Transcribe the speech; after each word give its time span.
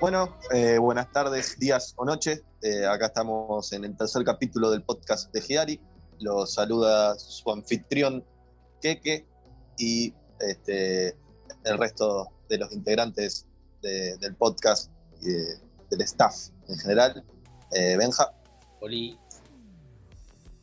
Bueno, 0.00 0.36
eh, 0.52 0.78
buenas 0.78 1.10
tardes, 1.12 1.58
días 1.58 1.92
o 1.96 2.04
noches. 2.04 2.42
Eh, 2.62 2.86
acá 2.86 3.06
estamos 3.06 3.72
en 3.72 3.84
el 3.84 3.96
tercer 3.96 4.24
capítulo 4.24 4.70
del 4.70 4.82
podcast 4.82 5.32
de 5.32 5.42
Giari. 5.42 5.80
Los 6.20 6.54
saluda 6.54 7.18
su 7.18 7.50
anfitrión 7.50 8.24
Keke 8.80 9.26
y 9.78 10.14
este, 10.40 11.08
el 11.64 11.78
resto 11.78 12.28
de 12.48 12.58
los 12.58 12.72
integrantes 12.72 13.46
de- 13.82 14.16
del 14.18 14.34
podcast 14.36 14.90
y 15.20 15.28
de- 15.30 15.58
del 15.90 16.00
staff 16.02 16.34
en 16.68 16.78
general. 16.78 17.24
Eh, 17.72 17.96
Benja, 17.98 18.32
Oli. 18.80 19.18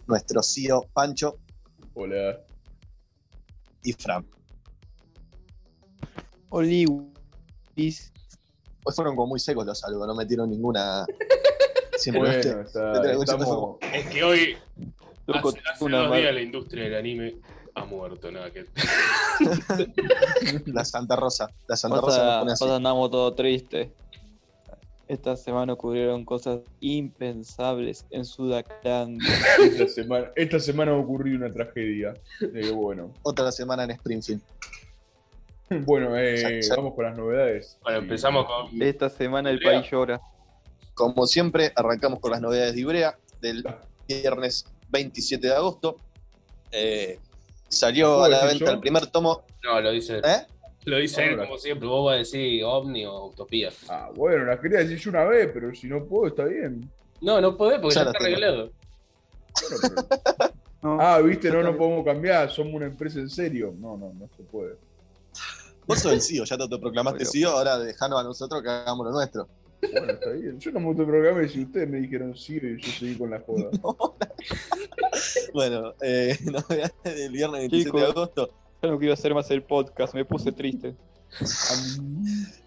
nuestro 0.07 0.41
CEO 0.41 0.87
Pancho 0.93 1.37
Hola. 1.93 2.39
y 3.83 3.93
Fran. 3.93 4.25
Oliwis. 6.49 8.11
Hoy 8.87 8.93
fueron 8.95 9.15
como 9.17 9.27
muy 9.27 9.39
secos 9.39 9.65
los 9.65 9.79
saludos, 9.79 10.07
no 10.07 10.15
metieron 10.15 10.49
ninguna. 10.49 11.05
Siempre 11.97 12.21
Bueno, 12.21 12.35
este- 12.37 12.61
está- 12.61 12.93
este 12.93 13.07
negocio 13.09 13.35
estamos, 13.37 13.77
Es 13.93 14.05
que 14.07 14.23
hoy, 14.23 14.57
Loco, 15.25 15.49
hace, 15.49 15.59
hace 15.73 15.83
una 15.83 15.97
dos 15.99 16.09
mar- 16.09 16.19
días 16.21 16.33
la 16.33 16.41
industria 16.41 16.83
del 16.85 16.95
anime 16.95 17.35
ha 17.75 17.83
muerto, 17.85 18.31
nada 18.31 18.49
que. 18.51 18.65
la 20.67 20.85
Santa 20.85 21.15
Rosa. 21.15 21.49
La 21.67 21.75
Santa 21.75 21.99
Rosa 22.01 22.43
nos 22.45 22.59
pone 22.59 22.71
así. 22.71 22.77
andamos 22.77 23.11
todo 23.11 23.33
triste. 23.33 23.91
Esta 25.07 25.37
semana 25.37 25.73
ocurrieron 25.73 26.25
cosas 26.25 26.59
impensables 26.81 28.05
en 28.09 28.25
Sudacandia. 28.25 29.27
esta, 29.63 29.87
semana, 29.87 30.27
esta 30.35 30.59
semana 30.59 30.93
ocurrió 30.95 31.37
una 31.37 31.51
tragedia. 31.51 32.13
Eh, 32.41 32.71
bueno, 32.71 33.13
Otra 33.23 33.51
semana 33.51 33.83
en 33.85 33.91
Springfield. 33.91 34.41
bueno 35.85 36.17
eh, 36.17 36.61
vamos 36.75 36.93
con 36.95 37.05
las 37.05 37.17
novedades. 37.17 37.77
Bueno, 37.83 37.99
empezamos 37.99 38.45
con. 38.45 38.81
Esta 38.81 39.09
semana 39.09 39.49
el 39.49 39.57
Ibrea. 39.57 39.79
país 39.81 39.91
llora. 39.91 40.21
Como 40.93 41.27
siempre, 41.27 41.71
arrancamos 41.75 42.19
con 42.19 42.31
las 42.31 42.41
novedades 42.41 42.73
de 42.73 42.81
Ibrea 42.81 43.17
del 43.41 43.63
viernes 44.07 44.65
27 44.89 45.45
de 45.47 45.53
agosto. 45.53 45.97
Eh, 46.71 47.19
salió 47.67 48.07
¿Puedo 48.07 48.23
a 48.23 48.29
la 48.29 48.45
venta 48.45 48.65
yo? 48.65 48.71
el 48.71 48.79
primer 48.79 49.07
tomo. 49.07 49.43
No, 49.63 49.79
lo 49.81 49.91
dice, 49.91 50.17
¿Eh? 50.19 50.45
lo 50.85 50.97
dice 50.97 51.25
él 51.25 51.37
como 51.37 51.57
siempre. 51.57 51.87
Vos 51.87 52.05
vas 52.05 52.15
a 52.15 52.17
decir 52.19 52.63
ovni 52.63 53.05
o 53.05 53.25
utopía. 53.25 53.69
Ah, 53.89 54.09
bueno, 54.15 54.45
las 54.45 54.59
quería 54.59 54.79
decir 54.79 54.97
yo 54.97 55.09
una 55.11 55.25
vez, 55.25 55.49
pero 55.53 55.73
si 55.75 55.87
no 55.87 56.03
puedo, 56.05 56.27
está 56.27 56.45
bien. 56.45 56.89
No, 57.21 57.39
no 57.41 57.55
podés 57.57 57.79
porque 57.79 57.95
Ya 57.95 58.01
está 58.01 58.13
tengo. 58.13 58.25
arreglado. 58.25 58.71
Bueno, 59.69 59.95
pero- 60.37 60.53
No, 60.83 60.99
Ah, 61.01 61.19
viste, 61.19 61.49
no 61.49 61.63
nos 61.63 61.75
podemos 61.75 62.05
cambiar, 62.05 62.51
somos 62.51 62.73
una 62.75 62.85
empresa 62.85 63.17
en 63.19 63.29
serio. 63.29 63.73
No, 63.79 63.97
no, 63.97 64.13
no 64.13 64.29
se 64.37 64.43
puede. 64.43 64.75
Vos 65.85 65.99
sos 65.99 66.11
el 66.13 66.21
CEO, 66.21 66.43
ya 66.45 66.57
te 66.57 66.63
autoproclamaste 66.63 67.25
CEO, 67.25 67.51
ahora 67.51 67.77
dejanos 67.79 68.19
a 68.19 68.23
nosotros 68.23 68.61
que 68.61 68.69
hagamos 68.69 69.05
lo 69.05 69.11
nuestro. 69.13 69.47
Bueno, 69.81 70.11
está 70.11 70.31
bien. 70.31 70.59
Yo 70.59 70.71
no 70.71 70.79
me 70.79 70.87
autoprogramé 70.87 71.47
si 71.47 71.61
ustedes 71.63 71.87
me 71.87 71.99
dijeron 71.99 72.35
sí 72.35 72.57
y 72.61 72.81
yo 72.81 72.91
seguí 72.91 73.15
con 73.15 73.29
la 73.29 73.39
joda. 73.41 73.69
Bueno, 75.53 75.93
eh, 76.01 76.37
novedades 76.43 76.91
del 77.03 77.31
viernes 77.31 77.61
27 77.71 77.97
de 77.97 78.05
agosto. 78.05 78.49
ya 78.83 78.89
no 78.89 78.99
quiero 78.99 79.13
hacer 79.13 79.33
más 79.33 79.49
el 79.51 79.63
podcast, 79.63 80.13
me 80.13 80.25
puse 80.25 80.51
triste. 80.51 80.95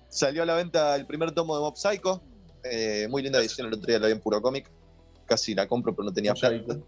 Salió 0.09 0.43
a 0.43 0.47
la 0.47 0.55
venta 0.55 0.97
el 0.97 1.07
primer 1.07 1.33
tomo 1.33 1.55
de 1.55 1.61
Mob 1.63 1.77
Psycho. 1.77 2.23
Eh, 2.65 3.07
muy 3.09 3.23
linda 3.23 3.39
edición, 3.39 3.69
el 3.69 3.75
otro 3.75 3.87
día 3.87 3.99
la 3.99 4.07
vi 4.07 4.13
en 4.13 4.21
puro 4.21 4.43
cómic. 4.43 4.71
Casi 5.27 5.55
la 5.55 5.69
compro, 5.69 5.95
pero 5.95 6.05
no 6.07 6.13
tenía 6.13 6.35
plata. 6.35 6.79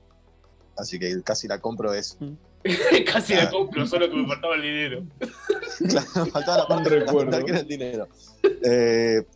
Así 0.76 0.98
que 0.98 1.22
casi 1.22 1.46
la 1.46 1.60
compro 1.60 1.92
es. 1.94 2.18
Casi 3.12 3.34
Ah. 3.34 3.44
la 3.44 3.50
compro, 3.50 3.86
solo 3.86 4.08
que 4.08 4.16
me 4.16 4.26
faltaba 4.26 4.54
el 4.54 4.62
dinero. 4.62 5.04
Claro, 5.88 6.26
faltaba 6.32 6.58
la 6.58 6.66
parte 6.68 7.00
fundamental, 7.06 7.44
que 7.44 7.50
era 7.50 7.60
el 7.60 7.66
dinero. 7.68 8.08
Eh, 8.64 9.26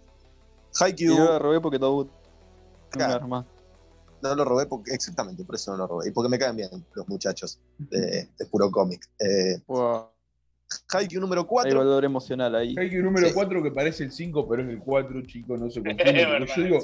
Y 0.78 0.84
Haikyuu, 0.84 1.16
yo 1.16 1.24
la 1.24 1.38
robé 1.38 1.60
porque 1.60 1.78
todo 1.78 2.08
Claro. 2.90 3.26
no 4.22 4.34
lo 4.34 4.44
robé 4.44 4.66
porque, 4.66 4.92
exactamente, 4.92 5.44
por 5.44 5.54
eso 5.56 5.72
no 5.72 5.78
lo 5.78 5.86
robé. 5.86 6.08
Y 6.08 6.12
porque 6.12 6.28
me 6.28 6.38
caen 6.38 6.56
bien 6.56 6.68
los 6.94 7.08
muchachos 7.08 7.60
de, 7.78 8.28
de 8.38 8.46
puro 8.50 8.70
cómic. 8.70 9.06
Eh, 9.18 9.60
Wow. 9.66 10.08
Haikyuu 10.92 11.20
número 11.20 11.42
Hay 11.42 11.46
4. 11.46 11.78
valor 11.78 12.04
emocional 12.04 12.54
ahí. 12.56 12.74
Haikyuu 12.76 13.02
número 13.02 13.28
Sí. 13.28 13.34
4 13.34 13.62
que 13.62 13.70
parece 13.70 14.02
el 14.04 14.10
5, 14.12 14.48
pero 14.48 14.62
es 14.62 14.68
el 14.68 14.78
4, 14.80 15.22
chicos, 15.22 15.60
no 15.60 15.70
se 15.70 15.80
verdad 15.80 16.46
yo 16.56 16.62
digo, 16.62 16.78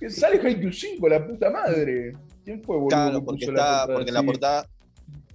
¿qué 0.00 0.10
sale 0.10 0.40
Haikyuu 0.40 0.72
5, 0.72 1.08
la 1.08 1.24
puta 1.26 1.50
madre? 1.50 2.12
¿Quién 2.44 2.62
fue, 2.64 2.76
boludo? 2.76 2.88
Claro, 2.88 3.18
que 3.20 3.24
porque, 3.24 3.44
está, 3.44 3.52
portada 3.54 3.86
porque 3.94 4.08
en 4.10 4.14
la 4.14 4.22
portada 4.22 4.66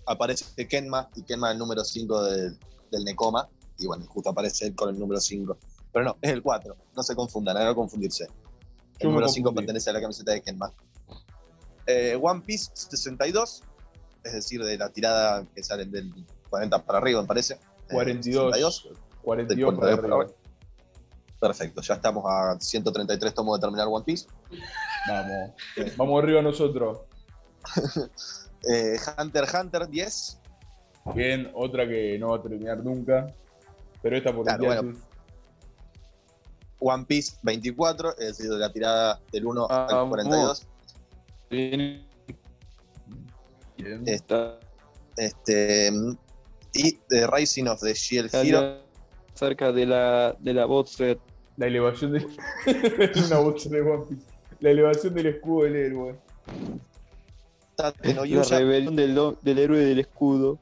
aparece 0.05 0.67
Kenma 0.67 1.09
y 1.15 1.23
Kenma 1.23 1.47
es 1.49 1.53
el 1.53 1.59
número 1.59 1.83
5 1.83 2.23
del, 2.23 2.57
del 2.91 3.03
Nekoma. 3.05 3.47
Y 3.83 3.87
bueno, 3.87 4.05
justo 4.07 4.29
aparece 4.29 4.67
él 4.67 4.75
con 4.75 4.89
el 4.89 4.97
número 4.97 5.19
5. 5.19 5.57
Pero 5.91 6.05
no, 6.05 6.17
es 6.21 6.31
el 6.31 6.41
4. 6.41 6.75
No 6.95 7.03
se 7.03 7.15
confundan, 7.15 7.63
no 7.63 7.75
confundirse. 7.75 8.27
El 8.99 9.09
número 9.09 9.27
5 9.27 9.45
confundí. 9.45 9.65
pertenece 9.65 9.89
a 9.89 9.93
la 9.93 10.01
camiseta 10.01 10.31
de 10.31 10.41
Kenma. 10.41 10.71
Eh, 11.85 12.17
One 12.21 12.41
Piece 12.41 12.71
62, 12.73 13.63
es 14.23 14.33
decir, 14.33 14.63
de 14.63 14.77
la 14.77 14.89
tirada 14.89 15.45
que 15.53 15.61
sale 15.61 15.85
del 15.85 16.13
40 16.49 16.85
para 16.85 16.99
arriba, 16.99 17.21
me 17.21 17.27
parece. 17.27 17.55
Eh, 17.55 17.59
42. 17.91 18.53
62. 18.53 18.89
42 19.21 19.57
Del 19.57 19.79
para 19.79 19.97
cuento 19.97 20.07
de 20.07 20.23
arriba. 20.23 20.37
Perfecto, 21.41 21.81
ya 21.81 21.95
estamos 21.95 22.23
a 22.25 22.57
133 22.57 23.33
tomos 23.33 23.59
de 23.59 23.61
terminar 23.61 23.87
One 23.89 24.05
Piece. 24.05 24.27
Vamos. 25.09 25.51
Vamos 25.97 26.23
arriba 26.23 26.41
nosotros. 26.41 26.99
Eh, 28.65 28.95
Hunter 29.19 29.43
Hunter 29.53 29.89
10. 29.89 30.39
Bien, 31.13 31.51
otra 31.53 31.85
que 31.85 32.17
no 32.17 32.29
va 32.29 32.37
a 32.37 32.41
terminar 32.41 32.77
nunca. 32.77 33.27
Pero 34.03 34.17
esta 34.17 34.31
por 34.35 34.43
Claro, 34.45 34.65
bueno. 34.65 34.93
One 36.79 37.05
Piece 37.05 37.37
24, 37.43 38.11
es 38.17 38.37
decir, 38.37 38.51
de 38.51 38.57
la 38.57 38.71
tirada 38.71 39.19
del 39.31 39.45
1 39.47 39.67
Ah, 39.69 39.87
al 39.89 40.09
42. 40.09 40.67
Tiene- 41.49 42.05
Bien. 43.77 44.03
está 44.07 44.59
Este, 45.17 45.91
y 46.73 46.91
The 47.07 47.27
Rising 47.27 47.67
of 47.67 47.79
the 47.81 47.93
Shield 47.93 48.33
Hero. 48.33 48.81
cerca 49.33 49.71
de 49.71 49.85
la, 49.85 50.35
de 50.39 50.53
la 50.53 50.65
bot 50.65 50.87
set. 50.87 51.19
La 51.57 51.67
elevación 51.67 52.11
de. 52.13 52.25
una 53.27 53.37
bolsa 53.39 53.69
de 53.69 53.81
One 53.81 54.05
Piece. 54.09 54.25
La 54.59 54.71
elevación 54.71 55.13
del 55.13 55.27
escudo 55.27 55.63
del 55.65 55.75
héroe. 55.75 56.15
La 57.77 57.91
rebelión 57.91 58.95
del, 58.95 59.15
del 59.41 59.57
héroe 59.59 59.79
del 59.79 59.99
escudo. 59.99 60.59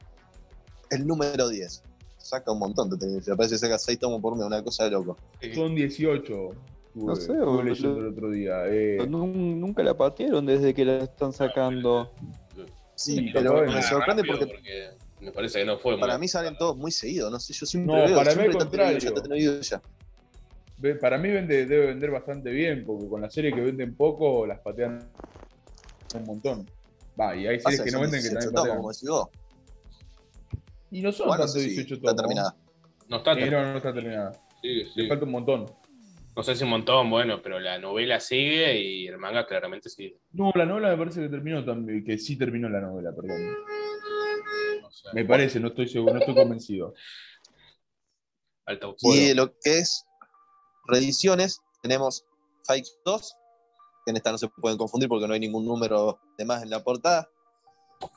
el 0.90 1.06
número 1.06 1.48
10. 1.48 1.82
Saca 2.22 2.52
un 2.52 2.58
montón 2.60 2.88
de 2.88 2.96
tenis. 2.96 3.26
Me 3.26 3.36
parece 3.36 3.56
que 3.56 3.58
saca 3.58 3.78
6 3.78 3.98
tomos 3.98 4.20
por 4.22 4.36
mes, 4.36 4.46
una 4.46 4.62
cosa 4.62 4.84
de 4.84 4.90
loco. 4.92 5.16
Son 5.54 5.74
18. 5.74 6.50
No 6.94 7.16
sé, 7.16 7.32
estuve 7.32 7.64
leyendo 7.64 7.98
el 8.00 8.06
otro 8.08 8.30
día. 8.30 8.66
Eh, 8.68 8.98
Nun- 9.08 9.58
Nunca 9.58 9.82
la 9.82 9.94
patearon 9.96 10.44
desde 10.46 10.72
que 10.72 10.84
la 10.84 10.98
están 10.98 11.32
sacando. 11.32 12.12
Sí, 12.94 13.16
Sí, 13.16 13.30
pero 13.32 13.64
me 13.66 13.82
sorprende 13.82 14.22
porque 14.24 14.90
Me 15.20 15.32
parece 15.32 15.60
que 15.60 15.64
no 15.64 15.78
fue 15.78 15.98
para 15.98 16.18
mí 16.18 16.28
salen 16.28 16.56
todos 16.56 16.76
muy 16.76 16.92
seguidos. 16.92 17.30
No 17.32 17.40
sé, 17.40 17.52
yo 17.54 17.64
siempre 17.66 17.94
No, 17.96 18.06
veo. 18.06 18.16
para 18.16 18.34
mí 18.34 18.42
al 18.42 18.52
contrario. 18.56 18.98
Ve- 20.78 20.94
para 20.96 21.16
mí 21.18 21.28
vende, 21.30 21.66
debe 21.66 21.86
vender 21.86 22.10
bastante 22.10 22.50
bien, 22.50 22.84
porque 22.84 23.08
con 23.08 23.20
las 23.20 23.32
series 23.32 23.54
que 23.54 23.60
venden 23.60 23.94
poco, 23.96 24.46
las 24.46 24.60
patean 24.60 25.10
un 26.14 26.24
montón. 26.24 26.68
Va, 27.20 27.34
y 27.36 27.46
hay 27.46 27.60
series 27.60 27.80
Pasa 27.80 27.84
que 27.84 27.90
no 27.92 28.00
venden 28.00 28.20
que 28.22 28.28
18 28.30 28.34
también 28.50 28.54
patean. 28.62 28.76
como 28.78 28.92
decís 28.92 29.08
vos. 29.08 29.28
Y 30.92 31.02
no 31.02 31.10
son 31.10 31.26
Igual 31.26 31.40
no 31.40 31.44
tanto 31.46 31.58
sé 31.58 31.60
si 31.68 31.68
18 31.70 31.94
está 31.94 32.06
tomos. 32.08 32.22
terminada. 32.22 32.56
No 33.08 33.16
está 33.16 33.32
Eh, 33.32 33.50
no, 33.50 33.76
está 33.76 33.92
terminada. 33.94 34.32
Sí, 34.62 34.84
sí. 34.84 34.90
Le 35.02 35.08
falta 35.08 35.24
un 35.24 35.30
montón. 35.32 35.66
No 36.36 36.42
sé 36.42 36.54
si 36.56 36.64
un 36.64 36.70
montón, 36.70 37.10
bueno, 37.10 37.42
pero 37.42 37.58
la 37.60 37.78
novela 37.78 38.18
sigue 38.20 38.80
y 38.80 39.06
el 39.06 39.18
manga 39.18 39.46
claramente 39.46 39.88
sigue. 39.90 40.18
No, 40.32 40.50
la 40.54 40.64
novela 40.64 40.90
me 40.90 40.96
parece 40.96 41.20
que 41.22 41.28
terminó 41.28 41.62
también, 41.64 42.04
que 42.04 42.16
sí 42.16 42.36
terminó 42.38 42.68
la 42.70 42.80
novela, 42.80 43.10
perdón. 43.14 43.54
Me 45.12 45.24
parece, 45.24 45.60
no 45.60 45.68
estoy 45.68 45.88
seguro, 45.88 46.14
no 46.14 46.20
estoy 46.20 46.34
convencido. 46.34 46.94
alta. 48.64 48.86
Y 49.00 49.06
Bueno. 49.06 49.22
de 49.28 49.34
lo 49.34 49.58
que 49.58 49.78
es 49.78 50.06
reediciones, 50.86 51.60
tenemos 51.82 52.24
Fight 52.64 52.86
2, 53.04 53.34
que 54.06 54.10
en 54.12 54.16
esta 54.16 54.30
no 54.32 54.38
se 54.38 54.48
pueden 54.48 54.78
confundir 54.78 55.08
porque 55.08 55.26
no 55.26 55.34
hay 55.34 55.40
ningún 55.40 55.66
número 55.66 56.18
de 56.38 56.44
más 56.44 56.62
en 56.62 56.70
la 56.70 56.82
portada. 56.82 57.28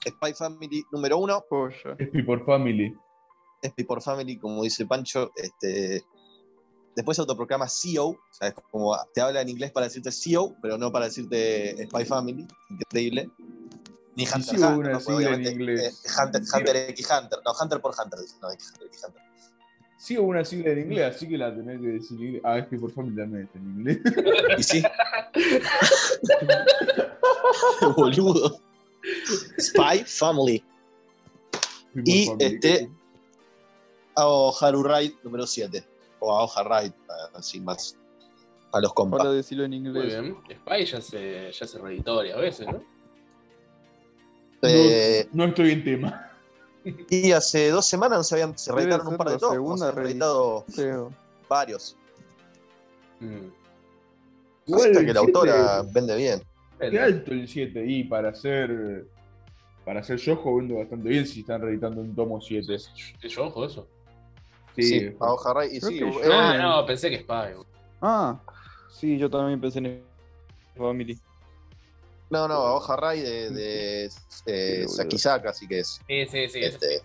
Spy 0.08 0.34
Family 0.34 0.84
número 0.92 1.18
1, 1.18 1.46
Joya. 1.50 1.96
Es 1.98 2.10
People 2.10 2.40
Family. 2.46 2.96
Spy 3.64 3.84
por 3.84 4.02
Family, 4.02 4.38
como 4.38 4.64
dice 4.64 4.86
Pancho. 4.86 5.32
Este, 5.36 6.04
después 6.96 7.16
se 7.16 7.22
autoproclama 7.22 7.68
CEO, 7.68 8.08
o 8.08 8.20
sea, 8.32 8.50
es 8.50 8.54
como 8.72 8.96
te 9.14 9.22
habla 9.22 9.42
en 9.42 9.50
inglés 9.50 9.72
para 9.72 9.88
decirte 9.88 10.12
CEO, 10.12 10.56
pero 10.62 10.78
no 10.78 10.92
para 10.92 11.06
decirte 11.06 11.86
Spy 11.88 12.06
Family, 12.06 12.48
increíble. 12.70 13.30
Ni 14.16 14.24
Hunter 14.24 14.44
sí, 14.44 14.64
Hunter, 14.64 14.94
¿no? 14.94 15.00
Sigla 15.00 15.16
en 15.16 15.18
obviamente, 15.18 15.52
inglés. 15.52 16.04
eh, 16.06 16.10
Hunter, 16.24 16.42
Hunter 16.54 16.76
X 16.92 17.08
Hunter, 17.12 17.40
no, 17.44 17.52
Hunter 17.60 17.81
por 17.81 17.94
Hunter, 18.02 18.20
no, 18.42 18.52
X 18.52 18.72
Hunter, 18.74 18.88
X 18.88 19.04
Hunter. 19.06 19.22
Sí, 19.98 20.18
hubo 20.18 20.28
una 20.28 20.46
sigla 20.46 20.72
en 20.72 20.80
inglés, 20.80 21.16
así 21.16 21.28
que 21.28 21.38
la 21.38 21.54
tenés 21.54 21.81
que 21.81 21.88
decir. 21.88 22.18
en 22.20 22.26
inglés. 22.26 22.42
Ah, 22.46 22.58
es 22.60 22.68
People 22.68 22.94
Family 22.94 23.16
también 23.16 23.44
está 23.44 23.58
en 23.60 23.66
inglés. 23.66 24.00
Y 24.58 24.64
sí. 24.64 24.84
Boludo. 27.98 28.62
Spy 29.60 30.04
Family. 30.06 30.63
Y, 32.04 32.25
Family. 32.27 32.45
este, 32.45 32.89
Ao 34.16 34.54
Haru 34.60 34.83
Ride 34.83 35.16
número 35.24 35.45
7. 35.48 35.83
O 36.19 36.31
Aoha 36.33 36.81
Ride, 36.81 36.94
sin 37.42 37.63
más 37.66 37.98
a 38.72 38.80
los 38.80 38.92
Para 38.94 38.95
compas. 38.95 39.33
decirlo 39.33 39.63
en 39.66 39.72
Muy 39.72 39.77
inglés. 39.80 40.06
bien. 40.22 40.38
Spy 40.62 40.86
ya 40.86 41.01
se, 41.01 41.51
ya 41.51 41.68
se 41.68 41.77
reeditó 41.80 42.16
varias 42.18 42.38
veces, 42.39 42.68
¿no? 42.68 42.83
Eh, 44.62 45.28
No 45.33 45.45
estoy 45.45 45.71
en 45.71 45.83
tema. 45.83 46.31
y 47.10 47.31
hace 47.31 47.69
dos 47.69 47.86
semanas 47.86 48.19
no 48.19 48.24
se 48.24 48.36
habían 48.36 48.57
se 48.57 48.71
reeditaron 48.71 49.07
un 49.07 49.18
par 49.18 49.30
de 49.30 49.38
tomos. 49.38 49.80
Se 49.80 49.86
han 49.88 49.95
reeditado 49.95 50.66
Creo. 50.75 51.13
varios. 51.50 51.95
Mm. 53.19 53.25
El 54.68 54.75
que 54.75 54.88
la 54.88 54.94
siete- 54.94 55.18
autora 55.19 55.83
vende 55.94 56.16
bien. 56.16 56.42
Qué 56.80 57.00
alto 57.00 57.31
el 57.31 57.48
7. 57.48 57.86
Y 57.86 58.04
para 58.06 58.30
hacer. 58.30 59.06
Para 59.86 60.00
hacer 60.00 60.18
Yojo 60.18 60.56
vende 60.58 60.74
bastante 60.76 61.08
bien 61.08 61.28
si 61.28 61.42
están 61.42 61.62
reeditando 61.62 62.02
un 62.02 62.16
tomo 62.16 62.42
7. 62.42 62.74
¿Es, 62.74 62.92
es 63.22 63.32
yo 63.32 63.46
ojo 63.46 63.66
eso? 63.66 63.88
Sí, 64.76 65.16
a 65.20 65.32
hoja 65.32 65.54
ray. 65.54 65.78
Y 65.78 65.80
sí, 65.80 65.98
eh, 66.00 66.00
yo- 66.00 66.34
Ah, 66.34 66.58
no, 66.58 66.86
pensé 66.86 67.10
que 67.10 67.20
Spy. 67.20 67.54
Ah, 68.02 68.42
sí, 68.90 69.18
yo 69.18 69.30
también 69.30 69.62
pensé 69.62 69.80
en 69.80 70.04
Family. 70.76 71.18
no, 72.30 72.48
no, 72.48 72.56
a 72.56 72.74
hoja 72.76 72.96
ray 72.98 73.22
de, 73.22 73.50
de 73.52 74.10
eh. 74.48 74.88
Sakizaka, 74.88 75.52
así 75.52 75.68
que 75.68 75.80
es 75.80 76.02
Sí, 76.08 76.26
sí, 76.26 76.50
sí. 76.50 76.60
este, 76.60 77.02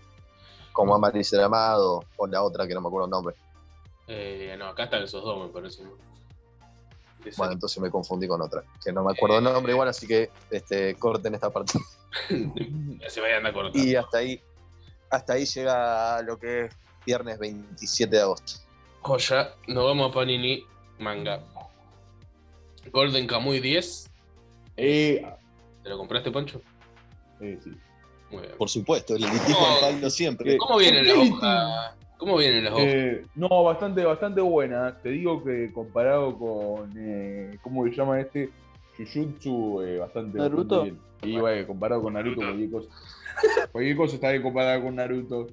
como 0.73 0.95
Amar 0.95 1.17
y 1.17 1.23
ser 1.23 1.43
amado, 1.43 2.03
o 2.17 2.27
la 2.27 2.43
otra 2.43 2.67
que 2.67 2.75
no 2.75 2.81
me 2.81 2.89
acuerdo 2.89 3.05
el 3.05 3.11
nombre. 3.11 3.37
Eh, 4.09 4.57
no, 4.59 4.67
acá 4.69 4.85
están 4.85 5.03
esos 5.03 5.23
dos, 5.23 5.47
me 5.47 5.53
parece. 5.53 5.85
¿no? 5.85 5.91
De 7.23 7.31
Bueno, 7.37 7.53
entonces 7.53 7.81
me 7.81 7.91
confundí 7.91 8.27
con 8.27 8.41
otra, 8.41 8.65
que 8.83 8.91
no 8.91 9.05
me 9.05 9.13
acuerdo 9.13 9.39
el 9.39 9.45
nombre 9.45 9.73
igual, 9.73 9.89
así 9.89 10.07
que 10.09 10.31
este, 10.51 10.95
corten 10.97 11.35
esta 11.35 11.51
parte. 11.51 11.75
ser- 12.29 13.11
se 13.11 13.21
vayan 13.21 13.47
a 13.47 13.53
cortar. 13.53 13.81
Y 13.83 13.95
hasta 13.97 14.19
ahí, 14.19 14.41
hasta 15.11 15.33
ahí 15.35 15.45
llega 15.45 16.23
lo 16.23 16.39
que 16.39 16.65
es 16.67 16.77
viernes 17.07 17.39
27 17.39 18.15
de 18.17 18.23
agosto. 18.23 18.53
Joya, 19.03 19.55
nos 19.69 19.85
vamos 19.85 20.11
a 20.11 20.15
Panini 20.15 20.65
Manga. 20.99 21.41
Golden 22.93 23.27
Kamuy 23.27 23.61
10. 23.61 24.11
Eh, 24.77 25.27
¿Te 25.83 25.89
lo 25.89 25.99
compraste, 25.99 26.31
Pancho? 26.31 26.61
eh, 27.41 27.59
sí. 27.63 27.71
Muy 28.31 28.43
bien. 28.43 28.55
Por 28.59 28.69
supuesto, 28.69 29.17
el 29.17 29.25
elitismo 29.25 29.59
Oh. 29.61 29.85
al 29.85 30.11
siempre. 30.11 30.57
¿Cómo 30.59 30.79
vienen 30.79 31.05
las 31.07 31.15
¿Por 31.17 31.25
qué 31.25 31.33
hojas? 31.33 31.95
¿Cómo 32.17 32.37
vienen 32.37 32.65
las 32.65 32.73
hojas? 32.75 32.85
Eh, 32.87 33.27
no, 33.35 33.65
bastante, 33.65 34.05
bastante 34.05 34.41
buena. 34.41 34.97
Te 35.03 35.09
digo 35.09 35.43
que 35.43 35.73
comparado 35.73 36.39
con. 36.39 36.93
Eh, 36.97 37.59
¿Cómo 37.63 37.85
se 37.87 37.91
llama 37.93 38.21
este? 38.21 38.51
Jujutsu, 39.07 39.83
eh, 39.83 39.99
bastante, 39.99 40.39
¿Naruto? 40.39 40.77
bastante 40.81 41.01
bien. 41.23 41.37
Y 41.37 41.41
bueno, 41.41 41.67
comparado 41.67 42.03
con 42.03 42.13
Naruto, 42.15 42.41
cualquier 42.41 42.71
cosa. 42.71 42.89
Cualquier 43.73 43.97
cosa 43.97 44.15
está 44.17 44.31
bien 44.31 44.43
comparada 44.43 44.83
con 44.83 44.97
Naruto. 44.97 45.47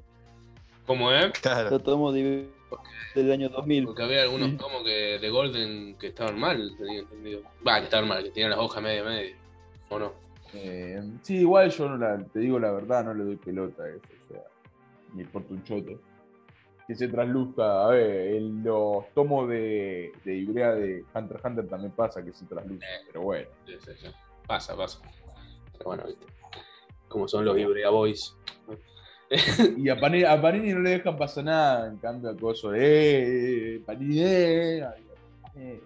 ¿Cómo 0.85 1.11
es? 1.11 1.31
Claro. 1.39 1.69
Lo 1.69 1.79
tomo 1.79 2.11
de- 2.11 2.49
del 3.15 3.31
año 3.31 3.49
2000. 3.49 3.85
Porque 3.85 4.03
había 4.03 4.21
algunos 4.23 4.49
Sí. 4.51 4.57
tomos 4.57 4.83
que 4.83 5.19
de 5.19 5.29
Golden 5.29 5.95
que 5.97 6.07
estaban 6.07 6.39
mal, 6.39 6.71
tenía 6.77 6.99
entendido. 6.99 7.41
Va, 7.67 7.79
que 7.79 7.85
estaban 7.85 8.07
mal, 8.07 8.23
que 8.23 8.29
tenían 8.31 8.51
las 8.51 8.59
hojas 8.59 8.81
media 8.83 9.03
media. 9.03 9.35
¿O 9.89 9.99
no? 9.99 10.13
Eh, 10.53 11.01
sí, 11.23 11.37
igual 11.39 11.69
yo 11.71 11.89
no 11.89 11.97
la, 11.97 12.17
te 12.23 12.39
digo 12.39 12.57
la 12.59 12.71
verdad, 12.71 13.03
no 13.03 13.13
le 13.13 13.23
doy 13.25 13.35
pelota 13.35 13.83
a 13.83 13.89
eso. 13.89 13.99
O 14.29 14.33
sea, 14.33 14.41
me 15.13 15.23
importa 15.23 15.53
un 15.53 15.63
choto. 15.63 15.99
Que 16.87 16.95
se 16.95 17.09
trasluzca, 17.09 17.85
a 17.85 17.89
ver, 17.89 18.35
en 18.35 18.63
los 18.63 19.13
tomos 19.13 19.49
de, 19.49 20.13
de 20.23 20.35
Ibrea 20.37 20.73
de 20.73 21.03
Hunter 21.13 21.35
x 21.37 21.45
Hunter 21.45 21.67
también 21.67 21.91
pasa 21.91 22.23
que 22.23 22.31
se 22.31 22.45
trasluce, 22.45 22.85
pero 23.07 23.21
bueno. 23.23 23.49
Sí, 23.65 23.73
sí, 23.83 23.91
sí. 23.97 24.07
Pasa, 24.47 24.75
pasa. 24.75 24.99
Pero 25.73 25.83
bueno, 25.85 26.03
viste. 26.05 26.25
Como 27.09 27.27
son 27.27 27.43
los 27.43 27.57
Ibrea 27.57 27.89
Boys. 27.89 28.35
Y 29.77 29.89
a 29.89 29.99
Panini, 29.99 30.23
a 30.23 30.41
Panini 30.41 30.71
no 30.71 30.79
le 30.79 30.91
dejan 30.91 31.17
pasar 31.17 31.43
nada, 31.43 31.87
en 31.89 31.97
cambio 31.97 32.29
a 32.29 32.37
Coso, 32.37 32.71
eh, 32.73 33.81
Panini, 33.85 34.21
eh, 34.21 34.85
eh. 35.57 35.81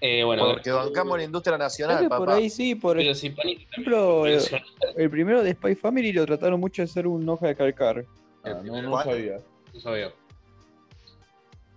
Eh, 0.00 0.24
bueno, 0.24 0.46
Porque 0.52 0.70
bancamos 0.72 1.16
la 1.16 1.24
industria 1.24 1.56
nacional, 1.56 2.02
que 2.02 2.08
por 2.08 2.18
papá. 2.18 2.34
ahí 2.34 2.50
sí, 2.50 2.74
por 2.74 2.96
pero 2.96 3.14
si 3.14 3.30
Panini 3.30 3.66
ejemplo, 3.70 4.26
el, 4.26 4.40
el 4.96 5.10
primero 5.10 5.42
de 5.42 5.52
Spy 5.52 5.74
Family 5.76 6.12
lo 6.12 6.26
trataron 6.26 6.58
mucho 6.60 6.82
de 6.82 6.88
ser 6.88 7.06
un 7.06 7.26
hoja 7.28 7.46
de 7.46 7.54
calcar. 7.54 8.04
Ah, 8.46 8.62
no, 8.64 8.82
no 8.82 8.90
¿Cuál? 8.90 9.04
sabía, 9.04 9.38
No 9.74 9.80
sabía. 9.80 10.12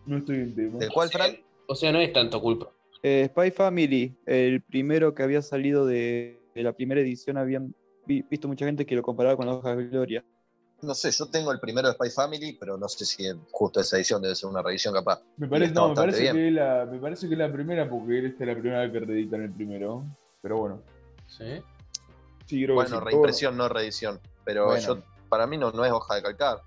no 0.05 0.17
estoy 0.17 0.35
en 0.37 0.55
tema. 0.55 0.79
¿Del 0.79 0.91
cual, 0.91 1.09
Fran? 1.09 1.37
O 1.67 1.75
sea, 1.75 1.91
no 1.91 1.99
es 1.99 2.11
tanto 2.13 2.41
culpa. 2.41 2.69
Eh, 3.03 3.27
Spy 3.31 3.51
Family, 3.51 4.15
el 4.25 4.61
primero 4.61 5.13
que 5.13 5.23
había 5.23 5.41
salido 5.41 5.85
de, 5.85 6.41
de 6.53 6.63
la 6.63 6.73
primera 6.73 6.99
edición, 7.01 7.37
habían 7.37 7.73
vi- 8.05 8.23
visto 8.29 8.47
mucha 8.47 8.65
gente 8.65 8.85
que 8.85 8.95
lo 8.95 9.01
comparaba 9.03 9.37
con 9.37 9.45
la 9.45 9.53
hoja 9.53 9.75
de 9.75 9.87
Gloria. 9.87 10.23
No 10.81 10.93
sé, 10.93 11.11
yo 11.11 11.25
tengo 11.29 11.51
el 11.51 11.59
primero 11.59 11.87
de 11.89 11.93
Spy 11.93 12.09
Family, 12.09 12.57
pero 12.59 12.77
no 12.77 12.87
sé 12.87 13.05
si 13.05 13.23
justo 13.51 13.81
esa 13.81 13.97
edición 13.97 14.21
debe 14.21 14.35
ser 14.35 14.49
una 14.49 14.61
revisión 14.61 14.93
capaz. 14.93 15.21
Me 15.37 15.47
parece, 15.47 15.73
no, 15.73 15.89
me 15.89 15.95
parece, 15.95 16.31
que 16.31 16.47
es 16.47 16.53
la, 16.53 16.87
me 16.89 16.99
parece 16.99 17.27
que 17.27 17.33
es 17.33 17.39
la 17.39 17.51
primera 17.51 17.89
porque 17.89 18.25
esta 18.27 18.43
es 18.43 18.47
la 18.47 18.53
primera 18.59 18.81
vez 18.81 18.91
que 18.91 18.99
reeditan 18.99 19.41
el 19.43 19.51
primero. 19.51 20.05
Pero 20.41 20.57
bueno, 20.57 20.81
¿Sí? 21.27 21.43
sí, 22.45 22.63
creo 22.63 22.75
Bueno, 22.75 22.89
que 22.91 22.95
sí. 22.97 23.05
reimpresión, 23.05 23.57
no 23.57 23.67
reedición. 23.67 24.19
Pero 24.45 24.67
Bueno. 24.67 24.81
yo, 24.95 25.03
para 25.29 25.47
mí 25.47 25.57
no, 25.57 25.71
no 25.71 25.85
es 25.85 25.91
hoja 25.91 26.15
de 26.15 26.23
calcar. 26.23 26.61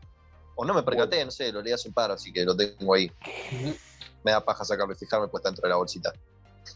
O 0.54 0.64
no 0.64 0.74
me 0.74 0.82
percaté, 0.82 1.24
no 1.24 1.30
sé, 1.30 1.50
lo 1.52 1.62
leí 1.62 1.72
hace 1.72 1.88
un 1.88 1.94
par, 1.94 2.10
así 2.10 2.32
que 2.32 2.44
lo 2.44 2.56
tengo 2.56 2.94
ahí. 2.94 3.10
Me 4.24 4.30
da 4.30 4.44
paja 4.44 4.64
sacarlo 4.64 4.92
y 4.92 4.96
fijarme, 4.96 5.26
pues 5.28 5.40
está 5.40 5.48
dentro 5.50 5.62
de 5.66 5.70
la 5.70 5.76
bolsita. 5.76 6.12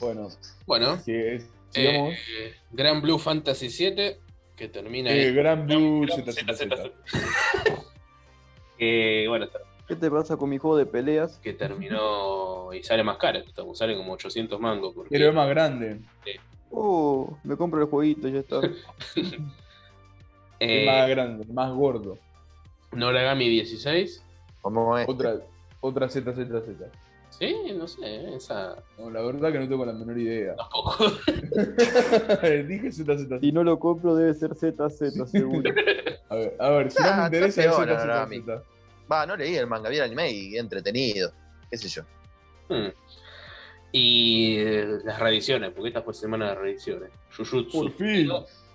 Bueno, 0.00 0.28
Bueno, 0.66 0.98
sí, 1.04 1.12
es- 1.14 1.46
sigamos. 1.70 2.14
eh, 2.14 2.54
Gran 2.72 3.00
Blue 3.00 3.18
Fantasy 3.20 3.70
7, 3.70 4.18
que 4.56 4.68
termina 4.68 5.10
Eh. 5.12 5.30
Gran 5.32 5.64
Blue. 5.66 6.04
Eh, 8.78 9.24
bueno, 9.28 9.44
está- 9.46 9.60
¿Qué 9.88 9.94
te 9.96 10.10
pasa 10.10 10.36
con 10.36 10.50
mi 10.50 10.58
juego 10.58 10.76
de 10.76 10.86
peleas? 10.86 11.38
que 11.38 11.52
terminó 11.52 12.72
y 12.74 12.82
sale 12.82 13.04
más 13.04 13.16
caro. 13.18 13.40
Sale 13.74 13.96
como 13.96 14.12
800 14.14 14.58
mangos. 14.60 14.92
Porque, 14.94 15.10
Pero 15.10 15.28
es 15.28 15.34
más 15.34 15.48
grande. 15.48 16.00
Uh, 16.70 17.30
me 17.44 17.56
compro 17.56 17.80
el 17.80 17.86
jueguito, 17.88 18.26
ya 18.28 18.40
está. 18.40 18.60
eh, 20.60 20.80
Es 20.80 20.86
más 20.86 21.08
grande, 21.08 21.44
más 21.52 21.72
gordo. 21.72 22.18
Noragami 22.92 23.48
16. 23.48 24.22
¿Cómo 24.62 24.96
es? 24.98 25.08
Otra, 25.08 25.36
otra 25.80 26.08
ZZZ. 26.08 26.48
Sí, 27.30 27.54
no 27.76 27.86
sé, 27.86 28.34
esa. 28.34 28.76
No, 28.98 29.10
la 29.10 29.20
verdad 29.20 29.52
que 29.52 29.58
no 29.58 29.68
tengo 29.68 29.84
la 29.84 29.92
menor 29.92 30.18
idea. 30.18 30.56
Tampoco. 30.56 30.96
Dije 32.66 32.90
ZZZ. 32.92 33.40
Si 33.40 33.52
no 33.52 33.62
lo 33.62 33.78
compro 33.78 34.14
debe 34.16 34.32
ser 34.34 34.54
ZZ, 34.54 35.30
seguro. 35.30 35.70
A 36.30 36.34
ver, 36.34 36.56
a 36.58 36.70
ver, 36.70 36.90
si 36.90 37.02
no 37.02 37.08
Ah, 37.08 37.16
me 37.18 37.24
interesa 37.26 37.62
está 37.64 37.72
es 37.72 37.78
Aragami. 38.00 38.38
ZZZ. 38.40 38.48
Va, 39.10 39.26
no 39.26 39.36
leí 39.36 39.54
el 39.56 39.66
manga, 39.66 39.88
vi 39.90 39.96
el 39.96 40.04
anime 40.04 40.30
y 40.30 40.56
entretenido. 40.56 41.30
¿Qué 41.70 41.76
sé 41.76 41.88
yo? 41.88 42.02
Hmm. 42.68 42.88
Y 43.92 44.56
eh, 44.58 44.98
las 45.04 45.18
reediciones, 45.20 45.70
porque 45.72 45.88
esta 45.88 46.02
fue 46.02 46.14
semana 46.14 46.48
de 46.50 46.54
reediciones. 46.56 47.10
Jujutsu, 47.36 47.82
Por 47.82 47.92
fin. 47.92 48.28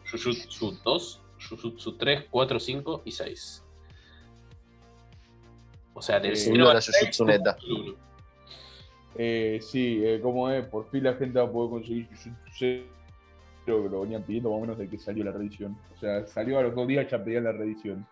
Jujutsu 0.09 0.77
2, 0.83 1.21
Jujutsu 1.49 1.97
3, 1.97 2.25
4, 2.29 2.59
5 2.59 3.01
y 3.05 3.11
6. 3.11 3.65
O 5.93 6.01
sea, 6.01 6.19
del 6.19 6.33
Eh, 6.33 6.35
cero 6.35 6.55
Subió 6.55 6.69
al 6.69 6.75
la 6.75 6.81
Jujutsu 6.81 7.25
Neta. 7.25 7.57
uno. 7.69 7.95
Eh, 9.15 9.59
sí, 9.61 10.01
eh, 10.03 10.21
como 10.21 10.49
es, 10.49 10.65
por 10.65 10.89
fin 10.89 11.03
la 11.03 11.13
gente 11.13 11.39
va 11.39 11.45
a 11.45 11.51
poder 11.51 11.69
conseguir 11.71 12.07
Jujutsu 12.07 12.29
Zero, 12.57 13.83
que 13.83 13.89
lo 13.89 14.01
venían 14.01 14.23
pidiendo 14.23 14.49
más 14.49 14.57
o 14.57 14.61
menos 14.61 14.77
de 14.77 14.89
que 14.89 14.97
salió 14.97 15.23
la 15.23 15.31
reedición. 15.31 15.77
O 15.95 15.99
sea, 15.99 16.25
salió 16.27 16.59
a 16.59 16.63
los 16.63 16.75
dos 16.75 16.87
días 16.87 17.09
ya 17.09 17.23
pedían 17.23 17.43
la 17.43 17.51
reedición. 17.51 18.07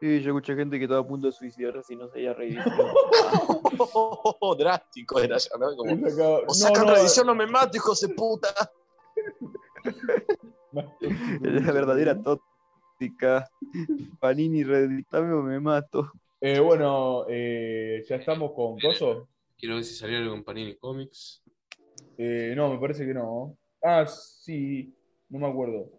Sí, 0.00 0.20
yo 0.20 0.30
escuché 0.30 0.54
gente 0.54 0.78
que 0.78 0.84
estaba 0.84 1.00
a 1.00 1.06
punto 1.06 1.26
de 1.26 1.32
suicidarse 1.32 1.82
si 1.82 1.96
no 1.96 2.08
se 2.08 2.18
había 2.18 2.32
reeditado. 2.32 2.92
Drástico 4.58 5.18
era 5.18 5.38
ya, 5.38 5.58
¿no? 5.58 5.74
Como, 5.76 6.06
o 6.46 6.54
sacan 6.54 6.86
reedición 6.86 7.28
o 7.28 7.34
me 7.34 7.46
mato, 7.46 7.76
hijos 7.76 8.00
de 8.00 8.08
puta. 8.10 8.48
Es 11.02 11.66
la 11.66 11.72
verdadera 11.72 12.20
tóxica. 12.22 13.48
Panini, 14.20 14.64
reeditame 14.64 15.32
o 15.32 15.42
me 15.42 15.60
mato. 15.60 16.10
Eh, 16.40 16.58
bueno, 16.60 17.26
eh, 17.28 18.04
ya 18.08 18.16
estamos 18.16 18.52
con 18.52 18.78
Coso. 18.78 19.28
Quiero 19.56 19.76
ver 19.76 19.84
si 19.84 19.94
salió 19.94 20.18
algo 20.18 20.34
en 20.34 20.44
Panini 20.44 20.76
Comics. 20.76 21.42
Eh, 22.16 22.52
no, 22.56 22.72
me 22.72 22.78
parece 22.78 23.04
que 23.06 23.14
no. 23.14 23.56
Ah, 23.82 24.06
sí, 24.06 24.94
no 25.28 25.38
me 25.40 25.48
acuerdo. 25.48 25.90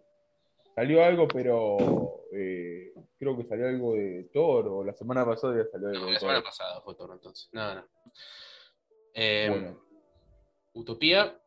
Salió 0.74 1.04
algo, 1.04 1.26
pero 1.28 2.22
eh, 2.32 2.92
creo 3.18 3.36
que 3.36 3.44
salió 3.44 3.66
algo 3.68 3.94
de 3.94 4.30
Thor, 4.32 4.68
o 4.68 4.84
la 4.84 4.94
semana 4.94 5.24
pasada 5.26 5.56
ya 5.62 5.70
salió 5.70 5.88
algo 5.88 6.00
No, 6.00 6.06
de 6.06 6.12
la 6.12 6.18
Thor. 6.20 6.28
semana 6.28 6.42
pasada 6.44 6.80
fue 6.82 6.94
todo 6.94 7.12
entonces. 7.12 7.48
No, 7.52 7.74
no. 7.74 7.84
Eh, 9.14 9.46
Bueno, 9.50 9.80
Utopía, 10.72 11.38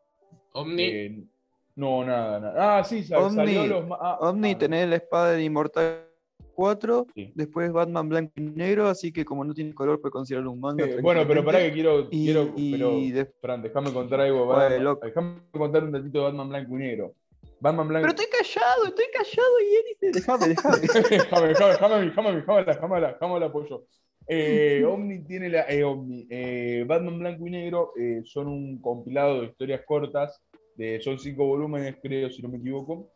Omni. 0.52 1.30
No, 1.76 2.04
nada, 2.06 2.40
nada. 2.40 2.78
Ah, 2.80 2.84
sí, 2.84 3.04
sal- 3.04 3.24
Omni, 3.24 3.36
salió 3.36 3.68
los. 3.68 3.88
ma- 3.88 3.98
ah, 4.00 4.18
Omni, 4.22 4.52
ah, 4.52 4.58
tenés 4.58 4.88
la 4.90 4.96
espada 4.98 5.32
de 5.32 5.44
Inmortal 5.44 6.08
4, 6.56 7.08
Sí. 7.16 7.32
después 7.36 7.72
Batman 7.72 8.08
blanco 8.10 8.32
y 8.36 8.42
negro, 8.42 8.88
así 8.88 9.12
que 9.12 9.26
como 9.26 9.44
no 9.44 9.54
tiene 9.56 9.74
color, 9.74 10.00
puede 10.00 10.12
considerarlo 10.12 10.52
un 10.52 10.60
manga. 10.60 10.86
bueno, 11.02 11.24
pero 11.28 11.44
pará 11.44 11.60
que 11.60 11.72
quiero. 11.74 12.08
Y, 12.12 12.26
quiero 12.26 12.54
y 12.56 13.12
pero, 13.12 13.28
Fran, 13.42 13.62
déjame 13.64 13.92
contar 13.92 14.22
algo. 14.22 14.46
Batman- 14.46 14.98
déjame 15.02 15.36
contar 15.52 15.84
un 15.84 15.92
datito 15.94 16.20
de 16.20 16.24
Batman 16.26 16.50
Blanco 16.50 16.76
y 16.76 16.78
Negro. 16.78 17.14
Batman 17.60 17.88
Blanco. 17.88 18.08
Pero 18.08 18.22
estoy 18.22 18.40
callado, 18.40 18.86
estoy 18.86 19.06
callado 19.14 19.60
y 19.60 19.76
él 19.76 20.12
déjame, 20.14 20.48
déjame. 20.50 20.78
déjame, 20.78 21.48
déjame, 21.48 22.36
déjame, 22.36 23.02
déjame, 23.02 23.38
el 23.38 23.44
apoyo. 23.44 23.84
Eh, 24.28 24.84
Omni 24.88 25.24
tiene 25.26 25.50
la. 25.50 25.62
eh, 25.70 25.84
Omni, 25.84 26.28
eh, 26.30 26.84
Batman 26.88 27.20
Blanco 27.20 27.48
y 27.48 27.52
Negro 27.52 27.94
son 28.26 28.48
un 28.48 28.80
compilado 28.82 29.42
de 29.42 29.48
historias 29.48 29.82
cortas. 29.88 30.40
De, 30.76 31.00
son 31.02 31.20
cinco 31.20 31.46
volúmenes, 31.46 31.96
creo, 32.02 32.30
si 32.30 32.42
no 32.42 32.50
me 32.50 32.58
equivoco. 32.58 33.12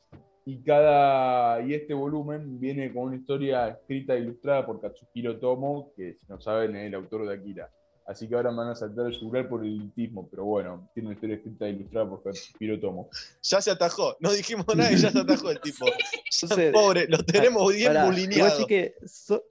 Y 0.45 0.61
cada. 0.63 1.61
Y 1.61 1.73
este 1.73 1.93
volumen 1.93 2.59
viene 2.59 2.93
con 2.93 3.03
una 3.03 3.17
historia 3.17 3.67
escrita 3.67 4.13
e 4.15 4.19
ilustrada 4.19 4.65
por 4.65 4.79
Katsuhiro 4.79 5.37
Tomo, 5.39 5.91
que 5.95 6.13
si 6.13 6.25
no 6.29 6.39
saben 6.39 6.75
es 6.75 6.87
el 6.87 6.95
autor 6.95 7.27
de 7.27 7.33
Akira. 7.35 7.69
Así 8.05 8.29
que 8.29 8.35
ahora 8.35 8.51
me 8.51 8.59
van 8.59 8.69
a 8.69 8.75
saltar 8.75 9.07
el 9.07 9.13
celular 9.15 9.49
por 9.49 9.65
el 9.65 9.73
elitismo, 9.73 10.29
pero 10.29 10.45
bueno, 10.45 10.89
tiene 10.93 11.07
una 11.09 11.15
historia 11.15 11.35
escrita 11.35 11.67
e 11.67 11.71
ilustrada 11.71 12.09
por 12.09 12.23
Katsuhiro 12.23 12.79
Tomo. 12.79 13.09
Ya 13.43 13.59
se 13.59 13.69
atajó, 13.71 14.15
no 14.21 14.31
dijimos 14.31 14.65
nada 14.73 14.89
y 14.93 14.95
ya 14.95 15.11
se 15.11 15.19
atajó 15.19 15.51
el 15.51 15.59
tipo. 15.59 15.85
Entonces, 16.41 16.71
Pobre, 16.71 17.07
lo 17.09 17.17
tenemos 17.17 17.73
bien 17.73 17.91
bulineado. 18.05 18.49
decir 18.51 18.65
que 18.67 18.95
so- 19.05 19.43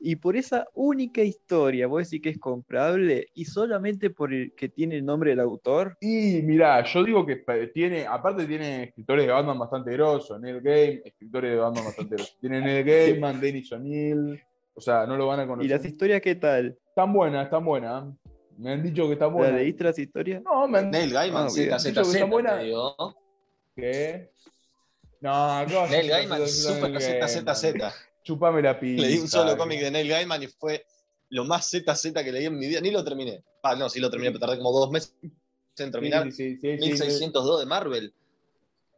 Y 0.00 0.16
por 0.16 0.36
esa 0.36 0.66
única 0.74 1.22
historia, 1.22 1.86
vos 1.86 2.04
decís 2.08 2.22
que 2.22 2.30
es 2.30 2.38
comprable 2.38 3.28
y 3.34 3.44
solamente 3.44 4.10
por 4.10 4.32
el 4.32 4.52
que 4.54 4.68
tiene 4.68 4.96
el 4.96 5.04
nombre 5.04 5.30
del 5.30 5.40
autor. 5.40 5.96
Y 6.00 6.42
mirá, 6.42 6.82
yo 6.84 7.04
digo 7.04 7.24
que 7.26 7.36
pa- 7.36 7.54
tiene, 7.72 8.06
aparte 8.06 8.46
tiene 8.46 8.84
escritores 8.84 9.26
de 9.26 9.32
Batman 9.32 9.58
bastante 9.58 9.92
grosos, 9.92 10.40
Neil 10.40 10.60
Game, 10.60 11.02
escritores 11.04 11.50
de 11.52 11.56
Batman 11.56 11.84
bastante 11.84 12.14
grosos. 12.16 12.36
Tiene 12.40 12.60
Neil 12.62 12.84
Gaiman, 12.84 13.40
Dennis 13.40 13.72
O'Neill, 13.72 14.40
o 14.74 14.80
sea, 14.80 15.06
no 15.06 15.16
lo 15.16 15.26
van 15.26 15.40
a 15.40 15.44
¿Y 15.44 15.46
conocer. 15.46 15.70
las 15.70 15.84
historias 15.84 16.20
qué 16.20 16.34
tal? 16.34 16.78
Están 16.88 17.12
buenas, 17.12 17.44
están 17.44 17.64
buenas. 17.64 18.04
Me 18.56 18.72
han 18.72 18.82
dicho 18.82 19.06
que 19.06 19.12
están 19.12 19.28
¿La 19.30 19.34
buenas. 19.36 19.60
leíste 19.60 19.84
las 19.84 19.98
historias? 19.98 20.42
No, 20.42 20.66
me 20.66 20.78
han 20.78 20.90
Neil 20.90 21.12
Gaiman, 21.12 21.46
Ah, 21.46 21.48
sí, 21.50 21.66
la 21.66 21.76
Dicho 21.78 22.02
que. 22.10 22.18
¿Qué? 23.76 24.30
No, 25.20 25.64
¿qué 25.68 25.74
vas 25.74 25.88
a 25.88 25.96
Neil? 25.96 26.08
Gaiman, 26.10 26.46
super 26.48 26.90
ZZZ. 27.00 27.74
Chupame 28.28 28.60
la 28.60 28.78
pizza. 28.78 29.00
Leí 29.06 29.16
un 29.18 29.26
solo 29.26 29.56
cómic 29.56 29.80
de 29.80 29.90
Neil 29.90 30.06
Gaiman 30.06 30.42
y 30.42 30.48
fue 30.48 30.84
lo 31.30 31.46
más 31.46 31.70
ZZ 31.70 32.12
que 32.12 32.30
leí 32.30 32.44
en 32.44 32.58
mi 32.58 32.66
vida. 32.68 32.78
Ni 32.82 32.90
lo 32.90 33.02
terminé. 33.02 33.42
Ah, 33.62 33.74
no, 33.74 33.88
sí 33.88 34.00
lo 34.00 34.10
terminé, 34.10 34.30
pero 34.32 34.40
tardé 34.40 34.58
como 34.58 34.70
dos 34.78 34.90
meses 34.90 35.16
en 35.78 35.90
terminar. 35.90 36.30
Sí, 36.30 36.32
sí, 36.32 36.58
sí, 36.60 36.76
sí, 36.76 36.76
sí, 36.78 36.88
1602 36.88 37.60
de 37.60 37.64
Marvel. 37.66 38.12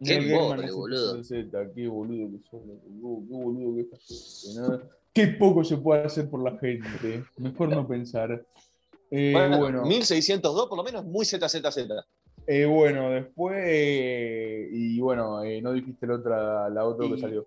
Qué 0.04 0.16
pobre, 0.36 0.72
boludo. 0.72 1.22
Qué 1.22 1.86
boludo 1.86 2.28
que 2.32 2.48
sos, 2.50 2.60
qué 2.82 3.36
boludo 3.36 3.76
que 3.76 3.82
estás. 3.82 4.58
Qué 5.14 5.26
poco 5.28 5.62
se 5.62 5.76
puede 5.76 6.02
hacer 6.02 6.28
por 6.28 6.42
la 6.42 6.58
gente. 6.58 7.24
Mejor 7.36 7.68
no 7.68 7.86
pensar. 7.86 8.44
Eh, 9.12 9.30
Bueno, 9.32 9.58
bueno, 9.58 9.84
1602 9.84 10.66
por 10.68 10.76
lo 10.76 10.82
menos 10.82 11.04
muy 11.04 11.24
ZZZ. 11.24 11.76
eh, 12.48 12.64
bueno, 12.66 13.10
después. 13.10 13.62
eh, 13.64 14.68
y 14.72 14.98
bueno, 14.98 15.44
eh, 15.44 15.62
no 15.62 15.72
dijiste 15.72 16.04
la 16.08 16.14
otra, 16.16 16.68
la 16.68 16.84
otra 16.84 17.06
que 17.06 17.14
Y- 17.14 17.20
salió. 17.20 17.46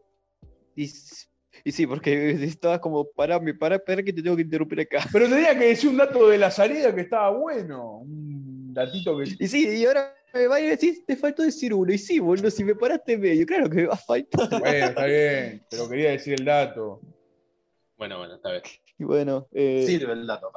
Y, 1.63 1.71
sí, 1.71 1.87
porque 1.87 2.31
estabas 2.43 2.79
como, 2.79 3.05
pará, 3.05 3.39
me 3.39 3.53
pará, 3.53 3.75
espera 3.75 4.03
que 4.03 4.13
te 4.13 4.21
tengo 4.21 4.35
que 4.35 4.41
interrumpir 4.41 4.81
acá. 4.81 5.03
Pero 5.11 5.29
tenía 5.29 5.57
que 5.57 5.67
decir 5.67 5.89
un 5.89 5.97
dato 5.97 6.27
de 6.29 6.37
la 6.37 6.51
salida 6.51 6.93
que 6.93 7.01
estaba 7.01 7.29
bueno. 7.31 7.99
Un 7.99 8.73
datito 8.73 9.17
que. 9.17 9.25
Y 9.39 9.47
sí, 9.47 9.67
y 9.67 9.85
ahora 9.85 10.15
me 10.33 10.47
va 10.47 10.59
y 10.59 10.67
decís, 10.67 11.05
te 11.05 11.15
faltó 11.15 11.43
decir 11.43 11.73
uno. 11.73 11.93
Y 11.93 11.97
sí, 11.97 12.19
boludo, 12.19 12.49
si 12.49 12.63
me 12.63 12.75
paraste 12.75 13.17
medio, 13.17 13.45
claro 13.45 13.69
que 13.69 13.77
me 13.77 13.85
va 13.85 13.93
a 13.93 13.97
faltar. 13.97 14.49
Bueno, 14.59 14.85
está 14.87 15.05
bien, 15.05 15.63
pero 15.69 15.89
quería 15.89 16.11
decir 16.11 16.33
el 16.39 16.45
dato. 16.45 17.01
Bueno, 17.97 18.17
bueno, 18.17 18.35
está 18.35 18.51
bien. 18.51 18.63
Y 18.97 19.03
bueno, 19.03 19.47
eh, 19.51 19.83
Sirve 19.85 20.13
el 20.13 20.27
dato. 20.27 20.51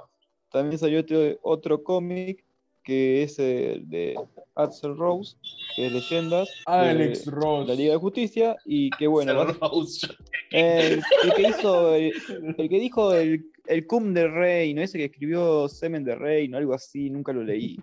también 0.51 0.79
salió 0.79 1.01
otro, 1.01 1.19
otro 1.43 1.83
cómic 1.83 2.46
que 2.87 3.25
es 3.25 3.39
el 3.41 3.89
de 3.91 4.15
Axel 4.55 4.97
Rose, 4.97 5.37
que 5.75 5.87
es 5.89 5.93
Leyendas. 5.93 6.49
Alex 6.67 7.25
de 7.27 7.31
Ross. 7.33 7.67
La 7.69 7.75
Liga 7.75 7.93
de 7.95 7.99
Justicia. 7.99 8.57
Y 8.65 8.91
que 8.91 9.07
bueno, 9.09 9.35
va- 9.37 9.53
Rose, 9.61 10.07
el, 10.53 11.01
el 11.25 11.33
que 11.37 11.43
hizo, 11.49 11.95
el, 11.97 12.13
el 12.57 12.69
que 12.69 12.79
dijo 12.81 13.13
el, 13.13 13.45
el 13.67 13.87
cum 13.87 14.15
de 14.15 14.29
Reino, 14.29 14.81
ese 14.83 14.99
que 14.99 15.05
escribió 15.07 15.69
Semen 15.69 16.05
de 16.05 16.15
Reino, 16.15 16.57
algo 16.57 16.73
así, 16.75 17.11
nunca 17.11 17.33
lo 17.33 17.43
leí. 17.43 17.77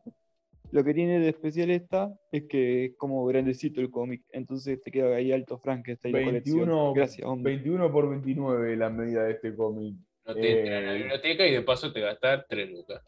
Lo 0.71 0.83
que 0.83 0.93
tiene 0.95 1.19
de 1.19 1.29
especial 1.29 1.69
esta 1.69 2.11
es 2.31 2.45
que 2.49 2.85
es 2.85 2.91
como 2.97 3.23
grandecito 3.25 3.79
el 3.81 3.91
cómic, 3.91 4.23
entonces 4.31 4.81
te 4.81 4.89
queda 4.89 5.15
ahí 5.15 5.31
alto 5.31 5.59
Frankenstein 5.59 6.13
la 6.13 6.19
21, 6.31 6.65
colección. 6.65 6.93
Gracias, 6.95 7.27
hombre. 7.27 7.53
21 7.57 7.91
por 7.91 8.09
29 8.09 8.75
la 8.77 8.89
medida 8.89 9.25
de 9.25 9.33
este 9.33 9.53
cómic. 9.55 9.95
No 10.25 10.33
te 10.33 10.59
entra 10.61 10.75
Eh. 10.75 10.79
en 10.79 10.85
la 10.87 10.93
biblioteca 10.93 11.45
y 11.45 11.51
de 11.51 11.61
paso 11.61 11.91
te 11.93 11.99
gastas 11.99 12.45
3 12.49 12.71
lucas. 12.71 13.03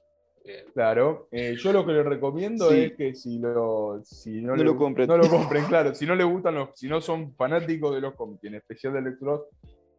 Bien. 0.46 0.66
Claro. 0.74 1.28
Eh, 1.32 1.56
yo 1.58 1.74
lo 1.74 1.86
que 1.86 1.94
les 1.94 2.06
recomiendo 2.06 2.70
Sí. 2.70 2.80
es 2.82 2.94
que 2.94 3.16
si 3.16 3.40
lo, 3.40 4.00
si 4.04 4.42
no, 4.42 4.52
No 4.52 4.58
le- 4.58 4.64
lo 4.64 4.78
compren. 4.78 5.08
No 5.08 5.18
lo 5.18 5.28
compren, 5.30 5.66
claro. 5.66 5.96
Si 5.96 6.06
no 6.06 6.16
les 6.16 6.28
gustan 6.28 6.56
los, 6.56 6.70
si 6.76 6.88
no 6.88 7.02
son 7.02 7.34
fanáticos 7.36 7.96
de 7.96 8.02
los 8.02 8.14
cómics, 8.14 8.44
en 8.44 8.56
especial 8.56 8.94
de 8.94 9.00
Alex 9.00 9.20
Ross, 9.22 9.42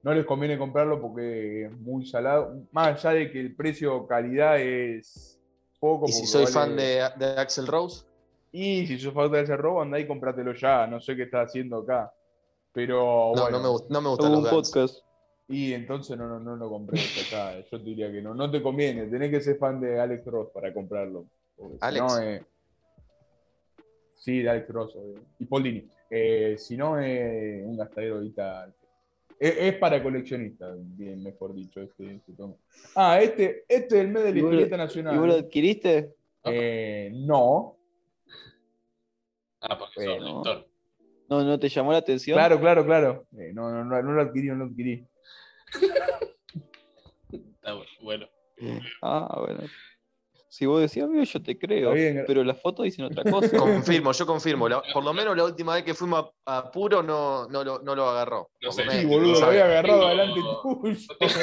no 0.03 0.15
les 0.15 0.25
conviene 0.25 0.57
comprarlo 0.57 1.01
porque 1.01 1.65
es 1.65 1.73
muy 1.81 2.07
salado. 2.07 2.55
Más 2.71 3.05
allá 3.05 3.19
de 3.19 3.31
que 3.33 3.41
el 3.41 3.57
precio 3.57 4.07
calidad 4.07 4.61
es 4.61 5.39
poco. 5.81 6.07
Y 6.09 6.13
si 6.13 6.27
soy 6.27 6.43
vale- 6.45 6.53
fan 6.55 6.77
de, 6.77 7.03
de 7.19 7.41
Axel 7.41 7.67
Rose, 7.67 8.05
Y 8.53 8.87
si 8.87 8.99
sos 9.01 9.13
fan 9.13 9.31
de 9.33 9.41
ese 9.43 9.57
robo, 9.57 9.83
andá 9.83 9.99
y 9.99 10.07
comprátelo 10.07 10.55
ya. 10.55 10.87
No 10.87 11.01
sé 11.01 11.17
qué 11.17 11.25
está 11.25 11.43
haciendo 11.43 11.79
acá. 11.79 12.13
Pero 12.73 13.33
no, 13.35 13.43
bueno. 13.43 13.59
no, 13.61 13.75
me, 13.75 13.81
no 13.89 14.01
me 14.01 14.09
gustan 14.11 14.33
los 14.33 14.45
un 14.45 14.51
Guns. 14.51 15.03
Y 15.49 15.73
entonces 15.75 16.17
no, 16.19 16.27
no, 16.27 16.41
no 16.41 16.57
lo 16.57 16.69
compré 16.69 17.01
acá. 17.27 17.61
Yo 17.71 17.79
te 17.79 17.85
diría 17.85 18.11
que 18.11 18.21
no. 18.21 18.35
No 18.35 18.51
te 18.51 18.61
conviene. 18.61 19.07
Tenés 19.07 19.31
que 19.31 19.41
ser 19.41 19.57
fan 19.59 19.81
de 19.81 19.99
Alex 20.01 20.25
Ross 20.27 20.49
para 20.53 20.73
comprarlo. 20.75 21.27
Porque 21.57 21.75
si 21.75 21.79
Alex. 21.83 22.05
no, 22.05 22.21
eh, 22.23 22.45
Sí, 24.17 24.43
de 24.43 24.51
Alex 24.51 24.69
Ross. 24.71 24.97
obvio. 24.97 25.21
Y 25.39 25.45
Paul 25.45 25.63
Dini. 25.63 25.89
Eh, 26.11 26.57
si 26.59 26.77
no, 26.77 26.99
es 26.99 27.65
un 27.65 27.77
gastadero 27.77 28.17
ahorita. 28.17 28.73
Es, 29.39 29.57
es 29.59 29.75
para 29.75 30.03
coleccionistas, 30.03 30.77
bien 30.97 31.23
mejor 31.23 31.55
dicho. 31.55 31.81
Este, 31.81 32.15
este 32.15 32.33
tomo. 32.33 32.59
Ah, 32.97 33.21
este, 33.21 33.65
este 33.69 33.99
es 33.99 34.05
el 34.05 34.09
mes 34.09 34.25
de 34.25 34.31
la 34.33 34.37
¿Y 34.37 34.41
historieta 34.41 34.75
¿Y 34.75 34.79
nacional. 34.79 35.19
vos 35.19 35.29
lo 35.29 35.35
adquiriste? 35.35 36.15
Eh, 36.45 37.13
no. 37.15 37.77
Ah, 39.61 39.79
porque 39.79 39.95
sos 40.05 40.05
Bueno. 40.07 40.43
lector. 40.43 40.67
¿No, 41.29 41.43
¿No 41.45 41.59
te 41.59 41.69
llamó 41.69 41.93
la 41.93 41.99
atención? 41.99 42.35
Claro, 42.37 42.59
claro, 42.61 42.85
claro. 42.87 43.27
Eh, 43.39 43.51
no, 43.53 43.71
no, 43.71 43.85
no, 43.85 44.03
no 44.03 44.13
lo 44.13 44.23
adquirí, 44.23 44.49
no 44.49 44.55
lo 44.57 44.65
adquirí. 44.67 45.05
Está 47.33 47.75
bu- 47.75 47.85
bueno. 48.03 48.27
Ah, 49.03 49.37
bueno. 49.45 49.61
Si 50.49 50.65
vos 50.65 50.81
decías, 50.81 51.05
amigo, 51.07 51.23
yo 51.25 51.43
te 51.43 51.59
creo. 51.59 51.93
Bien. 51.93 52.25
Pero 52.27 52.43
las 52.43 52.59
fotos 52.61 52.85
dicen 52.85 53.05
otra 53.05 53.25
cosa. 53.31 53.55
Confirmo, 53.59 54.13
yo 54.13 54.27
confirmo. 54.27 54.69
La- 54.69 54.83
por 54.93 55.05
lo 55.05 55.13
menos 55.13 55.37
la 55.37 55.45
última 55.45 55.75
vez 55.75 55.85
que 55.85 55.93
fuimos 55.93 56.25
a, 56.47 56.59
a 56.59 56.71
Puro 56.71 57.03
no, 57.03 57.47
no, 57.49 57.63
lo, 57.63 57.81
no 57.81 57.95
lo 57.95 58.09
agarró. 58.09 58.51
No 58.63 58.73
sé. 58.73 58.85
lo 58.87 58.93
Sí, 58.93 59.05
boludo, 59.05 59.41
lo 59.41 59.47
había 59.47 59.65
agarrado 59.67 59.99
Tengo- 60.01 60.07
adelante 60.07 60.41
tuyo. 60.63 60.97
Yo 60.97 61.17
tengo, 61.19 61.35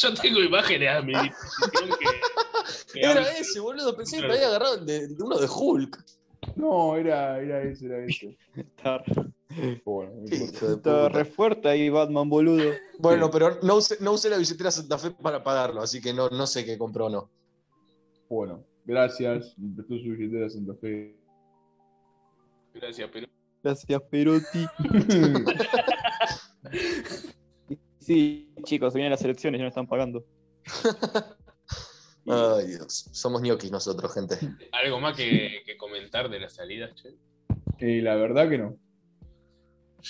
yo 0.00 0.14
tengo 0.14 0.40
imágenes 0.40 0.88
a 0.90 1.02
mi 1.02 1.12
disposición 1.12 1.90
que. 1.98 2.92
que 2.92 3.00
Era 3.06 3.20
ese, 3.38 3.60
boludo. 3.60 3.94
Pensé 3.96 4.16
que 4.20 4.26
te 4.26 4.32
había 4.32 4.48
agarrado 4.48 4.78
de 4.78 5.08
uno 5.20 5.38
de 5.38 5.46
Hulk. 5.48 6.04
No, 6.56 6.96
era, 6.96 7.38
era 7.40 7.62
ese, 7.62 7.86
era 7.86 8.04
ese. 8.04 8.36
Está, 9.48 9.82
Bueno, 9.84 10.12
de 10.24 10.36
está 10.36 11.08
re 11.08 11.24
fuerte 11.24 11.68
ahí, 11.68 11.88
Batman, 11.88 12.28
boludo. 12.28 12.72
Bueno, 12.98 13.30
pero 13.30 13.58
no 13.62 13.76
usé, 13.76 13.96
no 14.00 14.12
usé 14.12 14.30
la 14.30 14.38
billetera 14.38 14.70
Santa 14.70 14.98
Fe 14.98 15.10
para 15.10 15.42
pagarlo, 15.42 15.82
así 15.82 16.00
que 16.00 16.12
no, 16.12 16.28
no 16.28 16.46
sé 16.46 16.64
qué 16.64 16.76
compró 16.76 17.06
o 17.06 17.10
no. 17.10 17.30
Bueno, 18.28 18.64
gracias. 18.84 19.56
Me 19.58 19.76
prestó 19.76 19.96
su 19.98 20.10
billetera 20.10 20.50
Santa 20.50 20.74
Fe. 20.80 21.16
Gracias, 22.74 23.08
pero. 23.12 23.26
Gracias, 23.62 24.02
Perotti. 24.10 24.66
Sí, 28.06 28.54
chicos, 28.62 28.92
se 28.92 29.00
vienen 29.00 29.10
las 29.10 29.24
elecciones, 29.24 29.58
ya 29.58 29.64
no 29.64 29.68
están 29.68 29.88
pagando. 29.88 30.24
Ay, 32.28 32.66
Dios. 32.68 33.08
Somos 33.10 33.42
ñoquis 33.42 33.72
nosotros, 33.72 34.14
gente. 34.14 34.36
¿Algo 34.70 35.00
más 35.00 35.16
que, 35.16 35.62
que 35.66 35.76
comentar 35.76 36.30
de 36.30 36.38
las 36.38 36.54
salidas, 36.54 36.94
che? 36.94 37.16
Y 37.80 38.00
la 38.02 38.14
verdad 38.14 38.48
que 38.48 38.58
no. 38.58 38.78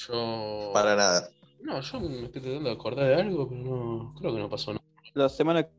Yo. 0.08 0.70
Para 0.72 0.94
nada. 0.96 1.30
No, 1.62 1.80
yo 1.80 2.00
me 2.00 2.24
estoy 2.24 2.42
tratando 2.42 2.68
de 2.68 2.74
acordar 2.74 3.06
de 3.06 3.14
algo, 3.14 3.48
pero 3.48 3.62
no. 3.62 4.14
Creo 4.18 4.34
que 4.34 4.38
no 4.40 4.50
pasó 4.50 4.72
nada. 4.72 4.84
La 5.14 5.28
semana 5.28 5.64
que 5.64 5.70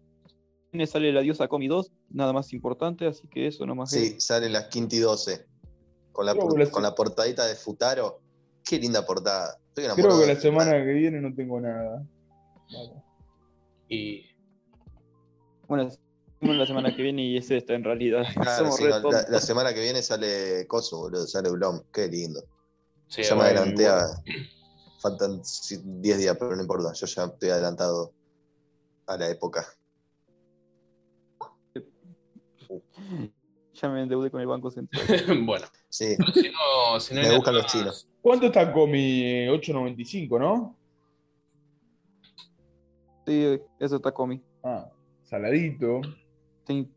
viene 0.71 0.87
sale 0.87 1.11
La 1.13 1.21
Diosa 1.21 1.47
Comi 1.47 1.67
2, 1.67 1.91
nada 2.09 2.33
más 2.33 2.51
importante, 2.53 3.05
así 3.05 3.27
que 3.27 3.47
eso 3.47 3.65
nomás. 3.65 3.91
Sí, 3.91 4.19
sale 4.19 4.49
las 4.49 4.65
Quinti 4.65 4.97
12. 4.97 5.45
Con 6.11 6.25
la, 6.25 6.33
por- 6.33 6.71
con 6.71 6.81
la 6.83 6.95
portadita 6.95 7.45
de 7.45 7.55
Futaro. 7.55 8.21
Qué 8.65 8.79
linda 8.79 9.05
portada. 9.05 9.57
Estoy 9.75 9.85
Creo 10.03 10.19
que 10.19 10.25
la 10.27 10.39
semana 10.39 10.71
que 10.83 10.93
viene 10.93 11.21
no 11.21 11.33
tengo 11.33 11.61
nada. 11.61 12.03
Vamos. 12.73 13.03
Y. 13.87 14.25
Bueno, 15.67 15.89
la 16.41 16.65
semana 16.65 16.95
que 16.95 17.03
viene 17.03 17.23
y 17.23 17.37
es 17.37 17.51
esta 17.51 17.75
en 17.75 17.83
realidad. 17.83 18.25
Claro, 18.33 18.65
Somos 18.65 18.77
sí, 18.77 18.85
re 18.85 18.89
no, 19.01 19.11
la, 19.11 19.25
la 19.29 19.39
semana 19.39 19.73
que 19.73 19.81
viene 19.81 20.01
sale 20.01 20.65
Coso, 20.67 20.97
boludo. 20.97 21.27
Sale 21.27 21.49
Blom. 21.51 21.81
Qué 21.93 22.07
lindo. 22.07 22.43
Sí, 23.07 23.23
ya 23.23 23.35
me 23.35 23.43
adelanté 23.43 23.87
a. 23.87 24.07
Faltan 24.99 25.43
sí, 25.45 25.77
10 25.83 26.17
días, 26.17 26.35
pero 26.39 26.55
no 26.55 26.61
importa. 26.61 26.91
Yo 26.93 27.05
ya 27.05 27.23
estoy 27.25 27.49
adelantado 27.49 28.13
a 29.05 29.17
la 29.17 29.29
época. 29.29 29.65
Ya 33.79 33.89
me 33.89 34.01
endeudé 34.01 34.31
con 34.31 34.41
el 34.41 34.47
Banco 34.47 34.71
Central. 34.71 35.05
bueno. 35.45 35.67
Sí. 35.87 36.15
Si 36.33 36.49
no, 36.49 36.99
si 36.99 37.13
no 37.13 37.19
hay 37.19 37.25
Me 37.25 37.29
nada 37.29 37.35
buscan 37.35 37.53
los 37.53 37.67
chinos. 37.67 38.09
¿Cuánto 38.23 38.47
está 38.47 38.73
Comi? 38.73 39.21
Eh, 39.23 39.49
8.95, 39.51 40.39
¿no? 40.39 40.75
Sí, 43.27 43.59
eso 43.77 43.97
está 43.97 44.11
comi. 44.13 44.41
Ah, 44.63 44.89
saladito. 45.23 45.99
Sí. 46.65 46.89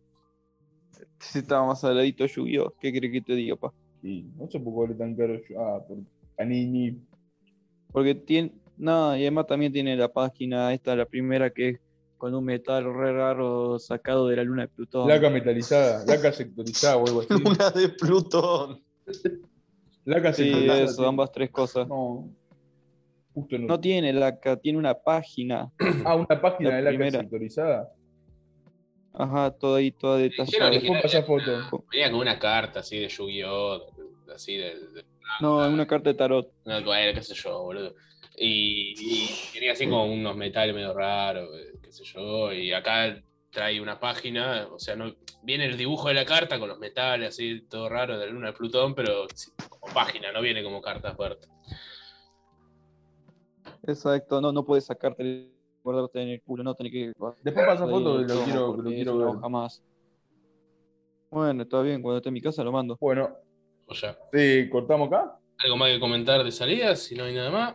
Estaba 1.35 1.67
más 1.67 1.81
saladito 1.81 2.25
lluvio. 2.25 2.73
¿Qué 2.81 2.93
crees 2.93 3.13
que 3.13 3.21
te 3.21 3.35
diga, 3.35 3.57
pa? 3.57 3.75
Y 4.03 4.23
no 4.37 4.51
sé 4.51 4.59
por 4.61 4.73
qué 4.75 4.81
vale 4.81 4.95
tan 4.95 5.15
caro. 5.15 5.41
Ah, 5.59 5.81
por 5.87 5.99
Panini. 6.37 6.97
Porque 7.93 8.15
tiene. 8.15 8.53
No, 8.79 9.15
y 9.17 9.21
además 9.23 9.47
también 9.47 9.73
tiene 9.73 9.95
la 9.97 10.09
página, 10.09 10.73
esta, 10.73 10.97
la 10.97 11.05
primera 11.05 11.51
que 11.51 11.69
es 11.69 11.81
con 12.17 12.35
un 12.35 12.45
metal 12.45 12.85
re 12.85 13.13
raro 13.13 13.79
sacado 13.79 14.27
de 14.29 14.37
la 14.37 14.45
luna 14.45 14.63
de 14.63 14.69
Plutón. 14.69 15.09
Laca 15.09 15.29
metalizada, 15.31 16.05
laca 16.07 16.33
sectorizada 16.33 16.97
o 16.97 17.07
algo 17.07 17.21
así. 17.21 17.29
Luna 17.45 17.71
de 17.71 17.89
Plutón. 17.91 18.83
Laca 20.05 20.33
Sí, 20.33 20.45
sectorizada. 20.45 20.83
eso, 20.83 21.07
ambas 21.07 21.31
tres 21.33 21.51
cosas. 21.51 21.87
No. 21.89 22.29
Justo 23.35 23.59
no. 23.59 23.67
No 23.69 23.81
tiene 23.81 24.13
laca, 24.13 24.57
tiene 24.57 24.79
una 24.79 24.95
página. 24.95 25.71
Ah, 26.05 26.17
una 26.17 26.41
página 26.41 26.71
La 26.71 26.77
de 26.77 26.83
laca 26.83 26.97
primera. 26.97 27.21
sectorizada. 27.21 27.93
Ajá, 29.23 29.51
toda 29.51 29.79
ahí, 29.79 29.91
toda 29.93 30.17
detallada. 30.19 30.71
Después 30.71 31.03
pasa 31.03 31.23
foto. 31.23 31.87
Venía 31.93 32.11
con 32.11 32.21
una 32.21 32.39
carta 32.39 32.81
así 32.81 32.99
de 32.99 33.09
Yu-Gi-Oh! 33.09 33.87
Así 34.35 34.57
de, 34.57 34.75
de- 34.77 35.05
No, 35.41 35.65
es 35.67 35.71
una 35.73 35.87
carta 35.87 36.11
de 36.11 36.15
tarot. 36.15 36.53
no, 36.65 36.83
bueno, 36.85 37.13
qué 37.13 37.23
sé 37.23 37.35
yo, 37.35 37.63
boludo. 37.63 37.95
Y, 38.37 38.95
y 38.99 39.29
tenía 39.53 39.73
así 39.73 39.85
como 39.85 40.07
unos 40.07 40.37
metales 40.37 40.75
medio 40.75 40.95
raros, 40.95 41.51
qué 41.83 41.93
sé 41.93 42.05
yo. 42.05 42.53
Y 42.53 42.73
acá 42.73 43.23
trae 43.51 43.81
una 43.81 43.99
página, 44.01 44.69
o 44.73 44.79
sea, 44.79 44.97
no 44.97 45.13
viene 45.43 45.67
el 45.67 45.77
dibujo 45.77 46.09
de 46.09 46.15
la 46.15 46.25
carta 46.25 46.59
con 46.59 46.69
los 46.69 46.79
metales 46.79 47.29
así, 47.31 47.63
todo 47.69 47.89
raro 47.89 48.17
de 48.19 48.27
la 48.27 48.33
luna 48.33 48.47
de 48.49 48.53
Plutón, 48.55 48.95
pero 48.95 49.27
sí, 49.35 49.51
como 49.69 49.93
página, 49.93 50.33
no 50.33 50.41
viene 50.41 50.63
como 50.63 50.81
carta 50.81 51.15
fuerte. 51.15 51.49
Exacto, 53.87 54.41
no, 54.41 54.53
no 54.53 54.65
puedes 54.65 54.85
sacarte, 54.87 55.51
guardarte 55.83 56.23
en 56.23 56.29
el 56.31 56.43
culo, 56.43 56.63
no 56.63 56.75
tenés 56.75 56.93
que. 56.93 57.13
Después 57.43 57.67
pasa 57.67 57.87
foto 57.87 58.19
que 58.19 58.25
lo 58.35 58.45
quiero, 58.45 58.77
que 58.77 58.83
lo 58.83 58.91
quiero 58.91 59.15
no, 59.15 59.33
ver. 59.33 59.41
jamás. 59.41 59.83
Bueno, 61.31 61.63
está 61.63 61.81
bien, 61.83 62.03
cuando 62.03 62.19
esté 62.19 62.29
en 62.29 62.35
mi 62.35 62.41
casa 62.41 62.65
lo 62.65 62.73
mando. 62.73 62.97
Bueno, 63.01 63.31
O 63.87 63.95
ya. 63.95 64.19
eh, 64.33 64.69
cortamos 64.71 65.09
acá. 65.09 65.39
¿Algo 65.59 65.77
más 65.77 65.91
que 65.91 66.01
comentar 66.01 66.43
de 66.43 66.51
salida? 66.51 66.97
Si 66.97 67.15
no 67.15 67.25
hay 67.25 67.35
nada 67.35 67.51
más, 67.51 67.75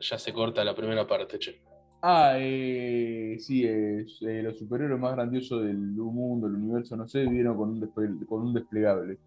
ya 0.00 0.18
se 0.18 0.32
corta 0.32 0.64
la 0.64 0.74
primera 0.74 1.06
parte, 1.06 1.38
che. 1.38 1.60
Ah, 2.02 2.34
eh, 2.38 3.36
sí, 3.38 3.64
es, 3.66 4.20
eh, 4.22 4.42
los 4.42 4.58
superhéroes 4.58 4.98
más 5.00 5.12
grandiosos 5.12 5.62
del 5.62 5.76
mundo, 5.76 6.46
del 6.48 6.56
universo, 6.56 6.96
no 6.96 7.06
sé, 7.06 7.26
vieron 7.26 7.56
con 7.56 7.70
un, 7.70 7.80
desple- 7.80 8.26
con 8.26 8.42
un 8.42 8.54
desplegable. 8.54 9.18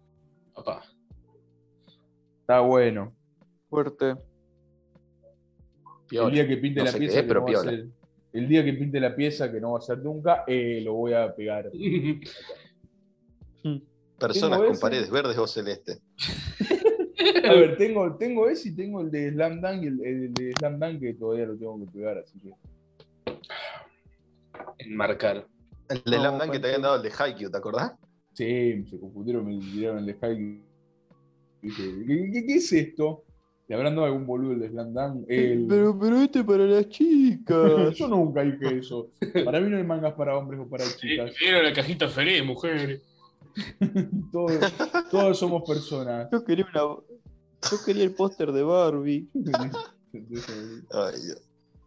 Papá. 0.54 0.82
Está 2.40 2.60
bueno. 2.60 3.12
Fuerte. 3.70 4.16
El 6.10 6.30
día 6.30 6.46
que 6.46 6.56
pinte 6.58 6.80
No 6.80 6.86
la 6.86 6.92
qué 6.92 6.98
pieza, 6.98 7.22
que 7.22 7.26
pero 7.28 7.40
no 7.40 7.46
va 7.46 7.58
a 7.58 7.62
piola. 7.62 7.84
El 8.34 8.48
día 8.48 8.62
que 8.64 8.72
pinte 8.74 8.98
la 8.98 9.14
pieza, 9.14 9.50
que 9.50 9.60
no 9.60 9.72
va 9.72 9.78
a 9.78 9.82
ser 9.82 9.98
nunca, 9.98 10.42
eh, 10.46 10.80
lo 10.82 10.94
voy 10.94 11.12
a 11.12 11.34
pegar. 11.34 11.70
Personas 14.18 14.58
con 14.58 14.72
ese. 14.72 14.80
paredes 14.80 15.10
verdes 15.10 15.38
o 15.38 15.46
celeste. 15.46 16.00
A 17.44 17.52
ver, 17.54 17.76
tengo, 17.78 18.16
tengo 18.16 18.48
ese 18.48 18.70
y 18.70 18.74
tengo 18.74 19.00
el 19.00 19.10
de 19.10 19.30
Slam 19.30 19.60
Dunk, 19.60 19.84
y 19.84 19.86
el, 19.86 20.04
el 20.04 20.34
de 20.34 20.52
Slam 20.58 20.80
Dunk 20.80 21.00
que 21.00 21.14
todavía 21.14 21.46
lo 21.46 21.56
tengo 21.56 21.78
que 21.78 21.86
pegar, 21.92 22.18
así 22.18 22.38
que. 22.40 22.52
Enmarcar. 24.78 25.46
El 25.88 26.02
de 26.04 26.16
No, 26.16 26.22
Slam 26.22 26.38
Dunk 26.38 26.50
que 26.50 26.58
te 26.58 26.66
habían 26.66 26.82
dado 26.82 26.96
el 26.96 27.02
de 27.02 27.12
Haikyuu, 27.16 27.50
¿te 27.50 27.56
acordás? 27.56 27.92
Sí, 28.32 28.84
se 28.90 28.98
confundieron, 28.98 29.46
me 29.46 29.58
tiraron 29.58 29.98
el 29.98 30.06
de 30.06 30.18
¿qué, 30.18 31.70
qué, 32.32 32.46
qué 32.46 32.54
es 32.54 32.72
esto? 32.72 33.23
¿Le 33.66 33.74
habrán 33.74 33.94
dado 33.94 34.06
algún 34.06 34.26
boludo 34.26 34.52
el 34.52 34.60
de 34.60 34.68
Slam 34.68 34.92
Dunk? 34.92 35.24
El- 35.28 35.66
Pero, 35.66 35.98
pero 35.98 36.16
este 36.20 36.40
es 36.40 36.44
para 36.44 36.64
las 36.66 36.88
chicas. 36.90 37.94
Yo 37.96 38.08
nunca 38.08 38.42
dije 38.42 38.78
eso. 38.78 39.08
Para 39.44 39.60
mí 39.60 39.70
no 39.70 39.78
hay 39.78 39.84
mangas 39.84 40.12
para 40.14 40.36
hombres 40.36 40.60
o 40.60 40.68
para 40.68 40.84
chicas. 40.84 41.32
Vieron 41.40 41.64
la 41.64 41.72
cajita 41.72 42.08
feliz, 42.08 42.44
mujeres. 42.44 43.00
Todos, 44.32 44.58
todos 45.12 45.38
somos 45.38 45.62
personas. 45.62 46.28
Yo 46.32 46.44
quería 46.44 46.66
una. 46.74 46.82
Yo 47.70 47.76
quería 47.86 48.02
el 48.02 48.12
póster 48.12 48.50
de 48.50 48.62
Barbie. 48.64 49.28
Ay, 50.92 51.20
Dios. 51.22 51.42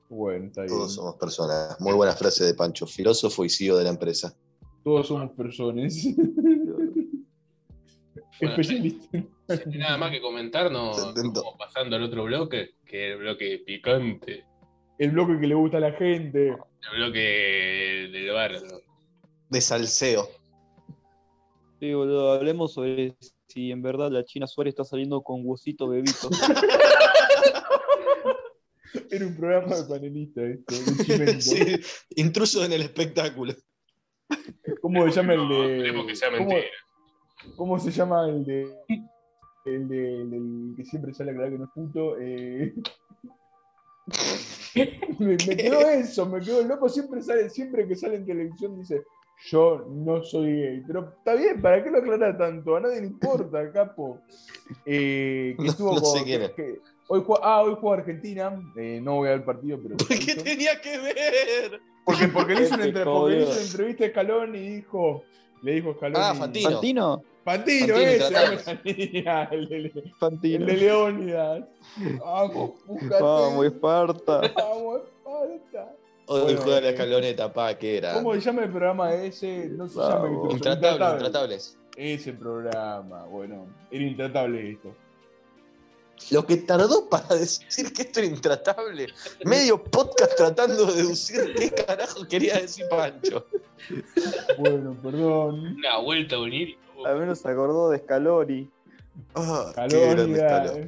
Bueno, 0.09 0.45
está 0.45 0.61
bien. 0.61 0.73
Todos 0.73 0.93
somos 0.95 1.15
personas. 1.15 1.75
Muy 1.81 1.93
buena 1.93 2.13
frase 2.13 2.45
de 2.45 2.53
Pancho, 2.53 2.87
filósofo 2.87 3.43
y 3.43 3.49
CEO 3.49 3.75
de 3.77 3.83
la 3.83 3.89
empresa. 3.89 4.33
Todos 4.83 5.07
somos 5.07 5.29
personas. 5.31 5.93
Especialista. 8.39 9.23
Sin 9.63 9.79
nada 9.79 9.97
más 9.97 10.11
que 10.11 10.21
comentar, 10.21 10.71
no 10.71 10.91
como 11.33 11.57
pasando 11.57 11.95
al 11.95 12.03
otro 12.03 12.25
bloque, 12.25 12.75
que 12.85 13.07
es 13.07 13.13
el 13.13 13.19
bloque 13.19 13.63
picante, 13.65 14.45
El 14.99 15.11
bloque 15.11 15.39
que 15.39 15.47
le 15.47 15.55
gusta 15.55 15.77
a 15.77 15.81
la 15.81 15.91
gente. 15.93 16.49
el 16.49 16.57
bloque 16.97 18.09
del 18.11 18.31
bardo. 18.31 18.81
De 19.49 19.61
salseo. 19.61 20.27
Sí, 21.79 21.93
boludo, 21.93 22.33
hablemos 22.33 22.73
sobre 22.73 23.15
si 23.47 23.71
en 23.71 23.81
verdad 23.81 24.11
la 24.11 24.25
China 24.25 24.45
Suárez 24.47 24.73
está 24.73 24.83
saliendo 24.83 25.21
con 25.21 25.41
huesito 25.43 25.87
bebito. 25.87 26.29
Era 29.11 29.25
un 29.25 29.35
programa 29.35 29.75
de 29.75 29.83
panelista 29.83 30.41
esto, 30.43 30.73
de 30.75 31.03
Chimento. 31.05 31.41
Sí, 31.41 31.75
intruso 32.15 32.63
en 32.65 32.73
el 32.73 32.81
espectáculo. 32.81 33.53
¿Cómo 34.81 35.05
se 35.09 35.15
llama 35.21 35.33
el 35.33 35.47
No, 35.47 35.61
de. 35.63 35.77
esperemos 35.77 36.07
que 36.07 36.15
sea 36.15 36.29
¿cómo, 36.29 36.39
mentira. 36.39 36.61
cómo 36.67 36.86
se 37.79 37.91
llama 37.91 38.27
el 38.29 38.45
de. 38.45 38.75
El 39.65 39.87
de. 39.87 40.21
el 40.21 40.73
que 40.75 40.85
siempre 40.85 41.13
sale 41.13 41.31
a 41.31 41.33
aclarar 41.33 41.51
que 41.53 41.57
no 41.59 41.65
es 41.65 41.71
puto? 41.71 42.17
Eh... 42.19 42.73
me, 45.19 45.25
me 45.31 45.37
quedó 45.57 45.81
eso, 45.89 46.25
me 46.25 46.39
quedó 46.39 46.61
el 46.61 46.67
loco. 46.67 46.87
Siempre 46.89 47.21
sale, 47.21 47.49
siempre 47.49 47.87
que 47.87 47.95
sale 47.95 48.15
en 48.15 48.25
televisión 48.25 48.77
dice. 48.79 49.03
Yo 49.51 49.85
no 49.91 50.23
soy 50.23 50.51
gay. 50.61 50.83
Pero 50.87 51.13
está 51.19 51.35
bien, 51.35 51.61
¿para 51.61 51.83
qué 51.83 51.91
lo 51.91 51.99
aclara 51.99 52.35
tanto? 52.35 52.75
A 52.75 52.79
nadie 52.79 53.01
le 53.01 53.07
importa, 53.07 53.71
capo. 53.73 54.19
Eh, 54.83 55.53
que 55.57 55.63
No- 55.63 55.69
estuvo 55.69 55.93
no 55.93 55.99
sé 55.99 56.17
con- 56.19 56.25
que- 56.25 56.53
que- 56.55 56.79
hoy 57.07 57.21
juega, 57.23 57.41
ah, 57.43 57.61
hoy 57.61 57.77
juega 57.79 57.97
Argentina. 57.99 58.59
Eh, 58.75 58.99
no 59.03 59.17
voy 59.17 59.27
a 59.27 59.31
ver 59.31 59.39
el 59.41 59.45
partido, 59.45 59.79
pero. 59.81 59.95
¿Por 59.97 60.07
qué 60.07 60.35
tenía 60.43 60.81
que 60.81 60.97
ver? 60.97 61.79
Porque, 62.03 62.27
porque 62.29 62.55
le 62.55 62.63
hizo 62.63 62.73
una, 62.75 62.83
Qué 62.85 62.89
entre- 62.89 63.03
porque 63.05 63.35
le 63.35 63.41
hizo 63.41 63.45
jodido. 63.45 63.51
una 63.51 63.61
entrevista 63.61 64.05
a 64.05 64.09
Scalón 64.09 64.55
y 64.55 64.69
dijo. 64.77 65.23
Le 65.61 65.71
dijo 65.73 65.93
Scaloni. 65.95 66.23
Ah, 66.25 66.33
Fantino. 66.35 66.69
¿Fantino? 66.71 67.23
Fantino, 67.43 67.93
Fantino, 67.95 67.97
ese, 67.97 68.27
el, 69.51 69.69
de- 69.69 69.75
el 69.77 70.13
Fantino. 70.19 70.65
de 70.65 70.73
Leónidas. 70.73 71.63
Vamos, 72.19 72.71
búscate. 72.85 73.23
Vamos, 73.23 73.65
Esparta. 73.65 74.41
Vamos, 74.55 75.01
Esparta. 75.01 75.95
Hoy 76.29 76.41
Bueno, 76.41 76.61
juega 76.61 76.81
la 76.81 76.87
eh, 76.87 76.91
escaloneta, 76.91 77.53
pa, 77.53 77.73
que 77.77 77.97
era. 77.97 78.13
¿Cómo 78.15 78.33
se 78.33 78.41
llama 78.41 78.63
el 78.63 78.69
programa 78.69 79.13
ese? 79.13 79.69
No 79.69 79.87
se 79.87 79.97
llama 79.97 80.27
incluso, 80.29 80.57
Intratables, 80.57 81.13
intratables. 81.13 81.77
Ese 81.95 82.33
programa, 82.33 83.23
bueno, 83.25 83.65
era 83.89 84.03
intratable 84.03 84.71
esto. 84.71 84.93
Lo 86.31 86.45
que 86.45 86.57
tardó 86.57 87.07
para 87.09 87.35
decir 87.35 87.93
que 87.93 88.01
esto 88.03 88.19
era 88.19 88.27
intratable. 88.29 89.07
Medio 89.45 89.81
podcast 89.83 90.35
tratando 90.35 90.85
de 90.87 90.93
deducir 91.03 91.53
qué 91.55 91.71
carajo 91.71 92.27
quería 92.27 92.55
decir 92.59 92.85
Pancho. 92.89 93.45
Bueno, 94.57 94.95
perdón. 95.01 95.75
Una 95.77 95.97
vuelta 95.99 96.37
onírica. 96.37 96.79
Al 97.05 97.19
menos 97.19 97.39
se 97.39 97.47
acordó 97.49 97.89
de 97.91 97.99
Scalori. 97.99 98.69
Ah, 99.35 99.71
qué 99.89 99.99
grande 100.13 100.35
Scaloni 100.35 100.73
escaló. 100.73 100.87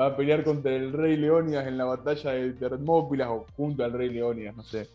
va 0.00 0.06
a 0.06 0.16
pelear 0.16 0.44
contra 0.44 0.72
el 0.74 0.92
rey 0.92 1.16
Leónidas 1.16 1.66
en 1.66 1.76
la 1.76 1.84
batalla 1.84 2.30
de 2.32 2.52
Termópilas 2.52 3.28
o 3.28 3.46
junto 3.56 3.84
al 3.84 3.92
rey 3.92 4.08
Leónidas, 4.10 4.56
no 4.56 4.62
sé. 4.62 4.88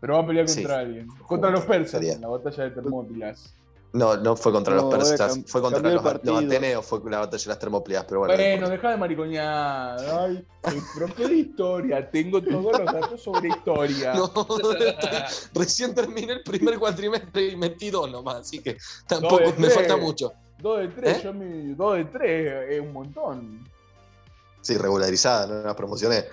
Pero 0.00 0.14
va 0.14 0.20
a 0.20 0.26
pelear 0.26 0.48
Sí. 0.48 0.56
contra 0.62 0.78
alguien. 0.80 1.08
Contra 1.26 1.50
los 1.50 1.64
persas 1.64 1.90
Sería. 2.00 2.14
en 2.14 2.20
la 2.20 2.28
batalla 2.28 2.64
de 2.64 2.70
Termópilas. 2.70 3.54
No, 3.92 4.16
no 4.16 4.36
fue 4.36 4.52
contra 4.52 4.74
No, 4.74 4.82
los 4.82 4.94
persas, 4.94 5.40
fue 5.46 5.60
contra 5.60 5.80
los, 5.80 6.02
los 6.22 6.44
ateneos, 6.44 6.86
fue 6.86 7.00
la 7.10 7.20
batalla 7.20 7.42
de 7.42 7.48
las 7.48 7.58
termópilas, 7.58 8.04
pero 8.04 8.20
bueno. 8.20 8.34
no 8.34 8.40
Bueno, 8.40 8.68
deja 8.68 8.90
de 8.90 8.96
maricoñar. 8.96 9.98
Ay, 9.98 10.46
soy 10.62 10.82
profe 10.96 11.28
de 11.28 11.34
historia. 11.34 12.10
Tengo 12.10 12.40
todos 12.40 12.78
los 12.78 12.86
datos 12.86 13.22
sobre 13.22 13.48
historia. 13.48 14.12
No, 14.20 14.32
recién 15.54 15.94
terminé 15.94 16.34
el 16.34 16.42
primer 16.42 16.78
cuatrimestre 16.78 17.48
y 17.48 17.56
metí 17.56 17.90
dos 17.90 18.10
nomás, 18.10 18.36
así 18.36 18.60
que 18.60 18.76
tampoco 19.06 19.52
me 19.58 19.70
falta 19.70 19.96
mucho. 19.96 20.32
Dos 20.58 20.80
de 20.80 20.88
tres, 20.88 21.18
¿Eh? 21.18 21.20
yo 21.24 21.32
mi. 21.32 21.74
Dos 21.74 21.96
de 21.96 22.04
tres 22.04 22.70
es 22.70 22.80
un 22.80 22.92
montón. 22.92 23.68
Sí, 24.60 24.76
regularizada, 24.76 25.46
no 25.46 25.66
la 25.66 25.74
promocioné. 25.74 26.24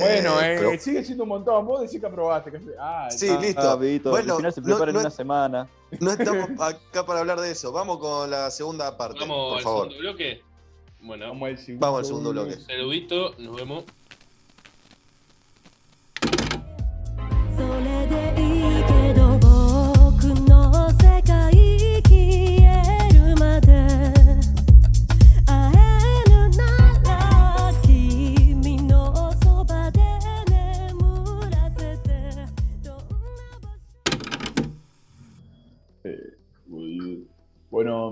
Bueno, 0.00 0.40
eh, 0.40 0.56
pero- 0.58 0.78
sigue 0.80 1.04
siendo 1.04 1.22
un 1.24 1.28
montón. 1.30 1.64
Vos 1.66 1.82
decís 1.82 2.00
que 2.00 2.06
aprobaste. 2.06 2.50
que- 2.50 2.60
Ah, 2.78 3.08
Sí, 3.10 3.28
no. 3.28 3.40
listo. 3.40 3.60
Ah, 3.62 3.74
Bueno, 3.76 4.32
al 4.32 4.36
final 4.38 4.52
se 4.52 4.60
no- 4.60 4.66
prepara 4.66 4.92
no- 4.92 4.98
en 4.98 5.04
una 5.06 5.10
semana. 5.10 5.68
no 6.00 6.10
estamos 6.10 6.48
acá 6.60 7.06
para 7.06 7.20
hablar 7.20 7.40
de 7.40 7.50
eso. 7.50 7.72
Vamos 7.72 7.98
con 7.98 8.30
la 8.30 8.50
segunda 8.50 8.96
parte, 8.96 9.20
Vamos 9.20 9.48
por 9.50 9.58
al 9.58 9.62
favor. 9.64 9.82
segundo 9.88 9.98
bloque. 10.00 10.42
Bueno, 11.00 11.28
Vamos 11.28 11.48
al 11.50 11.58
segundo, 11.58 11.86
Vamos 11.86 11.98
al 12.00 12.04
segundo 12.06 12.30
bloque. 12.30 12.56
saludito, 12.60 13.34
nos 13.38 13.56
vemos. 13.56 13.84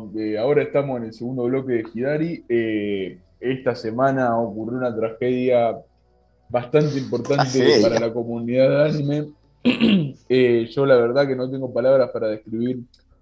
Bueno, 0.02 0.20
eh, 0.20 0.38
ahora 0.38 0.62
estamos 0.62 0.96
en 0.98 1.04
el 1.04 1.12
segundo 1.12 1.44
bloque 1.44 1.72
de 1.74 1.84
Hidari. 1.94 2.44
Eh, 2.48 3.18
esta 3.40 3.74
semana 3.74 4.38
ocurrió 4.38 4.78
una 4.78 4.94
tragedia 4.94 5.76
bastante 6.48 6.98
importante 6.98 7.58
Tragedia. 7.58 7.88
para 7.88 8.00
la 8.00 8.12
comunidad 8.12 8.68
de 8.68 8.84
anime. 8.90 9.26
Eh, 10.28 10.68
yo 10.74 10.84
la 10.86 10.96
verdad 10.96 11.24
que 11.26 11.36
no 11.36 11.48
tengo 11.48 11.72
palabras 11.72 12.10
para 12.10 12.26
describir. 12.26 12.80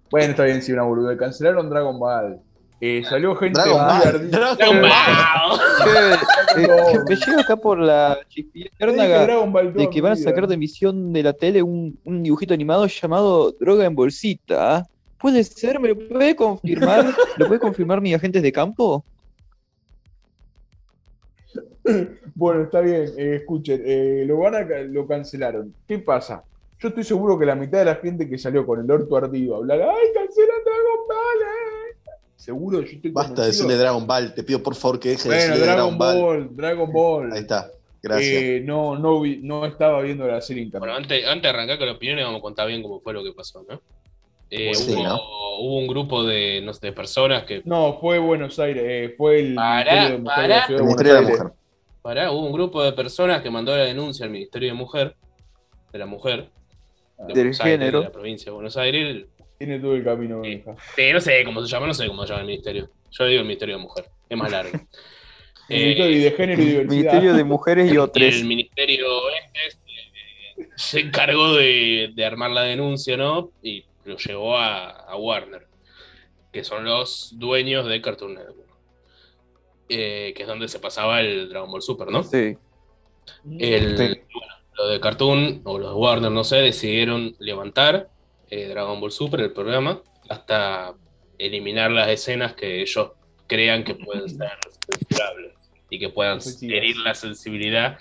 Bueno, 0.09 0.31
está 0.31 0.45
bien, 0.45 0.61
sí, 0.63 0.71
una 0.71 0.81
boluda. 0.83 1.15
Cancelaron 1.15 1.69
Dragon 1.69 1.99
Ball. 1.99 2.39
Eh, 2.79 3.03
salió 3.07 3.35
gente 3.35 3.61
Dragon 3.61 3.79
muy 3.79 3.91
Ball. 3.91 4.07
ardida. 4.07 4.55
Dragon 4.55 4.81
Ball. 4.81 4.89
Me 7.07 7.15
llega 7.15 7.41
acá 7.41 7.55
por 7.57 7.77
la 7.79 8.17
Ball 9.51 9.71
de 9.73 9.87
que 9.91 10.01
van 10.01 10.13
a 10.13 10.15
sacar 10.15 10.47
de 10.47 10.55
emisión 10.55 11.13
de 11.13 11.21
la 11.21 11.33
tele 11.33 11.61
un, 11.61 11.99
un 12.05 12.23
dibujito 12.23 12.55
animado 12.55 12.87
llamado 12.87 13.51
Droga 13.51 13.85
en 13.85 13.93
Bolsita. 13.93 14.87
¿Puede 15.21 15.43
ser? 15.43 15.79
¿Me 15.79 15.89
lo 15.89 15.97
puede 16.07 16.35
confirmar? 16.35 17.05
¿Lo 17.37 17.47
puede 17.47 17.59
confirmar 17.59 18.01
mis 18.01 18.15
agentes 18.15 18.41
de 18.41 18.51
campo? 18.51 19.03
Bueno, 22.35 22.63
está 22.63 22.79
bien, 22.81 23.05
eh, 23.17 23.35
escuchen, 23.41 23.81
eh, 23.85 24.23
lo, 24.25 24.37
van 24.37 24.55
a, 24.55 24.61
lo 24.61 25.07
cancelaron. 25.07 25.73
¿Qué 25.87 25.99
pasa? 25.99 26.43
Yo 26.79 26.87
estoy 26.89 27.03
seguro 27.03 27.37
que 27.37 27.45
la 27.45 27.55
mitad 27.55 27.79
de 27.79 27.85
la 27.85 27.95
gente 27.95 28.27
que 28.29 28.37
salió 28.37 28.65
con 28.65 28.79
el 28.79 28.89
orto 28.89 29.15
ardido 29.17 29.55
a 29.55 29.57
hablar, 29.57 29.81
¡ay, 29.81 30.07
cancelan 30.13 30.63
Dragon 30.63 31.07
Ball! 31.07 31.41
eh". 31.41 32.11
Seguro, 32.35 32.81
yo 32.81 32.91
estoy 32.91 33.11
Basta 33.11 33.41
de 33.41 33.47
decirle 33.47 33.75
Dragon 33.77 34.07
Ball. 34.07 34.33
Te 34.33 34.43
pido 34.43 34.63
por 34.63 34.73
favor 34.75 34.99
que 34.99 35.09
deje 35.09 35.29
de 35.29 35.35
Bueno, 35.35 35.53
decirle 35.53 35.65
Dragon 35.73 35.97
Ball, 35.97 36.55
Dragon 36.55 36.91
Ball. 36.91 37.31
Ahí 37.33 37.39
está. 37.41 37.69
Gracias. 38.01 38.41
Eh, 38.43 38.63
no, 38.65 38.97
no, 38.97 39.21
vi- 39.21 39.41
no 39.43 39.63
estaba 39.65 40.01
viendo 40.01 40.25
la 40.25 40.41
serie 40.41 40.63
en 40.63 40.71
Bueno, 40.71 40.95
antes, 40.95 41.23
antes 41.27 41.43
de 41.43 41.49
arrancar 41.49 41.77
con 41.77 41.85
la 41.87 41.93
opinión, 41.93 42.17
vamos 42.19 42.39
a 42.39 42.41
contar 42.41 42.67
bien 42.67 42.81
cómo 42.81 42.99
fue 42.99 43.13
lo 43.13 43.23
que 43.23 43.31
pasó, 43.33 43.63
¿no? 43.69 43.79
Eh, 44.51 44.73
Sí, 44.75 44.93
hubo, 44.93 45.03
¿no? 45.03 45.15
hubo 45.59 45.77
un 45.79 45.87
grupo 45.87 46.23
de, 46.23 46.61
no 46.61 46.73
sé, 46.73 46.87
de 46.87 46.91
personas 46.93 47.43
que. 47.45 47.61
No, 47.65 47.97
fue 47.99 48.19
Buenos 48.19 48.59
Aires, 48.59 48.83
eh, 48.85 49.15
fue 49.17 49.39
el 49.39 49.55
Pará, 49.55 50.09
Ministerio 50.09 50.17
de 50.17 50.21
Mujer 50.23 50.43
de 50.43 50.53
pará. 50.53 50.67
de 50.67 50.73
Buenos 50.73 50.87
Ministerio 50.87 51.13
de 51.13 51.21
la 51.21 51.27
Aires. 51.27 51.39
Mujer. 51.43 51.57
Pará, 52.01 52.31
hubo 52.31 52.45
un 52.45 52.51
grupo 52.53 52.83
de 52.83 52.91
personas 52.93 53.41
que 53.41 53.49
mandó 53.49 53.75
la 53.77 53.83
denuncia 53.83 54.25
al 54.25 54.31
Ministerio 54.31 54.69
de 54.69 54.73
Mujer, 54.73 55.15
de 55.93 55.99
la 55.99 56.05
mujer, 56.05 56.49
de 57.17 57.25
Del 57.27 57.33
Buenos 57.35 57.61
Aires, 57.61 57.79
género. 57.79 57.99
de 57.99 58.05
la 58.05 58.11
provincia 58.11 58.45
de 58.45 58.51
Buenos 58.51 58.77
Aires. 58.77 59.25
Tiene 59.57 59.79
todo 59.79 59.95
el 59.95 60.03
camino. 60.03 60.41
Sí, 60.43 61.11
no 61.13 61.21
sé 61.21 61.43
cómo 61.45 61.61
se 61.61 61.67
llama, 61.67 61.87
no 61.87 61.93
sé 61.93 62.07
cómo 62.07 62.23
se 62.23 62.29
llama 62.29 62.41
el 62.41 62.47
ministerio. 62.47 62.89
Yo 63.11 63.25
digo 63.25 63.41
el 63.41 63.45
Ministerio 63.47 63.77
de 63.77 63.81
Mujer, 63.83 64.05
es 64.29 64.37
más 64.37 64.51
largo. 64.51 64.71
El 64.73 64.81
Eh, 65.69 65.85
Ministerio 65.85 66.23
de 66.23 66.31
Género 66.31 66.61
y 66.61 66.65
Diversidad. 66.65 66.89
Ministerio 66.95 67.33
de 67.33 67.43
Mujeres 67.45 67.93
y 67.93 67.97
otros. 67.97 68.23
el 68.35 68.45
ministerio 68.45 69.05
este 69.29 69.59
eh, 70.63 70.67
se 70.75 70.99
encargó 70.99 71.53
de, 71.55 72.11
de 72.13 72.25
armar 72.25 72.51
la 72.51 72.63
denuncia, 72.63 73.15
¿no? 73.15 73.51
Y 73.61 73.85
lo 74.05 74.17
llevó 74.17 74.57
a, 74.57 74.89
a 74.89 75.15
Warner, 75.15 75.67
que 76.51 76.63
son 76.63 76.85
los 76.85 77.33
dueños 77.37 77.87
de 77.87 78.01
Cartoon 78.01 78.35
Network. 78.35 78.71
Eh, 79.89 80.33
que 80.35 80.43
es 80.43 80.47
donde 80.47 80.69
se 80.69 80.79
pasaba 80.79 81.19
el 81.19 81.49
Dragon 81.49 81.69
Ball 81.69 81.81
Super, 81.81 82.09
¿no? 82.09 82.23
Sí. 82.23 82.57
El, 83.59 83.97
Sí. 83.97 84.21
bueno, 84.33 84.53
lo 84.77 84.87
de 84.87 84.99
Cartoon 85.01 85.61
o 85.65 85.77
los 85.77 85.89
de 85.89 85.95
Warner, 85.95 86.31
no 86.31 86.43
sé, 86.45 86.57
decidieron 86.57 87.35
levantar 87.39 88.09
eh, 88.49 88.67
Dragon 88.69 89.01
Ball 89.01 89.11
Super, 89.11 89.41
el 89.41 89.51
programa, 89.51 90.01
hasta 90.29 90.95
eliminar 91.37 91.91
las 91.91 92.09
escenas 92.09 92.53
que 92.53 92.81
ellos 92.81 93.11
crean 93.47 93.83
que 93.83 93.95
pueden 93.95 94.29
ser 94.37 94.51
censurables 94.89 95.55
y 95.89 95.99
que 95.99 96.07
puedan 96.07 96.39
herir 96.61 96.95
la 96.97 97.13
sensibilidad 97.13 97.99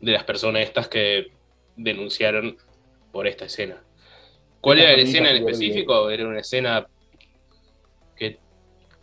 de 0.00 0.12
las 0.12 0.24
personas 0.24 0.62
estas 0.62 0.88
que 0.88 1.32
denunciaron 1.76 2.56
por 3.12 3.26
esta 3.26 3.44
escena. 3.44 3.82
¿Cuál 4.60 4.78
era 4.80 4.92
la 4.96 5.02
escena 5.02 5.30
en 5.30 5.36
específico? 5.38 6.10
Era 6.10 6.26
una 6.26 6.40
escena 6.40 6.86
que, 8.16 8.38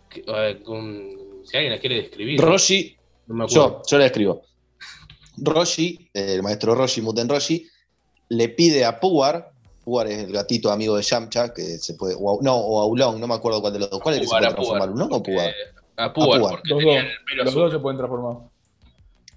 que- 0.10 0.24
a 0.28 0.40
ver, 0.42 0.64
con- 0.64 1.42
si 1.46 1.58
alguien 1.58 1.74
la 1.74 1.80
quiere 1.80 1.96
describir. 1.98 2.40
Roshi, 2.40 2.96
no 3.28 3.36
me 3.36 3.44
acuerdo. 3.46 3.80
yo, 3.80 3.82
yo 3.88 3.98
la 3.98 4.06
escribo. 4.06 4.42
Roshi, 5.38 6.10
el 6.14 6.42
maestro 6.44 6.76
Roshi, 6.76 7.02
Muten 7.02 7.30
Roshi, 7.30 7.68
le 8.30 8.50
pide 8.50 8.86
a 8.86 9.00
Puar, 9.00 9.52
Puar 9.84 10.08
es 10.08 10.20
el 10.24 10.32
gatito 10.34 10.70
amigo 10.72 10.98
de 10.98 11.04
Yamcha, 11.04 11.54
que 11.54 11.62
se 11.78 11.94
puede, 11.94 12.16
o 12.20 12.40
a- 12.40 12.44
no, 12.44 12.56
o 12.56 12.82
a 12.82 12.86
Ulong, 12.86 13.20
no 13.20 13.28
me 13.28 13.36
acuerdo 13.36 13.62
cuál 13.62 13.74
de 13.74 13.80
los 13.80 13.90
dos. 13.90 14.02
¿Cuál 14.02 14.16
es 14.16 14.22
el 14.22 14.26
que 14.26 14.28
se 14.30 14.38
puede 14.38 14.52
transformar? 14.54 14.90
¿Ulong 14.92 15.14
o 15.14 15.24
Puar? 15.24 15.54
A 15.96 16.14
Puar, 16.14 16.42
porque 16.42 16.70
Los 16.70 16.80
tenía 16.80 17.02
dos, 17.04 17.12
el 17.12 17.26
pelo 17.26 17.44
Los 17.44 17.52
azul. 17.54 17.62
dos 17.64 17.72
se 17.72 17.80
pueden 17.80 17.98
transformar. 17.98 18.50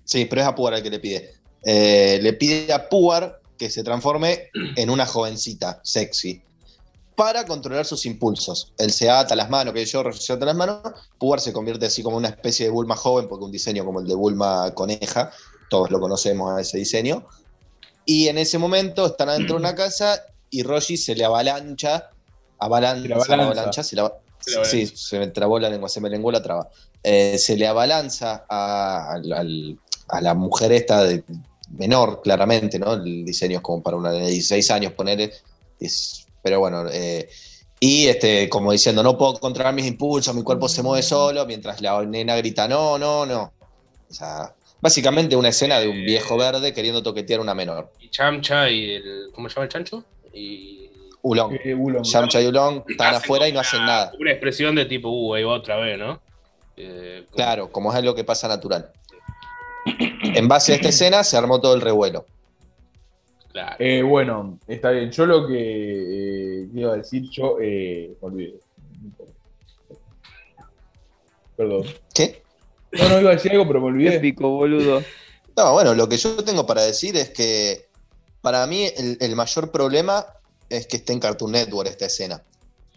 Sí, 0.04 0.24
pero 0.26 0.40
es 0.42 0.46
a 0.48 0.54
Puar 0.54 0.74
el 0.74 0.82
que 0.82 0.90
le 0.90 0.98
pide. 0.98 1.30
Eh, 1.64 2.18
le 2.20 2.32
pide 2.32 2.72
a 2.72 2.88
Puar 2.88 3.39
que 3.60 3.68
se 3.68 3.84
transforme 3.84 4.48
en 4.74 4.88
una 4.88 5.04
jovencita 5.04 5.82
sexy 5.84 6.42
para 7.14 7.44
controlar 7.44 7.84
sus 7.84 8.06
impulsos. 8.06 8.72
Él 8.78 8.90
se 8.90 9.10
ata 9.10 9.36
las 9.36 9.50
manos, 9.50 9.74
que 9.74 9.84
yo 9.84 10.02
se 10.12 10.32
ata 10.32 10.46
las 10.46 10.56
manos, 10.56 10.80
Puar 11.18 11.40
se 11.40 11.52
convierte 11.52 11.84
así 11.84 12.02
como 12.02 12.16
una 12.16 12.28
especie 12.28 12.64
de 12.64 12.72
Bulma 12.72 12.96
joven, 12.96 13.28
porque 13.28 13.44
un 13.44 13.52
diseño 13.52 13.84
como 13.84 14.00
el 14.00 14.06
de 14.06 14.14
Bulma 14.14 14.72
coneja, 14.72 15.30
todos 15.68 15.90
lo 15.90 16.00
conocemos 16.00 16.56
a 16.56 16.62
ese 16.62 16.78
diseño. 16.78 17.26
Y 18.06 18.28
en 18.28 18.38
ese 18.38 18.56
momento 18.56 19.04
están 19.04 19.28
adentro 19.28 19.56
de 19.56 19.60
una 19.60 19.74
casa 19.74 20.22
y 20.48 20.62
Roshi 20.62 20.96
se 20.96 21.14
le 21.14 21.26
avalancha, 21.26 22.08
avalancha, 22.58 23.20
Se 23.20 23.36
le 23.36 23.42
avalancha, 23.42 23.82
se 23.82 23.96
Se 24.38 24.64
sí, 24.64 24.86
se 24.86 25.18
me 25.18 25.26
trabó 25.26 25.58
la 25.58 25.68
lengua, 25.68 25.90
se 25.90 26.00
me 26.00 26.08
lenguó 26.08 26.32
la 26.32 26.42
traba. 26.42 26.70
Eh, 27.02 27.36
se 27.36 27.58
le 27.58 27.66
abalanza 27.66 28.46
a, 28.48 29.16
a 30.08 30.20
la 30.22 30.34
mujer 30.34 30.72
esta 30.72 31.04
de 31.04 31.22
menor, 31.70 32.20
claramente, 32.22 32.78
¿no? 32.78 32.94
El 32.94 33.24
diseño 33.24 33.56
es 33.58 33.62
como 33.62 33.82
para 33.82 33.96
una 33.96 34.10
de 34.12 34.20
16 34.28 34.70
años, 34.70 34.92
ponerle. 34.92 35.32
pero 36.42 36.60
bueno, 36.60 36.84
eh, 36.92 37.28
y 37.78 38.06
este, 38.08 38.48
como 38.48 38.72
diciendo, 38.72 39.02
no 39.02 39.16
puedo 39.16 39.34
controlar 39.34 39.72
mis 39.74 39.86
impulsos, 39.86 40.34
mi 40.34 40.42
cuerpo 40.42 40.68
se 40.68 40.82
mueve 40.82 41.02
solo, 41.02 41.46
mientras 41.46 41.80
la 41.80 42.02
nena 42.04 42.36
grita, 42.36 42.68
no, 42.68 42.98
no, 42.98 43.24
no. 43.24 43.52
O 44.08 44.12
sea, 44.12 44.54
básicamente 44.80 45.36
una 45.36 45.48
escena 45.48 45.78
de 45.80 45.88
un 45.88 46.04
viejo 46.04 46.36
verde 46.36 46.74
queriendo 46.74 47.02
toquetear 47.02 47.40
a 47.40 47.42
una 47.42 47.54
menor. 47.54 47.92
y 48.00 48.10
Chamcha 48.10 48.68
y 48.68 48.90
el. 48.96 49.30
¿Cómo 49.34 49.48
se 49.48 49.54
llama 49.54 49.64
el 49.64 49.70
chancho? 49.70 50.04
Y. 50.34 50.90
Ulong. 51.22 51.54
Eh, 51.64 51.74
Ulong. 51.74 52.02
Yamcha 52.02 52.40
y 52.40 52.46
Ulong 52.46 52.82
están 52.88 53.14
afuera 53.14 53.46
y 53.46 53.52
no 53.52 53.60
hacen 53.60 53.84
nada. 53.84 54.10
Una 54.18 54.30
expresión 54.32 54.74
de 54.74 54.86
tipo, 54.86 55.10
uh, 55.10 55.34
ahí 55.34 55.44
va 55.44 55.52
otra 55.54 55.76
vez, 55.76 55.98
¿no? 55.98 56.20
Eh, 56.78 57.24
como- 57.26 57.36
Claro, 57.36 57.70
como 57.72 57.90
es 57.90 57.96
algo 57.98 58.14
que 58.14 58.24
pasa 58.24 58.48
natural. 58.48 58.90
En 60.34 60.48
base 60.48 60.72
a 60.72 60.76
esta 60.76 60.88
escena 60.88 61.24
se 61.24 61.36
armó 61.36 61.60
todo 61.60 61.74
el 61.74 61.80
revuelo. 61.80 62.26
Claro. 63.52 63.76
Eh, 63.78 64.02
bueno, 64.02 64.58
está 64.68 64.90
bien. 64.90 65.10
Yo 65.10 65.26
lo 65.26 65.46
que 65.46 66.62
eh, 66.62 66.68
iba 66.72 66.92
a 66.92 66.96
decir, 66.96 67.28
yo 67.30 67.56
eh, 67.60 68.16
me 68.20 68.28
olvidé. 68.28 68.54
Perdón. 71.56 71.84
¿Qué? 72.14 72.42
No, 72.92 73.08
no 73.08 73.20
iba 73.20 73.30
a 73.30 73.34
decir 73.34 73.52
algo, 73.52 73.66
pero 73.66 73.80
me 73.80 73.86
olvidé. 73.86 74.16
Épico, 74.16 74.48
boludo. 74.48 75.02
No, 75.56 75.72
bueno, 75.72 75.94
lo 75.94 76.08
que 76.08 76.16
yo 76.16 76.42
tengo 76.44 76.66
para 76.66 76.82
decir 76.82 77.16
es 77.16 77.30
que 77.30 77.88
para 78.40 78.66
mí 78.66 78.86
el, 78.96 79.18
el 79.20 79.36
mayor 79.36 79.70
problema 79.70 80.26
es 80.68 80.86
que 80.86 80.98
esté 80.98 81.12
en 81.12 81.20
Cartoon 81.20 81.52
Network 81.52 81.88
esta 81.88 82.06
escena. 82.06 82.42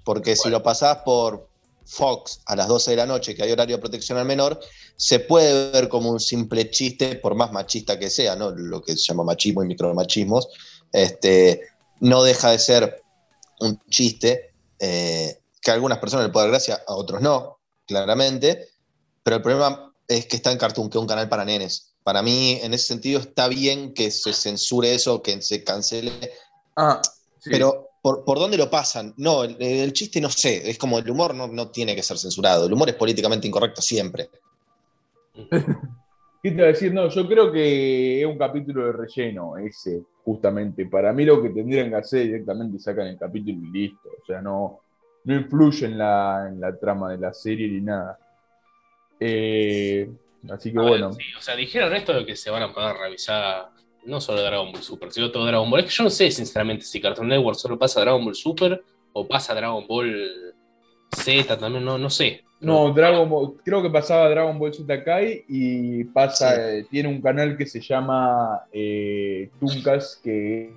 Porque 0.03 0.35
si 0.35 0.49
lo 0.49 0.61
pasás 0.61 0.97
por 0.99 1.47
Fox 1.85 2.41
a 2.45 2.55
las 2.55 2.67
12 2.67 2.91
de 2.91 2.97
la 2.97 3.05
noche, 3.05 3.35
que 3.35 3.43
hay 3.43 3.51
horario 3.51 3.77
de 3.77 3.81
protección 3.81 4.17
al 4.17 4.25
menor, 4.25 4.59
se 4.95 5.19
puede 5.19 5.71
ver 5.71 5.89
como 5.89 6.09
un 6.11 6.19
simple 6.19 6.69
chiste, 6.69 7.15
por 7.15 7.35
más 7.35 7.51
machista 7.51 7.99
que 7.99 8.09
sea, 8.09 8.35
¿no? 8.35 8.51
Lo 8.51 8.81
que 8.81 8.95
se 8.95 9.03
llama 9.03 9.23
machismo 9.23 9.63
y 9.63 9.67
micromachismos. 9.67 10.47
Este, 10.91 11.61
no 11.99 12.23
deja 12.23 12.51
de 12.51 12.59
ser 12.59 13.03
un 13.59 13.79
chiste 13.89 14.53
eh, 14.79 15.39
que 15.61 15.71
a 15.71 15.73
algunas 15.73 15.99
personas 15.99 16.25
le 16.27 16.31
puede 16.31 16.45
dar 16.45 16.51
gracia, 16.51 16.83
a 16.87 16.93
otros 16.95 17.21
no, 17.21 17.59
claramente. 17.87 18.69
Pero 19.23 19.37
el 19.37 19.41
problema 19.41 19.93
es 20.07 20.25
que 20.25 20.35
está 20.35 20.51
en 20.51 20.57
Cartoon, 20.57 20.89
que 20.89 20.97
es 20.97 21.01
un 21.01 21.07
canal 21.07 21.29
para 21.29 21.45
nenes. 21.45 21.95
Para 22.03 22.21
mí, 22.21 22.59
en 22.61 22.73
ese 22.73 22.85
sentido, 22.85 23.21
está 23.21 23.47
bien 23.47 23.93
que 23.93 24.11
se 24.11 24.33
censure 24.33 24.93
eso, 24.93 25.21
que 25.21 25.41
se 25.41 25.63
cancele. 25.63 26.11
Ah, 26.75 27.01
sí. 27.39 27.49
Pero, 27.49 27.92
¿por, 28.03 28.23
por 28.25 28.37
dónde 28.37 28.57
lo 28.57 28.69
pasan? 28.69 29.13
No, 29.17 29.45
el, 29.45 29.55
el 29.59 29.93
chiste 29.93 30.21
no 30.21 30.29
sé. 30.29 30.69
Es 30.69 30.77
como 30.77 30.99
el 30.99 31.09
humor 31.09 31.33
no, 31.33 31.47
no 31.47 31.71
tiene 31.71 31.95
que 31.95 32.03
ser 32.03 32.17
censurado. 32.19 32.67
El 32.67 32.73
humor 32.73 32.89
es 32.89 32.95
políticamente 32.95 33.47
incorrecto 33.47 33.81
siempre. 33.81 34.29
¿Qué 36.43 36.51
te 36.51 36.57
iba 36.57 36.65
a 36.65 36.67
decir? 36.67 36.93
No, 36.93 37.07
yo 37.07 37.25
creo 37.25 37.49
que 37.51 38.19
es 38.21 38.27
un 38.27 38.37
capítulo 38.37 38.85
de 38.85 38.91
relleno 38.91 39.57
ese, 39.57 40.03
justamente. 40.25 40.85
Para 40.85 41.13
mí 41.13 41.23
lo 41.23 41.41
que 41.41 41.49
tendrían 41.49 41.89
que 41.89 41.95
hacer 41.95 42.25
directamente 42.25 42.77
sacan 42.79 43.07
el 43.07 43.17
capítulo 43.17 43.57
y 43.57 43.71
listo. 43.71 44.09
O 44.21 44.25
sea, 44.25 44.41
no, 44.41 44.81
no 45.23 45.35
influye 45.35 45.85
en 45.85 45.97
la, 45.97 46.47
en 46.49 46.59
la 46.59 46.77
trama 46.77 47.11
de 47.11 47.17
la 47.19 47.33
serie 47.33 47.69
ni 47.69 47.79
nada. 47.79 48.19
Eh, 49.17 50.11
así 50.51 50.73
que 50.73 50.79
A 50.79 50.81
ver, 50.81 50.89
bueno. 50.89 51.13
sí, 51.13 51.23
o 51.37 51.41
sea, 51.41 51.55
dijeron 51.55 51.93
esto 51.95 52.13
de 52.13 52.25
que 52.25 52.35
se 52.35 52.49
van 52.49 52.63
a 52.63 52.73
poder 52.73 52.97
revisar 52.97 53.69
no 54.05 54.19
solo 54.21 54.41
Dragon 54.41 54.71
Ball 54.71 54.81
Super, 54.83 55.11
sino 55.11 55.31
todo 55.31 55.45
Dragon 55.45 55.69
Ball. 55.69 55.81
Es 55.81 55.85
que 55.87 55.91
yo 55.97 56.03
no 56.03 56.09
sé, 56.09 56.29
sinceramente, 56.31 56.85
si 56.85 56.99
Cartoon 57.01 57.27
Network 57.27 57.57
solo 57.57 57.77
pasa 57.77 58.01
Dragon 58.01 58.23
Ball 58.23 58.35
Super 58.35 58.83
o 59.13 59.27
pasa 59.27 59.53
Dragon 59.53 59.85
Ball 59.87 60.53
Z 61.15 61.57
también, 61.57 61.83
no, 61.85 61.97
no 61.97 62.09
sé. 62.09 62.43
No, 62.59 62.91
Dragon 62.93 63.29
Ball, 63.29 63.55
creo 63.63 63.81
que 63.81 63.89
pasaba 63.89 64.29
Dragon 64.29 64.57
Ball 64.57 64.73
Z 64.73 65.03
Kai 65.03 65.43
y 65.49 66.03
pasa, 66.05 66.55
Sí. 66.55 66.61
eh, 66.61 66.85
tiene 66.89 67.09
un 67.09 67.21
canal 67.21 67.57
que 67.57 67.65
se 67.65 67.81
llama 67.81 68.61
eh, 68.71 69.49
Tunkas, 69.59 70.19
que 70.23 70.71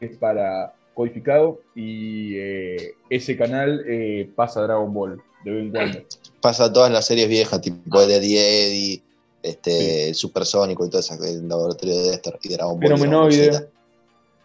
es 0.00 0.16
para 0.18 0.74
codificado, 0.94 1.60
y 1.74 2.34
eh, 2.36 2.94
ese 3.10 3.36
canal 3.36 3.84
eh, 3.86 4.28
pasa 4.34 4.62
Dragon 4.62 4.92
Ball 4.92 5.22
de 5.44 5.50
vez 5.50 5.62
en 5.64 5.70
cuando. 5.70 5.98
Pasa 6.40 6.72
todas 6.72 6.90
las 6.90 7.06
series 7.06 7.28
viejas, 7.28 7.60
tipo 7.60 8.04
de 8.06 8.16
Eddie 8.16 8.38
Eddie, 8.66 9.02
este, 9.46 10.12
Supersónico 10.14 10.84
y 10.84 10.90
todo 10.90 11.00
eso, 11.00 11.14
el 11.24 11.48
laboratorio 11.48 11.96
de 11.96 12.10
Dexter 12.10 12.38
y 12.42 12.48
Dragon 12.50 12.78
Ball. 12.80 12.88
Fenomenoide. 12.98 13.46
Dragon 13.50 13.60
Ball 13.60 13.68
Z, 13.68 13.70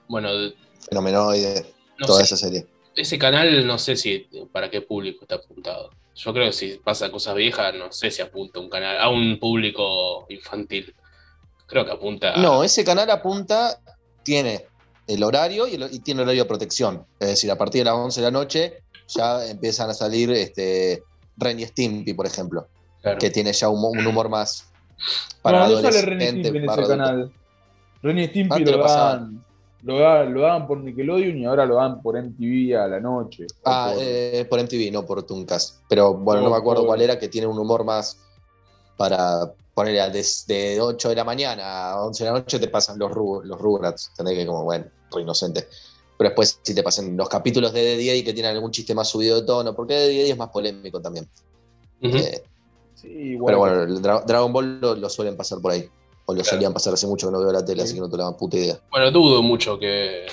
Bueno, 0.08 0.30
Fenomenoide, 0.90 1.66
no 2.00 2.06
toda 2.08 2.20
sé, 2.20 2.26
esa 2.26 2.38
serie. 2.38 2.68
ese 2.96 3.18
canal 3.18 3.66
no 3.66 3.78
sé 3.78 3.96
si 3.96 4.28
para 4.52 4.70
qué 4.70 4.82
público 4.82 5.20
está 5.24 5.36
apuntado. 5.36 5.90
Yo 6.16 6.34
creo 6.34 6.48
que 6.48 6.54
si 6.54 6.78
pasa 6.84 7.10
cosas 7.10 7.36
viejas, 7.36 7.74
no 7.76 7.92
sé 7.92 8.12
si 8.12 8.22
apunta 8.22 8.60
un 8.60 8.70
canal 8.70 8.98
a 9.00 9.10
un 9.10 9.40
público 9.40 10.26
infantil. 10.30 10.94
Creo 11.68 11.86
que 11.86 11.92
apunta 11.92 12.34
a- 12.34 12.38
No, 12.38 12.64
ese 12.64 12.84
canal 12.84 13.10
apunta, 13.10 13.80
tiene 14.24 14.66
el 15.08 15.24
horario 15.24 15.68
y, 15.68 15.76
el- 15.76 15.90
y 15.94 16.00
tiene 16.00 16.22
horario 16.24 16.44
de 16.44 16.48
protección. 16.50 17.06
Es 17.20 17.30
decir, 17.30 17.50
a 17.50 17.58
partir 17.58 17.82
de 17.82 17.86
las 17.86 17.96
11 17.96 18.20
de 18.20 18.28
la 18.28 18.32
noche 18.32 18.84
ya 19.08 19.46
empiezan 19.48 19.90
a 19.90 19.94
salir 19.94 20.32
este, 20.32 21.02
Ren 21.38 21.60
y 21.60 21.66
Stimpy, 21.66 22.14
por 22.14 22.26
ejemplo, 22.28 22.68
claro. 23.02 23.18
que 23.18 23.30
tiene 23.30 23.54
ya 23.54 23.70
un, 23.70 23.84
un 23.98 24.06
humor 24.06 24.28
más 24.30 24.71
No, 25.44 25.52
no 25.52 25.76
sale 25.76 25.88
adolescente, 25.88 26.06
Ren 26.10 26.22
y 26.22 26.26
Stimpy 26.28 26.58
en 26.58 26.64
ese 26.64 26.82
canal. 26.88 27.32
Ren 28.04 28.20
y 28.20 28.28
Stimpy 28.28 28.50
lo 28.66 28.78
dan, 28.78 29.46
lo, 29.84 30.00
da- 30.00 30.24
lo 30.26 30.42
daban 30.42 30.68
por 30.68 30.78
Nickelodeon 30.80 31.38
y 31.38 31.46
ahora 31.46 31.66
lo 31.66 31.76
dan 31.76 32.02
por 32.02 32.16
MTV 32.18 32.76
a 32.78 32.88
la 32.88 33.00
noche. 33.00 33.48
Ah, 33.66 33.92
por- 33.94 34.04
eh, 34.04 34.46
por 34.50 34.60
MTV, 34.60 34.92
no 34.92 35.06
por 35.06 35.24
Tooncast. 35.24 35.80
Pero 35.90 36.14
bueno, 36.14 36.42
no 36.44 36.50
me 36.52 36.58
acuerdo 36.58 36.82
por- 36.84 36.88
cuál 36.90 37.02
era, 37.02 37.18
que 37.20 37.30
tiene 37.30 37.48
un 37.48 37.58
humor 37.58 37.84
más 37.84 38.18
para 38.98 39.52
poner 39.74 40.12
desde 40.12 40.80
8 40.80 41.10
de 41.10 41.16
la 41.16 41.24
mañana 41.24 41.92
a 41.92 42.06
11 42.06 42.24
de 42.24 42.30
la 42.32 42.38
noche 42.40 42.60
te 42.60 42.68
pasan 42.68 43.00
los, 43.00 43.12
los 43.16 43.60
Rugrats. 43.60 44.12
Tenés 44.16 44.34
que 44.36 44.46
como, 44.46 44.64
bueno, 44.64 44.86
re 45.12 45.22
inocente. 45.22 45.68
Pero 46.18 46.30
después 46.30 46.60
si 46.62 46.76
te 46.76 46.84
pasan 46.84 47.18
los 47.18 47.28
capítulos 47.28 47.74
de 47.74 47.96
y 48.16 48.24
que 48.24 48.34
tienen 48.34 48.54
algún 48.56 48.70
chiste 48.70 48.94
más 48.94 49.08
subido 49.10 49.42
de 49.42 49.48
tono, 49.48 49.74
porque 49.76 49.96
D&D 49.96 50.30
es 50.30 50.38
más 50.38 50.50
polémico 50.50 51.02
también. 51.02 51.28
Eh, 52.02 52.44
Sí, 53.02 53.08
igual 53.10 53.52
pero 53.54 53.60
bueno, 53.60 53.84
el 53.84 54.02
Dra- 54.02 54.24
Dragon 54.26 54.54
Ball 54.54 54.80
lo, 54.82 54.96
lo 54.96 55.10
suelen 55.10 55.36
pasar 55.38 55.60
por 55.60 55.72
ahí. 55.72 55.90
O 56.26 56.34
lo 56.34 56.42
Claro. 56.42 56.56
solían 56.56 56.74
pasar 56.74 56.94
hace 56.94 57.08
mucho 57.08 57.28
que 57.28 57.34
no 57.34 57.40
veo 57.42 57.52
la 57.52 57.66
tele, 57.66 57.82
Sí. 57.82 57.86
así 57.88 57.94
que 57.96 58.02
no 58.02 58.10
te 58.10 58.18
la 58.18 58.32
puta 58.38 58.58
idea. 58.58 58.80
Bueno, 58.92 59.10
dudo 59.12 59.42
mucho 59.42 59.80
que, 59.80 60.28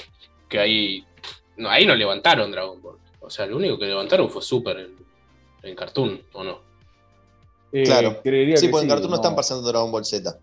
que 0.49 0.59
ahí. 0.59 1.05
No, 1.57 1.69
ahí 1.71 1.87
no 1.87 1.95
levantaron 1.95 2.51
Dragon 2.53 2.81
Ball. 2.83 2.99
O 3.21 3.31
sea, 3.31 3.47
lo 3.47 3.57
único 3.57 3.79
que 3.79 3.87
levantaron 3.87 4.29
fue 4.31 4.43
Super 4.43 4.79
en, 4.79 4.97
en 5.63 5.75
Cartoon, 5.75 6.21
¿o 6.35 6.45
no? 6.45 6.59
eh, 7.73 7.83
claro. 7.85 8.21
creería 8.23 8.57
Sí, 8.57 8.67
que 8.67 8.71
porque 8.71 8.85
en 8.85 8.89
sí, 8.91 8.95
Cartoon 8.95 9.11
no 9.11 9.17
están 9.17 9.35
pasando 9.37 9.67
Dragon 9.69 9.91
Ball 9.91 10.05
Z. 10.05 10.39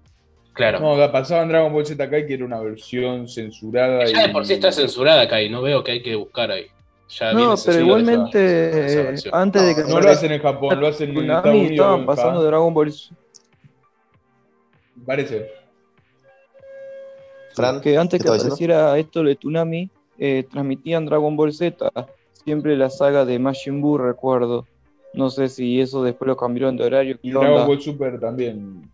Claro. 0.53 0.79
No, 0.79 1.11
pasaban 1.11 1.47
Dragon 1.49 1.71
Ball 1.73 1.85
Z 1.85 2.01
acá 2.03 2.19
y 2.19 2.27
que 2.27 2.33
era 2.35 2.45
una 2.45 2.59
versión 2.59 3.27
censurada. 3.27 4.05
ya 4.05 4.23
de 4.23 4.29
y- 4.29 4.33
por 4.33 4.45
sí 4.45 4.53
está 4.53 4.71
censurada 4.71 5.21
acá 5.23 5.41
y 5.41 5.49
no 5.49 5.61
veo 5.61 5.83
que 5.83 5.91
hay 5.93 6.01
que 6.03 6.15
buscar 6.15 6.51
ahí. 6.51 6.67
Ya 7.07 7.33
No, 7.33 7.39
pero 7.39 7.53
esa- 7.53 7.79
igualmente, 7.81 8.85
esa 9.13 9.27
eh, 9.29 9.31
antes 9.31 9.61
de 9.65 9.75
que 9.75 9.81
No, 9.81 9.87
No 9.89 10.01
lo 10.01 10.09
hacen 10.09 10.31
en 10.31 10.41
Japón, 10.41 10.79
lo 10.81 10.87
hacen 10.87 11.09
en 11.11 11.17
Estados 11.17 11.41
Tsunami 11.43 11.59
Unidos. 11.59 11.71
estaban 11.71 12.05
pasando 12.05 12.43
Dragon 12.43 12.73
Ball 12.73 12.93
Parece. 15.05 15.51
Fran, 17.53 17.79
que 17.81 17.97
antes 17.97 18.19
¿qué 18.19 18.23
que 18.27 18.29
apareciera 18.35 18.97
esto 18.97 19.23
de 19.23 19.35
Tsunami, 19.35 19.89
eh, 20.17 20.45
transmitían 20.51 21.05
Dragon 21.05 21.35
Ball 21.37 21.53
Z, 21.53 21.89
siempre 22.43 22.75
la 22.75 22.89
saga 22.89 23.23
de 23.23 23.37
Majin 23.39 23.81
Buu, 23.81 23.97
recuerdo. 23.97 24.65
No 25.13 25.29
sé 25.29 25.47
si 25.47 25.79
eso 25.79 26.03
después 26.03 26.27
lo 26.27 26.35
cambiaron 26.35 26.75
de 26.75 26.83
horario. 26.85 27.17
Y. 27.21 27.31
Dragon 27.31 27.67
Ball 27.67 27.81
Super 27.81 28.19
también. 28.19 28.89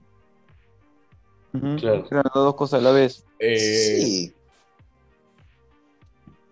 Claro. 1.80 2.06
Eran 2.12 2.24
las 2.24 2.34
dos 2.34 2.56
cosas 2.56 2.80
a 2.82 2.84
la 2.84 2.91
vez. 2.91 3.26
Eh, 3.39 3.58
Sí. 3.58 4.34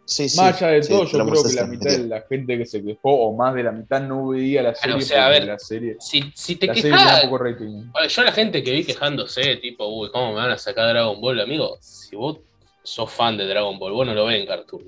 Sí, 0.09 0.27
sí. 0.27 0.39
Más 0.41 0.59
allá 0.59 0.71
de 0.73 0.81
sí, 0.83 0.89
todo, 0.91 1.05
yo 1.05 1.23
creo 1.25 1.43
que 1.43 1.53
la 1.53 1.67
mitad 1.67 1.91
de 1.91 2.07
la 2.07 2.21
gente 2.27 2.57
que 2.57 2.65
se 2.65 2.83
quejó, 2.83 3.13
o 3.27 3.35
más 3.35 3.53
de 3.53 3.61
la 3.61 3.71
mitad, 3.71 4.01
no 4.01 4.29
veía 4.29 4.63
la 4.63 4.73
serie 4.73 4.95
o 4.95 5.01
sea, 5.01 5.25
a 5.25 5.27
porque 5.27 5.39
ver, 5.39 5.47
la 5.49 5.59
serie, 5.59 5.95
Si, 5.99 6.31
si 6.33 6.55
te 6.55 6.65
la 6.65 6.73
serie 6.73 6.91
quejas. 6.91 7.07
tenía 7.07 7.29
poco 7.29 7.37
rating. 7.43 7.83
Yo 8.09 8.23
la 8.23 8.31
gente 8.31 8.63
que 8.63 8.71
vi 8.71 8.83
quejándose, 8.83 9.57
tipo, 9.57 9.85
uy, 9.87 10.09
¿cómo 10.11 10.29
me 10.29 10.35
van 10.37 10.49
a 10.49 10.57
sacar 10.57 10.89
Dragon 10.89 11.21
Ball, 11.21 11.39
amigo? 11.41 11.77
Si 11.79 12.15
vos 12.15 12.39
sos 12.81 13.11
fan 13.11 13.37
de 13.37 13.45
Dragon 13.45 13.77
Ball, 13.77 13.93
vos 13.93 14.07
no 14.07 14.15
lo 14.15 14.25
ves 14.25 14.39
en 14.41 14.47
Cartoon. 14.47 14.83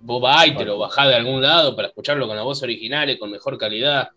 Vos 0.00 0.20
vas 0.20 0.46
y 0.46 0.54
te 0.54 0.66
lo 0.66 0.78
bajás 0.78 1.08
de 1.08 1.14
algún 1.14 1.40
lado 1.40 1.74
para 1.74 1.88
escucharlo 1.88 2.26
con 2.26 2.36
la 2.36 2.42
voz 2.42 2.62
original 2.62 3.08
y 3.08 3.18
con 3.18 3.30
mejor 3.30 3.56
calidad. 3.56 4.10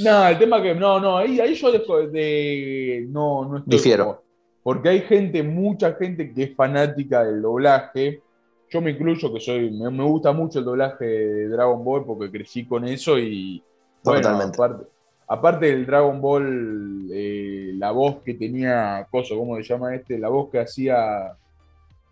No, 0.00 0.28
el 0.28 0.36
tema 0.36 0.60
que. 0.62 0.74
No, 0.74 1.00
no, 1.00 1.16
ahí, 1.16 1.40
ahí 1.40 1.54
yo 1.54 1.72
dejo 1.72 2.06
de. 2.06 3.06
No, 3.08 3.46
no 3.46 3.56
estoy. 3.58 3.76
Difiero. 3.78 4.04
como- 4.04 4.22
Porque 4.62 4.90
hay 4.90 5.00
gente, 5.00 5.42
mucha 5.42 5.94
gente 5.94 6.34
que 6.34 6.42
es 6.42 6.54
fanática 6.54 7.24
del 7.24 7.40
doblaje. 7.40 8.20
Yo 8.74 8.80
me 8.80 8.90
incluyo 8.90 9.32
que 9.32 9.38
soy. 9.38 9.70
Me, 9.70 9.88
me 9.88 10.02
gusta 10.02 10.32
mucho 10.32 10.58
el 10.58 10.64
doblaje 10.64 11.04
de 11.04 11.48
Dragon 11.48 11.84
Ball 11.84 12.04
porque 12.04 12.28
crecí 12.28 12.66
con 12.66 12.84
eso 12.84 13.16
y. 13.16 13.62
Bueno, 14.02 14.20
Totalmente. 14.20 14.56
aparte, 14.56 14.84
aparte 15.28 15.66
del 15.66 15.86
Dragon 15.86 16.20
Ball, 16.20 17.08
eh, 17.12 17.70
la 17.76 17.92
voz 17.92 18.16
que 18.24 18.34
tenía. 18.34 19.06
Coso, 19.12 19.38
¿cómo 19.38 19.54
se 19.58 19.62
llama 19.62 19.94
este? 19.94 20.18
La 20.18 20.28
voz 20.28 20.50
que 20.50 20.58
hacía. 20.58 21.36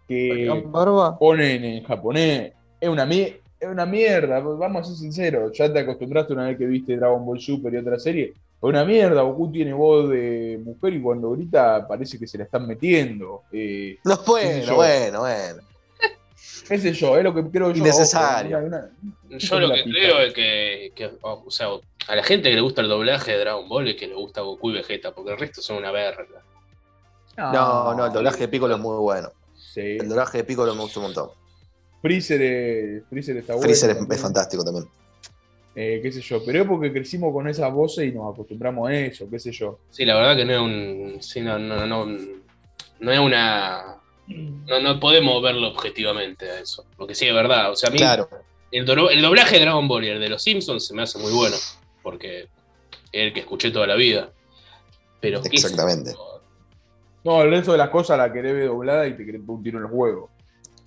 Que 0.07 0.49
Barba, 0.67 1.19
ponen 1.19 1.65
en 1.65 1.83
japonés. 1.83 2.53
Es 2.81 2.89
una, 2.89 3.05
es 3.13 3.69
una 3.69 3.85
mierda, 3.85 4.39
vamos 4.39 4.83
a 4.83 4.85
ser 4.85 4.97
sinceros. 4.99 5.59
Ya 5.59 5.73
te 5.73 5.81
acostumbraste 5.81 6.33
una 6.33 6.47
vez 6.47 6.59
que 6.59 6.67
viste 6.67 6.97
Dragon 6.97 7.27
Ball 7.27 7.41
Super 7.41 7.75
y 7.75 7.79
otra 7.79 7.99
serie. 7.99 8.27
Es 8.35 8.35
una 8.69 8.85
mierda, 8.85 9.23
Goku 9.23 9.51
tiene 9.51 9.73
voz 9.73 10.09
de 10.11 10.61
mujer 10.65 10.95
y 10.95 11.03
cuando 11.03 11.33
grita 11.33 11.85
parece 11.89 12.21
que 12.21 12.29
se 12.29 12.39
la 12.39 12.45
están 12.45 12.69
metiendo. 12.69 13.43
Eh, 13.51 13.99
No, 14.05 14.17
bueno, 14.25 14.77
bueno, 14.77 15.21
bueno. 15.21 15.63
Qué 16.73 16.79
sé 16.79 16.93
yo, 16.95 17.17
es 17.19 17.25
lo 17.25 17.35
que 17.35 17.45
creo 17.51 17.71
yo. 17.71 17.77
Innecesario. 17.79 18.57
Ojo, 18.59 18.67
una- 18.67 18.91
una- 19.29 19.39
Yo 19.39 19.61
lo 19.61 19.73
que 19.75 19.83
creo 19.85 20.19
es 20.21 20.33
que, 20.35 20.93
que, 20.95 21.11
o 21.23 21.51
sea, 21.51 21.69
a 22.09 22.17
la 22.17 22.23
gente 22.25 22.49
que 22.49 22.55
le 22.55 22.61
gusta 22.61 22.81
el 22.83 22.89
doblaje 22.89 23.33
de 23.33 23.39
Dragon 23.39 23.69
Ball 23.69 23.89
es 23.89 23.97
que 23.97 24.07
le 24.09 24.15
gusta 24.15 24.41
Goku 24.41 24.71
y 24.71 24.75
Vegeta, 24.75 25.13
porque 25.15 25.33
el 25.33 25.39
resto 25.39 25.61
son 25.63 25.77
una 25.79 25.91
verga. 25.91 26.25
No, 27.37 27.95
no, 27.95 28.07
el 28.07 28.13
doblaje 28.13 28.41
de 28.41 28.49
Piccolo 28.49 28.75
es 28.75 28.81
muy 28.81 28.97
bueno. 28.99 29.31
Sí. 29.55 29.81
El 30.01 30.09
doblaje 30.09 30.39
de 30.39 30.45
Piccolo 30.45 30.75
me 30.75 30.83
gusta 30.83 31.01
un 31.01 31.07
montón. 31.07 31.31
Freezer, 32.03 32.43
es- 32.43 33.05
Freezer 33.09 33.37
está 33.37 33.53
bueno. 33.55 33.65
Freezer 33.69 33.97
es, 34.11 34.21
fantástico 34.21 34.65
también. 34.65 34.89
Eh, 35.75 36.01
qué 36.03 36.13
sé 36.13 36.21
yo, 36.21 36.45
pero 36.45 36.63
es 36.63 36.69
porque 36.69 36.93
crecimos 36.93 37.33
con 37.33 37.49
esas 37.49 37.73
voces 37.73 38.07
y 38.07 38.13
nos 38.13 38.35
acostumbramos 38.35 38.91
a 38.91 38.95
eso, 38.95 39.27
qué 39.31 39.39
sé 39.39 39.53
yo. 39.53 39.79
Sí, 39.91 40.05
la 40.05 40.17
verdad 40.17 40.37
que 40.37 40.45
no 40.45 40.53
es 40.53 40.61
un. 40.61 41.23
Sí, 41.23 41.41
no, 41.41 41.59
no, 41.59 41.87
no, 41.87 42.05
no 43.01 43.13
es 43.13 43.19
una. 43.19 43.97
No, 44.27 44.81
no 44.81 45.01
podemos 45.01 45.43
verlo 45.43 45.69
objetivamente 45.69 46.51
a 46.51 46.61
eso. 46.61 46.85
Porque 46.97 47.15
sí, 47.15 47.27
es 47.27 47.35
verdad. 47.35 47.71
O 47.71 47.77
sea, 47.77 47.89
a 47.89 47.93
mí 47.93 47.99
Claro. 47.99 48.29
el, 48.71 48.87
do- 48.87 49.11
el 49.11 49.21
doblaje 49.21 49.57
de 49.57 49.63
Dragon 49.63 49.87
Ball 49.89 50.05
y 50.05 50.09
el 50.09 50.21
de 50.21 50.29
los 50.29 50.43
Simpsons 50.43 50.87
se 50.87 50.95
me 50.95 51.03
hace 51.03 51.19
muy 51.19 51.33
bueno. 51.33 51.57
Porque 52.03 52.43
es 52.43 52.49
el 53.13 53.33
que 53.33 53.41
escuché 53.41 53.71
toda 53.71 53.87
la 53.87 53.95
vida. 53.97 54.31
Pero 55.21 55.41
Exactamente. 55.45 56.15
No, 57.25 57.43
el 57.43 57.51
resto 57.51 57.73
de 57.73 57.79
las 57.79 57.91
cosas 57.91 58.19
la 58.19 58.33
querés 58.33 58.55
ver 58.55 58.67
doblada 58.69 59.07
y 59.07 59.17
te 59.17 59.25
querés 59.25 59.41
poner 59.43 59.59
un 59.59 59.63
tiro 59.63 59.77
en 59.79 59.83
los 59.85 59.93
huevos. 59.93 60.31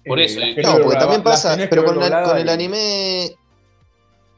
Por 0.06 0.20
eso, 0.20 0.40
eh, 0.40 0.56
querés 0.56 0.66
No, 0.66 0.72
porque 0.74 0.84
doblada- 0.84 1.00
también 1.02 1.24
pasa, 1.24 1.58
pero 1.70 1.86
con, 1.86 2.00
la- 2.00 2.40
el 2.40 2.50
anime 2.50 3.36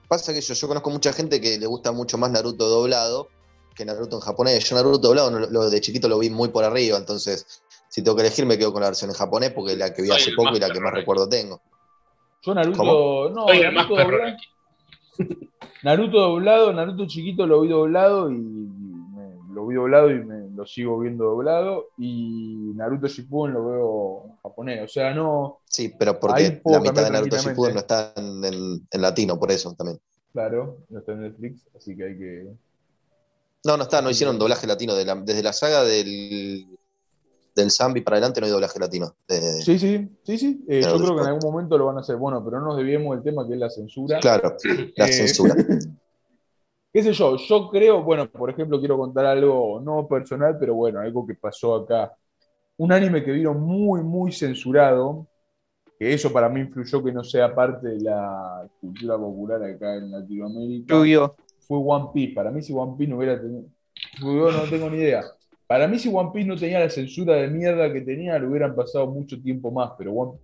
pasa 0.08 0.34
que 0.34 0.42
yo, 0.42 0.54
yo 0.54 0.68
conozco 0.68 0.90
mucha 0.90 1.12
gente 1.14 1.42
que 1.42 1.58
le 1.58 1.66
gusta 1.66 1.92
mucho 1.92 2.18
más 2.18 2.32
Naruto 2.32 2.68
doblado 2.68 3.30
que 3.76 3.86
Naruto 3.86 4.16
en 4.18 4.22
japonés. 4.22 4.68
Yo 4.70 4.76
Naruto 4.76 5.00
doblado 5.00 5.30
lo- 5.32 5.70
de 5.70 5.82
chiquito 5.82 6.08
lo 6.08 6.20
vi 6.20 6.30
muy 6.30 6.50
por 6.50 6.64
arriba, 6.64 6.98
entonces 6.98 7.62
si 7.90 8.04
tengo 8.04 8.16
que 8.16 8.22
elegir 8.24 8.46
me 8.46 8.58
quedo 8.58 8.72
con 8.74 8.82
la 8.82 8.88
versión 8.90 9.10
en 9.10 9.16
japonés 9.16 9.52
porque 9.52 9.74
es 9.74 9.78
la 9.78 9.94
que 9.94 10.02
vi 10.02 10.08
Soy 10.10 10.18
hace 10.18 10.30
el 10.32 10.36
poco 10.36 10.56
y 10.56 10.60
la 10.60 10.70
que 10.70 10.80
más 10.80 10.94
recuerdo 10.94 11.28
tengo. 11.30 11.62
Yo 12.44 12.54
Naruto, 12.54 12.78
¿Cómo? 12.78 13.30
no, 13.30 13.48
Soy 13.48 13.58
el 13.60 13.72
más 13.74 13.90
Naruto, 13.90 13.96
perro 13.96 14.12
doblado, 14.12 14.34
aquí. 14.36 14.46
Naruto 15.84 16.20
doblado, 16.20 16.74
Naruto 16.74 17.06
chiquito 17.08 17.46
lo 17.48 17.62
vi 17.62 17.70
doblado 17.70 18.30
y 18.32 18.36
me- 18.36 19.54
lo 19.54 19.66
vi 19.68 19.76
doblado 19.76 20.12
y 20.12 20.24
me 20.24 20.50
lo 20.56 20.66
sigo 20.66 21.00
viendo 21.00 21.26
doblado 21.26 21.88
y 21.98 22.72
Naruto 22.76 23.08
Shippuden 23.08 23.54
lo 23.54 23.66
veo 23.66 24.24
en 24.28 24.36
japonés, 24.44 24.84
o 24.84 24.88
sea, 24.88 25.14
no, 25.14 25.60
Sí, 25.66 25.94
pero 25.98 26.20
porque 26.20 26.62
la 26.66 26.80
mitad 26.80 27.04
de 27.04 27.10
Naruto. 27.12 27.38
Shippuden 27.38 27.74
no 27.74 27.80
está 27.80 28.14
en, 28.16 28.44
en- 28.46 28.88
en 28.92 29.02
latino, 29.02 29.40
por 29.40 29.52
eso 29.52 29.74
también. 29.74 30.00
claro, 30.34 30.78
no 30.90 31.00
está 31.00 31.14
en 31.14 31.22
Netflix, 31.22 31.62
así 31.76 31.96
que 31.96 32.04
hay 32.06 32.18
que 32.18 32.48
No, 33.64 33.78
no 33.78 33.84
está, 33.84 34.02
no 34.02 34.10
hicieron 34.10 34.38
doblaje 34.40 34.68
latino. 34.68 34.94
de 34.96 35.06
la- 35.06 35.16
desde 35.16 35.42
la 35.44 35.54
saga 35.54 35.84
del, 35.84 36.77
del 37.58 37.72
Zambi 37.72 38.02
para 38.02 38.18
adelante 38.18 38.40
no 38.40 38.46
hay 38.48 38.54
doblaje 38.54 38.80
latino. 38.80 39.16
De- 39.28 39.64
Sí, 39.64 39.78
sí, 39.80 40.10
sí, 40.24 40.38
sí, 40.38 40.66
eh, 40.70 40.82
yo 40.84 40.98
creo 41.00 41.16
que 41.16 41.22
en 41.22 41.28
algún 41.28 41.52
momento 41.52 41.78
lo 41.78 41.88
van 41.88 41.98
a 41.98 42.02
hacer, 42.02 42.16
bueno, 42.16 42.44
pero 42.44 42.60
no 42.60 42.68
nos 42.68 42.78
debíamos 42.78 43.18
el 43.18 43.24
tema 43.24 43.46
que 43.48 43.54
es 43.54 43.60
la 43.60 43.70
censura. 43.70 44.20
Claro, 44.20 44.56
la 44.96 45.08
Eh, 45.08 45.12
censura. 45.18 45.56
qué 46.94 47.04
sé 47.04 47.14
yo, 47.14 47.38
yo 47.38 47.70
creo, 47.70 48.04
bueno, 48.04 48.30
por 48.30 48.50
ejemplo, 48.50 48.80
quiero 48.80 48.98
contar 48.98 49.26
algo 49.26 49.80
no 49.82 50.08
personal, 50.08 50.58
pero 50.60 50.74
bueno, 50.76 51.00
algo 51.00 51.26
que 51.26 51.36
pasó 51.36 51.76
acá. 51.76 52.14
Un 52.78 52.92
anime 52.94 53.24
que 53.24 53.32
vieron 53.32 53.62
muy, 53.62 54.04
muy 54.04 54.32
censurado, 54.32 55.28
que 56.00 56.14
eso 56.14 56.32
para 56.34 56.50
mí 56.50 56.62
influyó 56.62 57.04
que 57.04 57.12
no 57.14 57.24
sea 57.24 57.54
parte 57.56 57.90
de 57.90 58.02
la 58.02 58.68
cultura 58.82 59.18
popular 59.18 59.64
acá 59.64 59.96
en 59.96 60.12
Latinoamérica, 60.12 60.96
Yu-Gi-Oh! 60.96 61.36
fue 61.68 61.80
One 61.82 62.08
Piece. 62.14 62.34
Para 62.36 62.52
mí 62.52 62.62
si 62.64 62.74
One 62.74 62.96
Piece 62.98 63.12
no 63.12 63.18
hubiera 63.18 63.40
tenido... 63.42 63.66
Yo 64.22 64.52
no 64.52 64.70
tengo 64.70 64.90
ni 64.90 64.98
idea. 65.00 65.24
Para 65.68 65.86
mí 65.88 66.00
si 66.00 66.10
One 66.10 66.32
Piece 66.34 66.48
no 66.48 66.56
tenía 66.56 66.80
la 66.80 66.90
censura 66.90 67.36
de 67.36 67.50
mierda 67.50 67.92
que 67.92 68.02
tenía, 68.02 68.40
lo 68.40 68.50
hubieran 68.50 68.74
pasado 68.74 69.06
mucho 69.08 69.40
tiempo 69.42 69.70
más, 69.70 69.92
pero 69.98 70.14
One 70.14 70.40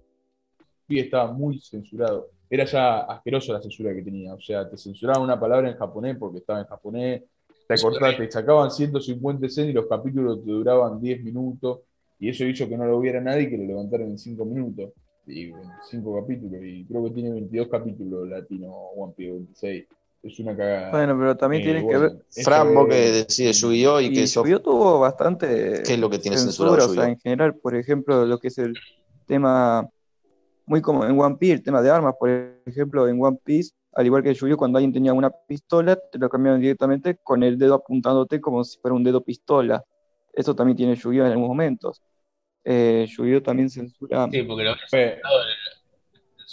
Piece 0.85 1.05
estaba 1.05 1.31
muy 1.31 1.59
censurado. 1.59 2.29
era 2.49 2.65
ya 2.65 2.99
asqueroso 2.99 3.53
la 3.53 3.61
censura 3.61 3.95
que 3.95 4.01
tenía. 4.01 4.33
O 4.33 4.41
sea, 4.41 4.69
te 4.69 4.77
censuraban 4.77 5.23
una 5.23 5.39
palabra 5.39 5.69
en 5.69 5.77
japonés 5.77 6.17
porque 6.17 6.39
estaba 6.39 6.59
en 6.59 6.65
japonés, 6.65 7.23
te 7.67 7.75
cortaban, 7.81 8.17
te 8.17 8.29
sacaban 8.29 8.69
150 8.69 9.45
escenas 9.45 9.69
y 9.69 9.73
los 9.73 9.87
capítulos 9.87 10.43
te 10.43 10.51
duraban 10.51 10.99
10 10.99 11.23
minutos, 11.23 11.79
y 12.19 12.29
eso 12.29 12.43
hizo 12.43 12.67
que 12.67 12.77
no 12.77 12.85
lo 12.85 12.97
hubiera 12.97 13.21
nadie 13.21 13.43
y 13.43 13.49
que 13.49 13.57
lo 13.57 13.63
levantaran 13.63 14.07
en 14.07 14.17
5 14.17 14.43
minutos, 14.43 14.91
y 15.25 15.51
5 15.89 16.21
capítulos, 16.21 16.61
y 16.61 16.83
creo 16.83 17.05
que 17.05 17.11
tiene 17.11 17.31
22 17.31 17.69
capítulos 17.69 18.27
latino 18.27 18.71
One 18.73 19.13
Piece, 19.15 19.31
26. 19.31 19.85
Es 20.23 20.39
una 20.39 20.55
cagada. 20.55 20.91
Bueno, 20.91 21.17
pero 21.19 21.35
también 21.37 21.61
Eh, 21.61 21.65
tienes 21.65 21.83
que 21.85 21.97
ver. 21.97 22.11
Fran, 22.45 22.73
vos 22.73 22.87
que 22.87 22.95
decide 22.95 23.51
Yu-Gi-Oh! 23.51 23.99
y, 23.99 24.05
Y 24.05 24.13
que 24.13 24.23
eso. 24.23 24.41
Yu-Gi-Oh 24.41 24.61
tuvo 24.61 24.99
bastante 25.01 25.83
¿Qué 25.85 25.93
es 25.93 25.99
lo 25.99 26.09
que 26.09 26.17
tiene 26.19 26.37
censura, 26.37 26.85
o 26.85 26.89
sea, 26.89 27.09
en 27.09 27.19
general, 27.19 27.55
por 27.55 27.75
ejemplo, 27.75 28.25
lo 28.25 28.39
que 28.39 28.47
es 28.47 28.57
el 28.57 28.73
tema, 29.27 29.87
muy 30.65 30.81
como 30.81 31.05
en 31.05 31.19
One 31.19 31.35
Piece, 31.37 31.55
el 31.55 31.63
tema 31.63 31.81
de 31.81 31.89
armas, 31.91 32.15
por 32.17 32.29
ejemplo, 32.65 33.05
en 33.09 33.21
One 33.21 33.37
Piece, 33.43 33.71
al 33.95 34.05
igual 34.05 34.23
que 34.23 34.29
en 34.29 34.35
Yu-Gi-Oh, 34.35 34.57
cuando 34.57 34.77
alguien 34.77 34.93
tenía 34.93 35.11
una 35.13 35.29
pistola, 35.29 35.97
te 35.97 36.17
lo 36.17 36.29
cambiaban 36.29 36.61
directamente 36.61 37.17
con 37.21 37.43
el 37.43 37.57
dedo 37.57 37.73
apuntándote 37.75 38.39
como 38.39 38.63
si 38.63 38.79
fuera 38.79 38.95
un 38.95 39.03
dedo 39.03 39.21
pistola. 39.21 39.83
Eso 40.31 40.55
también 40.55 40.77
tiene 40.77 40.95
Yu-Gi-Oh 40.95 41.25
en 41.25 41.31
algunos 41.33 41.49
momentos. 41.49 42.01
Eh, 42.63 43.05
Yu-Gi-Oh 43.09 43.43
también 43.43 43.69
censura. 43.69 44.29
Sí, 44.31 44.41
porque 44.43 44.63
lo 44.63 44.69
había 44.71 44.83
Fue- 44.89 44.99
censurado 45.15 45.39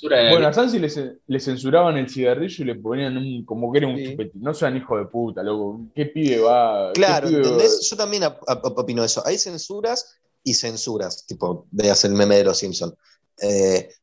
censura 0.01 0.19
de 0.19 0.31
Bueno, 0.31 0.47
a 0.49 0.53
Sansi 0.53 0.79
le, 0.79 0.89
ce- 0.91 1.19
le 1.27 1.41
censuraban 1.41 1.97
el 1.97 2.09
cigarrillo 2.09 2.65
y 2.65 2.67
le 2.67 2.75
ponían 2.77 3.17
un, 3.17 3.45
como 3.45 3.71
que 3.73 3.79
era 3.79 3.89
un 3.89 3.97
Sí. 3.97 4.11
chupetín. 4.11 4.43
No 4.43 4.55
sean 4.55 4.77
hijo 4.77 4.97
de 4.99 5.07
puta, 5.07 5.43
loco. 5.43 5.81
¿Qué 5.95 6.07
pibe 6.07 6.39
va? 6.41 6.93
Claro, 6.93 7.29
pibe 7.29 7.41
va- 7.41 7.47
¿entendés? 7.47 7.89
Yo 7.91 7.97
también 7.97 8.25
op- 8.25 8.43
op- 8.49 8.79
opino 8.79 9.05
eso. 9.05 9.23
Hay 9.27 9.39
censuras 9.39 10.17
y 10.43 10.55
censuras, 10.55 11.27
tipo, 11.27 11.67
veas 11.71 12.05
el 12.05 12.13
meme 12.13 12.37
de 12.37 12.45
los 12.45 12.59
Simpsons. 12.59 12.95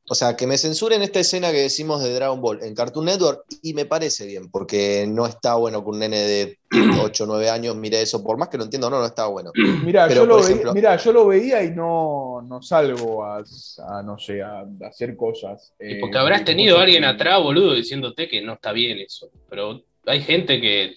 O 0.09 0.15
sea, 0.15 0.35
que 0.35 0.47
me 0.47 0.57
censuren 0.57 1.01
esta 1.01 1.19
escena 1.19 1.51
que 1.51 1.59
decimos 1.59 2.01
de 2.01 2.13
Dragon 2.13 2.41
Ball 2.41 2.63
en 2.63 2.73
Cartoon 2.73 3.05
Network 3.05 3.43
y 3.61 3.73
me 3.73 3.85
parece 3.85 4.25
bien, 4.25 4.49
porque 4.49 5.05
no 5.07 5.25
está 5.25 5.55
bueno 5.55 5.83
que 5.83 5.89
un 5.89 5.99
nene 5.99 6.17
de 6.17 6.59
8 7.01 7.23
o 7.25 7.27
9 7.27 7.49
años 7.49 7.75
mire 7.75 8.01
eso, 8.01 8.23
por 8.23 8.37
más 8.37 8.49
que 8.49 8.57
lo 8.57 8.63
entienda 8.63 8.87
o 8.87 8.89
no, 8.89 8.99
no 8.99 9.05
está 9.05 9.27
bueno. 9.27 9.51
Mirá, 9.83 10.07
Pero, 10.07 10.21
yo 10.21 10.25
lo 10.25 10.41
veía, 10.43 10.73
mirá, 10.73 10.95
yo 10.97 11.11
lo 11.11 11.27
veía 11.27 11.63
y 11.63 11.71
no, 11.71 12.41
no 12.41 12.61
salgo 12.61 13.23
a, 13.23 13.43
a, 13.89 14.01
no 14.03 14.17
sé, 14.17 14.41
a, 14.41 14.61
a 14.61 14.87
hacer 14.87 15.15
cosas. 15.15 15.73
Eh, 15.77 15.97
porque 15.99 16.17
habrás 16.17 16.43
tenido 16.43 16.79
a 16.79 16.83
alguien 16.83 17.03
que- 17.03 17.07
atrás, 17.09 17.41
boludo, 17.41 17.73
diciéndote 17.73 18.27
que 18.27 18.41
no 18.41 18.53
está 18.53 18.71
bien 18.71 18.97
eso. 18.99 19.29
Pero 19.49 19.83
hay 20.05 20.21
gente 20.21 20.59
que 20.59 20.95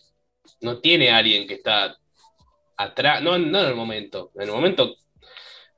no 0.62 0.78
tiene 0.78 1.10
a 1.10 1.18
alguien 1.18 1.46
que 1.46 1.54
está 1.54 1.96
atrás, 2.76 3.22
no, 3.22 3.38
no 3.38 3.60
en 3.60 3.66
el 3.66 3.74
momento. 3.74 4.30
En 4.36 4.42
el 4.42 4.52
momento, 4.52 4.94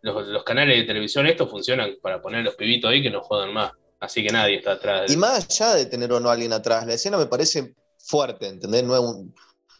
los, 0.02 0.44
canales 0.44 0.78
de 0.78 0.84
televisión 0.84 1.26
estos 1.26 1.50
funcionan 1.50 1.96
para 2.02 2.20
poner 2.20 2.44
los 2.44 2.54
pibitos 2.54 2.90
ahí 2.90 3.02
que 3.02 3.10
no 3.10 3.22
jodan 3.22 3.52
más. 3.52 3.72
Así 4.00 4.22
que 4.22 4.32
nadie 4.32 4.56
está 4.56 4.72
atrás. 4.72 5.12
Y 5.12 5.16
más 5.16 5.46
allá 5.48 5.74
de 5.74 5.86
tener 5.86 6.12
o 6.12 6.18
no 6.18 6.28
a 6.28 6.32
alguien 6.32 6.52
atrás, 6.52 6.86
la 6.86 6.94
escena 6.94 7.16
me 7.16 7.26
parece 7.26 7.74
fuerte, 7.98 8.48
¿entendés? 8.48 8.82
No 8.82 8.94
es 8.94 9.00
un- 9.00 9.34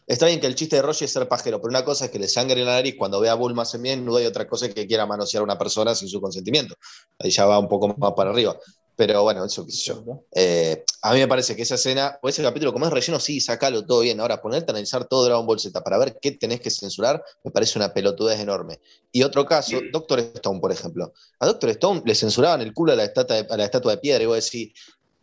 Está 0.05 0.25
bien 0.25 0.39
que 0.39 0.47
el 0.47 0.55
chiste 0.55 0.75
de 0.75 0.81
Roshi 0.81 1.05
es 1.05 1.11
ser 1.11 1.27
pajero, 1.29 1.61
pero 1.61 1.69
una 1.69 1.85
cosa 1.85 2.05
es 2.05 2.11
que 2.11 2.19
le 2.19 2.27
sangre 2.27 2.59
en 2.59 2.67
la 2.67 2.73
nariz 2.73 2.95
cuando 2.97 3.21
ve 3.21 3.29
a 3.29 3.35
Bulma 3.35 3.63
bien, 3.79 4.05
no 4.05 4.15
hay 4.17 4.25
otra 4.25 4.45
cosa 4.47 4.67
que 4.69 4.85
quiera 4.85 5.05
manosear 5.05 5.41
a 5.41 5.43
una 5.45 5.57
persona 5.57 5.95
sin 5.95 6.09
su 6.09 6.19
consentimiento. 6.19 6.75
Ahí 7.19 7.29
ya 7.29 7.45
va 7.45 7.57
un 7.57 7.69
poco 7.69 7.87
más 7.97 8.11
para 8.13 8.31
arriba. 8.31 8.57
Pero 8.95 9.23
bueno, 9.23 9.43
eso 9.43 9.65
qué 9.65 9.71
sé 9.71 9.85
yo. 9.85 10.23
Eh, 10.33 10.83
a 11.01 11.13
mí 11.13 11.19
me 11.19 11.27
parece 11.27 11.55
que 11.55 11.63
esa 11.63 11.75
escena, 11.75 12.19
o 12.21 12.29
ese 12.29 12.43
capítulo, 12.43 12.71
como 12.71 12.85
es 12.85 12.91
relleno, 12.91 13.19
sí, 13.19 13.41
sacalo 13.41 13.85
todo 13.85 14.01
bien. 14.01 14.19
Ahora, 14.19 14.41
ponerte 14.41 14.71
a 14.71 14.73
analizar 14.73 15.05
todo 15.05 15.25
Dragon 15.25 15.45
Ball 15.47 15.59
Z 15.59 15.83
para 15.83 15.97
ver 15.97 16.19
qué 16.21 16.31
tenés 16.31 16.61
que 16.61 16.69
censurar, 16.69 17.23
me 17.43 17.49
parece 17.49 17.79
una 17.79 17.93
pelotudez 17.93 18.39
enorme. 18.39 18.79
Y 19.11 19.23
otro 19.23 19.45
caso, 19.45 19.77
Doctor 19.91 20.19
Stone, 20.19 20.59
por 20.59 20.71
ejemplo. 20.71 21.13
A 21.39 21.47
Doctor 21.47 21.71
Stone 21.71 22.03
le 22.05 22.13
censuraban 22.13 22.61
el 22.61 22.73
culo 22.73 22.93
a 22.93 22.95
la 22.95 23.05
estatua 23.05 23.41
de, 23.41 23.47
a 23.49 23.57
la 23.57 23.65
estatua 23.65 23.93
de 23.93 23.97
piedra. 23.97 24.23
Y 24.23 24.27
vos 24.27 24.43
decís, 24.43 24.73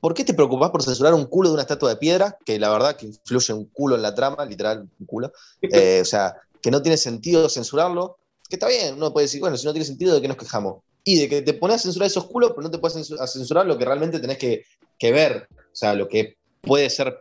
¿por 0.00 0.14
qué 0.14 0.24
te 0.24 0.34
preocupás 0.34 0.70
por 0.70 0.82
censurar 0.82 1.14
un 1.14 1.26
culo 1.26 1.50
de 1.50 1.54
una 1.54 1.62
estatua 1.62 1.90
de 1.90 1.96
piedra? 1.96 2.36
Que 2.44 2.58
la 2.58 2.70
verdad 2.70 2.96
que 2.96 3.06
influye 3.06 3.52
un 3.54 3.66
culo 3.66 3.94
en 3.94 4.02
la 4.02 4.14
trama, 4.14 4.44
literal, 4.44 4.88
un 4.98 5.06
culo. 5.06 5.32
Eh, 5.62 6.00
o 6.02 6.04
sea, 6.04 6.36
que 6.60 6.70
no 6.70 6.82
tiene 6.82 6.96
sentido 6.96 7.48
censurarlo. 7.48 8.18
Que 8.48 8.56
está 8.56 8.66
bien, 8.66 8.94
uno 8.96 9.12
puede 9.12 9.26
decir, 9.26 9.40
bueno, 9.40 9.56
si 9.56 9.64
no 9.64 9.72
tiene 9.72 9.86
sentido, 9.86 10.12
¿de 10.12 10.20
qué 10.20 10.26
nos 10.26 10.36
quejamos? 10.36 10.82
Y 11.04 11.18
de 11.18 11.28
que 11.28 11.42
te 11.42 11.54
pones 11.54 11.76
a 11.76 11.78
censurar 11.80 12.06
esos 12.08 12.26
culos, 12.26 12.50
pero 12.50 12.62
no 12.62 12.70
te 12.70 12.78
puedes 12.78 13.10
a 13.12 13.26
censurar 13.26 13.66
lo 13.66 13.78
que 13.78 13.84
realmente 13.84 14.20
tenés 14.20 14.38
que, 14.38 14.64
que 14.98 15.12
ver. 15.12 15.48
O 15.50 15.74
sea, 15.76 15.94
lo 15.94 16.06
que 16.08 16.36
puede 16.60 16.90
ser 16.90 17.16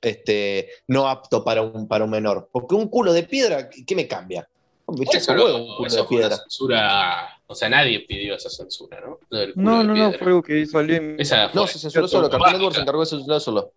este, 0.00 0.68
no 0.88 1.08
apto 1.08 1.44
para 1.44 1.62
un, 1.62 1.86
para 1.88 2.04
un 2.04 2.10
menor. 2.10 2.48
Porque 2.52 2.74
un 2.74 2.88
culo 2.88 3.12
de 3.12 3.22
piedra, 3.24 3.68
¿qué 3.70 3.94
me 3.94 4.06
cambia? 4.08 4.48
Me 4.88 4.96
Por 5.04 5.06
chupa 5.06 5.16
eso 5.18 5.32
un 5.32 5.38
no- 5.38 5.44
huevo 5.44 5.58
un 5.58 5.76
culo 5.76 5.86
eso 5.86 5.96
de 5.96 6.04
fue 6.04 6.16
una 6.16 6.26
piedra. 6.28 6.36
censura. 6.42 7.28
O 7.46 7.54
sea, 7.54 7.68
nadie 7.68 8.00
pidió 8.00 8.34
esa 8.34 8.50
censura, 8.50 9.00
¿no? 9.00 9.18
No, 9.56 9.82
no, 9.82 9.94
no, 9.94 10.12
fue 10.12 10.26
algo 10.26 10.42
que 10.42 10.66
salió 10.66 10.96
en. 10.96 11.20
Esa 11.20 11.50
No, 11.54 11.66
se 11.66 11.78
censuró 11.78 12.06
solo. 12.08 12.28
Cartoon 12.28 12.52
Network 12.52 12.74
se 12.74 12.80
encargó 12.82 13.00
de 13.00 13.06
censurar 13.06 13.40
solo. 13.40 13.72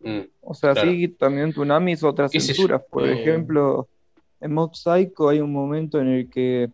Mm. 0.00 0.20
O 0.42 0.54
sea, 0.54 0.72
Claro. 0.72 0.90
sí, 0.90 1.08
también 1.08 1.50
Tsunami 1.52 1.92
hizo 1.92 2.08
otras 2.08 2.32
censuras. 2.32 2.82
Por 2.90 3.06
Eh. 3.08 3.20
ejemplo, 3.20 3.88
en 4.40 4.54
Mob 4.54 4.74
Psycho 4.74 5.28
hay 5.28 5.40
un 5.40 5.52
momento 5.52 6.00
en 6.00 6.08
el 6.08 6.30
que 6.30 6.70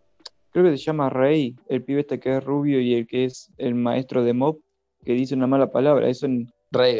creo 0.61 0.71
que 0.71 0.77
se 0.77 0.83
llama 0.85 1.09
Rey, 1.09 1.55
el 1.69 1.83
pibe 1.83 2.01
este 2.01 2.19
que 2.19 2.37
es 2.37 2.43
rubio 2.43 2.79
y 2.79 2.93
el 2.95 3.07
que 3.07 3.25
es 3.25 3.51
el 3.57 3.75
maestro 3.75 4.23
de 4.23 4.33
Mob, 4.33 4.59
que 5.05 5.13
dice 5.13 5.35
una 5.35 5.47
mala 5.47 5.71
palabra. 5.71 6.09
Eso, 6.09 6.25
en- 6.25 6.51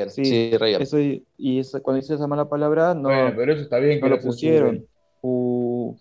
Sí, 0.07 0.23
sí, 0.23 0.51
Reagan. 0.57 0.81
eso 0.81 0.97
y 0.99 1.25
eso- 1.59 1.81
cuando 1.81 1.99
dice 2.01 2.13
esa 2.15 2.25
mala 2.27 2.47
palabra 2.47 2.93
no, 2.93 3.09
Bueno, 3.09 3.33
pero 3.35 3.53
eso 3.53 3.63
está 3.63 3.79
bien 3.79 3.99
que 3.99 4.01
no 4.01 4.09
lo 4.09 4.15
censuren. 4.21 4.31
pusieron. 4.31 4.85
U, 5.21 5.95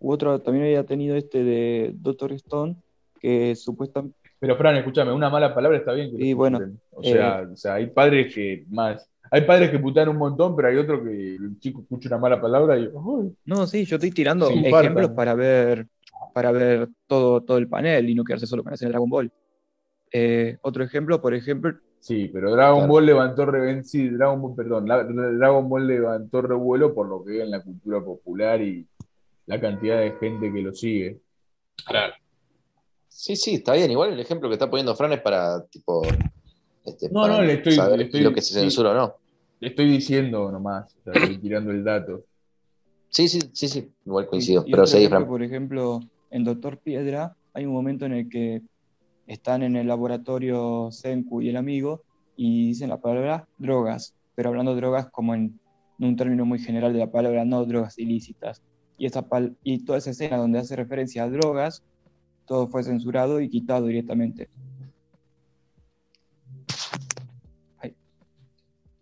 u 0.00 0.12
otro 0.12 0.38
también 0.40 0.66
había 0.66 0.84
tenido 0.84 1.16
este 1.16 1.42
de 1.42 1.92
Doctor 1.94 2.32
Stone, 2.32 2.76
que 3.20 3.54
supuestamente 3.56 4.14
Pero 4.40 4.56
Fran, 4.56 4.76
escúchame, 4.76 5.12
una 5.12 5.30
mala 5.30 5.54
palabra 5.54 5.78
está 5.78 5.92
bien 5.92 6.10
que 6.10 6.18
lo 6.18 6.24
Y 6.24 6.32
bueno, 6.34 6.60
o, 6.92 7.02
sea, 7.02 7.48
o 7.52 7.56
sea, 7.56 7.74
hay 7.74 7.86
padres 7.86 8.32
que 8.34 8.64
más. 8.68 9.08
Hay 9.30 9.42
padres 9.42 9.70
que 9.70 9.78
putean 9.78 10.08
un 10.10 10.16
montón, 10.16 10.54
pero 10.54 10.68
hay 10.68 10.76
otros 10.76 11.02
que 11.02 11.34
el 11.36 11.58
chico 11.60 11.80
escucha 11.82 12.08
una 12.08 12.18
mala 12.18 12.40
palabra 12.40 12.78
y. 12.78 12.88
"Uy". 12.92 13.34
No, 13.44 13.66
sí, 13.66 13.84
yo 13.84 13.96
estoy 13.96 14.10
tirando 14.10 14.48
ejemplos 14.50 15.10
para 15.10 15.34
ver, 15.34 15.86
para 16.32 16.52
ver 16.52 16.88
todo, 17.06 17.42
todo 17.42 17.58
el 17.58 17.68
panel 17.68 18.08
y 18.08 18.14
no 18.14 18.24
quedarse 18.24 18.46
solo 18.46 18.62
con 18.62 18.70
la 18.70 18.74
escena 18.74 18.88
de 18.88 18.92
Dragon 18.92 19.10
Ball. 19.10 19.32
Eh, 20.12 20.56
otro 20.62 20.82
ejemplo, 20.84 21.20
por 21.20 21.34
ejemplo, 21.34 21.72
Sí, 22.00 22.30
pero 22.32 22.52
Dragon 22.52 22.78
Claro. 22.78 22.92
Ball 22.92 23.06
levantó 23.06 23.46
sí, 23.82 24.08
Dragon 24.08 24.40
Ball, 24.40 24.54
perdón, 24.54 24.86
la- 24.86 25.02
Dragon 25.02 25.68
Ball 25.68 25.86
levantó 25.86 26.40
revuelo 26.42 26.94
por 26.94 27.08
lo 27.08 27.24
que 27.24 27.32
veo 27.32 27.42
en 27.44 27.50
la 27.50 27.60
cultura 27.60 28.00
popular 28.00 28.62
y 28.62 28.86
la 29.46 29.60
cantidad 29.60 29.98
de 29.98 30.12
gente 30.12 30.52
que 30.52 30.62
lo 30.62 30.72
sigue. 30.72 31.18
Claro. 31.84 32.14
Sí, 33.08 33.34
sí, 33.34 33.54
está 33.56 33.72
bien. 33.72 33.90
Igual 33.90 34.12
el 34.12 34.20
ejemplo 34.20 34.48
que 34.48 34.54
está 34.54 34.70
poniendo 34.70 34.94
Fran 34.94 35.12
es 35.12 35.20
para, 35.20 35.64
tipo, 35.66 36.02
este, 36.84 37.08
No, 37.10 37.22
para 37.22 37.38
no, 37.38 37.42
le 37.42 37.54
estoy- 37.54 37.72
saber 37.72 37.98
le 37.98 38.04
estoy- 38.04 38.20
lo 38.20 38.32
que 38.32 38.42
se 38.42 38.54
sí. 38.54 38.60
censura 38.60 38.92
o 38.92 38.94
no. 38.94 39.14
Le 39.58 39.68
estoy 39.68 39.90
diciendo 39.90 40.52
nomás, 40.52 40.94
o 41.00 41.02
sea, 41.02 41.12
estoy 41.14 41.38
tirando 41.38 41.72
el 41.72 41.82
dato. 41.82 42.24
Sí, 43.08 43.26
sí, 43.28 43.40
sí, 43.52 43.66
sí. 43.68 43.92
Igual 44.06 44.26
y- 44.26 44.28
coincido. 44.28 44.62
y 44.66 44.70
pero 44.70 44.84
otro 44.84 44.92
seguí, 44.92 45.08
Fran. 45.08 45.26
por 45.26 45.42
ejemplo, 45.42 46.00
en 46.30 46.44
Doctor 46.44 46.78
Piedra 46.78 47.36
hay 47.52 47.66
un 47.66 47.72
momento 47.72 48.06
en 48.06 48.12
el 48.12 48.28
que 48.28 48.62
están 49.26 49.62
en 49.62 49.76
el 49.76 49.86
laboratorio 49.86 50.90
Senku 50.90 51.42
y 51.42 51.48
el 51.48 51.56
amigo 51.56 52.02
y 52.36 52.68
dicen 52.68 52.88
la 52.88 53.00
palabra 53.00 53.46
drogas, 53.58 54.14
pero 54.34 54.50
hablando 54.50 54.74
de 54.74 54.80
drogas 54.80 55.08
como 55.10 55.34
en, 55.34 55.58
un 55.98 56.16
término 56.16 56.44
muy 56.44 56.60
general 56.60 56.92
de 56.92 57.00
la 57.00 57.10
palabra, 57.10 57.44
no 57.44 57.64
drogas 57.64 57.98
ilícitas. 57.98 58.62
Y, 58.96 59.06
esa 59.06 59.26
y 59.64 59.84
toda 59.84 59.98
esa 59.98 60.10
escena 60.10 60.36
donde 60.36 60.60
hace 60.60 60.76
referencia 60.76 61.24
a 61.24 61.30
drogas, 61.30 61.82
todo 62.46 62.68
fue 62.68 62.84
censurado 62.84 63.40
y 63.40 63.50
quitado 63.50 63.86
directamente. 63.86 64.48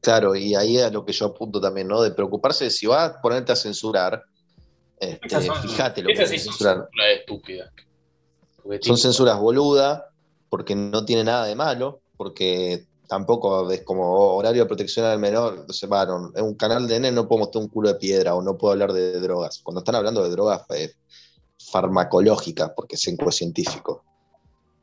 Claro, 0.00 0.36
y 0.36 0.54
ahí 0.54 0.76
es 0.76 0.84
a 0.84 0.90
lo 0.90 1.04
que 1.04 1.12
yo 1.12 1.26
apunto 1.26 1.60
también, 1.60 1.88
¿no? 1.88 2.00
De 2.00 2.12
preocuparse 2.12 2.64
de 2.64 2.70
si 2.70 2.86
vas 2.86 3.10
a 3.10 3.20
ponerte 3.20 3.50
a 3.52 3.56
censurar, 3.56 4.22
este, 4.98 5.42
son- 5.42 5.62
fíjate 5.62 6.02
lo 6.02 6.08
que 6.08 6.26
sí 6.26 6.38
son 6.38 6.52
censurar. 6.52 6.76
censuras 6.76 7.06
estúpidas. 7.18 7.70
Son 8.62 8.78
tipo, 8.80 8.96
censuras 8.96 9.38
boluda, 9.38 10.10
porque 10.48 10.74
no 10.74 11.04
tiene 11.04 11.24
nada 11.24 11.46
de 11.46 11.54
malo, 11.54 12.00
porque 12.16 12.86
tampoco 13.06 13.70
es 13.70 13.82
como 13.82 14.04
oh, 14.04 14.36
horario 14.36 14.62
de 14.62 14.66
protección 14.68 15.06
al 15.06 15.18
menor. 15.18 15.66
O 15.68 15.72
sea, 15.72 15.88
va, 15.88 16.06
no, 16.06 16.32
en 16.34 16.44
un 16.44 16.54
canal 16.54 16.86
de 16.86 16.96
N 16.96 17.12
no 17.12 17.28
puedo 17.28 17.40
mostrar 17.40 17.62
un 17.62 17.70
culo 17.70 17.88
de 17.88 17.96
piedra 17.96 18.34
o 18.34 18.42
no 18.42 18.56
puedo 18.56 18.72
hablar 18.72 18.92
de, 18.92 19.20
drogas. 19.20 19.60
Cuando 19.62 19.80
están 19.80 19.94
hablando 19.94 20.22
de 20.22 20.30
drogas 20.30 20.62
eh, 20.74 20.92
farmacológicas, 21.70 22.72
porque 22.74 22.96
es 22.96 23.06
en 23.06 23.18
científico. 23.30 24.04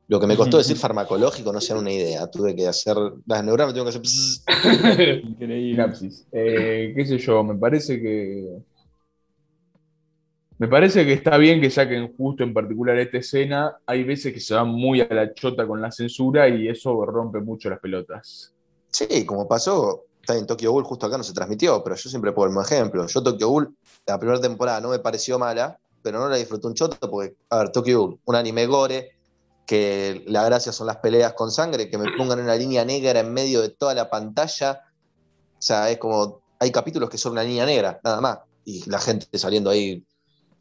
Lo 0.08 0.20
que 0.20 0.28
me 0.28 0.36
costó 0.36 0.58
decir 0.58 0.78
farmacológico 0.78 1.52
no 1.52 1.62
sea 1.62 1.78
una 1.78 1.92
idea. 1.92 2.30
Tuve 2.30 2.56
que 2.56 2.68
hacer. 2.68 2.96
Las 3.26 3.44
neuronas 3.44 3.74
me 3.74 3.80
tengo 3.80 3.90
que 3.90 3.98
hacer. 3.98 5.20
Increíble. 5.24 5.86
Eh, 6.32 6.94
qué 6.96 7.06
sé 7.06 7.18
yo, 7.18 7.44
me 7.44 7.56
parece 7.56 8.02
que. 8.02 8.58
Me 10.60 10.68
parece 10.68 11.06
que 11.06 11.14
está 11.14 11.38
bien 11.38 11.60
que 11.60 11.70
saquen 11.70 12.16
justo 12.16 12.44
en 12.44 12.54
particular 12.54 12.98
esta 12.98 13.18
escena. 13.18 13.78
Hay 13.86 14.04
veces 14.04 14.34
que 14.34 14.40
se 14.40 14.54
van 14.54 14.70
muy 14.70 15.02
a 15.02 15.08
la 15.10 15.34
chota 15.34 15.68
con 15.68 15.82
la 15.82 15.92
censura 15.92 16.48
y 16.48 16.68
eso 16.68 17.06
rompe 17.06 17.40
mucho 17.40 17.70
las 17.70 17.80
pelotas. 17.80 18.54
Sí, 18.92 19.26
como 19.26 19.48
pasó, 19.48 20.06
está 20.22 20.38
en 20.38 20.46
Tokyo 20.46 20.72
Ghoul, 20.72 20.84
justo 20.84 21.08
acá 21.08 21.18
no 21.18 21.24
se 21.24 21.34
transmitió, 21.34 21.84
pero 21.84 21.96
yo 21.96 22.10
siempre 22.10 22.32
pongo 22.32 22.46
el 22.46 22.52
mismo 22.52 22.62
ejemplo. 22.62 23.08
Yo 23.08 23.24
Tokyo 23.24 23.48
Ghoul, 23.50 23.76
la 24.06 24.20
primera 24.20 24.40
temporada 24.40 24.80
no 24.80 24.90
me 24.90 25.00
pareció 25.00 25.40
mala, 25.40 25.80
pero 26.02 26.20
no 26.20 26.30
la 26.30 26.38
disfruté 26.38 26.68
un 26.68 26.76
choto 26.76 27.10
porque, 27.10 27.36
a 27.50 27.58
ver, 27.58 27.72
Tokyo 27.72 28.00
Ghoul, 28.00 28.20
un 28.26 28.36
anime 28.36 28.68
gore, 28.68 29.18
que 29.66 30.24
la 30.28 30.44
gracia 30.44 30.72
son 30.72 30.88
las 30.88 30.98
peleas 30.98 31.34
con 31.34 31.52
sangre, 31.52 31.90
que 31.90 31.98
me 31.98 32.12
pongan 32.18 32.40
una 32.40 32.56
línea 32.56 32.86
negra 32.86 33.20
en 33.20 33.34
medio 33.34 33.62
de 33.62 33.70
toda 33.70 33.94
la 33.94 34.10
pantalla. 34.10 34.82
O 35.58 35.62
sea, 35.62 35.90
es 35.90 35.98
como, 35.98 36.42
hay 36.60 36.72
capítulos 36.72 37.10
que 37.10 37.18
son 37.18 37.32
una 37.32 37.44
línea 37.44 37.66
negra, 37.66 38.00
nada 38.04 38.22
más, 38.22 38.40
y 38.66 38.88
la 38.90 39.00
gente 39.00 39.26
saliendo 39.38 39.70
ahí. 39.70 40.06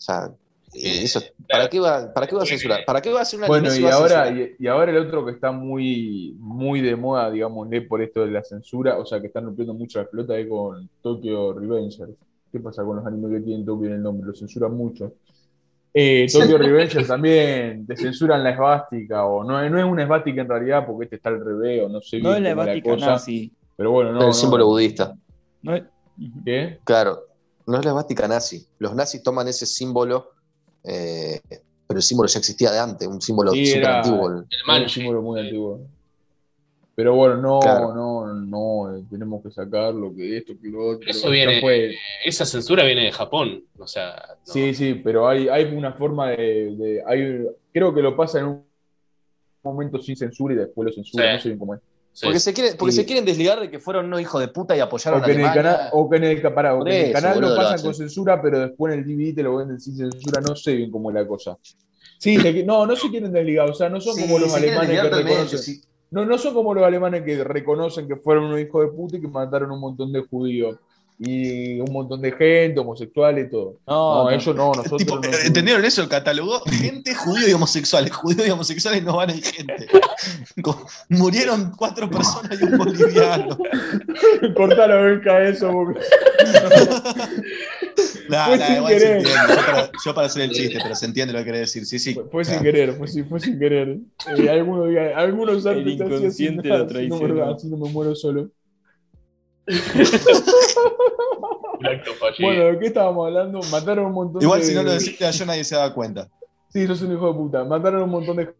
O 0.02 0.04
sea, 0.04 0.32
eh, 0.74 1.04
eso, 1.04 1.20
¿para, 1.48 1.68
qué 1.68 1.78
va, 1.78 2.12
¿para 2.12 2.26
qué 2.26 2.34
va 2.34 2.42
a 2.42 2.46
censurar? 2.46 2.80
¿Para 2.84 3.00
qué 3.00 3.12
va 3.12 3.20
a 3.20 3.22
hacer 3.22 3.38
una 3.38 3.46
Bueno, 3.46 3.72
y 3.72 3.84
ahora, 3.84 4.28
y, 4.30 4.56
y 4.58 4.66
ahora 4.66 4.90
el 4.90 4.98
otro 4.98 5.24
que 5.24 5.30
está 5.30 5.52
muy, 5.52 6.34
muy 6.40 6.80
de 6.80 6.96
moda, 6.96 7.30
digamos, 7.30 7.68
por 7.88 8.02
esto 8.02 8.24
de 8.26 8.32
la 8.32 8.42
censura, 8.42 8.98
o 8.98 9.06
sea, 9.06 9.20
que 9.20 9.28
están 9.28 9.44
rompiendo 9.44 9.74
mucho 9.74 10.00
la 10.00 10.06
pelota 10.06 10.36
es 10.36 10.48
con 10.48 10.88
Tokyo 11.00 11.52
Revengers. 11.52 12.10
¿Qué 12.50 12.58
pasa 12.58 12.84
con 12.84 12.96
los 12.96 13.06
animes 13.06 13.30
que 13.30 13.40
tienen 13.46 13.64
Tokyo 13.64 13.86
en 13.86 13.92
el 13.92 14.02
nombre? 14.02 14.26
Lo 14.26 14.34
censuran 14.34 14.76
mucho. 14.76 15.12
Eh, 15.94 16.26
Tokyo 16.32 16.58
Revengers 16.58 17.06
también 17.06 17.86
te 17.86 17.96
censuran 17.96 18.42
la 18.42 18.50
esvástica, 18.50 19.24
o 19.24 19.44
no, 19.44 19.70
no 19.70 19.78
es 19.78 19.84
una 19.84 20.02
esvástica 20.02 20.40
en 20.40 20.48
realidad, 20.48 20.84
porque 20.84 21.04
este 21.04 21.16
está 21.16 21.28
al 21.28 21.44
revés, 21.44 21.84
o 21.84 21.88
no 21.88 22.00
sé 22.00 22.18
No 22.18 22.30
bien 22.30 22.38
es 22.38 22.42
la 22.42 22.50
esvástica 22.50 22.90
cosa, 22.90 23.06
nazi. 23.06 23.52
Pero 23.76 23.92
bueno, 23.92 24.10
no. 24.10 24.20
el 24.20 24.26
no. 24.26 24.32
símbolo 24.32 24.66
budista. 24.66 25.14
No 25.62 25.76
es-. 25.76 25.84
¿Qué? 26.44 26.78
Claro, 26.84 27.20
no 27.66 27.78
es 27.78 27.84
la 27.84 27.90
esvástica 27.92 28.26
nazi. 28.28 28.66
Los 28.78 28.94
nazis 28.94 29.22
toman 29.22 29.48
ese 29.48 29.66
símbolo, 29.66 30.30
eh, 30.84 31.40
pero 31.86 31.98
el 31.98 32.02
símbolo 32.02 32.28
ya 32.28 32.38
existía 32.38 32.70
de 32.70 32.78
antes, 32.78 33.06
un 33.08 33.20
símbolo 33.20 33.52
Sí, 33.52 33.72
era- 33.72 33.98
antiguo. 33.98 34.28
El 34.30 34.82
un 34.82 34.88
símbolo 34.88 35.22
muy 35.22 35.40
antiguo. 35.40 35.80
Pero 36.94 37.14
bueno, 37.14 37.36
no, 37.38 37.60
Claro. 37.60 37.94
no, 37.94 38.34
no, 38.34 38.94
eh, 38.94 39.02
tenemos 39.10 39.42
que 39.42 39.50
sacar 39.50 39.94
lo 39.94 40.14
que 40.14 40.36
esto, 40.36 40.52
que 40.60 40.68
lo 40.68 40.88
otro. 40.90 41.08
Eso 41.08 41.30
viene, 41.30 41.60
fue. 41.60 41.94
esa 42.24 42.44
censura 42.44 42.84
viene 42.84 43.04
de 43.04 43.12
Japón. 43.12 43.64
O 43.78 43.86
sea, 43.86 44.22
no. 44.46 44.52
Sí, 44.52 44.74
sí, 44.74 44.94
pero 45.02 45.26
hay, 45.26 45.48
hay 45.48 45.64
una 45.74 45.92
forma 45.94 46.30
de, 46.30 46.76
de- 46.76 47.02
hay, 47.06 47.46
creo 47.72 47.94
que 47.94 48.02
lo 48.02 48.14
pasa 48.14 48.40
en 48.40 48.44
un 48.46 48.64
momento 49.62 49.98
sin 50.02 50.16
censura 50.16 50.52
y 50.52 50.58
después 50.58 50.86
lo 50.86 50.92
censura, 50.92 51.24
Sí. 51.24 51.32
no 51.32 51.40
sé 51.40 51.48
bien 51.48 51.58
cómo 51.58 51.74
es. 51.74 51.80
Sí, 52.14 52.26
Porque, 52.26 52.40
se 52.40 52.52
quieren, 52.52 52.76
porque 52.76 52.92
Sí. 52.92 52.98
se 53.00 53.06
quieren 53.06 53.24
desligar 53.24 53.58
de 53.60 53.70
que 53.70 53.78
fueron 53.78 54.06
unos 54.06 54.20
hijos 54.20 54.38
de 54.40 54.48
puta 54.48 54.76
y 54.76 54.80
apoyaron 54.80 55.22
O 55.22 55.24
que, 55.24 55.32
en 55.32 55.40
el 55.40 55.46
a 55.46 55.52
Alemania. 55.52 55.72
canal, 55.76 55.90
o 55.94 56.10
que 56.10 56.16
en 56.18 56.24
el, 56.24 56.42
pará, 56.42 56.74
o 56.74 56.84
que 56.84 56.90
en 56.90 56.96
el 56.96 57.04
eso, 57.04 57.12
canal 57.14 57.34
boludo, 57.36 57.48
lo 57.50 57.54
lo 57.54 57.60
pasan 57.60 57.74
hacen. 57.74 57.86
con 57.86 57.94
censura, 57.94 58.42
pero 58.42 58.60
después 58.60 58.92
en 58.92 58.98
el 59.00 59.06
DVD 59.06 59.34
te 59.34 59.42
lo 59.42 59.56
venden 59.56 59.80
sin 59.80 59.96
censura, 59.96 60.40
no 60.42 60.54
sé 60.54 60.74
bien 60.76 60.90
cómo 60.90 61.08
es 61.10 61.14
la 61.14 61.26
cosa. 61.26 61.56
Sí, 62.18 62.38
se- 62.38 62.64
no, 62.64 62.86
no 62.86 62.96
se 62.96 63.08
quieren 63.08 63.32
desligar, 63.32 63.70
o 63.70 63.74
sea, 63.74 63.88
no 63.88 63.98
son 64.00 64.14
Sí, 64.14 64.22
como 64.22 64.38
los 64.38 64.54
alemanes 64.54 65.00
que 65.00 65.08
reconocen. 65.08 65.58
sí. 65.58 65.80
No, 66.10 66.26
no 66.26 66.36
son 66.36 66.52
como 66.52 66.74
los 66.74 66.84
alemanes 66.84 67.22
que 67.22 67.42
reconocen 67.42 68.06
que 68.06 68.16
fueron 68.16 68.44
unos 68.44 68.60
hijos 68.60 68.84
de 68.84 68.92
puta 68.92 69.16
y 69.16 69.20
que 69.22 69.28
mataron 69.28 69.70
un 69.72 69.80
montón 69.80 70.12
de 70.12 70.20
judíos. 70.20 70.76
Y 71.24 71.78
un 71.78 71.92
montón 71.92 72.20
de 72.20 72.32
gente, 72.32 72.80
homosexuales 72.80 73.46
y 73.46 73.50
todo. 73.50 73.76
No, 73.86 74.14
No, 74.16 74.24
no. 74.24 74.30
ellos 74.30 74.56
no, 74.56 74.66
nosotros 74.74 74.98
Tipo, 74.98 75.16
no. 75.20 75.28
¿Entendieron 75.44 75.84
eso? 75.84 76.08
Catalogó 76.08 76.60
gente 76.68 77.14
judío 77.14 77.48
y 77.48 77.52
homosexuales. 77.52 78.10
Judíos 78.12 78.48
y 78.48 78.50
homosexuales 78.50 79.04
no 79.04 79.16
van 79.16 79.30
en 79.30 79.40
gente. 79.42 79.86
Murieron 81.08 81.72
cuatro 81.76 82.10
personas 82.10 82.60
y 82.60 82.64
un 82.64 82.76
boliviano. 82.76 83.56
Cortalo, 84.56 85.02
venga 85.04 85.48
eso. 85.48 85.70
Porque... 85.70 86.00
Nah, 88.28 88.46
Fue 88.46 88.56
nah, 88.58 88.66
sin 88.66 88.76
igual 88.76 88.92
se 88.94 88.98
querer. 88.98 89.16
entiende. 89.18 89.42
Yo 89.48 89.56
para, 89.66 89.90
yo 90.06 90.14
para 90.14 90.26
hacer 90.26 90.42
el 90.42 90.50
chiste, 90.52 90.78
pero 90.82 90.94
se 90.94 91.06
entiende 91.06 91.32
lo 91.32 91.38
que 91.40 91.44
quiere 91.44 91.58
decir. 91.60 91.84
Sí, 91.84 91.98
sí. 91.98 92.14
Fue, 92.14 92.24
fue 92.30 92.44
sin 92.44 92.60
querer, 92.62 92.92
fue, 92.94 93.06
sin- 93.08 93.26
fue 93.28 93.40
sin 93.40 93.58
querer. 93.58 93.98
Eh, 94.38 94.48
algunos, 94.48 94.88
algunos 95.16 95.66
El 95.66 95.78
artistas 95.78 96.06
así, 96.06 96.46
inconsciente 96.46 96.68
lo 96.68 97.54
así 97.54 97.66
no 97.68 97.76
me 97.76 97.90
muero 97.90 98.14
solo. 98.14 98.48
Un 101.78 101.86
acto 101.86 102.12
fallido. 102.14 102.48
Bueno, 102.48 102.64
¿de 102.64 102.78
qué 102.78 102.86
estábamos 102.86 103.26
hablando? 103.26 103.60
Mataron 103.70 104.06
un 104.06 104.12
montón 104.12 104.42
Igual 104.42 104.60
de. 104.60 104.66
si 104.66 104.74
no 104.74 104.82
lo 104.82 104.92
decía 104.92 105.30
yo 105.30 105.46
nadie 105.46 105.64
se 105.64 105.76
da 105.76 105.92
cuenta. 105.94 106.28
Sí, 106.68 106.86
sos 106.86 107.02
un 107.02 107.12
hijo 107.12 107.28
de 107.28 107.34
puta. 107.34 107.64
Mataron 107.64 108.02
un 108.02 108.10
montón 108.10 108.36
de 108.36 108.50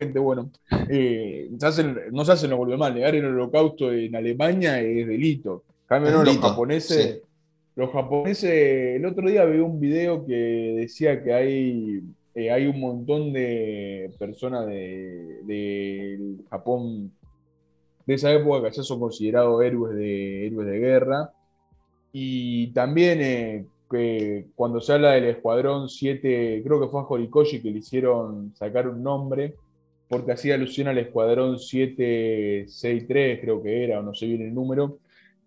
gente. 0.00 0.18
Bueno, 0.18 0.50
eh, 0.88 1.50
se 1.58 1.66
hacen- 1.66 1.98
no 2.10 2.24
se 2.24 2.32
hacen 2.32 2.50
los 2.50 2.58
boludos 2.58 2.78
mal. 2.78 2.94
Negar 2.94 3.14
el 3.14 3.24
holocausto 3.26 3.92
en 3.92 4.14
Alemania 4.16 4.80
es 4.80 5.06
delito. 5.06 5.62
Cambio, 5.86 6.10
no, 6.12 6.24
los 6.24 6.38
japoneses. 6.38 7.14
sí. 7.16 7.20
Los 7.76 7.90
japoneses. 7.90 8.96
El 8.96 9.06
otro 9.06 9.28
día 9.28 9.44
vi 9.44 9.58
un 9.58 9.78
video 9.80 10.26
que 10.26 10.34
decía 10.76 11.22
que 11.22 11.32
hay, 11.32 12.02
eh, 12.34 12.50
hay 12.50 12.66
un 12.66 12.78
montón 12.80 13.32
de 13.32 14.10
personas 14.18 14.66
de, 14.66 15.38
del 15.44 16.36
Japón 16.50 17.12
de 18.06 18.14
esa 18.14 18.32
época 18.32 18.68
que 18.68 18.76
ya 18.76 18.82
son 18.82 19.00
considerados 19.00 19.62
héroes 19.62 19.96
de, 19.96 20.46
héroes 20.46 20.66
de 20.66 20.78
guerra. 20.78 21.32
Y 22.12 22.68
también 22.68 23.20
eh, 23.22 23.66
que 23.90 24.46
cuando 24.54 24.80
se 24.80 24.92
habla 24.92 25.12
del 25.12 25.24
Escuadrón 25.24 25.88
7, 25.88 26.62
creo 26.64 26.80
que 26.80 26.88
fue 26.88 27.00
a 27.00 27.04
Horikoshi 27.04 27.60
que 27.62 27.70
le 27.70 27.78
hicieron 27.78 28.52
sacar 28.54 28.88
un 28.88 29.02
nombre, 29.02 29.54
porque 30.08 30.32
hacía 30.32 30.54
alusión 30.54 30.88
al 30.88 30.98
Escuadrón 30.98 31.58
763, 31.58 33.40
creo 33.40 33.62
que 33.62 33.84
era, 33.84 34.00
o 34.00 34.02
no 34.02 34.14
sé 34.14 34.26
bien 34.26 34.42
el 34.42 34.54
número, 34.54 34.98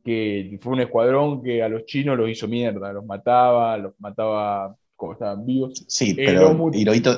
que 0.04 0.60
fue 0.62 0.74
un 0.74 0.82
escuadrón 0.82 1.42
que 1.42 1.64
a 1.64 1.70
los 1.70 1.86
chinos 1.86 2.16
los 2.16 2.30
hizo 2.30 2.48
mierda, 2.48 2.94
los 2.94 3.04
mataba, 3.04 3.76
los 3.78 3.94
mataba 4.00 4.76
como 4.96 5.14
estaban 5.14 5.46
vivos. 5.46 5.84
Sí, 5.88 6.12
Eh, 6.12 6.26
pero 6.26 6.70
Hirohito, 6.72 7.18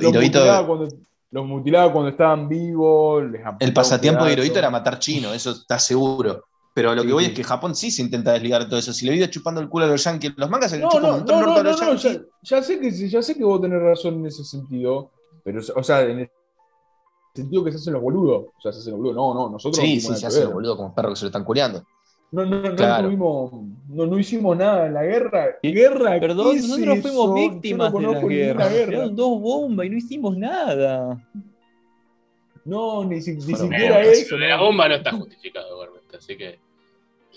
los, 1.31 1.45
mutilaba 1.45 1.91
cuando, 1.91 2.09
estaban 2.09 2.47
vivos. 2.47 3.23
les 3.31 3.41
el 3.59 3.73
pasatiempo 3.73 4.25
de. 4.25 4.33
Hirohito 4.33 4.59
era 4.59 4.69
matar 4.69 4.99
chino, 4.99 5.33
eso 5.33 5.51
está 5.51 5.77
seguro. 5.79 6.43
Pero 6.73 6.93
lo 6.93 7.01
que 7.01 7.07
Sí, 7.07 7.13
voy 7.13 7.23
sí. 7.25 7.29
es 7.31 7.35
que 7.35 7.43
Japón 7.43 7.75
sí 7.75 7.89
se 7.89 8.03
intenta 8.03 8.31
desligar 8.33 8.63
de 8.63 8.69
todo 8.69 8.79
eso. 8.79 8.93
Si 8.93 9.03
le 9.05 9.11
vive 9.11 9.29
chupando 9.31 9.59
el 9.59 9.67
culo 9.67 9.85
a 9.85 9.87
los 9.87 10.03
yankees, 10.03 10.33
los 10.37 10.47
mangas 10.49 10.69
se 10.69 10.77
le 10.77 10.83
No, 10.83 10.89
chupan 10.89 11.01
no, 11.03 11.09
un 11.09 11.15
montón 11.17 11.39
no, 11.41 11.45
no, 11.47 11.53
a 11.55 11.63
los 11.63 12.03
yankees. 12.03 12.21
ya, 12.43 12.57
ya 12.57 12.61
sé 12.63 12.79
que, 12.79 12.91
ya 13.09 13.21
sé 13.23 13.35
que 13.35 13.43
vos 13.43 13.59
tenés 13.59 13.81
razón 13.81 14.13
en 14.15 14.27
ese 14.27 14.43
sentido, 14.43 15.09
pero, 15.43 15.59
o 15.75 15.83
sea, 15.83 16.01
en 16.01 16.19
el 16.19 16.31
sentido 17.33 17.63
que 17.63 17.71
se 17.71 17.77
hacen 17.77 17.93
los 17.93 18.01
boludos. 18.03 18.45
O 18.55 18.61
sea, 18.61 18.71
se 18.71 18.79
hacen 18.79 18.91
los 18.91 18.99
boludos. 18.99 19.15
No, 19.15 19.33
no, 19.33 19.49
nosotros 19.49 19.83
Sí, 19.83 19.99
sí, 19.99 20.13
se 20.13 20.19
que 20.21 20.27
hacen 20.27 20.43
los 20.45 20.53
boludos 20.53 20.77
como 20.77 20.93
perros 20.93 21.13
que 21.13 21.15
se 21.19 21.25
lo 21.25 21.29
están 21.29 21.43
culeando. 21.43 21.83
No, 22.31 22.45
no, 22.45 22.61
no, 22.61 22.75
Claro. 22.75 23.05
tuvimos, 23.07 23.51
no, 23.89 24.05
no 24.05 24.19
hicimos 24.19 24.57
nada 24.57 24.87
en 24.87 24.93
la 24.93 25.03
guerra. 25.03 25.55
Guerra, 25.63 26.19
Perdón, 26.19 26.51
¿qué 26.51 26.57
es 26.57 26.67
nosotros 26.67 26.99
fuimos 26.99 27.25
eso? 27.25 27.33
víctimas 27.33 27.93
de 27.93 28.01
la 28.01 28.07
ninguna 28.07 28.27
guerra. 28.29 28.69
Tiraron 28.85 29.15
dos 29.15 29.41
bombas 29.41 29.85
y 29.85 29.89
no 29.89 29.97
hicimos 29.97 30.37
nada. 30.37 31.23
No, 32.65 33.05
ni, 33.05 33.21
si- 33.21 33.35
ni 33.35 33.41
siquiera 33.55 34.01
eso. 34.01 34.35
Lo 34.35 34.41
de 34.43 34.49
la 34.49 34.57
bomba 34.59 34.89
no 34.89 34.95
está 34.95 35.11
justificado, 35.11 35.71
igualmente. 35.73 36.17
Así 36.17 36.35
que. 36.37 36.59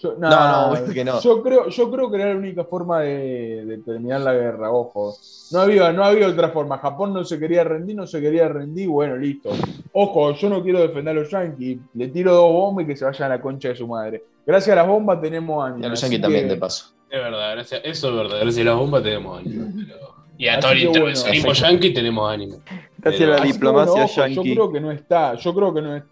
Yo, 0.02 0.14
No, 0.14 0.30
nah, 0.30 0.66
no, 0.66 0.72
obvio 0.72 0.94
que 0.94 1.04
no. 1.04 1.20
Yo 1.20 1.42
creo, 1.42 1.68
yo 1.68 1.90
creo 1.90 2.10
que 2.10 2.16
era 2.16 2.32
la 2.32 2.36
única 2.38 2.64
forma 2.64 3.00
de, 3.02 3.64
de 3.66 3.78
terminar 3.78 4.22
la 4.22 4.32
guerra, 4.32 4.72
ojo. 4.72 5.14
No 5.52 5.60
había, 5.60 5.92
no 5.92 6.02
había 6.04 6.26
otra 6.26 6.48
forma. 6.48 6.78
Japón 6.78 7.12
no 7.12 7.22
se 7.22 7.38
quería 7.38 7.62
rendir, 7.64 7.94
no 7.96 8.06
se 8.06 8.20
quería 8.20 8.48
rendir, 8.48 8.88
bueno, 8.88 9.16
listo. 9.16 9.50
Ojo, 9.92 10.32
yo 10.32 10.48
no 10.48 10.62
quiero 10.62 10.80
defender 10.80 11.16
a 11.16 11.20
los 11.20 11.30
yankees. 11.30 11.78
Le 11.94 12.08
tiro 12.08 12.32
dos 12.34 12.50
bombas 12.52 12.84
y 12.84 12.88
que 12.88 12.96
se 12.96 13.04
vayan 13.04 13.30
a 13.30 13.36
la 13.36 13.42
concha 13.42 13.68
de 13.68 13.76
su 13.76 13.86
madre. 13.86 14.24
Gracias 14.50 14.72
a 14.72 14.80
las 14.80 14.88
bombas 14.88 15.20
tenemos 15.20 15.64
Y 15.64 15.70
ánimo. 15.72 15.86
a 15.86 15.88
los 15.90 16.00
yankees 16.00 16.20
también, 16.20 16.44
que- 16.48 16.54
de 16.54 16.56
paso. 16.56 16.86
Es 17.08 17.20
verdad, 17.22 17.52
gracias. 17.52 17.80
Eso 17.84 18.08
es 18.10 18.16
verdad. 18.16 18.38
Gracias 18.40 18.66
a 18.66 18.70
la 18.70 18.74
bomba 18.76 19.02
tenemos 19.02 19.38
ánimo. 19.40 19.66
pero- 19.86 20.10
Y 20.38 20.48
a 20.48 20.58
todo 20.58 20.72
el 20.72 20.78
bueno, 20.78 20.90
intervencionismo 20.90 21.46
perfecto. 21.48 21.70
yankee 21.70 21.94
tenemos 21.94 22.32
ánimo. 22.32 22.56
Gracias 22.98 23.28
a 23.28 23.32
la 23.32 23.40
diplomacia 23.44 23.92
bueno, 23.92 24.04
ojo, 24.06 24.26
Yo 24.28 24.42
creo 24.42 24.72
que 24.72 24.80
no 24.80 24.90
está, 24.90 25.34
yo 25.34 25.54
creo 25.54 25.74
que 25.74 25.82
no 25.82 25.96
es. 25.96 26.02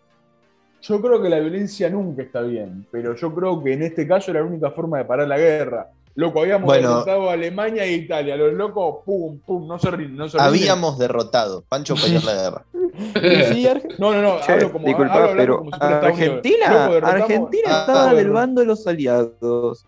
Yo 0.82 1.00
creo 1.02 1.20
que 1.20 1.28
la 1.28 1.40
violencia 1.40 1.90
nunca 1.90 2.22
está 2.22 2.40
bien, 2.42 2.86
pero 2.92 3.16
yo 3.16 3.34
creo 3.34 3.62
que 3.62 3.72
en 3.72 3.82
este 3.82 4.06
caso 4.06 4.30
era 4.30 4.40
la 4.40 4.46
única 4.46 4.70
forma 4.70 4.98
de 4.98 5.04
parar 5.06 5.26
la 5.26 5.36
guerra. 5.36 5.88
Loco, 6.14 6.40
habíamos 6.40 6.66
Bueno. 6.66 6.88
derrotado 6.90 7.30
a 7.30 7.32
Alemania 7.32 7.84
e 7.84 7.92
Italia. 7.92 8.36
Los 8.36 8.52
locos, 8.52 8.96
pum, 9.04 9.38
pum, 9.40 9.66
no 9.66 9.78
se 9.78 9.90
rinden, 9.90 10.16
no 10.16 10.28
se 10.28 10.36
rinden. 10.38 10.48
Habíamos 10.54 10.98
derrotado. 10.98 11.64
Pancho 11.68 11.94
perdió 11.94 12.20
la 12.24 12.34
guerra. 12.34 12.64
Sí, 13.52 13.66
Arge- 13.66 13.94
No, 13.98 14.12
no, 14.12 14.22
no, 14.22 14.40
Che, 14.40 14.52
hablo 14.52 14.72
como, 14.72 14.86
disculpa, 14.86 15.14
hablo 15.14 15.36
pero 15.36 15.58
como 15.58 15.70
si 15.72 15.78
fuera 15.78 15.94
Estados 15.96 16.16
Unidos. 16.18 16.36
Argentina, 16.36 16.86
Loco, 16.94 17.06
Argentina 17.06 17.62
Ah, 17.68 17.80
estaba 17.80 18.02
bueno. 18.04 18.16
del 18.18 18.30
bando 18.30 18.60
de 18.60 18.66
los 18.66 18.86
aliados. 18.86 19.86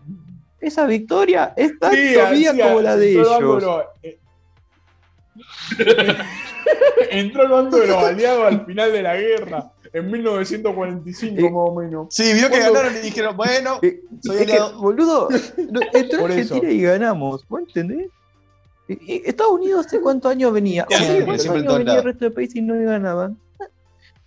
Esa 0.59 0.85
victoria 0.85 1.53
es 1.57 1.77
tan 1.79 1.93
Sí, 1.93 2.13
todavía 2.13 2.51
sí, 2.53 2.59
como 2.61 2.81
la 2.81 2.95
de 2.97 3.11
ellos. 3.11 3.41
los- 3.41 3.83
eh, 4.03 4.19
entró 7.09 7.41
al 7.43 7.49
bando 7.49 7.77
de 7.77 7.87
los 7.87 7.97
aliados 7.97 8.45
al 8.45 8.65
final 8.65 8.91
de 8.91 9.01
la 9.01 9.15
guerra, 9.15 9.71
en 9.93 10.11
1945 10.11 11.35
Eh, 11.39 11.43
más 11.43 11.51
o 11.53 11.73
menos. 11.75 12.07
Sí, 12.11 12.33
vio 12.33 12.49
que 12.49 12.59
¿Cuándo? 12.59 12.73
ganaron 12.73 12.97
y 12.97 12.99
dijeron, 13.01 13.35
bueno, 13.37 13.79
Eh, 13.81 14.01
soy 14.21 14.37
es 14.37 14.45
que, 14.45 14.51
aliado. 14.53 14.79
boludo, 14.79 15.29
entró 15.93 16.19
Por 16.19 16.31
Argentina 16.31 16.59
eso. 16.59 16.67
y 16.69 16.81
ganamos. 16.81 17.47
¿Vos 17.47 17.61
entendés? 17.67 18.09
Estados 19.07 19.53
Unidos 19.53 19.85
hace 19.85 20.01
cuántos 20.01 20.31
años 20.31 20.51
venía. 20.53 20.85
Siempre, 20.89 21.07
¿Hace 21.07 21.23
cuántos 21.25 21.41
siempre 21.41 21.59
en 21.61 21.67
años 21.67 21.67
todos 21.67 21.77
venía 21.79 21.99
el 21.99 22.03
resto 22.03 22.25
del 22.25 22.33
país 22.33 22.55
y 22.55 22.61
no 22.61 22.75
ganaban? 22.79 23.37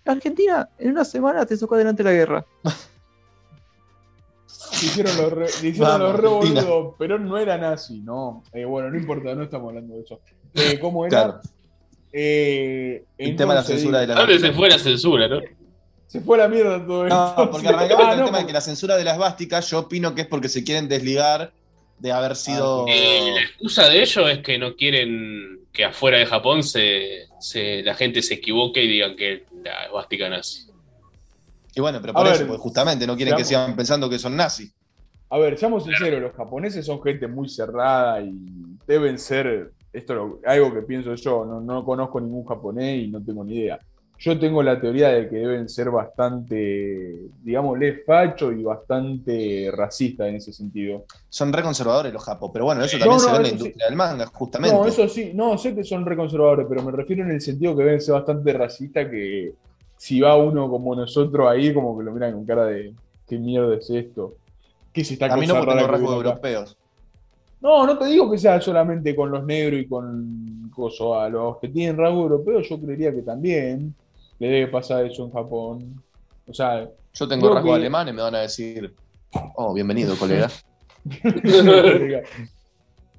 Argentina 0.05 0.69
en 0.77 0.91
una 0.91 1.03
semana 1.05 1.45
te 1.45 1.57
sacó 1.57 1.75
adelante 1.75 2.03
la 2.03 2.11
guerra. 2.11 2.45
Hicieron 4.71 5.15
los 5.17 5.31
re, 5.31 5.45
le 5.61 5.69
hicieron 5.69 5.99
Vamos, 5.99 6.21
los 6.21 6.65
re 6.65 6.89
pero 6.97 7.17
no 7.17 7.37
era 7.37 7.57
nazi, 7.57 8.01
no. 8.01 8.43
Eh, 8.53 8.65
bueno, 8.65 8.89
no 8.89 8.97
importa, 8.97 9.33
no 9.33 9.43
estamos 9.43 9.69
hablando 9.69 9.95
de 9.95 10.01
eso. 10.01 10.19
Eh, 10.53 10.79
¿Cómo 10.79 11.05
era? 11.05 11.09
Claro. 11.09 11.39
Eh, 12.11 13.05
El 13.17 13.35
tema 13.35 13.53
de 13.53 13.59
la 13.59 13.65
censura 13.65 13.99
de 13.99 14.05
¿A 14.05 14.07
la 14.07 14.15
dónde 14.15 14.39
se 14.39 14.51
fue 14.53 14.69
la 14.69 14.79
censura, 14.79 15.27
no? 15.27 15.39
Se 16.07 16.21
fue 16.21 16.37
a 16.37 16.41
la 16.43 16.47
mierda 16.47 16.85
todo 16.85 17.05
esto. 17.07 17.35
No, 17.37 17.51
porque 17.51 17.67
arrancamos 17.67 18.05
Ah, 18.05 18.09
con 18.09 18.13
el 18.13 18.19
no, 18.19 18.25
tema 18.25 18.39
de 18.39 18.45
que 18.47 18.53
la 18.53 18.61
censura 18.61 18.95
de 18.97 19.03
las 19.03 19.17
básicas, 19.17 19.69
yo 19.69 19.79
opino 19.79 20.13
que 20.15 20.21
es 20.21 20.27
porque 20.27 20.49
se 20.49 20.63
quieren 20.63 20.87
desligar 20.87 21.51
de 21.99 22.11
haber 22.11 22.35
sido. 22.35 22.85
Eh, 22.87 23.31
la 23.35 23.41
excusa 23.41 23.89
de 23.89 24.01
ellos 24.01 24.29
es 24.29 24.39
que 24.39 24.57
no 24.57 24.75
quieren 24.75 25.59
que 25.71 25.85
afuera 25.85 26.17
de 26.17 26.25
Japón 26.25 26.63
se, 26.63 27.25
se- 27.39 27.83
la 27.83 27.95
gente 27.95 28.21
se 28.21 28.35
equivoque 28.35 28.83
y 28.83 28.87
digan 28.87 29.15
que 29.15 29.45
la 29.63 29.85
esvástica 29.85 30.29
nazi. 30.29 30.65
Y 31.73 31.81
bueno, 31.81 31.99
pero 31.99 32.13
A 32.13 32.17
por 32.17 32.25
ver, 32.25 32.35
eso, 32.35 32.47
porque 32.47 32.61
justamente 32.61 33.05
no 33.05 33.15
quieren 33.15 33.35
que 33.35 33.43
sigan 33.43 33.75
pensando 33.75 34.09
que 34.09 34.19
son 34.19 34.35
nazis. 34.35 34.73
A 35.29 35.37
ver, 35.37 35.57
seamos 35.57 35.83
sinceros, 35.83 36.21
los 36.21 36.33
japoneses 36.33 36.85
son 36.85 37.01
gente 37.01 37.27
muy 37.27 37.49
cerrada 37.49 38.21
y 38.21 38.31
deben 38.87 39.17
ser, 39.19 39.71
esto 39.91 40.39
es 40.41 40.47
algo 40.47 40.73
que 40.73 40.81
pienso 40.83 41.13
yo, 41.15 41.45
no, 41.45 41.59
no 41.59 41.83
conozco 41.83 42.21
ningún 42.21 42.45
japonés 42.45 43.03
y 43.03 43.07
no 43.07 43.21
tengo 43.21 43.43
ni 43.43 43.55
idea. 43.55 43.79
Yo 44.25 44.39
tengo 44.39 44.63
la 44.63 44.81
teoría 44.81 45.09
de 45.09 45.29
que 45.29 45.35
deben 45.35 45.69
ser 45.69 45.91
bastante, 45.91 47.29
digámosle, 47.43 48.01
facho 48.03 48.51
y 48.51 48.63
bastante 48.63 49.69
racista 49.71 50.27
en 50.27 50.37
ese 50.37 50.51
sentido. 50.51 51.05
Son 51.29 51.53
reconservadores 51.53 52.11
los 52.11 52.23
japos, 52.23 52.49
pero 52.51 52.65
bueno, 52.65 52.83
eso 52.83 52.97
No, 52.97 53.05
también 53.05 53.21
no, 53.21 53.23
se 53.23 53.29
ve 53.29 53.35
en 53.35 53.43
la 53.43 53.47
sí. 53.49 53.53
industria 53.53 53.85
del 53.85 53.95
manga, 53.95 54.25
justamente. 54.25 54.75
No, 54.75 54.87
eso 54.87 55.07
sí, 55.07 55.31
no, 55.35 55.59
sé 55.59 55.75
que 55.75 55.83
son 55.83 56.07
reconservadores, 56.07 56.65
pero 56.67 56.81
me 56.81 56.91
refiero 56.91 57.23
en 57.23 57.29
el 57.29 57.39
sentido 57.39 57.77
que 57.77 57.83
deben 57.83 58.01
ser 58.01 58.15
bastante 58.15 58.51
racistas 58.53 59.07
que 59.11 59.53
si 59.95 60.21
va 60.21 60.35
uno 60.37 60.71
como 60.71 60.95
nosotros 60.95 61.47
ahí, 61.47 61.71
como 61.71 61.95
que 61.95 62.03
lo 62.03 62.11
miran 62.11 62.33
con 62.33 62.45
cara 62.47 62.65
de 62.65 62.95
¿qué 63.27 63.37
mierda 63.37 63.75
es 63.75 63.87
esto? 63.91 64.37
¿Qué 64.91 65.01
es 65.01 65.11
esta 65.11 65.27
A 65.27 65.37
mí 65.37 65.45
cosa 65.45 65.53
no 65.53 65.59
porque 65.59 65.75
tengo 65.75 65.85
que 65.85 65.91
rasgos 65.91 66.15
europeos. 66.15 66.77
No, 67.61 67.85
no 67.85 67.95
te 67.95 68.05
digo 68.05 68.31
que 68.31 68.39
sea 68.39 68.59
solamente 68.59 69.15
con 69.15 69.29
los 69.29 69.45
negros 69.45 69.81
y 69.81 69.87
con 69.87 70.71
coso, 70.75 71.13
a 71.13 71.29
los 71.29 71.57
que 71.59 71.67
tienen 71.67 71.95
rasgo 71.95 72.23
europeo, 72.23 72.61
yo 72.61 72.81
creería 72.81 73.13
que 73.13 73.21
también 73.21 73.93
le 74.39 74.47
debe 74.47 74.67
pasar 74.67 75.05
eso 75.05 75.25
en 75.25 75.31
Japón. 75.31 76.03
O 76.47 76.53
sea, 76.53 76.89
Yo 77.13 77.27
tengo 77.27 77.53
rasgos 77.53 77.71
que- 77.71 77.75
alemanes, 77.81 78.13
me 78.13 78.21
van 78.21 78.35
a 78.35 78.39
decir, 78.39 78.93
oh, 79.55 79.73
bienvenido, 79.73 80.15
colega. 80.19 80.49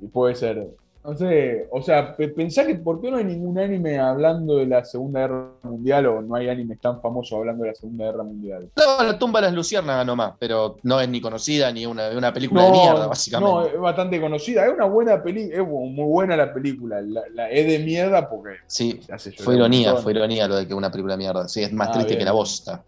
y 0.00 0.06
puede 0.08 0.34
ser. 0.34 0.66
No 1.06 1.16
sé, 1.16 1.68
o 1.70 1.80
sea, 1.82 2.16
pe- 2.16 2.28
pensá 2.30 2.66
que 2.66 2.74
¿por 2.74 3.00
qué 3.00 3.10
no 3.12 3.18
hay 3.18 3.24
ningún 3.24 3.56
anime 3.58 3.98
hablando 3.98 4.56
de 4.56 4.66
la 4.66 4.84
Segunda 4.84 5.20
Guerra 5.20 5.52
Mundial 5.62 6.06
o 6.06 6.20
no 6.20 6.34
hay 6.34 6.48
animes 6.48 6.80
tan 6.80 7.00
famosos 7.00 7.38
hablando 7.38 7.62
de 7.62 7.70
la 7.70 7.74
Segunda 7.76 8.06
Guerra 8.06 8.24
Mundial? 8.24 8.70
No, 8.76 9.04
la 9.04 9.16
tumba 9.18 9.40
de 9.40 9.46
las 9.46 9.54
luciérnagas 9.54 10.04
nomás, 10.04 10.34
pero 10.40 10.76
no 10.82 11.00
es 11.00 11.08
ni 11.08 11.20
conocida 11.20 11.70
ni 11.70 11.86
una, 11.86 12.10
una 12.10 12.32
película 12.32 12.64
de 12.64 12.72
mierda, 12.72 13.06
básicamente. 13.06 13.52
no, 13.52 13.66
es 13.66 13.78
bastante 13.78 14.20
conocida. 14.20 14.66
Es 14.66 14.72
una 14.72 14.86
buena 14.86 15.22
película, 15.22 15.56
es 15.62 15.66
muy 15.68 16.04
buena 16.06 16.36
la 16.36 16.52
película. 16.52 17.00
La, 17.02 17.22
la- 17.32 17.50
es 17.50 17.66
de 17.66 17.78
mierda 17.84 18.28
porque 18.28 18.56
sí, 18.66 19.00
fue 19.38 19.54
ironía, 19.54 19.94
fue 19.96 20.12
ironía 20.12 20.48
lo 20.48 20.56
de 20.56 20.66
que 20.66 20.74
una 20.74 20.90
película 20.90 21.14
de 21.14 21.18
mierda. 21.18 21.48
Sí, 21.48 21.62
es 21.62 21.72
más 21.72 21.88
Ah, 21.88 21.92
triste 21.92 22.08
bien. 22.08 22.18
que 22.18 22.24
la 22.24 22.32
bosta. 22.32 22.84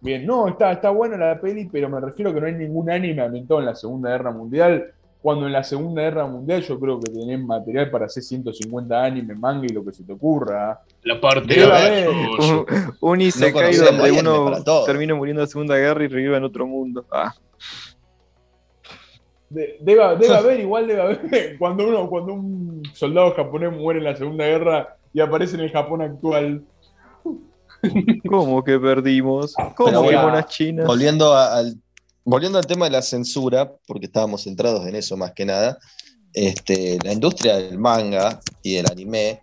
Bien, 0.00 0.26
no, 0.26 0.48
está, 0.48 0.72
está 0.72 0.90
buena 0.90 1.16
la 1.16 1.40
peli, 1.40 1.66
pero 1.72 1.88
me 1.88 2.00
refiero 2.00 2.30
a 2.30 2.34
que 2.34 2.40
no 2.40 2.46
hay 2.46 2.54
ningún 2.54 2.90
anime 2.90 3.22
ambientado 3.22 3.60
en 3.60 3.66
la 3.66 3.74
Segunda 3.74 4.10
Guerra 4.10 4.32
Mundial. 4.32 4.93
Cuando 5.24 5.46
en 5.46 5.54
la 5.54 5.64
Segunda 5.64 6.02
Guerra 6.02 6.26
Mundial 6.26 6.60
yo 6.60 6.78
creo 6.78 7.00
que 7.00 7.10
tenés 7.10 7.42
material 7.42 7.90
para 7.90 8.04
hacer 8.04 8.22
150 8.22 9.02
animes, 9.02 9.38
manga 9.38 9.64
y 9.64 9.70
lo 9.70 9.82
que 9.82 9.90
se 9.90 10.04
te 10.04 10.12
ocurra. 10.12 10.82
La 11.02 11.18
parte 11.18 11.54
de 11.54 11.64
haber- 11.64 12.08
abajo. 12.08 12.66
Un 13.00 13.20
Isekai 13.22 13.52
conocemos 13.78 13.96
donde 13.96 14.20
uno 14.20 14.84
termina 14.84 15.14
muriendo 15.14 15.40
en 15.40 15.44
la 15.46 15.50
Segunda 15.50 15.76
Guerra 15.78 16.04
y 16.04 16.08
revive 16.08 16.36
en 16.36 16.44
otro 16.44 16.66
mundo. 16.66 17.06
Ah, 17.10 17.32
De- 19.48 19.78
debe, 19.80 20.02
debe 20.18 20.34
haber, 20.36 20.60
igual 20.60 20.86
debe 20.86 21.00
haber, 21.00 21.20
cuando, 21.58 21.86
uno, 21.88 22.06
cuando 22.10 22.34
un 22.34 22.82
soldado 22.92 23.32
japonés 23.34 23.72
muere 23.72 24.00
en 24.00 24.04
la 24.04 24.16
Segunda 24.16 24.44
Guerra 24.44 24.96
y 25.14 25.20
aparece 25.20 25.54
en 25.56 25.62
el 25.62 25.70
Japón 25.70 26.02
actual. 26.02 26.62
¿Cómo 28.28 28.62
que 28.62 28.78
perdimos? 28.78 29.54
¿Cómo 29.74 29.88
Pero 29.88 30.02
que 30.08 30.16
monas 30.16 30.46
chinas? 30.48 30.86
Volviendo 30.86 31.32
a- 31.32 31.56
al, 31.58 31.76
volviendo 32.24 32.58
al 32.58 32.66
tema 32.66 32.86
de 32.86 32.90
la 32.92 33.02
censura, 33.02 33.70
porque 33.86 34.06
estábamos 34.06 34.44
centrados 34.44 34.86
en 34.86 34.96
eso 34.96 35.16
más 35.16 35.32
que 35.32 35.44
nada, 35.44 35.78
este, 36.32 36.98
la 37.04 37.12
industria 37.12 37.56
del 37.58 37.78
manga 37.78 38.40
y 38.62 38.74
del 38.76 38.86
anime, 38.90 39.40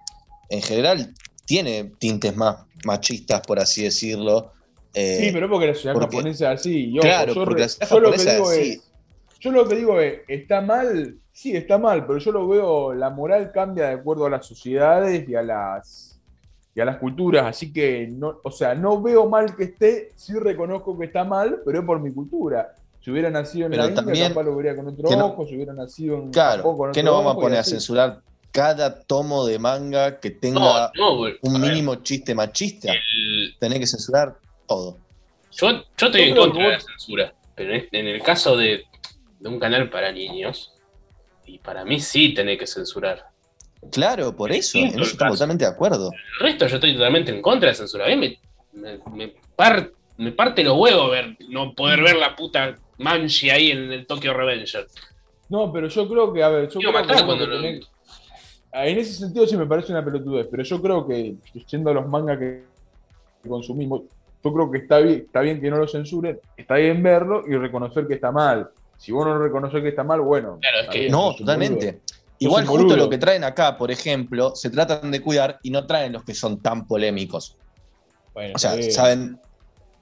en 0.49 0.61
general, 0.61 1.13
tiene 1.45 1.91
tintes 1.99 2.36
más 2.36 2.57
machistas, 2.86 3.41
por 3.41 3.59
así 3.59 3.84
decirlo. 3.84 4.51
Eh, 4.93 5.19
Sí, 5.25 5.29
pero 5.32 5.49
porque 5.49 5.67
la 5.67 5.73
sociedad 5.73 5.93
porque- 5.93 6.17
japonesa 6.17 6.51
es 6.53 6.59
así. 6.59 6.93
claro, 6.99 7.34
yo, 7.34 7.43
porque 7.45 7.53
re- 7.55 7.61
la 7.61 7.69
sociedad 7.69 7.89
yo 7.91 7.99
lo 7.99 8.11
que 8.11 8.17
japonesa 8.17 8.34
digo 8.36 8.51
es 8.51 8.57
es, 8.57 8.67
así. 8.79 8.82
yo 9.39 9.51
lo 9.51 9.67
que 9.67 9.75
digo 9.75 9.99
es, 10.01 10.19
¿está 10.27 10.61
mal? 10.61 11.17
Sí, 11.32 11.55
está 11.55 11.77
mal, 11.77 12.05
pero 12.05 12.19
yo 12.19 12.32
lo 12.34 12.47
veo, 12.47 12.93
la 12.93 13.09
moral 13.09 13.51
cambia 13.53 13.88
de 13.88 13.93
acuerdo 13.93 14.25
a 14.25 14.29
las 14.29 14.45
sociedades 14.45 15.27
y 15.29 15.36
a 15.36 15.41
las 15.41 16.11
y 16.74 16.80
a 16.80 16.86
las 16.86 16.97
culturas, 16.97 17.45
así 17.45 17.74
que 17.74 18.07
no, 18.07 18.39
o 18.43 18.51
sea, 18.51 18.74
no 18.76 19.01
veo 19.01 19.28
mal 19.28 19.55
que 19.55 19.63
esté, 19.65 20.11
sí 20.15 20.34
reconozco 20.39 20.97
que 20.97 21.05
está 21.05 21.24
mal, 21.24 21.61
pero 21.65 21.80
es 21.80 21.86
por 21.86 21.99
mi 21.99 22.13
cultura. 22.13 22.72
Si 23.01 23.11
hubiera 23.11 23.30
nacido 23.30 23.65
en 23.65 23.72
Pero 23.72 23.84
la 23.84 23.88
India, 23.89 23.95
también 23.95 24.30
capaz 24.30 24.43
lo 24.43 24.55
vería 24.55 24.76
con 24.76 24.88
otro 24.88 25.09
que 25.09 25.15
no- 25.15 25.28
ojo, 25.28 25.45
si 25.47 25.55
hubiera 25.55 25.74
nacido 25.74 26.17
en 26.17 26.32
Claro, 26.32 26.57
Japón 26.63 26.78
con 26.78 26.89
¿qué 26.91 26.99
otro 26.99 27.03
nos 27.03 27.15
vamos 27.15 27.32
a 27.32 27.34
ojo, 27.34 27.41
poner 27.41 27.59
a 27.59 27.63
censurar 27.63 28.22
cada 28.51 29.01
tomo 29.01 29.45
de 29.45 29.59
manga 29.59 30.19
que 30.19 30.30
No, 30.30 30.39
tenga 30.39 30.91
no, 30.95 31.22
un 31.41 31.53
ver, 31.53 31.61
mínimo 31.61 31.95
chiste 31.95 32.36
machista? 32.36 32.93
el- 32.93 33.55
Tenés 33.59 33.80
que 33.80 33.88
censurar 33.88 34.38
todo. 34.67 34.97
yo, 35.51 35.67
yo 35.72 36.05
estoy 36.07 36.22
Yo 36.22 36.28
en 36.28 36.36
contra 36.36 36.59
que 36.61 36.67
de 36.67 36.74
la 36.74 36.80
censura, 36.80 37.34
pero 37.55 37.74
en, 37.74 37.88
en 37.91 38.07
el 38.07 38.22
caso 38.24 38.55
de, 38.55 38.84
de 39.39 39.49
un 39.49 39.59
canal 39.59 39.89
para 39.89 40.11
niños, 40.11 40.72
y 41.45 41.59
para 41.59 41.84
mí 41.86 41.99
sí 41.99 42.34
tenés 42.34 42.59
que 42.59 42.67
censurar. 42.67 43.30
Claro, 43.91 44.36
por 44.36 44.51
eso, 44.51 44.77
en 44.77 44.88
eso 44.88 45.01
estamos 45.03 45.17
caso. 45.17 45.34
totalmente 45.34 45.65
de 45.65 45.71
acuerdo. 45.71 46.11
El 46.39 46.45
resto 46.45 46.67
yo 46.67 46.75
estoy 46.75 46.93
totalmente 46.93 47.32
en 47.32 47.41
contra 47.41 47.69
de 47.69 47.75
censura. 47.75 48.05
A 48.05 48.09
mí 48.09 48.15
me, 48.15 48.38
me, 48.73 48.99
me 49.11 49.34
par- 49.55 49.89
me 50.17 50.32
parte 50.32 50.63
los 50.63 50.77
huevos 50.77 51.09
ver, 51.11 51.36
no 51.49 51.73
poder 51.73 52.01
ver 52.03 52.15
la 52.17 52.36
puta 52.36 52.75
Manchi 52.99 53.49
ahí 53.49 53.71
en 53.71 53.91
el 53.91 54.05
Tokyo 54.05 54.34
Revenger. 54.34 54.86
No, 55.49 55.73
pero 55.73 55.88
yo 55.88 56.07
creo 56.07 56.32
que, 56.32 56.43
a 56.43 56.49
ver, 56.49 56.69
yo 56.69 56.79
Quiero 56.79 56.91
creo 56.93 57.01
que 57.03 57.09
matar 57.13 57.25
cuando 57.25 57.47
lo- 57.47 57.59
tenés- 57.59 57.88
En 58.73 58.97
ese 58.99 59.13
sentido 59.13 59.45
sí 59.47 59.57
me 59.57 59.65
parece 59.65 59.91
una 59.91 60.05
pelotudez, 60.05 60.47
pero 60.49 60.63
yo 60.63 60.82
creo 60.82 61.05
que, 61.07 61.36
yendo 61.67 61.89
a 61.89 61.93
los 61.93 62.07
mangas 62.07 62.38
que 62.39 62.63
consumimos, 63.47 64.03
yo 64.43 64.53
creo 64.53 64.71
que 64.71 64.77
está 64.79 64.99
bien, 64.99 65.23
está 65.25 65.41
bien 65.41 65.59
que 65.59 65.69
no 65.69 65.77
lo 65.77 65.88
censuren, 65.88 66.39
está 66.55 66.75
bien 66.75 67.03
verlo 67.03 67.43
y 67.47 67.55
reconocer 67.57 68.07
que 68.07 68.13
está 68.13 68.32
mal. 68.32 68.69
Si 68.97 69.11
vos 69.11 69.25
no 69.25 69.38
reconoces 69.39 69.82
que 69.82 69.89
está 69.89 70.03
mal, 70.03 70.21
bueno. 70.21 70.59
Claro, 70.61 70.79
es 70.82 70.89
que- 70.89 70.99
bien, 70.99 71.11
No, 71.11 71.36
totalmente. 71.36 72.01
Igual 72.41 72.65
justo 72.65 72.83
boludo. 72.83 72.97
lo 72.97 73.09
que 73.09 73.19
traen 73.19 73.43
acá, 73.43 73.77
por 73.77 73.91
ejemplo, 73.91 74.55
se 74.55 74.71
tratan 74.71 75.11
de 75.11 75.21
cuidar 75.21 75.59
y 75.61 75.69
no 75.69 75.85
traen 75.85 76.13
los 76.13 76.23
que 76.23 76.33
son 76.33 76.59
tan 76.59 76.87
polémicos. 76.87 77.55
Bueno, 78.33 78.53
O 78.55 78.57
sea, 78.57 78.75
bien. 78.75 78.91
saben, 78.91 79.39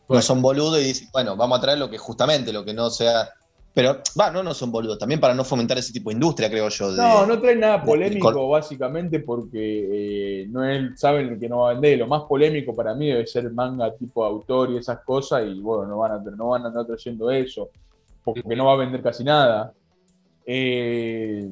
no 0.07 0.21
son 0.21 0.41
boludos 0.41 0.79
y 0.79 0.85
dicen, 0.85 1.09
bueno, 1.11 1.35
vamos 1.35 1.57
a 1.57 1.61
traer 1.61 1.77
lo 1.79 1.89
que 1.89 1.97
justamente, 1.97 2.53
lo 2.53 2.63
que 2.63 2.73
no 2.73 2.89
sea. 2.89 3.29
Pero, 3.73 4.01
va, 4.19 4.31
no, 4.31 4.41
no 4.41 4.53
son 4.53 4.71
boludos, 4.71 4.97
también 4.97 5.19
para 5.19 5.33
no 5.33 5.43
fomentar 5.43 5.77
ese 5.77 5.91
tipo 5.91 6.09
de 6.09 6.13
industria, 6.15 6.49
creo 6.49 6.69
yo. 6.69 6.91
de- 6.91 6.97
No, 6.97 7.25
no 7.25 7.39
traen 7.41 7.59
nada 7.59 7.83
polémico, 7.83 8.31
de- 8.31 8.47
básicamente, 8.49 9.19
porque 9.19 10.41
eh, 10.43 10.47
no 10.49 10.63
es, 10.63 10.97
saben 10.99 11.27
el 11.27 11.39
que 11.39 11.49
no 11.49 11.59
va 11.59 11.71
a 11.71 11.73
vender. 11.73 11.99
Lo 11.99 12.07
más 12.07 12.23
polémico 12.23 12.73
para 12.73 12.95
mí 12.95 13.07
debe 13.07 13.27
ser 13.27 13.51
manga 13.51 13.93
tipo 13.97 14.23
autor 14.23 14.71
y 14.71 14.77
esas 14.77 14.99
cosas, 15.03 15.43
y 15.45 15.59
bueno, 15.59 15.85
no 15.87 15.97
van 15.97 16.13
a, 16.13 16.17
no 16.19 16.47
van 16.49 16.63
a 16.63 16.67
andar 16.69 16.85
trayendo 16.87 17.29
eso, 17.29 17.69
porque 18.23 18.55
no 18.55 18.65
va 18.65 18.73
a 18.73 18.77
vender 18.77 19.03
casi 19.03 19.23
nada. 19.25 19.73
Eh, 20.45 21.47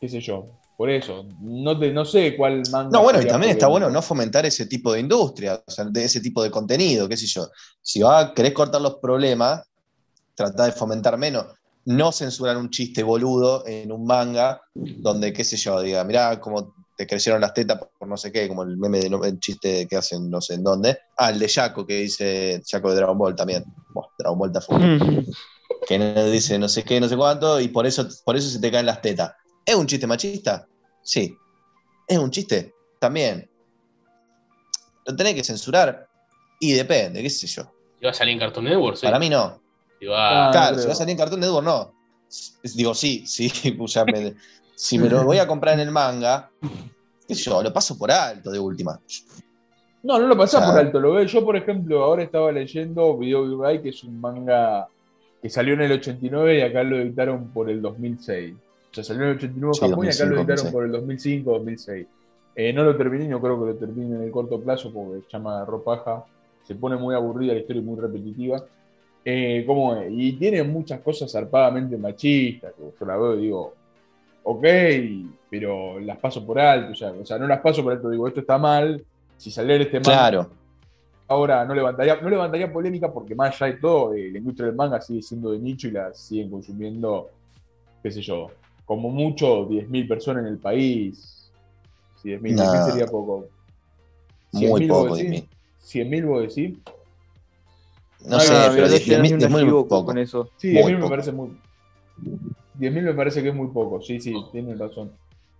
qué 0.00 0.08
sé 0.08 0.20
yo, 0.20 0.46
por 0.76 0.90
eso. 0.90 1.24
No, 1.40 1.78
te, 1.78 1.92
no 1.92 2.04
sé 2.04 2.36
cuál 2.36 2.62
manga. 2.70 2.90
No, 2.90 3.02
bueno, 3.02 3.20
y 3.20 3.26
también 3.26 3.52
está 3.52 3.66
bueno 3.66 3.90
no 3.90 4.02
fomentar 4.02 4.46
ese 4.46 4.66
tipo 4.66 4.92
de 4.92 5.00
industria, 5.00 5.62
o 5.66 5.70
sea, 5.70 5.84
de 5.86 6.04
ese 6.04 6.20
tipo 6.20 6.42
de 6.42 6.50
contenido, 6.50 7.08
qué 7.08 7.16
sé 7.16 7.26
yo. 7.26 7.48
Si 7.82 8.00
va, 8.00 8.32
querés 8.34 8.52
cortar 8.52 8.80
los 8.80 8.96
problemas, 8.96 9.62
tratá 10.34 10.66
de 10.66 10.72
fomentar 10.72 11.18
menos. 11.18 11.46
No 11.84 12.12
censurar 12.12 12.56
un 12.56 12.70
chiste 12.70 13.02
boludo 13.02 13.66
en 13.66 13.90
un 13.90 14.04
manga 14.04 14.60
donde, 14.74 15.32
qué 15.32 15.42
sé 15.42 15.56
yo, 15.56 15.80
diga, 15.80 16.04
mirá 16.04 16.38
cómo 16.38 16.74
te 16.96 17.06
crecieron 17.06 17.40
las 17.40 17.54
tetas 17.54 17.78
por 17.98 18.08
no 18.08 18.16
sé 18.16 18.30
qué, 18.32 18.46
como 18.48 18.62
el 18.64 18.76
meme 18.76 18.98
de 19.00 19.08
no- 19.08 19.24
el 19.24 19.38
chiste 19.38 19.86
que 19.88 19.96
hacen 19.96 20.28
no 20.28 20.40
sé 20.40 20.54
en 20.54 20.64
dónde. 20.64 20.98
Ah, 21.16 21.30
el 21.30 21.38
de 21.38 21.48
Jaco, 21.48 21.86
que 21.86 22.00
dice 22.00 22.60
Jaco 22.68 22.90
de 22.90 22.96
Dragon 22.96 23.16
Ball 23.16 23.34
también. 23.36 23.64
Buah, 23.94 24.06
Dragon 24.18 24.38
Ball 24.38 24.48
está 24.50 24.60
full. 24.60 24.76
que 25.86 25.98
no- 25.98 26.24
dice 26.30 26.58
no 26.58 26.68
sé 26.68 26.82
qué, 26.84 27.00
no 27.00 27.08
sé 27.08 27.16
cuánto, 27.16 27.60
y 27.60 27.68
por 27.68 27.86
eso, 27.86 28.06
por 28.24 28.36
eso 28.36 28.48
se 28.50 28.60
te 28.60 28.70
caen 28.70 28.86
las 28.86 29.00
tetas. 29.00 29.32
¿Es 29.68 29.74
un 29.74 29.86
chiste 29.86 30.06
machista? 30.06 30.66
Sí. 31.02 31.36
¿Es 32.06 32.16
un 32.16 32.30
chiste? 32.30 32.74
También. 32.98 33.48
¿Lo 35.06 35.14
tenés 35.14 35.34
que 35.34 35.44
censurar? 35.44 36.08
Y 36.58 36.72
depende, 36.72 37.22
qué 37.22 37.28
sé 37.30 37.46
yo. 37.46 37.70
¿Iba 38.00 38.10
a 38.10 38.14
salir 38.14 38.32
en 38.32 38.40
Cartoon 38.40 38.64
Network? 38.64 38.96
Sí. 38.96 39.06
Para 39.06 39.18
mí 39.18 39.28
no. 39.28 39.60
Iba- 40.00 40.48
Ah, 40.48 40.50
claro, 40.50 40.78
si 40.78 40.86
va 40.86 40.92
a 40.92 40.96
salir 40.96 41.12
en 41.12 41.18
Cartoon 41.18 41.40
Network, 41.40 41.66
no. 41.66 41.92
Digo, 42.74 42.94
sí, 42.94 43.26
sí, 43.26 43.50
o 43.78 43.86
sea, 43.88 44.04
me- 44.06 44.34
si 44.74 44.98
me 44.98 45.08
lo 45.10 45.24
voy 45.24 45.38
a 45.38 45.46
comprar 45.46 45.74
en 45.74 45.80
el 45.80 45.90
manga, 45.90 46.50
qué 47.26 47.34
sé 47.34 47.42
yo, 47.44 47.62
lo 47.62 47.72
paso 47.72 47.98
por 47.98 48.10
alto 48.10 48.50
de 48.50 48.58
última. 48.58 48.98
No, 50.02 50.18
no 50.18 50.26
lo 50.28 50.36
pasás 50.36 50.62
O 50.62 50.64
sea- 50.64 50.70
por 50.72 50.80
alto, 50.80 51.00
lo 51.00 51.12
veo. 51.12 51.24
Yo, 51.24 51.44
por 51.44 51.56
ejemplo, 51.56 52.04
ahora 52.04 52.22
estaba 52.22 52.52
leyendo 52.52 53.18
Video 53.18 53.46
Guy, 53.56 53.82
que 53.82 53.90
es 53.90 54.02
un 54.04 54.20
manga 54.20 54.88
que 55.42 55.50
salió 55.50 55.74
en 55.74 55.82
el 55.82 55.92
89 55.92 56.58
y 56.58 56.62
acá 56.62 56.82
lo 56.84 56.96
editaron 56.98 57.48
por 57.52 57.68
el 57.68 57.82
2006. 57.82 58.54
O 58.90 58.94
sea, 58.94 59.04
salió 59.04 59.22
en 59.24 59.28
el 59.30 59.36
89 59.36 59.68
en 59.70 59.74
Sí, 59.74 59.80
Japón 59.90 60.06
y 60.06 60.08
acá 60.08 60.24
lo 60.24 60.36
2005, 60.36 60.40
editaron 60.40 60.46
2006. 60.46 60.72
por 60.72 60.84
el 60.84 60.92
2005, 60.92 61.50
2006. 61.52 62.06
Eh, 62.56 62.72
no 62.72 62.82
lo 62.84 62.96
terminé, 62.96 63.28
no 63.28 63.40
creo 63.40 63.60
que 63.60 63.66
lo 63.66 63.74
termine 63.76 64.16
en 64.16 64.22
el 64.22 64.30
corto 64.30 64.60
plazo 64.60 64.92
porque 64.92 65.20
se 65.22 65.30
llama 65.30 65.64
ropaja. 65.64 66.24
Se 66.64 66.74
pone 66.74 66.96
muy 66.96 67.14
aburrida 67.14 67.52
la 67.54 67.60
historia 67.60 67.80
y 67.80 67.84
muy 67.84 68.00
repetitiva. 68.00 68.64
Eh, 69.24 69.64
¿cómo 69.66 69.94
es? 69.96 70.10
Y 70.10 70.32
tiene 70.34 70.62
muchas 70.62 71.00
cosas 71.00 71.30
zarpadamente 71.30 71.96
machistas. 71.96 72.72
que 72.74 72.82
Yo 72.98 73.06
la 73.06 73.16
veo 73.16 73.34
y 73.38 73.42
digo, 73.42 73.74
ok, 74.42 74.64
pero 75.50 76.00
las 76.00 76.18
paso 76.18 76.44
por 76.44 76.58
alto 76.58 76.92
ya. 76.94 77.12
O 77.12 77.24
sea, 77.24 77.38
no 77.38 77.46
las 77.46 77.60
paso 77.60 77.82
por 77.82 77.92
alto, 77.92 78.10
digo, 78.10 78.26
esto 78.26 78.40
está 78.40 78.58
mal. 78.58 79.04
Si 79.36 79.50
saliera 79.50 79.84
este 79.84 80.00
manga 80.00 80.12
Claro. 80.30 80.50
ahora 81.28 81.64
no 81.64 81.74
levantaría, 81.74 82.16
no 82.20 82.28
levantaría 82.28 82.72
polémica 82.72 83.12
porque 83.12 83.34
más 83.34 83.60
allá 83.60 83.72
de 83.74 83.78
todo, 83.80 84.14
eh, 84.14 84.30
la 84.32 84.38
industria 84.38 84.66
del 84.66 84.74
manga 84.76 85.00
sigue 85.00 85.22
siendo 85.22 85.52
de 85.52 85.58
nicho 85.58 85.88
y 85.88 85.92
la 85.92 86.12
siguen 86.12 86.50
consumiendo, 86.50 87.28
qué 88.02 88.10
sé 88.10 88.20
yo, 88.22 88.48
como 88.88 89.10
mucho 89.10 89.68
10.000 89.68 90.08
personas 90.08 90.44
en 90.44 90.48
el 90.48 90.58
país. 90.58 91.52
Si 92.22 92.30
10.000, 92.30 92.54
Nah. 92.56 92.64
10.000 92.72 92.84
sería 92.90 93.06
poco. 93.06 93.46
Muy 94.52 94.64
100.000 94.64 94.88
vos 94.88 95.02
poco, 95.04 95.16
decís. 95.16 95.30
10.000. 95.44 95.48
100.000 96.08 96.26
vos 96.26 96.40
decís. 96.56 96.78
No 98.24 98.36
Ah, 98.36 98.40
sé, 98.40 98.52
no, 98.54 98.60
pero 98.74 98.74
pero 98.74 98.88
10.000 98.88 99.18
no 99.20 99.24
es 99.36 99.40
me 99.42 99.48
muy 99.48 99.60
equivoco 99.62 99.88
poco. 99.90 100.06
con 100.06 100.18
eso. 100.18 100.50
Sí, 100.56 100.72
Muy 100.72 100.92
10.000 100.94 100.98
me 101.02 101.08
parece 101.08 101.32
muy. 101.32 101.50
10.000 102.78 103.02
me 103.02 103.12
parece 103.14 103.42
que 103.42 103.50
es 103.50 103.54
muy 103.54 103.68
poco, 103.68 104.00
sí, 104.00 104.18
sí, 104.20 104.34
tienen 104.52 104.78
razón. 104.78 105.12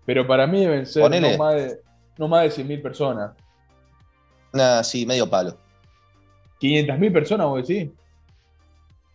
Pero 0.07 0.27
para 0.27 0.47
mí 0.47 0.61
deben 0.61 0.87
ser 0.87 1.03
Ponele. 1.03 1.33
no 1.33 1.39
más 1.45 1.55
de, 1.55 1.79
no 2.17 2.29
más 2.29 2.57
de 2.57 2.65
100.000 2.65 2.81
personas. 2.83 3.33
Nah, 4.55 4.83
sí, 4.83 5.05
medio 5.05 5.29
palo. 5.29 5.55
500.000 6.61 7.13
personas, 7.13 7.47
vos 7.47 7.69
decís. 7.69 7.91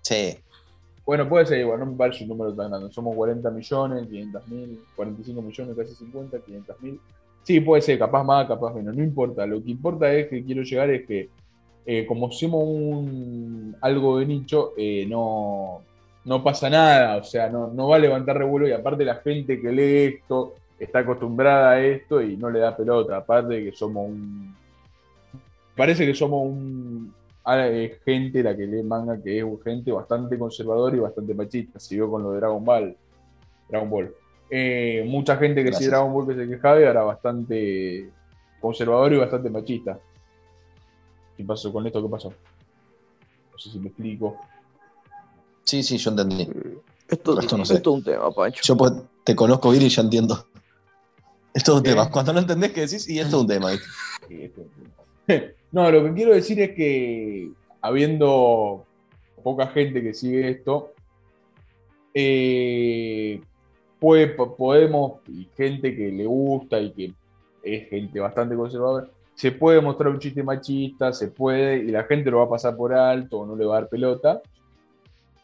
Sí. 0.03 0.37
Bueno, 1.05 1.27
puede 1.27 1.45
ser 1.45 1.59
igual, 1.59 1.79
no 1.79 1.85
me 1.87 1.97
parece 1.97 2.23
un 2.23 2.29
número 2.29 2.53
tan 2.53 2.69
grande. 2.69 2.91
Somos 2.91 3.15
40 3.15 3.49
millones, 3.51 4.07
500 4.07 4.47
mil, 4.47 4.79
45 4.95 5.41
millones, 5.41 5.75
casi 5.75 5.95
50, 5.95 6.39
500 6.39 6.81
mil. 6.81 6.99
Sí, 7.43 7.59
puede 7.59 7.81
ser, 7.81 7.99
capaz 7.99 8.23
más, 8.23 8.47
capaz 8.47 8.73
menos, 8.73 8.95
no 8.95 9.03
importa. 9.03 9.45
Lo 9.45 9.61
que 9.61 9.71
importa 9.71 10.11
es 10.13 10.27
que 10.27 10.43
quiero 10.43 10.63
llegar 10.63 10.89
es 10.91 11.05
que, 11.05 11.29
eh, 11.85 12.05
como 12.05 12.31
somos 12.31 12.63
un, 12.65 13.75
algo 13.81 14.19
de 14.19 14.25
nicho, 14.25 14.71
eh, 14.77 15.05
no, 15.09 15.81
no 16.23 16.41
pasa 16.41 16.69
nada, 16.69 17.17
o 17.17 17.23
sea, 17.23 17.49
no, 17.49 17.67
no 17.67 17.89
va 17.89 17.97
a 17.97 17.99
levantar 17.99 18.37
revuelo 18.37 18.67
y 18.67 18.71
aparte 18.71 19.03
la 19.03 19.15
gente 19.15 19.59
que 19.59 19.71
lee 19.71 20.15
esto 20.15 20.53
está 20.79 20.99
acostumbrada 20.99 21.71
a 21.71 21.81
esto 21.83 22.21
y 22.21 22.37
no 22.37 22.49
le 22.49 22.59
da 22.59 22.75
pelota. 22.75 23.17
Aparte 23.17 23.55
de 23.55 23.65
que 23.65 23.71
somos 23.75 24.07
un. 24.07 24.55
Parece 25.75 26.05
que 26.05 26.13
somos 26.13 26.45
un, 26.45 27.13
gente 28.05 28.41
la 28.43 28.55
que 28.55 28.65
lee 28.65 28.83
manga 28.83 29.21
que 29.21 29.39
es 29.39 29.45
gente 29.63 29.91
bastante 29.91 30.37
conservadora 30.39 30.95
y 30.95 30.99
bastante 30.99 31.33
machista. 31.33 31.79
Siguió 31.79 32.09
con 32.09 32.23
lo 32.23 32.31
de 32.31 32.37
Dragon 32.37 32.63
Ball. 32.63 32.95
Dragon 33.69 33.89
Ball. 33.89 34.13
Eh, 34.49 35.03
mucha 35.07 35.35
gente 35.37 35.55
que 35.63 35.73
sigue 35.73 35.87
Gracias. 35.89 35.91
Dragon 35.91 36.13
Ball 36.13 36.27
que 36.27 36.35
se 36.35 36.47
quejaba 36.49 36.79
y 36.79 36.83
ahora 36.85 37.03
bastante 37.03 38.09
conservador 38.61 39.13
y 39.13 39.17
bastante 39.17 39.49
machista. 39.49 39.99
¿Qué 41.35 41.43
pasó 41.43 41.73
con 41.73 41.85
esto? 41.87 42.01
¿Qué 42.01 42.09
pasó? 42.09 42.29
No 43.51 43.57
sé 43.57 43.71
si 43.71 43.79
me 43.79 43.87
explico. 43.87 44.37
Sí, 45.63 45.81
sí, 45.83 45.97
yo 45.97 46.11
entendí. 46.11 46.47
Esto, 47.07 47.39
Esto 47.39 47.57
no 47.57 47.65
sé. 47.65 47.75
esto 47.75 47.91
es 47.91 47.97
un 47.97 48.03
tema, 48.03 48.31
Pancho. 48.31 48.61
Yo 48.63 48.77
pues, 48.77 48.93
te 49.23 49.35
conozco 49.35 49.71
bien 49.71 49.83
y 49.83 49.89
ya 49.89 50.01
entiendo. 50.01 50.47
Esto 51.53 51.71
es 51.73 51.77
un 51.77 51.83
¿Qué? 51.83 51.89
tema. 51.91 52.09
Cuando 52.09 52.33
no 52.33 52.39
entendés 52.39 52.71
qué 52.71 52.81
decís, 52.81 53.07
y 53.09 53.19
esto 53.19 53.37
es 53.37 53.41
un 53.41 53.47
tema. 53.47 53.69
Sí, 54.29 54.43
esto- 54.43 54.61
No, 55.73 55.91
lo 55.91 56.03
que 56.05 56.13
quiero 56.13 56.33
decir 56.33 56.61
es 56.61 56.71
que 56.75 57.49
habiendo 57.81 58.85
poca 59.43 59.67
gente 59.67 60.01
que 60.01 60.13
sigue 60.13 60.47
esto, 60.49 60.93
eh, 62.13 63.41
puede- 63.99 64.27
podemos, 64.27 65.19
y 65.27 65.49
gente 65.57 65.95
que 65.95 66.11
le 66.11 66.25
gusta 66.25 66.79
y 66.79 66.91
que 66.93 67.13
es 67.63 67.89
gente 67.89 68.19
bastante 68.19 68.55
conservadora, 68.55 69.07
se 69.35 69.51
puede 69.51 69.81
mostrar 69.81 70.09
un 70.09 70.19
chiste 70.19 70.43
machista, 70.43 71.11
se 71.11 71.29
puede, 71.29 71.77
y 71.77 71.87
la 71.87 72.03
gente 72.03 72.29
lo 72.29 72.37
va 72.37 72.43
a 72.45 72.49
pasar 72.49 72.75
por 72.77 72.93
alto 72.93 73.39
o 73.39 73.45
no 73.45 73.55
le 73.55 73.65
va 73.65 73.77
a 73.77 73.81
dar 73.81 73.89
pelota. 73.89 74.41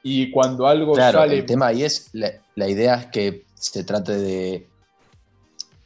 Y 0.04 0.30
cuando 0.32 0.68
algo 0.68 0.94
Claro, 0.94 1.20
sale. 1.20 1.40
el 1.40 1.46
tema 1.46 1.68
ahí 1.68 1.84
es, 1.84 2.10
la, 2.14 2.30
la 2.56 2.70
idea 2.70 2.96
es 2.96 3.06
que 3.08 3.46
se 3.56 3.84
trate 3.84 4.14
de, 4.16 4.68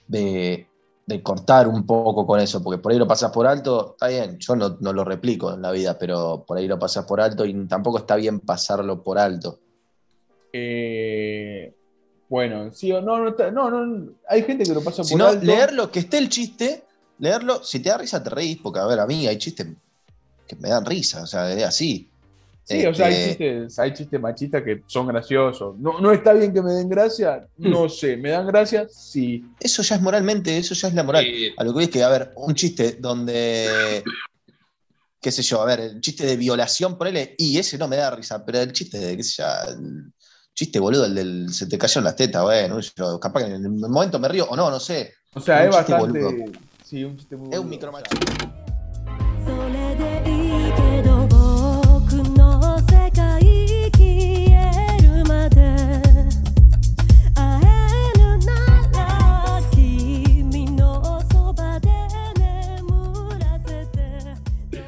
de, 0.07 0.67
de 1.05 1.21
cortar 1.21 1.67
un 1.67 1.85
poco 1.85 2.25
con 2.25 2.39
eso, 2.39 2.63
porque 2.63 2.81
por 2.81 2.91
ahí 2.91 2.97
lo 2.97 3.07
pasas 3.07 3.31
por 3.31 3.45
alto, 3.45 3.91
está 3.93 4.07
bien, 4.07 4.37
yo 4.39 4.55
no, 4.55 4.77
no 4.79 4.93
lo 4.93 5.03
replico 5.03 5.53
en 5.53 5.61
la 5.61 5.71
vida, 5.71 5.97
pero 5.97 6.45
por 6.47 6.57
ahí 6.57 6.67
lo 6.67 6.79
pasas 6.79 7.05
por 7.05 7.19
alto 7.19 7.45
y 7.45 7.53
tampoco 7.67 7.97
está 7.99 8.15
bien 8.15 8.39
pasarlo 8.39 9.03
por 9.03 9.17
alto. 9.19 9.59
eh, 10.53 11.73
bueno, 12.29 12.71
sí 12.71 12.91
o 12.91 13.01
no, 13.01 13.19
no, 13.19 13.51
no, 13.51 13.69
no, 13.85 14.13
hay 14.27 14.43
gente 14.43 14.65
que 14.65 14.73
lo 14.73 14.83
pasa 14.83 15.05
por 15.05 15.05
Si 15.05 15.15
no, 15.15 15.27
alto. 15.27 15.45
leerlo, 15.45 15.91
que 15.91 15.99
esté 15.99 16.17
el 16.17 16.29
chiste, 16.29 16.85
leerlo, 17.19 17.63
si 17.63 17.79
te 17.79 17.89
da 17.89 17.97
risa 17.97 18.23
te 18.23 18.29
reís, 18.29 18.57
porque 18.57 18.79
a 18.79 18.85
ver, 18.87 18.99
a 18.99 19.05
mí 19.05 19.27
hay 19.27 19.37
chistes 19.37 19.67
que 20.47 20.55
me 20.55 20.69
dan 20.69 20.85
risa, 20.85 21.23
o 21.23 21.27
sea, 21.27 21.51
es 21.51 21.63
así. 21.63 22.12
Sí, 22.65 22.85
o 22.85 22.93
sea, 22.93 23.07
hay 23.07 23.13
Este, 23.13 23.27
chistes, 23.29 23.79
hay 23.79 23.93
chistes 23.93 24.21
machistas 24.21 24.63
que 24.63 24.83
son 24.87 25.07
graciosos. 25.07 25.77
No, 25.79 25.99
no 25.99 26.11
está 26.13 26.31
bien 26.33 26.53
que 26.53 26.61
me 26.61 26.71
den 26.71 26.87
gracia, 26.87 27.45
no 27.57 27.89
sé. 27.89 28.15
¿Me 28.15 28.29
dan 28.29 28.47
gracia? 28.47 28.87
Sí. 28.89 29.43
Eso 29.59 29.81
ya 29.83 29.95
es 29.95 30.01
moralmente, 30.01 30.57
eso 30.57 30.73
ya 30.73 30.87
es 30.87 30.93
la 30.93 31.03
moral. 31.03 31.25
Eh, 31.27 31.53
A 31.57 31.63
lo 31.63 31.71
que 31.71 31.73
voy 31.75 31.83
es 31.85 31.89
que, 31.89 32.03
a 32.03 32.09
ver, 32.09 32.31
un 32.37 32.55
chiste 32.55 32.97
donde, 33.01 34.01
qué 35.21 35.31
sé 35.31 35.41
yo, 35.41 35.61
a 35.61 35.65
ver, 35.65 35.81
el 35.81 35.99
chiste 36.01 36.25
de 36.25 36.37
violación, 36.37 36.97
ponele, 36.97 37.35
y 37.37 37.57
ese 37.57 37.77
no 37.77 37.87
me 37.89 37.97
da 37.97 38.11
risa, 38.11 38.45
pero 38.45 38.59
el 38.59 38.71
chiste 38.71 38.97
de, 38.97 39.17
qué 39.17 39.23
sé 39.23 39.41
yo, 39.41 39.45
el 39.71 40.13
chiste 40.55 40.79
boludo, 40.79 41.05
el 41.05 41.15
del 41.15 41.53
se 41.53 41.65
te 41.67 41.77
cayeron 41.77 42.05
las 42.05 42.15
tetas, 42.15 42.43
bueno, 42.43 42.79
yo, 42.79 43.19
capaz 43.19 43.41
que 43.41 43.47
en 43.53 43.65
el 43.65 43.69
momento 43.71 44.19
me 44.19 44.29
río, 44.29 44.45
o 44.49 44.55
no, 44.55 44.69
no 44.71 44.79
sé. 44.79 45.13
O 45.33 45.41
sea, 45.41 45.61
Un 45.63 45.69
es 45.69 45.75
bastante. 45.75 46.07
boludo. 46.21 46.51
Sí, 46.85 47.03
un 47.03 47.17
chiste 47.17 47.35
muy 47.35 47.49
Es 47.51 47.59
un 47.59 47.65
boludo, 47.65 47.69
micromachismo. 47.71 48.53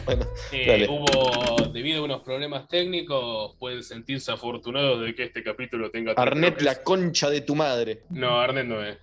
Bueno, 0.06 0.26
eh, 0.52 0.88
hubo, 0.90 1.68
debido 1.72 2.02
a 2.02 2.06
unos 2.06 2.22
problemas 2.22 2.68
técnicos, 2.68 3.56
pueden 3.58 3.84
sentirse 3.84 4.32
afortunados 4.32 5.02
de 5.02 5.16
que 5.16 5.24
este 5.24 5.44
capítulo 5.44 5.90
tenga 5.92 6.14
tres 6.14 6.22
Arnet, 6.28 6.50
bloques. 6.56 6.66
la 6.66 6.84
concha 6.84 7.30
de 7.30 7.42
tu 7.42 7.56
madre. 7.56 8.04
No, 8.10 8.40
Arnet 8.40 8.66
no 8.68 8.84
es. 8.84 8.98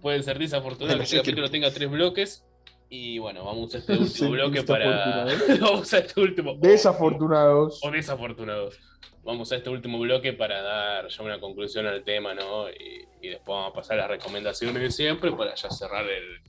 Pueden 0.00 0.22
sentirse 0.22 0.56
afortunados 0.56 0.96
Bueno, 0.96 0.98
que 1.00 1.04
este 1.04 1.18
capítulo 1.18 1.50
tenga 1.50 1.70
tres 1.70 1.90
bloques. 1.90 2.44
Y 2.90 3.18
bueno, 3.18 3.44
vamos 3.44 3.74
a 3.74 3.78
este 3.78 3.94
Sí, 4.06 4.24
último 4.24 4.30
bloque 4.30 4.62
para. 4.62 5.26
vamos 5.60 5.92
a 5.92 5.98
este 5.98 6.20
último. 6.20 6.54
Desafortunados. 6.60 7.80
O 7.82 7.90
desafortunados. 7.90 8.78
Vamos 9.24 9.52
a 9.52 9.56
este 9.56 9.68
último 9.68 9.98
bloque 9.98 10.32
para 10.32 10.62
dar 10.62 11.08
ya 11.08 11.22
una 11.22 11.38
conclusión 11.38 11.86
al 11.86 12.02
tema, 12.02 12.32
¿no? 12.32 12.70
Y, 12.70 13.06
y 13.20 13.28
después 13.28 13.48
vamos 13.48 13.72
a 13.72 13.74
pasar 13.74 13.98
a 13.98 14.02
las 14.02 14.10
recomendaciones 14.12 14.80
de 14.80 14.90
siempre 14.90 15.30
para 15.32 15.54
ya 15.54 15.68
cerrar 15.68 16.06
el 16.08 16.40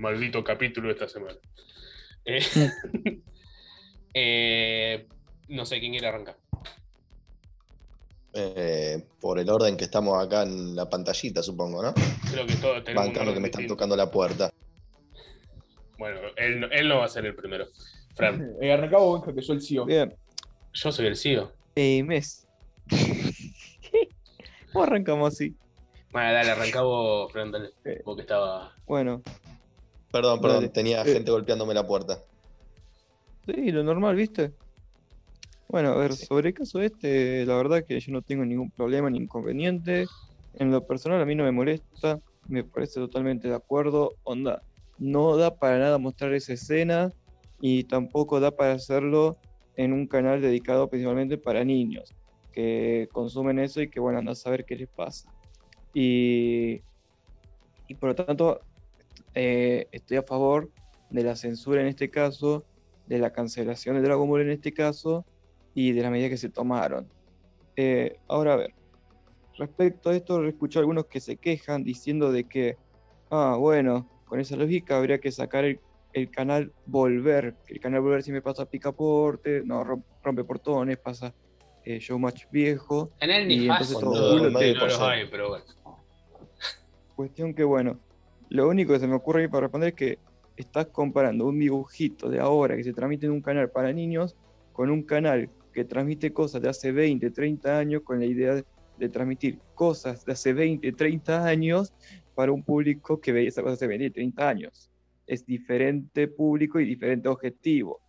maldito 0.00 0.42
capítulo 0.42 0.88
de 0.88 0.94
esta 0.94 1.08
semana. 1.08 1.38
Eh, 2.24 2.42
eh, 4.18 5.06
no 5.48 5.66
sé 5.66 5.78
quién 5.78 5.92
quiere 5.92 6.06
arrancar. 6.08 6.36
Eh, 8.32 9.02
por 9.20 9.38
el 9.38 9.48
orden 9.48 9.76
que 9.76 9.84
estamos 9.84 10.22
acá 10.22 10.42
en 10.42 10.74
la 10.74 10.88
pantallita, 10.90 11.42
supongo, 11.42 11.82
¿no? 11.82 11.94
Creo 12.30 12.46
que 12.46 12.54
todos 12.56 12.82
tenemos 12.84 13.06
Bancando 13.08 13.32
que 13.34 13.40
me 13.40 13.48
están 13.48 13.60
distinto. 13.60 13.74
tocando 13.74 13.96
la 13.96 14.10
puerta. 14.10 14.50
Bueno, 15.98 16.20
él, 16.36 16.60
no- 16.60 16.66
él 16.70 16.88
no 16.88 16.98
va 16.98 17.04
a 17.06 17.08
ser 17.08 17.24
el 17.26 17.34
primero. 17.34 17.66
Fran, 18.14 18.54
Eh, 18.60 18.72
arrancamos, 18.72 19.20
Benja, 19.20 19.34
que 19.34 19.42
soy 19.42 19.56
el 19.56 19.62
CEO. 19.62 19.84
Bien. 19.86 20.14
yo 20.72 20.92
soy 20.92 21.06
el 21.06 21.16
CEO. 21.16 21.52
Eh, 21.76 22.02
mes. 22.02 22.46
¿Cómo 24.72 24.84
arrancamos 24.86 25.32
así? 25.34 25.54
Bueno, 26.12 26.32
dale, 26.32 26.50
arrancá 26.50 26.82
vos, 26.82 27.32
Fran, 27.32 27.50
dale. 27.52 27.70
Eh. 27.84 28.00
Vos 28.04 28.16
que 28.16 28.22
estaba. 28.22 28.72
Bueno, 28.86 29.22
Perdón, 30.12 30.40
perdón, 30.40 30.56
Dale. 30.60 30.68
tenía 30.70 31.02
Eh. 31.02 31.12
gente 31.12 31.30
golpeándome 31.30 31.74
la 31.74 31.86
puerta. 31.86 32.22
Sí, 33.46 33.70
lo 33.70 33.82
normal, 33.82 34.16
¿viste? 34.16 34.52
Bueno, 35.68 35.90
a 35.90 35.96
ver, 35.96 36.12
sobre 36.12 36.48
el 36.48 36.54
caso 36.54 36.80
este, 36.80 37.44
la 37.44 37.56
verdad 37.56 37.84
que 37.86 37.98
yo 37.98 38.12
no 38.12 38.22
tengo 38.22 38.44
ningún 38.44 38.70
problema 38.70 39.10
ni 39.10 39.18
inconveniente. 39.18 40.06
En 40.54 40.70
lo 40.70 40.86
personal 40.86 41.20
a 41.20 41.26
mí 41.26 41.34
no 41.34 41.44
me 41.44 41.52
molesta, 41.52 42.20
me 42.48 42.64
parece 42.64 43.00
totalmente 43.00 43.48
de 43.48 43.54
acuerdo. 43.54 44.14
Onda, 44.22 44.62
no 44.98 45.36
da 45.36 45.56
para 45.56 45.78
nada 45.78 45.98
mostrar 45.98 46.32
esa 46.34 46.52
escena 46.52 47.12
y 47.60 47.84
tampoco 47.84 48.38
da 48.40 48.50
para 48.50 48.72
hacerlo 48.72 49.36
en 49.76 49.92
un 49.92 50.06
canal 50.06 50.40
dedicado 50.40 50.88
principalmente 50.88 51.36
para 51.36 51.64
niños 51.64 52.14
que 52.52 53.08
consumen 53.12 53.58
eso 53.58 53.82
y 53.82 53.90
que 53.90 54.00
bueno, 54.00 54.18
anda 54.18 54.32
a 54.32 54.34
saber 54.34 54.64
qué 54.64 54.76
les 54.76 54.88
pasa. 54.88 55.30
Y, 55.92 56.80
y 57.86 57.94
por 58.00 58.08
lo 58.10 58.14
tanto, 58.14 58.60
eh, 59.34 59.86
estoy 59.92 60.16
a 60.16 60.22
favor 60.22 60.70
de 61.10 61.22
la 61.22 61.36
censura 61.36 61.82
en 61.82 61.88
este 61.88 62.10
caso, 62.10 62.64
de 63.06 63.18
la 63.18 63.32
cancelación 63.32 63.96
de 63.96 64.02
Dragon 64.02 64.28
Ball 64.28 64.42
en 64.42 64.50
este 64.50 64.72
caso 64.72 65.24
y 65.74 65.92
de 65.92 66.02
las 66.02 66.10
medidas 66.10 66.30
que 66.30 66.36
se 66.36 66.48
tomaron. 66.50 67.08
Eh, 67.76 68.16
ahora 68.28 68.54
a 68.54 68.56
ver, 68.56 68.74
respecto 69.58 70.10
a 70.10 70.16
esto, 70.16 70.44
escuché 70.44 70.78
algunos 70.78 71.06
que 71.06 71.20
se 71.20 71.36
quejan 71.36 71.84
diciendo 71.84 72.32
de 72.32 72.44
que, 72.44 72.76
ah, 73.30 73.56
bueno, 73.58 74.08
con 74.26 74.40
esa 74.40 74.56
lógica 74.56 74.96
habría 74.96 75.18
que 75.18 75.30
sacar 75.30 75.64
el, 75.64 75.80
el 76.12 76.30
canal 76.30 76.72
Volver, 76.86 77.54
que 77.66 77.74
el 77.74 77.80
canal 77.80 78.00
Volver 78.00 78.22
siempre 78.22 78.42
pasa 78.42 78.64
Picaporte, 78.66 79.62
no, 79.64 79.84
rom- 79.84 80.04
rompe 80.22 80.44
portones, 80.44 80.98
pasa 80.98 81.32
eh, 81.84 81.98
Showmatch 82.00 82.44
viejo. 82.50 83.12
Canal 83.20 83.50
Y 83.50 83.60
nefasto. 83.68 83.84
entonces 83.84 83.98
todo 84.00 84.36
no, 84.50 84.50
medio 84.58 84.74
no 84.74 84.80
por 84.80 84.88
los 84.88 84.98
ser. 84.98 85.06
hay, 85.08 85.26
pero 85.30 85.48
bueno. 85.50 85.64
Cuestión 87.14 87.54
que, 87.54 87.64
bueno, 87.64 88.00
lo 88.50 88.68
único 88.68 88.92
que 88.92 88.98
se 89.00 89.06
me 89.06 89.14
ocurre 89.14 89.42
ahí 89.42 89.48
para 89.48 89.62
responder 89.62 89.90
es 89.90 89.94
que 89.94 90.18
estás 90.56 90.86
comparando 90.86 91.46
un 91.46 91.58
dibujito 91.58 92.28
de 92.28 92.40
ahora 92.40 92.76
que 92.76 92.84
se 92.84 92.92
transmite 92.92 93.26
en 93.26 93.32
un 93.32 93.42
canal 93.42 93.70
para 93.70 93.92
niños 93.92 94.36
con 94.72 94.90
un 94.90 95.02
canal 95.02 95.50
que 95.72 95.84
transmite 95.84 96.32
cosas 96.32 96.62
de 96.62 96.68
hace 96.68 96.92
20, 96.92 97.30
30 97.30 97.78
años 97.78 98.02
con 98.02 98.18
la 98.18 98.26
idea 98.26 98.54
de, 98.98 99.08
transmitir 99.10 99.58
cosas 99.74 100.24
de 100.24 100.32
hace 100.32 100.54
20, 100.54 100.92
30 100.92 101.44
años 101.44 101.92
para 102.34 102.52
un 102.52 102.62
público 102.62 103.20
que 103.20 103.32
veía 103.32 103.48
esas 103.48 103.62
cosas 103.62 103.78
hace 103.78 103.86
20, 103.86 104.10
30 104.10 104.48
años. 104.48 104.90
Es 105.26 105.44
diferente 105.44 106.28
público 106.28 106.80
y 106.80 106.86
diferente 106.86 107.28
objetivo. 107.28 108.00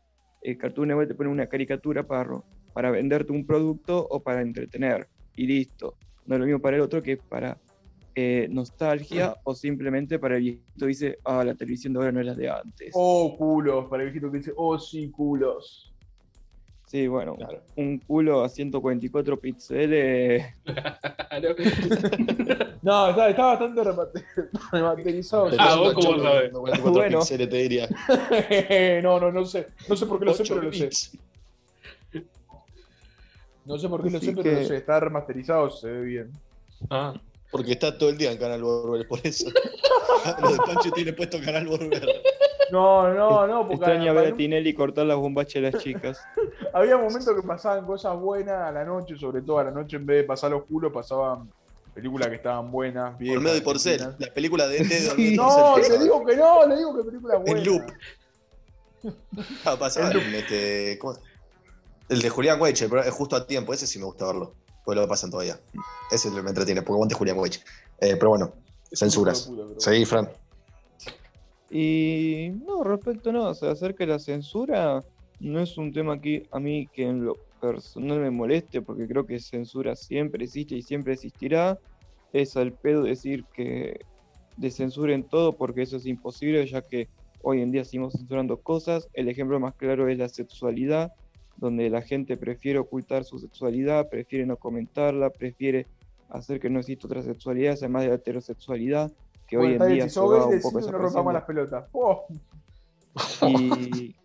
El 0.42 0.58
Cartoon 0.58 0.90
Network 0.90 1.10
te 1.10 1.16
pone 1.16 1.30
una 1.30 1.48
caricatura 1.48 2.08
para, 2.08 2.42
para 2.74 2.92
venderte 2.92 3.34
un 3.34 3.46
producto 3.46 4.08
o 4.10 4.22
para 4.22 4.42
entretener 4.42 5.08
y 5.36 5.48
listo. 5.48 5.98
No 6.26 6.36
es 6.36 6.40
lo 6.40 6.46
mismo 6.46 6.62
para 6.62 6.78
el 6.78 6.82
otro 6.84 7.04
que 7.04 7.18
para 7.18 7.58
eh, 8.20 8.48
nostalgia 8.50 9.36
o 9.44 9.54
simplemente 9.54 10.18
para 10.18 10.38
el 10.38 10.42
viejito 10.42 10.88
dice, 10.88 11.20
ah, 11.24 11.44
la 11.44 11.54
televisión 11.54 11.94
de 11.94 12.00
ahora 12.00 12.12
no 12.12 12.20
es 12.22 12.26
la 12.26 12.34
de 12.34 12.50
antes. 12.50 12.92
Oh, 12.96 13.36
culos, 13.38 13.86
para 13.86 14.02
el 14.02 14.10
viejito 14.10 14.32
que 14.32 14.40
dice, 14.40 14.54
oh, 14.58 14.80
sí, 14.80 15.12
culos. 15.12 15.94
Sí, 16.88 17.06
bueno, 17.06 17.36
Claro. 17.36 17.62
un 17.76 18.00
culo 18.00 18.44
a 18.44 18.50
144 18.50 19.40
píxeles. 19.40 20.46
Claro. 20.64 21.56
No, 22.82 23.10
está, 23.10 23.30
está 23.30 23.46
bastante 23.48 23.82
remate- 23.84 24.24
remasterizado. 24.72 25.50
Ah, 25.60 25.76
vos 25.76 25.94
cómo 25.94 26.20
sabés. 26.20 26.52
94 26.54 26.92
Bueno. 26.94 27.20
píxeles, 27.20 27.50
te 27.50 27.58
diría. 27.58 27.90
no, 29.04 29.20
no, 29.20 29.32
no 29.32 29.46
sé. 29.46 29.68
No 29.90 29.96
sé 29.96 30.06
por 30.08 30.18
qué 30.20 30.26
lo 30.26 30.34
sé, 30.34 30.42
8 30.44 30.56
pero 30.56 30.68
lo 30.68 30.74
sé. 30.74 30.90
No 33.66 33.78
sé 33.78 33.90
por 33.90 34.02
qué 34.04 34.10
lo 34.10 34.20
sé, 34.20 34.32
pero 34.34 34.52
lo 34.60 34.64
sé. 34.66 34.78
Está 34.78 35.00
remasterizado, 35.02 35.70
se 35.70 35.92
ve 35.92 36.02
bien. 36.02 36.32
Ah, 36.90 37.14
Porque 37.52 37.74
está 37.74 37.98
todo 37.98 38.10
el 38.10 38.18
día 38.18 38.32
en 38.32 38.38
Canal 38.38 38.62
Borber, 38.62 39.08
por 39.08 39.20
eso. 39.24 39.50
Lo 40.42 40.52
de 40.52 40.58
Pancho 40.58 40.92
tiene 40.92 41.14
puesto 41.14 41.40
Canal 41.40 41.68
Borber. 41.68 42.08
No, 42.72 43.14
no, 43.14 43.48
no, 43.48 43.62
porque 43.62 43.76
Extraña 43.76 44.12
ver 44.14 44.34
a 44.34 44.36
Tinelli 44.36 44.74
cortar 44.74 45.06
las 45.06 45.18
bombachas 45.18 45.54
de 45.56 45.72
las 45.72 45.82
chicas. 45.82 46.20
había 46.74 46.98
momentos 46.98 47.34
que 47.34 47.46
pasaban 47.46 47.86
cosas 47.86 48.18
buenas 48.18 48.62
a 48.62 48.72
la 48.72 48.84
noche, 48.84 49.16
sobre 49.18 49.42
todo 49.42 49.60
a 49.60 49.66
la 49.66 49.72
noche, 49.72 49.96
en 49.96 50.06
vez 50.06 50.18
de 50.18 50.24
pasar 50.26 50.52
los 50.52 50.66
culos, 50.66 50.92
pasaban 50.92 51.50
películas 51.94 52.28
que 52.28 52.36
estaban 52.36 52.70
buenas. 52.72 53.18
viejas, 53.18 53.38
Olmedo 53.38 53.58
y 53.58 53.62
Porcel. 53.62 54.16
La 54.20 54.34
película 54.34 54.68
de 54.68 54.82
Olmedo 54.82 55.14
y 55.18 55.36
No, 55.36 55.76
te 55.76 55.98
digo 55.98 56.26
que 56.26 56.36
no, 56.36 56.66
le 56.68 56.76
digo 56.76 56.98
que 56.98 57.04
película 57.04 57.36
En 57.36 57.44
buena. 57.44 57.62
loop. 57.64 57.84
Ah, 59.64 59.78
pasaba 59.80 60.12
En 60.12 60.18
en 60.18 60.36
este, 60.36 60.98
¿cómo? 61.00 61.18
El 62.10 62.22
de 62.22 62.30
Julián 62.30 62.60
Weche, 62.60 62.90
pero 62.90 63.02
es 63.04 63.14
justo 63.14 63.36
a 63.36 63.48
tiempo. 63.48 63.74
Ese 63.74 63.88
sí 63.88 64.00
me 64.00 64.06
gusta 64.06 64.26
verlo. 64.26 64.54
Porque 64.88 65.02
lo 65.02 65.08
pasan 65.10 65.30
todavía. 65.30 65.60
Ese 66.10 66.32
me 66.32 66.48
entretiene, 66.48 66.82
porque 66.82 66.94
aguante 66.94 67.14
Julián 67.14 67.38
Weche. 67.38 67.60
Eh, 68.00 68.16
pero 68.16 68.30
bueno, 68.30 68.54
censuras. 68.90 69.52
pero 69.54 69.78
seguí, 69.78 70.06
Fran. 70.06 70.30
Y 71.70 72.52
no, 72.66 72.86
respecto 72.86 73.34
no, 73.34 73.50
o 73.50 73.54
sea, 73.54 73.72
acerca 73.72 74.06
de 74.06 74.14
la 74.14 74.20
censura, 74.20 75.04
no 75.42 75.60
es 75.60 75.78
un 75.78 75.92
tema 75.92 76.22
que 76.22 76.48
a 76.54 76.62
mí 76.62 76.88
que 76.88 77.04
en 77.04 77.26
lo 77.26 77.36
personal 77.60 78.22
me 78.22 78.32
moleste, 78.32 78.82
porque 78.82 79.10
creo 79.10 79.26
que 79.26 79.42
censura 79.42 79.94
siempre 79.94 80.46
existe 80.46 80.76
y 80.76 80.82
siempre 80.82 81.16
existirá. 81.16 81.78
Es 82.32 82.56
al 82.56 82.72
pedo 82.72 83.04
decir 83.04 83.44
que 83.54 84.00
decensuren 84.56 85.24
todo, 85.24 85.52
porque 85.58 85.82
eso 85.82 85.98
es 85.98 86.06
imposible, 86.06 86.66
ya 86.66 86.82
que 86.82 87.10
hoy 87.42 87.62
en 87.62 87.72
día 87.72 87.84
seguimos 87.84 88.14
censurando 88.14 88.56
cosas. 88.56 89.10
El 89.12 89.28
ejemplo 89.28 89.60
más 89.60 89.76
claro 89.76 90.08
es 90.08 90.18
la 90.18 90.30
sexualidad, 90.30 91.12
donde 91.58 91.90
la 91.90 92.02
gente 92.02 92.38
prefiere 92.38 92.80
ocultar 92.80 93.24
su 93.24 93.40
sexualidad, 93.40 94.10
prefiere 94.10 94.46
no 94.46 94.58
comentarla, 94.58 95.30
prefiere 95.32 95.88
hacer 96.30 96.60
que 96.60 96.70
no 96.70 96.80
exista 96.80 97.08
otra 97.08 97.24
sexualidad, 97.24 97.76
además 97.78 98.04
de 98.04 98.10
la 98.10 98.16
heterosexualidad, 98.16 99.12
que 99.48 99.58
Bueno, 99.58 99.84
hoy 99.84 99.90
en 99.90 99.96
día 99.96 100.04
si 100.04 100.12
se 100.12 100.20
va 100.20 100.46
un 100.46 100.62
poco 100.62 100.82
no 100.82 100.98
rompamos 100.98 101.34
las 101.34 101.44
pelotas. 101.44 101.90
Oh, 101.94 102.26
Y, 103.48 104.16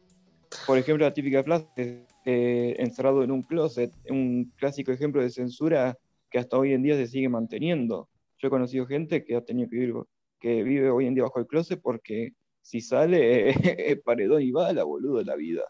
por 0.66 0.76
ejemplo, 0.76 1.06
la 1.06 1.14
típica 1.14 1.42
frase, 1.42 2.04
eh, 2.24 2.76
encerrado 2.78 3.22
en 3.22 3.30
un 3.30 3.42
closet, 3.42 3.92
un 4.10 4.52
clásico 4.56 4.92
ejemplo 4.92 5.22
de 5.22 5.30
censura 5.30 5.96
que 6.30 6.38
hasta 6.38 6.58
hoy 6.58 6.72
en 6.72 6.82
día 6.82 6.96
se 6.96 7.06
sigue 7.06 7.28
manteniendo. 7.28 8.08
Yo 8.38 8.48
he 8.48 8.50
conocido 8.50 8.86
gente 8.86 9.24
que 9.24 9.36
ha 9.36 9.40
tenido 9.40 9.68
que 9.70 9.76
vivir, 9.76 9.94
que 10.40 10.62
vive 10.62 10.90
hoy 10.90 11.06
en 11.06 11.14
día 11.14 11.24
bajo 11.24 11.38
el 11.38 11.46
closet 11.46 11.80
porque 11.80 12.32
si 12.60 12.80
sale, 12.80 13.50
es 13.92 14.00
paredón 14.02 14.42
y 14.42 14.50
bala, 14.50 14.84
boludo, 14.84 15.18
de 15.18 15.24
la 15.24 15.36
vida. 15.36 15.62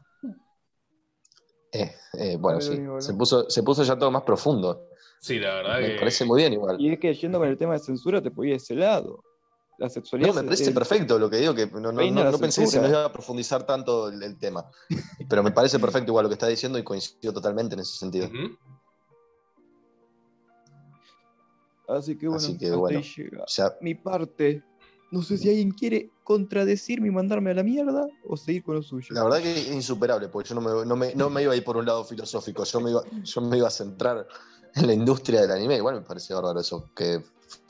Eh, 1.73 1.95
eh, 2.19 2.37
bueno, 2.39 2.61
sí. 2.61 2.79
Se 2.99 3.15
puso, 3.15 3.49
se 3.49 3.63
puso 3.63 3.83
ya 3.83 3.97
todo 3.99 4.11
más 4.11 4.23
profundo. 4.23 4.89
sí, 5.21 5.39
la 5.39 5.55
verdad 5.55 5.81
Me 5.81 5.89
que. 5.93 5.97
parece 5.99 6.25
muy 6.25 6.41
bien 6.43 6.53
igual. 6.53 6.79
Y 6.81 6.93
es 6.93 6.99
que 6.99 7.15
yendo 7.15 7.39
con 7.39 7.49
el 7.49 7.57
tema 7.57 7.73
de 7.75 7.79
censura 7.79 8.23
te 8.23 8.31
podía 8.31 8.57
ese 8.57 8.75
lado. 8.75 9.25
La 9.79 9.89
sexualidad 9.89 10.29
No, 10.29 10.35
me 10.35 10.45
parece 10.45 10.71
perfecto 10.71 11.19
lo 11.19 11.31
que 11.31 11.39
digo, 11.39 11.55
que 11.55 11.67
no, 11.67 11.91
no, 11.91 12.03
no- 12.11 12.39
pensé 12.39 12.61
que 12.61 12.67
se 12.69 12.79
nos 12.81 12.91
iba 12.91 13.07
a 13.07 13.13
profundizar 13.13 13.65
tanto 13.65 14.09
el, 14.09 14.23
el 14.23 14.39
tema. 14.39 14.71
Pero 15.29 15.43
me 15.43 15.51
parece 15.51 15.79
perfecto 15.79 16.11
igual 16.11 16.25
lo 16.25 16.29
que 16.29 16.35
está 16.35 16.47
diciendo 16.47 16.79
y 16.79 16.85
coincido 16.85 17.33
totalmente 17.33 17.75
en 17.75 17.81
ese 17.81 17.97
sentido. 17.97 18.29
Así 21.89 22.17
que 22.17 22.29
bueno, 22.29 22.39
Así 22.43 22.59
que 22.59 22.71
bueno. 22.71 23.01
sea, 23.47 23.73
mi 23.81 23.95
parte. 23.95 24.63
No 25.11 25.23
sé 25.23 25.37
si 25.37 25.49
alguien 25.49 25.71
quiere 25.73 26.12
contradecirme 26.25 27.09
y 27.09 27.11
mandarme 27.11 27.51
a 27.51 27.55
la 27.55 27.63
mierda 27.63 28.07
o 28.25 28.37
seguir 28.37 28.63
con 28.63 28.77
lo 28.77 28.83
suyo. 28.83 29.09
la 29.15 29.25
verdad 29.25 29.41
que 29.41 29.53
es 29.53 29.71
insuperable, 29.73 30.29
porque 30.29 30.49
yo 30.51 30.55
no 30.55 30.61
me, 30.61 30.87
no 30.87 30.97
me- 30.97 31.15
no 31.15 31.29
me 31.31 31.43
iba 31.43 31.53
a 31.53 31.57
ir 31.57 31.65
por 31.65 31.77
un 31.77 31.85
lado 31.87 32.05
filosófico, 32.05 32.65
yo 32.65 32.81
me, 32.81 32.91
iba, 32.91 33.03
yo 33.23 33.41
me 33.41 33.57
iba 33.59 33.69
a 33.69 33.71
centrar 33.71 34.27
en 34.75 34.87
la 34.87 34.93
industria 34.95 35.41
del 35.43 35.51
anime. 35.51 35.77
Igual 35.77 35.97
me 35.97 36.01
parece 36.03 36.33
bárbaro 36.35 36.61
eso, 36.61 36.91
que, 36.95 37.23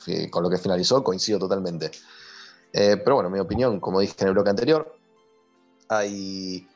que 0.05 0.29
con 0.29 0.43
lo 0.43 0.49
que 0.49 0.57
finalizó 0.57 1.03
coincido 1.03 1.39
totalmente. 1.39 1.91
Eh, 2.71 2.97
pero 3.03 3.15
bueno, 3.15 3.29
mi 3.29 3.39
opinión, 3.39 3.79
como 3.79 3.99
dije 3.99 4.15
en 4.19 4.27
el 4.29 4.33
bloque 4.33 4.49
anterior, 4.51 4.95
hay 5.89 6.67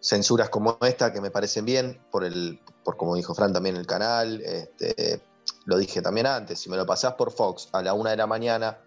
censuras 0.00 0.48
como 0.48 0.78
esta 0.82 1.12
que 1.12 1.20
me 1.20 1.30
parecen 1.30 1.64
bien, 1.64 2.00
por, 2.10 2.24
el, 2.24 2.60
por 2.84 2.96
como 2.96 3.14
dijo 3.14 3.34
Fran 3.34 3.52
también 3.52 3.76
el 3.76 3.86
canal, 3.86 4.40
este, 4.40 5.22
lo 5.66 5.76
dije 5.78 6.02
también 6.02 6.26
antes, 6.26 6.58
si 6.58 6.70
me 6.70 6.76
lo 6.76 6.86
pasás 6.86 7.14
por 7.14 7.30
Fox 7.30 7.68
a 7.72 7.82
la 7.82 7.94
una 7.94 8.10
de 8.10 8.16
la 8.16 8.26
mañana, 8.26 8.78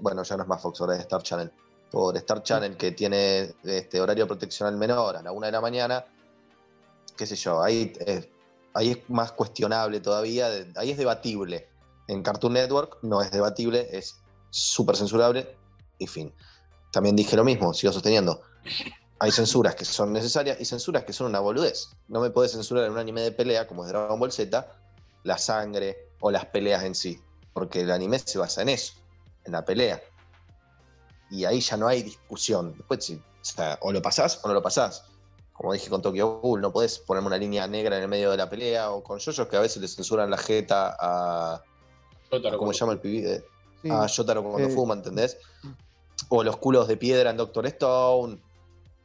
bueno, 0.00 0.22
ya 0.22 0.36
no 0.36 0.42
es 0.42 0.48
más 0.48 0.62
Fox, 0.62 0.80
ahora 0.80 0.94
es 0.94 1.00
Star 1.00 1.22
Channel, 1.22 1.52
por 1.90 2.16
Star 2.16 2.42
Channel 2.42 2.76
que 2.76 2.92
tiene 2.92 3.54
este 3.64 4.00
horario 4.00 4.26
proteccional 4.26 4.76
menor 4.76 5.16
a 5.16 5.22
la 5.22 5.32
una 5.32 5.46
de 5.46 5.52
la 5.52 5.60
mañana, 5.60 6.04
qué 7.16 7.26
sé 7.26 7.36
yo, 7.36 7.62
ahí, 7.62 7.92
eh, 8.06 8.30
ahí 8.74 8.90
es 8.90 9.10
más 9.10 9.32
cuestionable 9.32 10.00
todavía, 10.00 10.48
ahí 10.76 10.90
es 10.90 10.98
debatible. 10.98 11.68
En 12.08 12.22
Cartoon 12.22 12.54
Network 12.54 12.98
no 13.02 13.22
es 13.22 13.30
debatible, 13.30 13.88
es 13.92 14.16
súper 14.50 14.96
censurable 14.96 15.56
y 15.98 16.06
fin. 16.06 16.32
También 16.90 17.14
dije 17.14 17.36
lo 17.36 17.44
mismo, 17.44 17.72
sigo 17.72 17.92
sosteniendo. 17.92 18.42
Hay 19.20 19.30
censuras 19.30 19.74
que 19.74 19.84
son 19.84 20.12
necesarias 20.12 20.58
y 20.60 20.64
censuras 20.64 21.04
que 21.04 21.12
son 21.12 21.28
una 21.28 21.40
boludez. 21.40 21.90
No 22.08 22.20
me 22.20 22.30
puedes 22.30 22.52
censurar 22.52 22.84
en 22.84 22.92
un 22.92 22.98
anime 22.98 23.20
de 23.20 23.32
pelea 23.32 23.66
como 23.66 23.84
es 23.84 23.90
Dragon 23.90 24.18
Ball 24.18 24.32
Z 24.32 24.66
la 25.24 25.38
sangre 25.38 26.10
o 26.20 26.30
las 26.30 26.46
peleas 26.46 26.84
en 26.84 26.94
sí, 26.94 27.20
porque 27.52 27.82
el 27.82 27.90
anime 27.90 28.18
se 28.18 28.38
basa 28.38 28.62
en 28.62 28.70
eso, 28.70 28.94
en 29.44 29.52
la 29.52 29.64
pelea. 29.64 30.00
Y 31.30 31.44
ahí 31.44 31.60
ya 31.60 31.76
no 31.76 31.86
hay 31.86 32.02
discusión. 32.02 32.74
Después, 32.76 33.10
o, 33.10 33.20
sea, 33.42 33.78
o 33.82 33.92
lo 33.92 34.02
pasás 34.02 34.40
o 34.42 34.48
no 34.48 34.54
lo 34.54 34.62
pasás. 34.62 35.04
Como 35.52 35.72
dije 35.72 35.90
con 35.90 36.00
Tokyo 36.00 36.40
Ghoul, 36.40 36.60
no 36.60 36.72
podés 36.72 36.98
ponerme 36.98 37.28
una 37.28 37.36
línea 37.36 37.66
negra 37.66 37.96
en 37.96 38.02
el 38.04 38.08
medio 38.08 38.30
de 38.30 38.36
la 38.38 38.48
pelea, 38.48 38.90
o 38.90 39.02
con 39.02 39.18
yoyos 39.18 39.46
que 39.46 39.56
a 39.56 39.60
veces 39.60 39.82
le 39.82 39.88
censuran 39.88 40.30
la 40.30 40.38
jeta 40.38 40.96
a, 40.98 41.62
Jotaro, 42.30 42.56
a 42.56 42.58
¿cómo 42.58 42.72
se 42.72 42.80
llama 42.80 42.92
el 42.92 43.00
pibe? 43.00 43.44
Sí. 43.82 43.90
a 43.90 44.06
Yotaro 44.06 44.42
cuando 44.42 44.68
Eh. 44.68 44.72
fuma, 44.74 44.94
¿entendés? 44.94 45.36
O 46.28 46.42
los 46.42 46.56
culos 46.56 46.88
de 46.88 46.96
piedra 46.96 47.30
en 47.30 47.36
Doctor 47.36 47.66
Stone. 47.66 48.40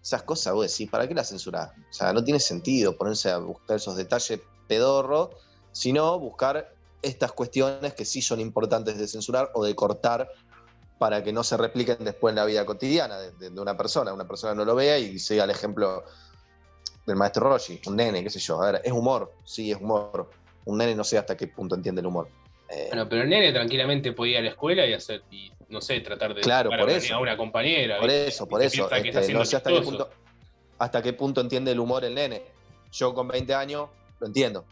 Esas 0.01 0.23
cosas, 0.23 0.53
vos 0.53 0.69
decís, 0.71 0.89
¿para 0.89 1.07
qué 1.07 1.13
las 1.13 1.29
censurás? 1.29 1.71
O 1.89 1.93
sea, 1.93 2.13
no 2.13 2.23
tiene 2.23 2.39
sentido 2.39 2.95
ponerse 2.95 3.31
a 3.31 3.37
buscar 3.39 3.77
esos 3.77 3.95
detalles 3.95 4.39
pedorros, 4.67 5.29
sino 5.71 6.19
buscar 6.19 6.74
estas 7.05 7.31
cuestiones 7.31 7.93
que 7.93 8.03
sí 8.05 8.21
son 8.21 8.39
importantes 8.39 8.97
de 8.97 9.07
censurar 9.07 9.51
o 9.53 9.63
de 9.63 9.75
cortar 9.75 10.29
para 10.97 11.23
que 11.23 11.31
no 11.33 11.43
se 11.43 11.57
repliquen 11.57 11.97
después 11.99 12.31
en 12.31 12.37
la 12.37 12.45
vida 12.45 12.65
cotidiana 12.65 13.19
de, 13.19 13.31
de- 13.33 13.49
de 13.49 13.61
una 13.61 13.75
persona. 13.77 14.13
Una 14.13 14.27
persona 14.27 14.53
no 14.55 14.65
lo 14.65 14.75
vea 14.75 14.97
y 14.97 15.19
siga 15.19 15.43
el 15.43 15.49
ejemplo 15.49 16.03
del 17.05 17.15
maestro 17.17 17.47
Roshi, 17.49 17.79
un 17.87 17.97
nene, 17.97 18.23
qué 18.23 18.29
sé 18.29 18.39
yo. 18.39 18.61
A 18.61 18.71
ver, 18.71 18.81
es 18.83 18.91
humor, 18.91 19.33
sí, 19.43 19.71
es 19.71 19.77
humor. 19.79 20.29
Un 20.65 20.77
nene 20.77 20.95
no 20.95 21.03
sé 21.03 21.17
hasta 21.17 21.35
qué 21.37 21.47
punto 21.47 21.75
entiende 21.75 22.01
el 22.01 22.07
humor. 22.07 22.27
Eh, 22.69 22.87
Bueno, 22.89 23.07
pero 23.07 23.21
el 23.21 23.29
nene 23.29 23.51
tranquilamente 23.53 24.11
podía 24.13 24.33
ir 24.33 24.37
a 24.39 24.41
la 24.43 24.49
escuela 24.49 24.85
y 24.87 24.93
hacer, 24.93 25.21
y, 25.29 25.51
no 25.69 25.81
sé, 25.81 25.99
tratar 25.99 26.33
de 26.33 26.41
Claro, 26.41 26.71
por 26.71 26.89
eso. 26.89 27.13
a 27.13 27.19
una 27.19 27.37
compañera. 27.37 27.97
Por 27.99 28.07
¿viste? 28.09 28.27
eso, 28.27 28.47
por 28.47 28.61
eso. 28.63 28.89
este, 28.91 29.33
no 29.33 29.45
sé 29.45 29.57
hasta 29.57 29.69
qué, 29.71 29.81
punto, 29.81 30.09
hasta 30.79 31.01
qué 31.03 31.13
punto 31.13 31.41
entiende 31.41 31.71
el 31.73 31.79
humor 31.79 32.03
el 32.05 32.15
nene. 32.15 32.41
Yo 32.91 33.13
con 33.13 33.27
20 33.27 33.53
años 33.53 33.89
lo 34.19 34.25
entiendo. 34.27 34.65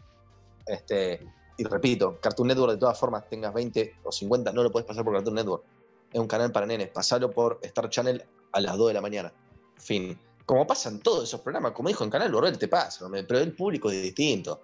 Este, 0.66 1.20
y 1.56 1.64
repito, 1.64 2.18
Cartoon 2.20 2.48
Network 2.48 2.72
de 2.72 2.78
todas 2.78 2.98
formas, 2.98 3.28
tengas 3.28 3.52
20 3.54 3.96
o 4.04 4.12
50, 4.12 4.52
no 4.52 4.62
lo 4.62 4.72
puedes 4.72 4.86
pasar 4.86 5.04
por 5.04 5.14
Cartoon 5.14 5.36
Network. 5.36 5.64
Es 6.12 6.20
un 6.20 6.28
canal 6.28 6.52
para 6.52 6.66
nenes. 6.66 6.90
Pasalo 6.90 7.30
por 7.30 7.58
Star 7.62 7.88
Channel 7.88 8.24
a 8.52 8.60
las 8.60 8.76
2 8.76 8.88
de 8.88 8.94
la 8.94 9.00
mañana. 9.00 9.32
Fin. 9.76 10.18
Como 10.46 10.66
pasan 10.66 11.00
todos 11.00 11.24
esos 11.24 11.40
programas, 11.40 11.72
como 11.72 11.88
dijo 11.88 12.04
en 12.04 12.10
Canal 12.10 12.30
Borrell, 12.30 12.58
te 12.58 12.68
pasa, 12.68 13.06
pero 13.10 13.38
el 13.40 13.54
público 13.54 13.90
es 13.90 14.02
distinto. 14.02 14.62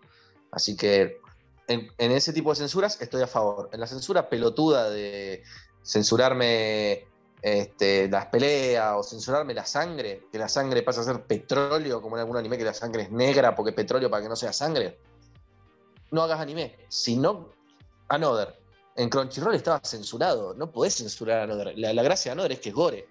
Así 0.51 0.77
que 0.77 1.19
en, 1.67 1.89
en 1.97 2.13
ese 2.13 2.33
tipo 2.33 2.51
de 2.51 2.57
censuras 2.57 3.01
estoy 3.01 3.23
a 3.23 3.27
favor. 3.27 3.71
En 3.73 3.81
la 3.81 3.87
censura 3.87 4.29
pelotuda 4.29 4.91
de, 4.91 5.43
censurarme 5.83 7.05
este, 7.43 8.09
las 8.09 8.27
peleas 8.27 8.95
o 8.97 9.03
censurarme 9.03 9.55
la 9.55 9.65
sangre, 9.65 10.27
que 10.31 10.39
la 10.39 10.49
sangre 10.49 10.83
pasa 10.83 11.01
a 11.01 11.05
ser 11.05 11.23
petróleo, 11.23 12.03
como 12.03 12.17
en 12.17 12.21
algún 12.21 12.37
anime 12.37 12.59
que 12.59 12.65
la 12.65 12.75
sangre 12.75 13.05
es 13.05 13.11
negra 13.11 13.55
porque 13.55 13.73
petróleo 13.73 14.11
para 14.11 14.23
que 14.23 14.29
no 14.29 14.37
sea 14.37 14.53
sangre. 14.53 14.99
No 16.11 16.23
hagas 16.23 16.41
anime. 16.41 16.77
Si 16.89 17.17
no, 17.17 17.51
Another. 18.09 18.57
En 18.97 19.09
Crunchyroll 19.09 19.55
estaba 19.55 19.81
censurado. 19.85 20.55
No 20.55 20.71
podés 20.73 20.97
censurar 20.97 21.39
a 21.41 21.43
Another. 21.45 21.79
La, 21.79 21.93
la 21.93 22.03
gracia 22.03 22.31
de 22.31 22.33
Another 22.35 22.53
es 22.53 22.61
que 22.61 22.71
es 22.71 22.75
gore. 22.75 23.07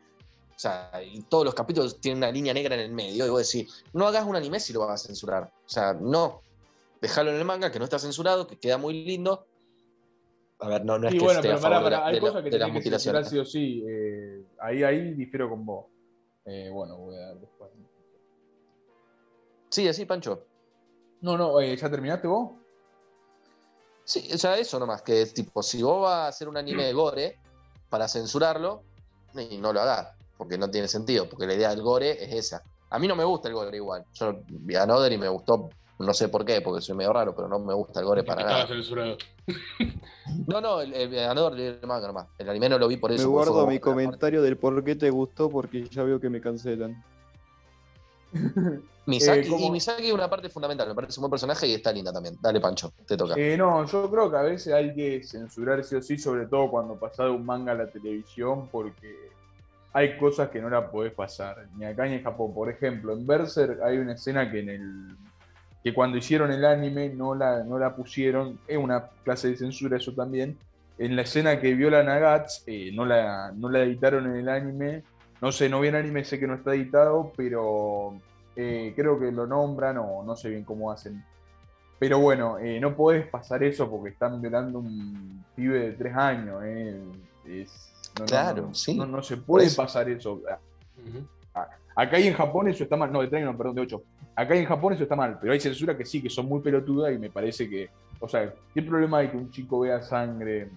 O 0.56 0.60
sea, 0.60 0.92
y 1.02 1.22
todos 1.24 1.46
los 1.46 1.54
capítulos 1.56 2.02
tienen 2.02 2.18
una 2.18 2.32
línea 2.32 2.54
negra 2.54 2.76
en 2.76 2.82
el 2.82 2.92
medio. 2.92 3.26
Y 3.26 3.30
vos 3.30 3.50
decís, 3.50 3.86
no 3.94 4.06
hagas 4.08 4.26
un 4.26 4.36
anime 4.36 4.60
si 4.60 4.74
lo 4.74 4.82
vas 4.82 5.04
a 5.04 5.08
censurar. 5.08 5.44
O 5.66 5.70
sea, 5.70 5.94
no. 5.94 6.42
Déjalo 7.02 7.30
en 7.32 7.38
el 7.38 7.46
manga, 7.46 7.72
que 7.72 7.80
no 7.80 7.86
está 7.86 7.98
censurado, 7.98 8.46
que 8.46 8.60
queda 8.60 8.78
muy 8.78 9.06
lindo. 9.06 9.48
A 10.60 10.68
ver, 10.68 10.84
no, 10.84 11.00
no 11.00 11.08
es 11.08 11.14
Sí, 11.14 11.18
que 11.20 11.24
bueno, 11.24 11.40
esté 11.40 11.48
pero 11.48 11.62
pará, 11.62 11.90
la- 11.90 12.06
hay 12.08 12.16
de 12.16 12.20
cosas 12.20 12.44
que 12.44 12.50
de 12.50 12.60
las 12.60 12.70
que 12.72 12.82
censurar 12.82 13.24
mutilaciones. 13.24 13.30
sí 13.30 13.38
o 13.40 13.46
sí. 13.46 13.84
eh, 13.88 14.44
ahí, 14.60 14.84
ahí 14.84 15.14
difiero 15.14 15.50
con 15.50 15.66
vos. 15.66 15.86
Eh, 16.44 16.70
bueno, 16.70 16.98
voy 16.98 17.16
a 17.16 17.20
dar 17.28 17.38
después. 17.40 17.72
Sí, 19.70 19.88
así, 19.88 20.06
Pancho. 20.06 20.46
No, 21.22 21.38
no, 21.38 21.60
eh, 21.62 21.78
¿ya 21.78 21.90
terminaste 21.90 22.28
vos? 22.28 22.52
Sí, 24.10 24.28
o 24.34 24.38
sea, 24.40 24.58
eso 24.58 24.80
nomás, 24.80 25.04
que 25.04 25.22
es 25.22 25.36
tipo, 25.36 25.62
si 25.62 25.84
vos 25.84 26.02
vas 26.02 26.14
a 26.16 26.28
hacer 26.30 26.50
un 26.50 26.58
anime 26.58 26.84
de 26.86 26.94
gore 26.94 27.38
para 27.90 28.08
censurarlo, 28.08 28.82
y 29.36 29.58
no 29.60 29.72
lo 29.72 29.82
hagas, 29.82 30.08
porque 30.36 30.58
no 30.58 30.68
tiene 30.72 30.88
sentido, 30.88 31.30
porque 31.30 31.46
la 31.46 31.54
idea 31.54 31.70
del 31.70 31.84
gore 31.84 32.24
es 32.24 32.34
esa. 32.34 32.64
A 32.90 32.98
mí 32.98 33.08
no 33.08 33.16
me 33.16 33.24
gusta 33.24 33.50
el 33.50 33.54
gore 33.54 33.78
igual. 33.78 34.04
Yo 34.14 34.40
vi 34.48 34.74
a 34.76 34.82
Another 34.82 35.12
y 35.12 35.20
me 35.20 35.28
gustó, 35.28 35.70
no 36.00 36.12
sé 36.16 36.28
por 36.28 36.44
qué, 36.44 36.60
porque 36.62 36.82
soy 36.82 36.96
medio 36.96 37.14
raro, 37.14 37.36
pero 37.36 37.48
no 37.48 37.60
me 37.60 37.76
gusta 37.76 38.00
el 38.00 38.08
gore 38.08 38.24
para 38.24 38.42
Estaba 38.42 38.64
nada. 38.64 38.68
censurado. 38.76 39.16
No, 40.48 40.60
no, 40.60 40.82
el, 40.82 40.92
el 40.94 41.20
Another 41.30 41.54
leí 41.54 41.68
el 41.68 41.88
manga 41.88 42.08
nomás. 42.08 42.28
El 42.40 42.50
anime 42.50 42.68
no 42.70 42.80
lo 42.80 42.88
vi 42.88 42.98
por 42.98 43.12
Me 43.12 43.16
eso. 43.18 43.32
porque 43.32 43.52
guardo 43.52 43.68
mi 43.68 43.80
comentario 43.80 44.42
del 44.42 44.58
por 44.58 44.84
qué 44.84 44.96
te 44.96 45.12
gustó 45.12 45.52
porque 45.52 45.88
ya 45.88 46.02
veo 46.02 46.20
que 46.20 46.30
me 46.32 46.42
cancelan. 46.42 47.04
Misaki, 49.06 49.48
Eh. 49.48 49.58
Y 49.60 49.72
Misaki 49.72 50.08
es 50.08 50.14
una 50.14 50.30
parte 50.30 50.50
fundamental, 50.50 50.88
me 50.88 50.96
parece 50.96 51.20
un 51.20 51.24
buen 51.24 51.32
personaje 51.32 51.68
y 51.68 51.74
está 51.74 51.92
linda 51.92 52.14
también. 52.14 52.38
Dale, 52.40 52.60
Pancho, 52.60 52.94
te 53.08 53.18
toca. 53.18 53.34
Eh, 53.38 53.58
no, 53.58 53.86
yo 53.86 54.10
creo 54.10 54.30
que 54.30 54.38
a 54.38 54.44
veces 54.44 54.74
hay 54.74 54.94
que 54.94 55.24
censurar 55.24 55.84
sí 55.84 55.96
o 55.96 56.02
sí, 56.02 56.18
sobre 56.18 56.46
todo 56.46 56.70
cuando 56.70 56.96
pasás 56.96 57.26
de 57.26 57.32
un 57.32 57.46
manga 57.46 57.72
a 57.72 57.76
la 57.76 57.88
televisión, 57.88 58.68
porque 58.72 59.32
hay 59.94 60.18
cosas 60.18 60.50
que 60.50 60.62
no 60.62 60.70
la 60.70 60.92
podés 60.92 61.14
pasar, 61.14 61.68
ni 61.76 61.86
acá 61.86 62.06
ni 62.06 62.16
en 62.16 62.24
Japón. 62.24 62.54
Por 62.54 62.70
ejemplo, 62.70 63.14
en 63.14 63.26
Berserk 63.26 63.82
hay 63.82 63.98
una 63.98 64.14
escena 64.14 64.52
que 64.52 64.60
en 64.60 64.70
el 64.70 65.18
que 65.84 65.94
cuando 65.94 66.18
hicieron 66.18 66.52
el 66.52 66.66
anime 66.66 67.10
no 67.10 67.34
la, 67.34 67.64
no 67.64 67.80
la 67.80 67.96
pusieron, 67.96 68.60
es 68.68 68.78
una 68.78 69.08
clase 69.24 69.50
de 69.50 69.58
censura 69.58 69.98
eso 69.98 70.14
también. 70.14 70.58
En 70.98 71.16
la 71.16 71.22
escena 71.22 71.60
que 71.60 71.74
viola 71.74 72.04
Nagats, 72.04 72.64
eh, 72.68 72.92
no, 72.94 73.06
la, 73.06 73.54
no 73.56 73.70
la 73.70 73.84
editaron 73.84 74.26
en 74.26 74.36
el 74.36 74.50
anime. 74.50 75.04
No 75.42 75.52
sé, 75.52 75.70
no 75.70 75.80
vi 75.82 75.88
el 75.88 75.96
anime, 75.96 76.24
sé 76.26 76.40
que 76.40 76.48
no 76.48 76.56
está 76.56 76.76
editado, 76.76 77.32
pero 77.36 78.20
eh, 78.56 78.94
creo 78.96 79.20
que 79.20 79.32
lo 79.32 79.48
nombran 79.48 79.98
o 79.98 80.24
no 80.24 80.36
sé 80.36 80.50
bien 80.50 80.64
cómo 80.66 80.92
hacen. 80.92 81.24
Pero 81.98 82.20
bueno, 82.20 82.58
eh, 82.60 82.80
no 82.80 82.96
podés 82.96 83.28
pasar 83.28 83.64
eso 83.64 83.90
porque 83.90 84.10
están 84.12 84.42
violando 84.42 84.80
un 84.80 85.44
pibe 85.56 85.80
de 85.80 85.92
tres 85.94 86.16
años. 86.16 86.62
eh. 86.66 87.02
Es- 87.46 87.94
no, 88.18 88.22
no, 88.22 88.26
Claro, 88.26 88.62
no, 88.68 88.74
sí. 88.74 88.98
No, 88.98 89.06
no 89.06 89.22
se 89.24 89.38
puede 89.38 89.68
eso. 89.68 89.82
pasar 89.82 90.10
eso. 90.10 90.34
Ujú. 90.36 91.26
Acá 91.96 92.18
y 92.20 92.28
en 92.28 92.34
Japón 92.34 92.68
eso 92.70 92.84
está 92.84 92.96
mal. 92.96 93.12
No, 93.12 93.22
de 93.22 93.28
tres 93.28 93.44
no, 93.44 93.58
perdón, 93.58 93.76
de 93.76 93.82
ocho. 93.82 94.04
Acá 94.36 94.56
y 94.56 94.60
en 94.60 94.66
Japón 94.66 94.94
eso 94.94 95.04
está 95.04 95.16
mal, 95.18 95.38
pero 95.40 95.52
hay 95.52 95.60
censura 95.60 95.98
que 95.98 96.06
sí, 96.06 96.22
que 96.22 96.30
son 96.30 96.46
muy 96.48 96.62
pelotudas 96.62 97.14
y 97.14 97.18
me 97.18 97.30
parece 97.30 97.70
que. 97.70 97.90
O 98.22 98.28
sea, 98.28 98.54
¿qué 98.74 98.82
problema 98.82 99.20
hay 99.20 99.30
que 99.30 99.38
un 99.38 99.50
chico 99.52 99.82
vea 99.82 100.02
sangre? 100.02 100.70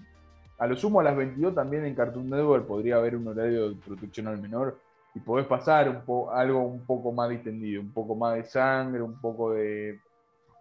A 0.58 0.66
lo 0.66 0.76
sumo 0.76 1.00
a 1.00 1.02
las 1.02 1.16
22 1.16 1.54
también 1.54 1.84
en 1.84 1.94
Cartoon 1.94 2.30
Network 2.30 2.66
podría 2.66 2.96
haber 2.96 3.16
un 3.16 3.28
horario 3.28 3.70
de 3.70 3.76
protección 3.76 4.28
al 4.28 4.40
menor 4.40 4.78
y 5.14 5.20
podés 5.20 5.46
pasar 5.46 6.04
algo 6.32 6.60
un 6.60 6.86
poco 6.86 7.12
más 7.12 7.30
distendido, 7.30 7.80
un 7.80 7.92
poco 7.92 8.14
más 8.14 8.36
de 8.36 8.44
sangre, 8.44 9.02
un 9.02 9.20
poco 9.20 9.52
de 9.52 10.00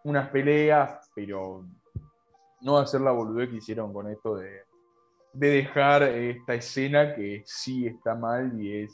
unas 0.04 0.30
peleas, 0.30 1.10
pero 1.16 1.64
no 2.62 2.78
hacer 2.78 3.02
la 3.02 3.12
boludez 3.12 3.50
que 3.50 3.58
hicieron 3.58 3.94
con 3.94 4.10
esto 4.10 4.36
de, 4.36 4.62
de 5.34 5.48
dejar 5.48 6.04
esta 6.04 6.54
escena 6.54 7.16
que 7.16 7.44
sí 7.46 7.88
está 7.88 8.16
mal 8.16 8.60
y 8.60 8.84
es 8.84 8.94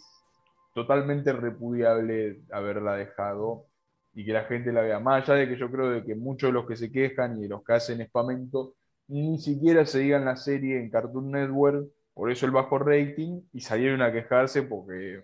totalmente 0.74 1.34
repudiable 1.34 2.42
haberla 2.52 2.96
dejado 2.96 3.66
y 4.14 4.26
que 4.26 4.34
la 4.34 4.44
gente 4.44 4.72
la 4.72 4.82
vea. 4.82 5.00
Más 5.00 5.24
allá 5.24 5.40
de 5.40 5.48
que 5.48 5.58
yo 5.58 5.72
creo 5.72 5.90
de 5.90 6.04
que 6.04 6.16
muchos 6.16 6.50
de 6.50 6.54
los 6.54 6.68
que 6.68 6.76
se 6.76 6.92
quejan 6.92 7.38
y 7.38 7.44
de 7.44 7.50
los 7.50 7.64
que 7.64 7.74
hacen 7.74 8.02
espamento 8.02 8.74
ni 9.08 9.38
siquiera 9.40 9.86
se 9.86 10.00
digan 10.00 10.26
la 10.26 10.36
serie 10.36 10.80
en 10.80 10.90
Cartoon 10.90 11.32
Network, 11.32 11.90
por 12.14 12.32
eso 12.32 12.46
el 12.46 12.52
bajo 12.52 12.80
rating, 12.80 13.42
y 13.54 13.62
salieron 13.62 14.02
a 14.02 14.12
quejarse 14.12 14.64
porque, 14.64 15.24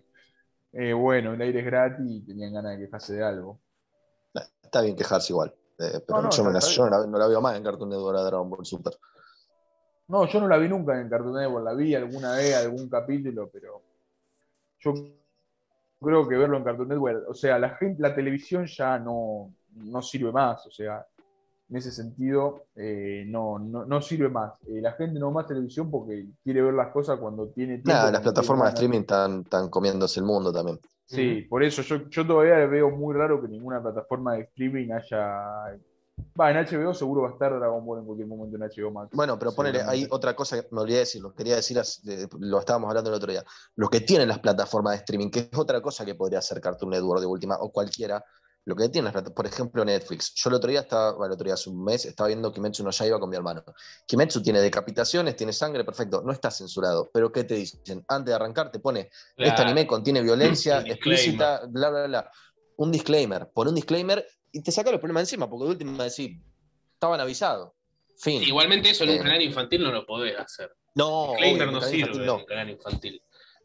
eh, 0.74 0.94
bueno, 0.94 1.34
el 1.34 1.42
aire 1.42 1.60
es 1.62 1.66
gratis 1.66 2.06
y 2.08 2.22
tenían 2.26 2.54
ganas 2.54 2.78
de 2.80 2.86
quejarse 2.86 3.16
de 3.16 3.24
algo. 3.24 3.62
Está 4.64 4.82
bien 4.82 4.96
quejarse 4.96 5.34
igual. 5.34 5.54
eh, 5.80 6.00
pero 6.06 6.22
No, 6.22 6.22
no, 6.22 6.30
yo, 6.30 6.44
la- 6.50 6.60
yo 6.60 6.84
no, 6.86 6.90
la, 6.90 7.08
no 7.08 7.18
la 7.18 7.28
veo 7.28 7.42
más 7.42 7.56
en 7.58 7.64
Cartoon 7.64 7.90
Network 7.90 8.18
a 8.18 8.24
Dragon 8.24 8.50
Ball 8.50 8.66
Super. 8.66 8.94
No, 10.08 10.26
yo 10.28 10.40
no 10.40 10.48
la 10.48 10.58
vi 10.58 10.68
nunca 10.70 11.00
en 11.00 11.10
Cartoon 11.10 11.34
Network, 11.36 11.66
la 11.66 11.74
vi 11.74 11.94
alguna 11.96 12.36
vez, 12.36 12.56
algún 12.56 12.90
capítulo, 12.90 13.50
pero 13.52 13.82
yo 14.80 14.94
creo 16.02 16.28
que 16.28 16.38
verlo 16.38 16.58
en 16.58 16.64
Cartoon 16.64 16.90
Network, 16.90 17.30
o 17.30 17.34
sea, 17.34 17.58
la 17.60 17.72
gente, 17.78 18.02
la 18.02 18.14
televisión 18.16 18.66
ya 18.68 19.00
no, 19.00 19.54
no 19.76 20.02
sirve 20.02 20.32
más, 20.32 20.66
o 20.68 20.72
sea, 20.72 21.06
en 21.74 21.78
ese 21.78 21.92
sentido 21.92 22.68
eh, 22.76 23.24
no, 23.26 23.58
no, 23.58 23.84
no 23.84 24.00
sirve 24.00 24.30
más. 24.30 24.54
Eh, 24.68 24.80
la 24.80 24.92
gente 24.92 25.20
no 25.20 25.30
ve 25.30 25.34
más 25.34 25.48
televisión 25.48 25.90
porque 25.90 26.28
quiere 26.44 26.62
ver 26.62 26.76
las 26.76 26.92
cosas 26.92 27.20
cuando 27.20 27.48
tiene 27.48 27.78
tiempo. 27.78 27.94
Nada, 27.94 28.12
las 28.12 28.22
plataformas 28.22 28.68
de 28.68 28.74
streaming 28.76 29.00
están, 29.00 29.42
están 29.42 29.70
comiéndose 29.70 30.20
el 30.20 30.28
mundo 30.28 30.54
también. 30.54 30.80
Sí, 31.06 31.42
por 31.50 31.64
eso 31.64 31.82
yo, 31.82 32.08
yo 32.10 32.28
todavía 32.28 32.58
veo 32.68 32.92
muy 32.92 33.16
raro 33.16 33.42
que 33.42 33.48
ninguna 33.48 33.82
plataforma 33.82 34.36
de 34.36 34.42
streaming 34.42 34.92
haya... 34.92 35.76
Va, 36.40 36.52
en 36.52 36.58
HBO 36.58 36.94
seguro 36.94 37.24
va 37.24 37.30
a 37.30 37.32
estar 37.32 37.52
Dragon 37.52 37.84
Ball 37.84 38.00
en 38.00 38.06
cualquier 38.06 38.28
momento 38.28 38.56
en 38.56 38.62
HBO 38.62 38.92
Max. 38.92 39.10
Bueno, 39.12 39.40
pero 39.40 39.52
ponele, 39.56 39.82
hay 39.82 40.08
otra 40.12 40.36
cosa 40.36 40.62
que 40.62 40.68
me 40.70 40.82
olvidé 40.82 40.98
de 40.98 41.00
decir, 41.02 41.24
lo 41.24 41.34
quería 41.34 41.56
decir, 41.56 41.82
lo 42.40 42.60
estábamos 42.60 42.90
hablando 42.90 43.10
el 43.10 43.16
otro 43.16 43.32
día. 43.32 43.44
Los 43.76 43.90
que 43.90 44.02
tienen 44.02 44.28
las 44.28 44.38
plataformas 44.38 44.94
de 44.94 44.98
streaming, 44.98 45.32
que 45.32 45.50
es 45.52 45.58
otra 45.58 45.82
cosa 45.82 46.06
que 46.06 46.14
podría 46.14 46.38
hacer 46.38 46.62
Cartoon 46.62 46.92
Network 46.92 47.20
de 47.20 47.26
última, 47.26 47.58
o 47.60 47.72
cualquiera, 47.72 48.24
lo 48.66 48.76
que 48.76 48.84
plata- 49.12 49.34
por 49.34 49.46
ejemplo 49.46 49.84
Netflix. 49.84 50.34
Yo 50.36 50.50
el 50.50 50.56
otro 50.56 50.70
día 50.70 50.82
estaba, 50.82 51.12
bueno, 51.14 51.28
el 51.28 51.32
otro 51.34 51.46
día 51.46 51.54
hace 51.56 51.70
un 51.70 51.84
mes, 51.84 52.06
estaba 52.06 52.28
viendo 52.28 52.52
Kimetsu 52.52 52.84
no 52.84 52.92
Yaiba 52.92 53.20
con 53.20 53.30
mi 53.30 53.36
hermano. 53.36 53.64
Kimetsu 54.06 54.42
tiene 54.42 54.62
decapitaciones, 54.62 55.36
tiene 55.36 55.52
sangre, 55.54 55.84
perfecto, 55.84 56.22
no 56.24 56.32
está 56.32 56.50
censurado. 56.50 57.10
Pero 57.14 57.32
¿qué 57.32 57.44
te 57.44 57.56
dicen? 57.56 58.06
Antes 58.08 58.28
de 58.32 58.34
arrancar 58.36 58.72
te 58.72 58.80
pone, 58.80 59.10
este 59.38 59.62
anime 59.62 59.86
contiene 59.86 60.22
violencia 60.22 60.80
Un 60.80 60.88
explícita, 60.88 61.62
bla, 61.68 61.90
bla, 61.90 62.08
bla. 62.08 62.32
Un 62.78 62.92
disclaimer, 62.92 63.50
pon 63.54 63.68
un 63.68 63.76
disclaimer 63.76 64.26
y 64.52 64.62
te 64.64 64.72
saca 64.72 64.92
los 64.92 65.00
problemas 65.00 65.24
encima, 65.24 65.50
porque 65.50 65.66
de 65.66 65.72
última 65.72 66.04
decir, 66.04 66.40
estaban 66.94 67.20
avisados. 67.20 67.72
Fin. 68.18 68.42
Igualmente 68.44 68.92
eso 68.92 69.04
en 69.04 69.10
un 69.12 69.16
Eh. 69.18 69.20
canal 69.20 69.42
infantil 69.42 69.84
no 69.84 69.92
lo 69.92 70.06
podés 70.06 70.40
hacer. 70.40 70.72
No, 70.96 71.30
Disclaimer 71.32 71.68
obvio, 71.70 71.80
no 71.80 71.82
sirve 71.82 71.98
infantil 72.00 72.22
en 72.22 72.28
no. 72.28 72.36
un 72.38 72.46
canal 72.46 72.70
infantil. 72.70 73.22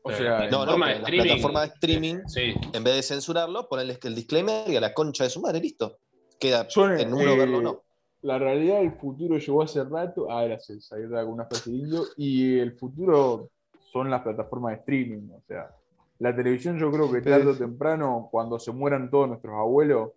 O 0.08 0.16
sea, 0.16 0.48
No, 0.50 0.64
no, 0.64 0.72
de 0.72 0.74
en 0.74 0.80
la 0.80 0.92
streaming, 0.92 1.24
plataforma 1.26 1.60
de 1.60 1.66
streaming, 1.66 2.16
Sí. 2.26 2.54
en 2.72 2.84
vez 2.84 2.94
de 2.96 3.02
censurarlo, 3.02 3.68
ponerles 3.68 3.98
que 3.98 4.08
el 4.08 4.14
disclaimer 4.14 4.68
y 4.70 4.76
a 4.76 4.80
la 4.80 4.94
concha 4.94 5.24
de 5.24 5.30
su 5.30 5.40
madre, 5.40 5.60
listo. 5.60 5.98
Queda 6.40 6.66
Yo, 6.68 6.90
en 6.90 7.12
uno 7.12 7.32
eh, 7.32 7.36
verlo 7.36 7.58
o 7.58 7.62
no. 7.62 7.82
La 8.22 8.38
realidad 8.38 8.78
del 8.80 8.92
futuro 8.92 9.38
llegó 9.38 9.62
hace 9.62 9.84
rato. 9.84 10.26
Ah, 10.30 10.44
gracias. 10.44 10.90
Ahí 10.92 11.02
está 11.02 11.22
con 11.24 11.34
una 11.34 11.44
frase 11.46 11.70
de 11.70 11.76
indio. 11.76 12.02
Y 12.16 12.58
el 12.58 12.72
futuro 12.72 13.50
son 13.92 14.10
las 14.10 14.22
plataformas 14.22 14.72
de 14.72 14.78
streaming. 14.80 15.30
O 15.30 15.42
sea, 15.46 15.70
la 16.18 16.34
televisión, 16.34 16.78
yo 16.78 16.90
creo 16.90 17.10
que 17.12 17.20
tarde 17.20 17.46
o 17.46 17.54
temprano, 17.56 18.28
cuando 18.30 18.58
se 18.58 18.72
mueran 18.72 19.08
todos 19.10 19.28
nuestros 19.28 19.54
abuelos, 19.54 20.10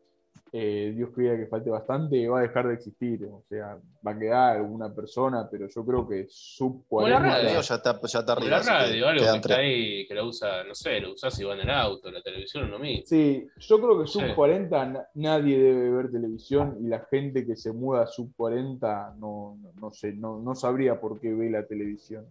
eh, 0.53 0.91
Dios 0.95 1.11
quiera 1.15 1.37
que 1.37 1.47
falte 1.47 1.69
bastante, 1.69 2.27
va 2.27 2.39
a 2.39 2.41
dejar 2.41 2.67
de 2.67 2.73
existir. 2.73 3.23
O 3.25 3.41
sea, 3.47 3.77
va 4.05 4.11
a 4.11 4.19
quedar 4.19 4.57
alguna 4.57 4.93
persona, 4.93 5.47
pero 5.49 5.67
yo 5.69 5.85
creo 5.85 6.07
que 6.07 6.25
sub 6.29 6.83
Como 6.89 7.07
la 7.07 7.19
40. 7.19 7.39
El 7.39 7.45
radio. 7.47 7.61
ya 7.61 7.75
está, 7.75 8.01
ya 8.01 8.19
está 8.19 8.31
arriba. 8.33 8.49
la 8.57 8.63
radio, 8.63 9.07
algo 9.07 9.19
que 9.23 9.25
está 9.29 9.41
tres. 9.41 9.57
ahí, 9.57 10.07
que 10.07 10.13
lo 10.13 10.27
usa, 10.27 10.63
no 10.65 10.75
sé, 10.75 10.99
lo 10.99 11.13
usás 11.13 11.33
si 11.33 11.43
va 11.45 11.53
en 11.53 11.61
el 11.61 11.69
auto, 11.69 12.11
la 12.11 12.21
televisión 12.21 12.69
lo 12.69 12.79
mismo. 12.79 13.03
Sí, 13.05 13.47
yo 13.59 13.77
creo 13.79 14.01
que 14.01 14.07
sub 14.07 14.23
Sí. 14.23 14.33
40 14.35 14.85
na- 14.87 15.07
nadie 15.15 15.57
debe 15.57 15.89
ver 15.91 16.11
televisión 16.11 16.77
y 16.81 16.87
la 16.87 16.99
gente 17.09 17.45
que 17.45 17.55
se 17.55 17.71
muda 17.71 18.03
a 18.03 18.07
sub 18.07 18.31
40 18.35 19.15
no, 19.19 19.57
no, 19.61 19.71
no 19.79 19.91
sé, 19.91 20.11
no, 20.13 20.39
no 20.41 20.53
sabría 20.55 20.99
por 20.99 21.19
qué 21.19 21.33
ve 21.33 21.49
la 21.49 21.65
televisión. 21.65 22.25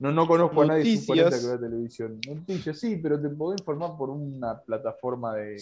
No, 0.00 0.12
no 0.12 0.28
conozco 0.28 0.62
a 0.62 0.66
nadie 0.66 0.94
sub 0.96 1.06
40 1.08 1.24
Noticias. 1.24 1.42
que 1.42 1.48
vea 1.58 1.68
televisión. 1.70 2.20
Noticias, 2.28 2.78
sí, 2.78 3.00
pero 3.02 3.20
te 3.20 3.28
podés 3.30 3.60
informar 3.60 3.96
por 3.98 4.10
una 4.10 4.60
plataforma 4.60 5.34
de. 5.34 5.56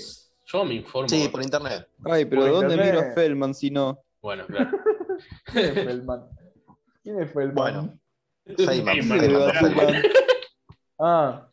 Yo 0.47 0.65
me 0.65 0.75
informo. 0.75 1.09
Sí, 1.09 1.29
por 1.29 1.43
internet. 1.43 1.89
Ay, 2.05 2.25
pero 2.25 2.43
Por 2.43 2.51
¿dónde 2.53 2.75
internet. 2.75 2.95
miro 2.95 3.01
a 3.11 3.15
Feldman 3.15 3.55
si 3.55 3.71
no? 3.71 4.03
Bueno, 4.23 4.47
claro. 4.47 4.71
¿Quién 5.53 5.65
es 5.67 5.75
Feldman? 5.85 6.29
¿Quién 7.03 7.21
es 7.23 7.33
Feldman? 7.33 7.55
Bueno. 7.55 7.99
Claro. 8.47 9.53
Feynman. 9.61 10.03
Ah, 11.01 11.49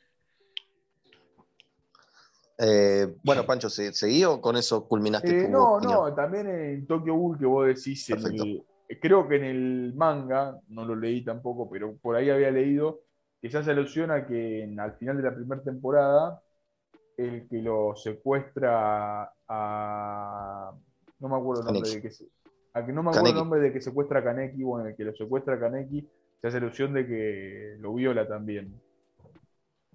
Eh, 2.59 3.07
bueno, 3.23 3.45
Pancho, 3.47 3.67
¿se- 3.67 3.91
¿seguí 3.93 4.23
o 4.23 4.39
con 4.39 4.55
eso 4.55 4.87
culminaste 4.87 5.31
eh, 5.31 5.45
tu 5.45 5.51
no, 5.51 5.75
opinión? 5.77 5.99
no, 6.01 6.13
también 6.13 6.47
en 6.47 6.85
Tokyo 6.85 7.15
Ghoul 7.15 7.39
que 7.39 7.45
vos 7.47 7.65
decís, 7.65 8.07
en 8.11 8.19
el- 8.27 8.63
creo 9.01 9.27
que 9.27 9.37
en 9.37 9.43
el 9.43 9.93
manga, 9.95 10.59
no 10.67 10.85
lo 10.85 10.95
leí 10.95 11.25
tampoco, 11.25 11.67
pero 11.69 11.97
por 11.97 12.15
ahí 12.15 12.29
había 12.29 12.51
leído 12.51 13.01
que 13.41 13.49
se 13.49 13.57
hace 13.57 13.71
alusión 13.71 14.11
a 14.11 14.27
que 14.27 14.63
en- 14.63 14.79
al 14.79 14.93
final 14.97 15.17
de 15.17 15.23
la 15.23 15.33
primera 15.35 15.63
temporada, 15.63 16.41
el 17.17 17.47
que 17.47 17.61
lo 17.61 17.95
secuestra 17.95 19.31
a. 19.47 20.71
No 21.19 21.29
me 21.29 21.35
acuerdo 21.35 21.61
el 21.61 21.65
nombre 21.65 21.81
Kaneki. 21.81 21.95
de 21.95 22.01
que 22.01 22.11
se. 22.11 22.25
A 22.73 22.85
que 22.85 22.91
no 22.91 23.03
me 23.03 23.09
acuerdo 23.11 23.29
el 23.29 23.35
nombre 23.35 23.59
de 23.59 23.71
que 23.71 23.81
secuestra 23.81 24.19
a 24.19 24.23
Kaneki, 24.23 24.63
bueno, 24.63 24.87
el 24.87 24.95
que 24.95 25.03
lo 25.03 25.15
secuestra 25.15 25.55
a 25.55 25.59
Kaneki, 25.59 26.07
se 26.41 26.47
hace 26.47 26.57
alusión 26.57 26.93
de 26.93 27.05
que 27.05 27.75
lo 27.79 27.93
viola 27.93 28.27
también. 28.27 28.73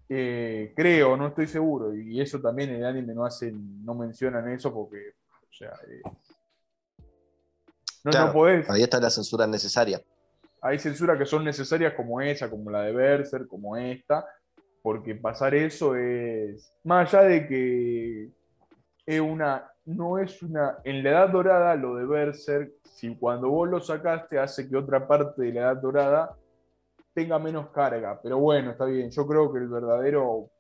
Eh, 0.08 0.72
creo, 0.74 1.16
no 1.16 1.26
estoy 1.26 1.46
seguro, 1.46 1.94
y 1.94 2.20
eso 2.20 2.40
también 2.40 2.70
en 2.70 2.76
el 2.76 2.86
anime 2.86 3.14
no 3.14 3.26
hacen, 3.26 3.84
no 3.84 3.94
mencionan 3.94 4.48
eso 4.48 4.72
porque, 4.72 5.14
o 5.42 5.52
sea, 5.52 5.72
eh, 5.86 6.00
no, 8.04 8.10
Claro, 8.10 8.26
no 8.28 8.32
podés. 8.32 8.70
Ahí 8.70 8.82
está 8.82 9.00
la 9.00 9.10
censura 9.10 9.46
necesaria. 9.46 10.00
Hay 10.62 10.78
censuras 10.78 11.18
que 11.18 11.26
son 11.26 11.44
necesarias 11.44 11.92
como 11.94 12.20
esa, 12.20 12.48
como 12.48 12.70
la 12.70 12.82
de 12.82 12.92
Berser, 12.92 13.46
como 13.46 13.76
esta, 13.76 14.24
porque 14.82 15.14
pasar 15.14 15.54
eso 15.54 15.96
es, 15.96 16.72
más 16.84 17.12
allá 17.12 17.28
de 17.28 17.46
que 17.46 18.28
es 19.06 19.20
una, 19.20 19.70
no 19.86 20.18
es 20.18 20.42
una, 20.42 20.78
en 20.84 21.02
la 21.02 21.10
edad 21.10 21.28
dorada 21.30 21.74
lo 21.76 21.96
de 21.96 22.06
Berser, 22.06 22.72
si 22.84 23.14
cuando 23.16 23.48
vos 23.48 23.68
lo 23.68 23.80
sacaste 23.80 24.38
hace 24.38 24.68
que 24.68 24.76
otra 24.76 25.06
parte 25.06 25.42
de 25.42 25.52
la 25.52 25.60
edad 25.60 25.76
dorada 25.76 26.36
tenga 27.14 27.38
menos 27.38 27.70
carga, 27.70 28.20
pero 28.22 28.38
bueno, 28.38 28.70
está 28.70 28.84
bien, 28.84 29.10
yo 29.10 29.26
creo 29.26 29.52
que 29.52 29.58
el 29.58 29.68
verdadero 29.68 30.50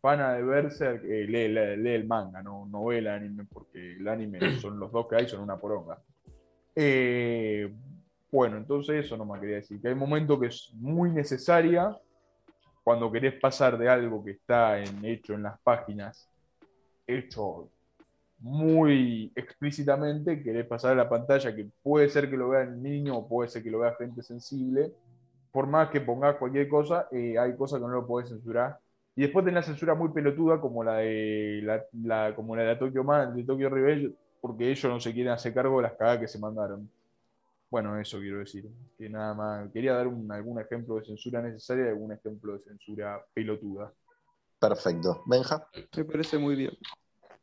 fana 0.00 0.34
de 0.34 0.42
Berser 0.42 1.02
lee, 1.02 1.48
lee- 1.48 1.76
lee 1.76 1.94
el 1.94 2.06
manga, 2.06 2.42
no, 2.42 2.66
no 2.66 2.86
ve 2.86 2.98
el 2.98 3.08
anime, 3.08 3.46
porque 3.50 3.92
el 3.96 4.06
anime 4.08 4.38
son 4.60 4.78
los 4.78 4.90
dos 4.92 5.06
que 5.08 5.16
hay, 5.16 5.28
son 5.28 5.40
una 5.40 5.56
poronga. 5.56 5.98
Eh, 6.74 7.72
bueno, 8.30 8.56
entonces 8.56 9.04
eso 9.04 9.16
nomás 9.16 9.40
quería 9.40 9.56
decir, 9.56 9.80
que 9.80 9.88
hay 9.88 9.94
momentos 9.94 10.40
que 10.40 10.46
es 10.46 10.70
muy 10.74 11.10
necesaria 11.10 11.96
cuando 12.82 13.10
querés 13.10 13.34
pasar 13.40 13.78
de 13.78 13.88
algo 13.88 14.24
que 14.24 14.32
está 14.32 14.82
hecho 15.02 15.34
en 15.34 15.44
las 15.44 15.58
páginas, 15.60 16.28
hecho 17.06 17.68
muy 18.38 19.32
explícitamente, 19.36 20.42
querés 20.42 20.66
pasar 20.66 20.92
a 20.92 20.96
la 20.96 21.08
pantalla 21.08 21.54
que 21.54 21.68
puede 21.82 22.08
ser 22.08 22.28
que 22.28 22.36
lo 22.36 22.48
vea 22.50 22.62
el 22.62 22.82
niño 22.82 23.16
o 23.16 23.28
puede 23.28 23.48
ser 23.48 23.62
que 23.62 23.70
lo 23.70 23.80
vea 23.80 23.94
gente 23.94 24.22
sensible, 24.22 24.92
por 25.52 25.66
más 25.66 25.90
que 25.90 26.00
pongas 26.00 26.36
cualquier 26.36 26.68
cosa, 26.68 27.08
eh, 27.12 27.38
hay 27.38 27.54
cosas 27.56 27.78
que 27.78 27.86
no 27.86 27.92
lo 27.92 28.06
podés 28.06 28.30
censurar. 28.30 28.78
Y 29.14 29.22
después 29.22 29.44
tenés 29.44 29.60
la 29.60 29.72
censura 29.72 29.94
muy 29.94 30.08
pelotuda 30.08 30.60
como 30.60 30.82
la 30.82 30.96
de 30.96 31.60
la, 32.02 32.34
como 32.34 32.56
la 32.56 32.62
de 32.62 32.76
Tokyo 32.76 33.04
Man, 33.04 33.36
de 33.36 33.44
Tokyo 33.44 33.68
Revenge, 33.68 34.14
porque 34.40 34.70
ellos 34.70 34.90
no 34.90 34.98
se 34.98 35.12
quieren 35.12 35.32
hacer 35.32 35.52
cargo 35.52 35.76
de 35.76 35.82
las 35.82 35.92
cagadas 35.92 36.20
que 36.20 36.28
se 36.28 36.38
mandaron. 36.38 36.88
Bueno, 37.72 37.98
eso 37.98 38.18
quiero 38.20 38.40
decir. 38.40 38.66
Que 38.98 39.08
nada 39.08 39.32
más. 39.32 39.72
Quería 39.72 39.94
dar 39.94 40.06
un- 40.06 40.30
algún 40.30 40.60
ejemplo 40.60 40.96
de 40.96 41.06
censura 41.06 41.40
necesaria 41.40 41.86
y 41.86 41.88
algún 41.88 42.12
ejemplo 42.12 42.52
de 42.52 42.64
censura 42.64 43.24
pelotuda. 43.32 43.90
Perfecto. 44.60 45.22
Benja. 45.24 45.66
Me 45.96 46.04
parece 46.04 46.36
muy 46.36 46.54
bien. 46.54 46.76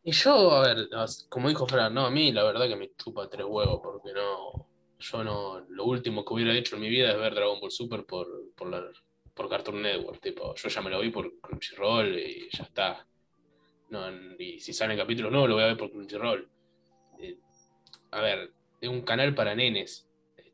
Y 0.03 0.11
yo, 0.11 0.51
a 0.51 0.61
ver, 0.61 0.88
como 1.30 1.49
dijo 1.49 1.65
Fran, 1.65 1.95
no, 1.95 2.05
a 2.05 2.11
mí 2.11 2.32
la 2.32 2.43
verdad 2.43 2.67
que 2.67 2.75
me 2.75 2.91
chupa 2.95 3.27
tres 3.27 3.47
huevos, 3.49 3.82
porque 3.84 4.13
no, 4.13 4.67
yo 4.99 5.23
no, 5.23 5.61
lo 5.67 5.86
último 5.86 6.23
que 6.23 6.34
hubiera 6.36 6.53
hecho 6.53 6.75
en 6.75 6.84
mi 6.84 6.89
vida 6.89 7.11
es 7.11 7.17
ver 7.17 7.34
Dragon 7.34 7.59
Ball 7.59 7.71
Super 7.71 8.05
por, 8.05 8.27
por, 8.55 8.69
la, 8.69 8.86
por 9.34 9.49
Cartoon 9.49 9.82
Network, 9.82 10.21
tipo, 10.21 10.53
yo 10.53 10.69
ya 10.69 10.82
me 10.82 10.91
lo 10.91 11.01
vi 11.01 11.09
por 11.09 11.39
Crunchyroll 11.41 12.19
y 12.19 12.49
ya 12.55 12.63
está. 12.65 13.05
No, 13.89 14.11
y 14.38 14.59
si 14.59 14.73
salen 14.73 14.95
capítulos 14.97 15.32
nuevos 15.32 15.49
lo 15.49 15.55
voy 15.55 15.63
a 15.63 15.67
ver 15.67 15.77
por 15.77 15.89
Crunchyroll. 15.91 16.47
Eh, 17.17 17.39
a 18.11 18.21
ver, 18.21 18.53
es 18.80 18.89
un 18.89 19.01
canal 19.01 19.34
para 19.36 19.55
nenes, 19.55 20.09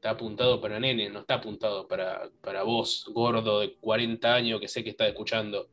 está 0.06 0.12
apuntado 0.12 0.62
para 0.62 0.80
nenes, 0.80 1.12
no 1.12 1.22
está 1.22 1.36
apuntado 1.36 1.88
para, 1.88 2.30
para 2.42 2.62
vos, 2.62 3.10
gordo 3.12 3.62
de 3.62 3.76
40 3.82 4.36
años 4.36 4.60
que 4.62 4.68
sé 4.68 4.84
que 4.84 4.92
está 4.92 5.08
escuchando. 5.08 5.68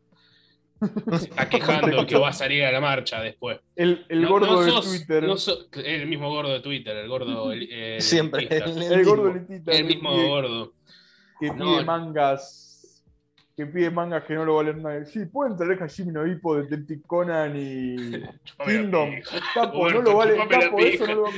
Se 1.19 1.29
está 1.29 1.49
quejando 1.51 2.07
que 2.07 2.17
va 2.17 2.31
a 2.31 2.33
salir 2.33 2.65
a 2.65 2.73
la 2.73 2.81
marcha 2.81 3.21
después. 3.21 3.61
El, 3.77 4.07
el 4.09 4.23
No- 4.23 4.31
gordo 4.31 4.47
no 4.47 4.61
de 4.63 4.71
sos- 4.71 4.87
Twitter. 4.89 5.23
no 5.25 5.37
sos- 5.37 5.69
el 5.85 6.07
mismo 6.07 6.31
gordo 6.31 6.51
de 6.51 6.61
Twitter, 6.61 6.97
el 6.97 7.09
gordo. 7.09 7.53
el- 7.53 7.71
el 7.71 8.01
Siempre. 8.01 8.47
elitista. 8.51 8.95
el 8.95 9.05
gordo 9.05 9.29
elitista 9.33 9.71
El 9.73 9.85
mismo 9.85 10.15
pide- 10.15 10.29
gordo. 10.29 10.73
que 11.39 11.51
No. 11.51 11.67
pide 11.75 11.85
mangas. 11.85 13.03
Que 13.55 13.67
pide 13.67 13.91
mangas 13.91 14.25
que 14.25 14.33
no 14.33 14.47
lo 14.47 14.57
valen 14.57 14.83
nadie. 14.83 15.05
Sí, 15.05 15.27
pueden 15.27 15.59
traer 15.59 15.81
Hajime 15.83 16.11
no 16.11 16.27
Hippo, 16.27 16.57
Detective 16.57 17.03
Conan 17.07 17.53
y 17.55 17.97
Kingdom. 18.67 19.11
Capo, 19.55 19.91
no 19.91 20.01
lo 20.01 20.17
vale. 20.17 20.39
Capo, 20.49 20.79
eso 20.79 21.07
no 21.07 21.15
lo 21.17 21.23
va 21.25 21.29
a 21.29 21.33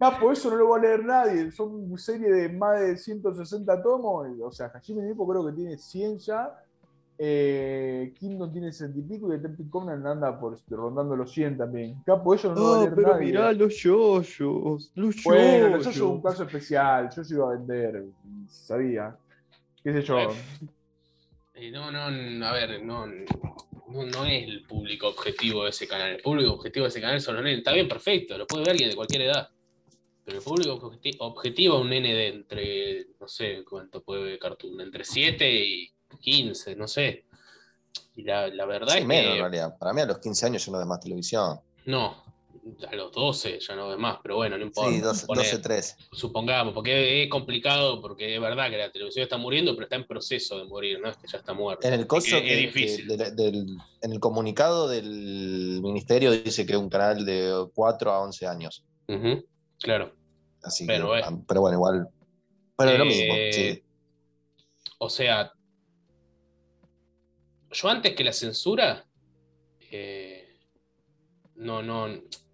Capo, 0.00 0.32
eso 0.32 0.48
no 0.50 0.56
lo 0.56 0.70
va 0.70 0.78
a 0.78 0.80
leer 0.80 1.04
nadie. 1.04 1.52
Son 1.52 1.96
series 1.98 2.34
de 2.34 2.48
más 2.48 2.80
de 2.80 2.96
160 2.96 3.82
tomos. 3.82 4.26
O 4.42 4.50
sea, 4.50 4.66
Hajime 4.74 5.08
Hippo 5.10 5.28
creo 5.28 5.46
que 5.46 5.52
tiene 5.52 5.76
100 5.76 6.18
ya. 6.18 6.58
Eh, 7.22 8.14
Kingdom 8.18 8.50
tiene 8.50 8.72
60 8.72 8.98
y 8.98 9.02
pico 9.02 9.28
y 9.28 9.36
Detective 9.36 9.68
Conan 9.68 10.06
anda 10.06 10.40
por 10.40 10.56
rondando 10.70 11.14
los 11.14 11.30
100 11.30 11.58
también. 11.58 11.96
Capo, 12.06 12.34
eso 12.34 12.48
no 12.48 12.54
lo 12.54 12.62
va 12.62 12.68
a 12.68 12.78
Oh, 12.78 12.82
leer 12.84 12.94
pero 12.94 13.12
nadie. 13.12 13.26
mirá 13.26 13.52
los 13.52 13.76
yoyos. 13.76 14.38
Los 14.94 15.22
Bueno, 15.22 15.68
yoyos. 15.68 15.84
yo 15.84 15.92
soy 15.92 16.02
un 16.02 16.22
caso 16.22 16.44
especial. 16.44 17.10
Yo 17.14 17.22
se 17.22 17.34
iba 17.34 17.46
a 17.52 17.56
vender. 17.56 18.04
Sabía. 18.48 19.14
¿Qué 19.84 19.92
sé 19.92 20.00
yo? 20.02 20.14
Bueno. 20.14 20.32
Eh, 21.54 21.70
no, 21.70 21.90
no, 21.92 22.46
a 22.46 22.52
ver, 22.54 22.82
no, 22.82 23.06
no, 23.06 23.12
no 24.06 24.24
es 24.24 24.44
el 24.48 24.64
público 24.66 25.08
objetivo 25.08 25.64
de 25.64 25.70
ese 25.70 25.86
canal. 25.86 26.12
El 26.12 26.22
público 26.22 26.54
objetivo 26.54 26.84
de 26.84 26.88
ese 26.88 27.02
canal 27.02 27.20
son 27.20 27.34
los 27.34 27.44
nenes. 27.44 27.58
Está 27.58 27.74
bien, 27.74 27.86
perfecto, 27.86 28.38
lo 28.38 28.46
puede 28.46 28.62
ver 28.62 28.70
alguien 28.70 28.88
de 28.88 28.96
cualquier 28.96 29.22
edad. 29.22 29.50
Pero 30.30 30.38
el 30.38 30.44
público 30.44 30.90
objeti- 30.92 31.16
objetivo 31.18 31.76
es 31.76 31.80
un 31.82 31.90
nene 31.90 32.14
de 32.14 32.28
entre, 32.28 33.06
no 33.18 33.26
sé 33.26 33.64
cuánto 33.68 34.00
puede 34.02 34.22
ver 34.22 34.38
Cartoon, 34.38 34.80
entre 34.80 35.04
7 35.04 35.50
y 35.52 35.92
15, 36.20 36.76
no 36.76 36.86
sé. 36.86 37.24
Y 38.14 38.22
la, 38.22 38.46
la 38.48 38.64
verdad 38.66 38.92
Sí, 38.92 38.98
es 39.00 39.06
menos 39.06 39.26
en 39.30 39.34
que 39.34 39.40
realidad. 39.40 39.76
Para 39.78 39.92
mí 39.92 40.00
a 40.02 40.06
los 40.06 40.18
15 40.18 40.46
años 40.46 40.64
yo 40.64 40.70
no 40.72 40.78
ves 40.78 40.86
más 40.86 41.00
televisión. 41.00 41.58
no, 41.86 42.22
a 42.88 42.94
los 42.94 43.10
12 43.10 43.58
ya 43.58 43.74
no 43.74 43.88
ves 43.88 43.98
más, 43.98 44.18
pero 44.22 44.36
bueno, 44.36 44.56
no 44.56 44.64
importa. 44.64 44.90
Sí, 44.92 45.00
12, 45.00 45.26
Poné- 45.26 45.38
12 45.38 45.58
13. 45.58 45.96
supongamos, 46.12 46.74
porque 46.74 47.24
es 47.24 47.30
complicado, 47.30 48.00
porque 48.00 48.34
es 48.36 48.40
verdad 48.40 48.70
que 48.70 48.76
la 48.76 48.92
televisión 48.92 49.24
está 49.24 49.36
muriendo, 49.38 49.72
pero 49.74 49.84
está 49.84 49.96
en 49.96 50.06
proceso 50.06 50.58
de 50.58 50.64
morir, 50.66 51.00
no 51.00 51.08
es 51.08 51.16
que 51.16 51.26
ya 51.26 51.38
está 51.38 51.54
muerta. 51.54 51.88
En 51.88 51.94
el 51.94 52.06
coso, 52.06 52.36
Es 52.36 52.42
que- 52.42 52.52
es 52.54 52.60
difícil. 52.74 53.08
que- 53.08 53.16
de- 53.16 53.30
del- 53.32 53.66
en 54.02 54.12
el 54.12 54.20
comunicado 54.20 54.88
del 54.88 55.80
ministerio 55.82 56.30
dice 56.30 56.64
que 56.66 56.74
es 56.74 56.78
un 56.78 56.88
canal 56.90 57.24
de 57.24 57.66
4 57.74 58.12
a 58.12 58.20
11 58.20 58.46
años. 58.46 58.84
Ujú, 59.08 59.44
Claro. 59.82 60.14
Así 60.62 60.86
Pero, 60.86 61.12
que, 61.12 61.20
eh. 61.20 61.24
pero 61.46 61.60
bueno, 61.62 61.76
igual. 61.76 62.08
Pero 62.76 62.90
es 62.90 62.98
lo 62.98 63.04
mismo, 63.04 63.34
Eh, 63.34 63.52
sí. 63.52 63.82
O 64.98 65.08
sea, 65.08 65.52
yo 67.70 67.88
antes 67.88 68.14
que 68.14 68.24
la 68.24 68.32
censura, 68.32 69.06
eh, 69.90 70.58
no, 71.56 71.82
no, 71.82 72.08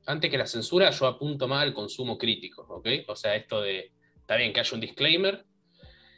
antes 0.06 0.30
que 0.30 0.38
la 0.38 0.46
censura 0.46 0.90
yo 0.90 1.06
apunto 1.06 1.48
más 1.48 1.62
al 1.62 1.74
consumo 1.74 2.16
crítico, 2.18 2.62
¿ok? 2.68 2.88
O 3.08 3.16
sea, 3.16 3.34
esto 3.34 3.60
de, 3.60 3.92
está 4.16 4.36
bien 4.36 4.52
que 4.52 4.60
haya 4.60 4.74
un 4.74 4.80
disclaimer 4.80 5.44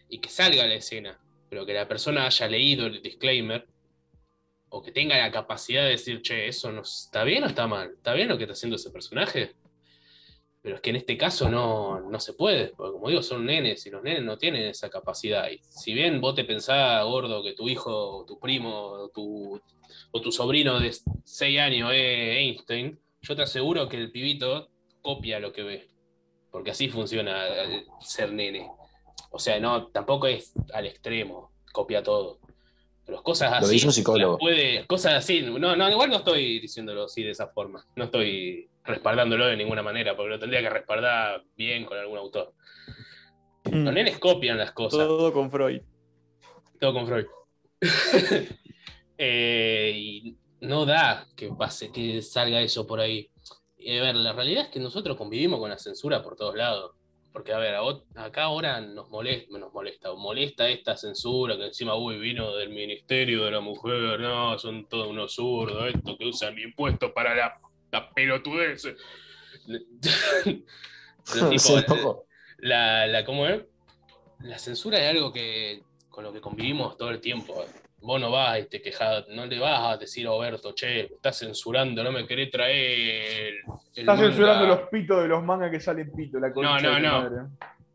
y 0.08 0.18
que 0.18 0.28
salga 0.28 0.64
a 0.64 0.66
la 0.66 0.74
escena, 0.74 1.18
pero 1.48 1.64
que 1.64 1.74
la 1.74 1.88
persona 1.88 2.26
haya 2.26 2.48
leído 2.48 2.86
el 2.86 3.02
disclaimer 3.02 3.66
o 4.70 4.82
que 4.82 4.92
tenga 4.92 5.16
la 5.16 5.30
capacidad 5.30 5.84
de 5.84 5.90
decir, 5.90 6.20
che, 6.20 6.48
eso 6.48 6.70
no 6.72 6.82
está 6.82 7.24
bien 7.24 7.44
o 7.44 7.46
está 7.46 7.66
mal, 7.66 7.92
está 7.96 8.12
bien 8.12 8.28
lo 8.28 8.36
que 8.36 8.44
está 8.44 8.52
haciendo 8.52 8.76
ese 8.76 8.90
personaje. 8.90 9.54
Pero 10.62 10.76
es 10.76 10.80
que 10.80 10.90
en 10.90 10.96
este 10.96 11.16
caso 11.16 11.48
no, 11.48 12.00
no 12.00 12.20
se 12.20 12.32
puede, 12.32 12.68
porque 12.68 12.92
como 12.92 13.08
digo, 13.08 13.22
son 13.22 13.46
nenes 13.46 13.86
y 13.86 13.90
los 13.90 14.02
nenes 14.02 14.22
no 14.22 14.38
tienen 14.38 14.66
esa 14.66 14.90
capacidad. 14.90 15.48
Y 15.50 15.60
si 15.68 15.94
bien 15.94 16.20
vos 16.20 16.34
te 16.34 16.44
pensás, 16.44 17.04
gordo, 17.04 17.42
que 17.42 17.52
tu 17.52 17.68
hijo, 17.68 18.18
o 18.18 18.24
tu 18.24 18.38
primo, 18.40 18.74
o 18.74 19.08
tu, 19.08 19.60
o 20.10 20.20
tu 20.20 20.32
sobrino 20.32 20.80
de 20.80 20.94
6 21.24 21.60
años 21.60 21.92
es 21.94 22.36
Einstein, 22.38 22.98
yo 23.22 23.36
te 23.36 23.42
aseguro 23.42 23.88
que 23.88 23.96
el 23.96 24.10
pibito 24.10 24.68
copia 25.00 25.38
lo 25.38 25.52
que 25.52 25.62
ve. 25.62 25.88
Porque 26.50 26.70
así 26.70 26.88
funciona 26.88 27.46
el 27.46 27.84
ser 28.00 28.32
nene. 28.32 28.68
O 29.30 29.38
sea, 29.38 29.60
no, 29.60 29.88
tampoco 29.88 30.26
es 30.26 30.52
al 30.72 30.86
extremo, 30.86 31.52
copia 31.72 32.02
todo. 32.02 32.38
Pero 33.04 33.22
cosas 33.22 33.52
así. 33.52 33.64
Lo 33.64 33.68
dice 33.68 33.86
un 33.86 33.92
psicólogo. 33.92 34.38
Puede, 34.38 34.86
cosas 34.86 35.14
así. 35.14 35.40
No, 35.40 35.76
no, 35.76 35.90
igual 35.90 36.10
no 36.10 36.16
estoy 36.16 36.58
diciéndolo 36.60 37.04
así 37.04 37.22
de 37.22 37.30
esa 37.30 37.48
forma. 37.48 37.86
No 37.96 38.04
estoy 38.04 38.68
respaldándolo 38.88 39.46
de 39.46 39.56
ninguna 39.56 39.82
manera, 39.82 40.16
porque 40.16 40.30
lo 40.30 40.38
tendría 40.38 40.60
que 40.62 40.70
respaldar 40.70 41.44
bien 41.56 41.84
con 41.84 41.96
algún 41.98 42.18
autor. 42.18 42.52
Mm, 43.64 43.84
Los 43.84 43.94
nenes 43.94 44.18
copian 44.18 44.58
las 44.58 44.72
cosas. 44.72 44.98
Todo 45.06 45.32
con 45.32 45.50
Freud. 45.50 45.82
Todo 46.80 46.92
con 46.94 47.06
Freud. 47.06 47.26
Eh, 49.20 49.92
y 49.96 50.36
no 50.60 50.86
da 50.86 51.26
que 51.36 51.48
pase, 51.48 51.90
que 51.90 52.22
salga 52.22 52.60
eso 52.60 52.86
por 52.86 53.00
ahí. 53.00 53.28
A 53.80 54.00
ver, 54.02 54.14
la 54.14 54.32
realidad 54.32 54.66
es 54.66 54.70
que 54.70 54.78
nosotros 54.78 55.16
convivimos 55.16 55.58
con 55.58 55.70
la 55.70 55.76
censura 55.78 56.22
por 56.22 56.36
todos 56.36 56.54
lados. 56.54 56.92
Porque, 57.32 57.52
a 57.52 57.58
ver, 57.58 57.74
a 57.74 57.82
ot- 57.82 58.04
acá 58.14 58.44
ahora 58.44 58.80
nos 58.80 59.10
molesta, 59.10 59.58
nos 59.58 59.72
molesta, 59.72 60.14
molesta 60.14 60.68
esta 60.68 60.96
censura 60.96 61.56
que 61.56 61.66
encima, 61.66 61.96
uy, 61.96 62.18
vino 62.18 62.54
del 62.54 62.68
Ministerio 62.70 63.44
de 63.44 63.50
la 63.50 63.60
Mujer, 63.60 64.18
no, 64.20 64.56
son 64.58 64.86
todos 64.88 65.08
unos 65.08 65.34
zurdos, 65.34 65.92
esto 65.92 66.16
que 66.16 66.26
usan 66.26 66.56
impuestos 66.58 67.10
para 67.12 67.34
la, 67.34 67.60
la 67.90 68.10
pelotudez. 68.10 68.82
Pero, 71.32 71.48
tipo, 71.50 71.58
Sí, 71.58 71.74
un 71.74 71.84
poco. 71.84 72.26
la, 72.58 73.06
la, 73.06 73.24
¿cómo 73.24 73.46
es? 73.46 73.62
La 74.40 74.58
censura 74.58 74.98
es 74.98 75.10
algo 75.10 75.32
que, 75.32 75.82
con 76.08 76.24
lo 76.24 76.32
que 76.32 76.40
convivimos 76.40 76.96
todo 76.96 77.10
el 77.10 77.20
tiempo. 77.20 77.64
Vos 78.00 78.20
no 78.20 78.30
vas 78.30 78.60
y 78.60 78.64
te 78.66 78.80
quejas, 78.80 79.26
no 79.28 79.44
le 79.46 79.58
vas 79.58 79.80
a 79.94 79.96
decir 79.96 80.26
a 80.26 80.30
Oberto, 80.32 80.72
che, 80.72 81.06
estás 81.06 81.38
censurando, 81.38 82.02
no 82.04 82.12
me 82.12 82.26
querés 82.26 82.50
traer. 82.50 83.54
el 83.54 83.64
Está 83.94 84.14
manga". 84.14 84.28
censurando 84.28 84.66
los 84.66 84.80
pitos 84.88 85.20
de 85.22 85.28
los 85.28 85.42
mangas 85.42 85.70
que 85.70 85.80
salen 85.80 86.12
pito, 86.14 86.38
la 86.38 86.48
No, 86.50 86.78
no, 86.78 86.98
no. 87.00 87.22
madre. 87.22 87.36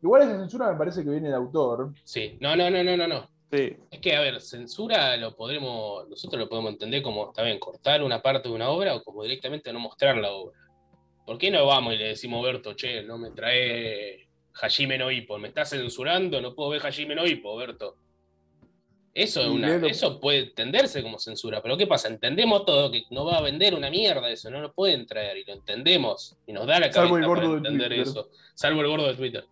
Igual 0.02 0.24
esa 0.24 0.38
censura 0.40 0.72
me 0.74 0.78
parece 0.78 1.04
que 1.04 1.10
viene 1.10 1.30
de 1.30 1.36
autor. 1.36 1.94
Sí, 2.04 2.38
no, 2.42 2.54
no, 2.58 2.70
no, 2.70 2.84
no, 2.84 2.98
no, 2.98 3.08
no. 3.08 3.30
Sí. 3.54 3.78
Es 3.92 4.00
que, 4.00 4.16
a 4.16 4.22
ver, 4.22 4.42
censura 4.42 5.16
lo 5.18 5.36
podremos, 5.36 6.10
nosotros 6.10 6.40
lo 6.40 6.50
podemos 6.50 6.72
entender 6.72 7.04
como, 7.04 7.30
está 7.30 7.44
bien, 7.44 7.60
cortar 7.60 8.02
una 8.02 8.20
parte 8.20 8.50
de 8.50 8.56
una 8.56 8.70
obra 8.70 8.96
o 8.96 9.04
como 9.04 9.22
directamente 9.22 9.72
no 9.72 9.80
mostrar 9.80 10.18
la 10.18 10.32
obra. 10.32 10.58
¿Por 11.24 11.38
qué 11.38 11.52
no 11.52 11.64
vamos 11.64 11.94
y 11.94 11.98
le 11.98 12.08
decimos 12.08 12.44
a 12.44 12.48
Berto, 12.52 12.74
che, 12.74 13.04
no 13.04 13.20
me 13.20 13.30
trae 13.30 14.28
Hajime 14.60 14.98
no 14.98 15.12
Ippo, 15.12 15.38
me 15.38 15.50
está 15.50 15.66
censurando, 15.66 16.42
no 16.42 16.56
puedo 16.56 16.72
ver 16.72 16.84
Hajime 16.84 17.14
no 17.14 17.28
Ippo, 17.28 17.56
Berto? 17.56 17.96
Eso, 19.14 19.42
es 19.42 19.48
una, 19.48 19.76
eso 19.86 20.20
puede 20.20 20.40
entenderse 20.40 21.04
como 21.04 21.20
censura, 21.20 21.62
pero 21.62 21.78
¿qué 21.78 21.86
pasa? 21.86 22.08
Entendemos 22.08 22.66
todo, 22.66 22.92
que 22.92 23.04
no 23.12 23.24
va 23.24 23.38
a 23.38 23.42
vender 23.42 23.76
una 23.76 23.92
mierda 23.92 24.32
eso, 24.32 24.50
no 24.50 24.62
lo 24.62 24.74
pueden 24.74 25.06
traer 25.06 25.38
y 25.38 25.46
lo 25.46 25.54
entendemos 25.54 26.36
y 26.48 26.54
nos 26.54 26.66
da 26.66 26.80
la 26.80 26.90
cabeza 26.90 27.28
para 27.28 27.42
de 27.42 27.58
entender 27.58 27.90
Twitter. 27.90 28.08
eso, 28.08 28.30
salvo 28.56 28.82
el 28.82 28.88
gordo 28.88 29.08
de 29.08 29.14
Twitter. 29.14 29.46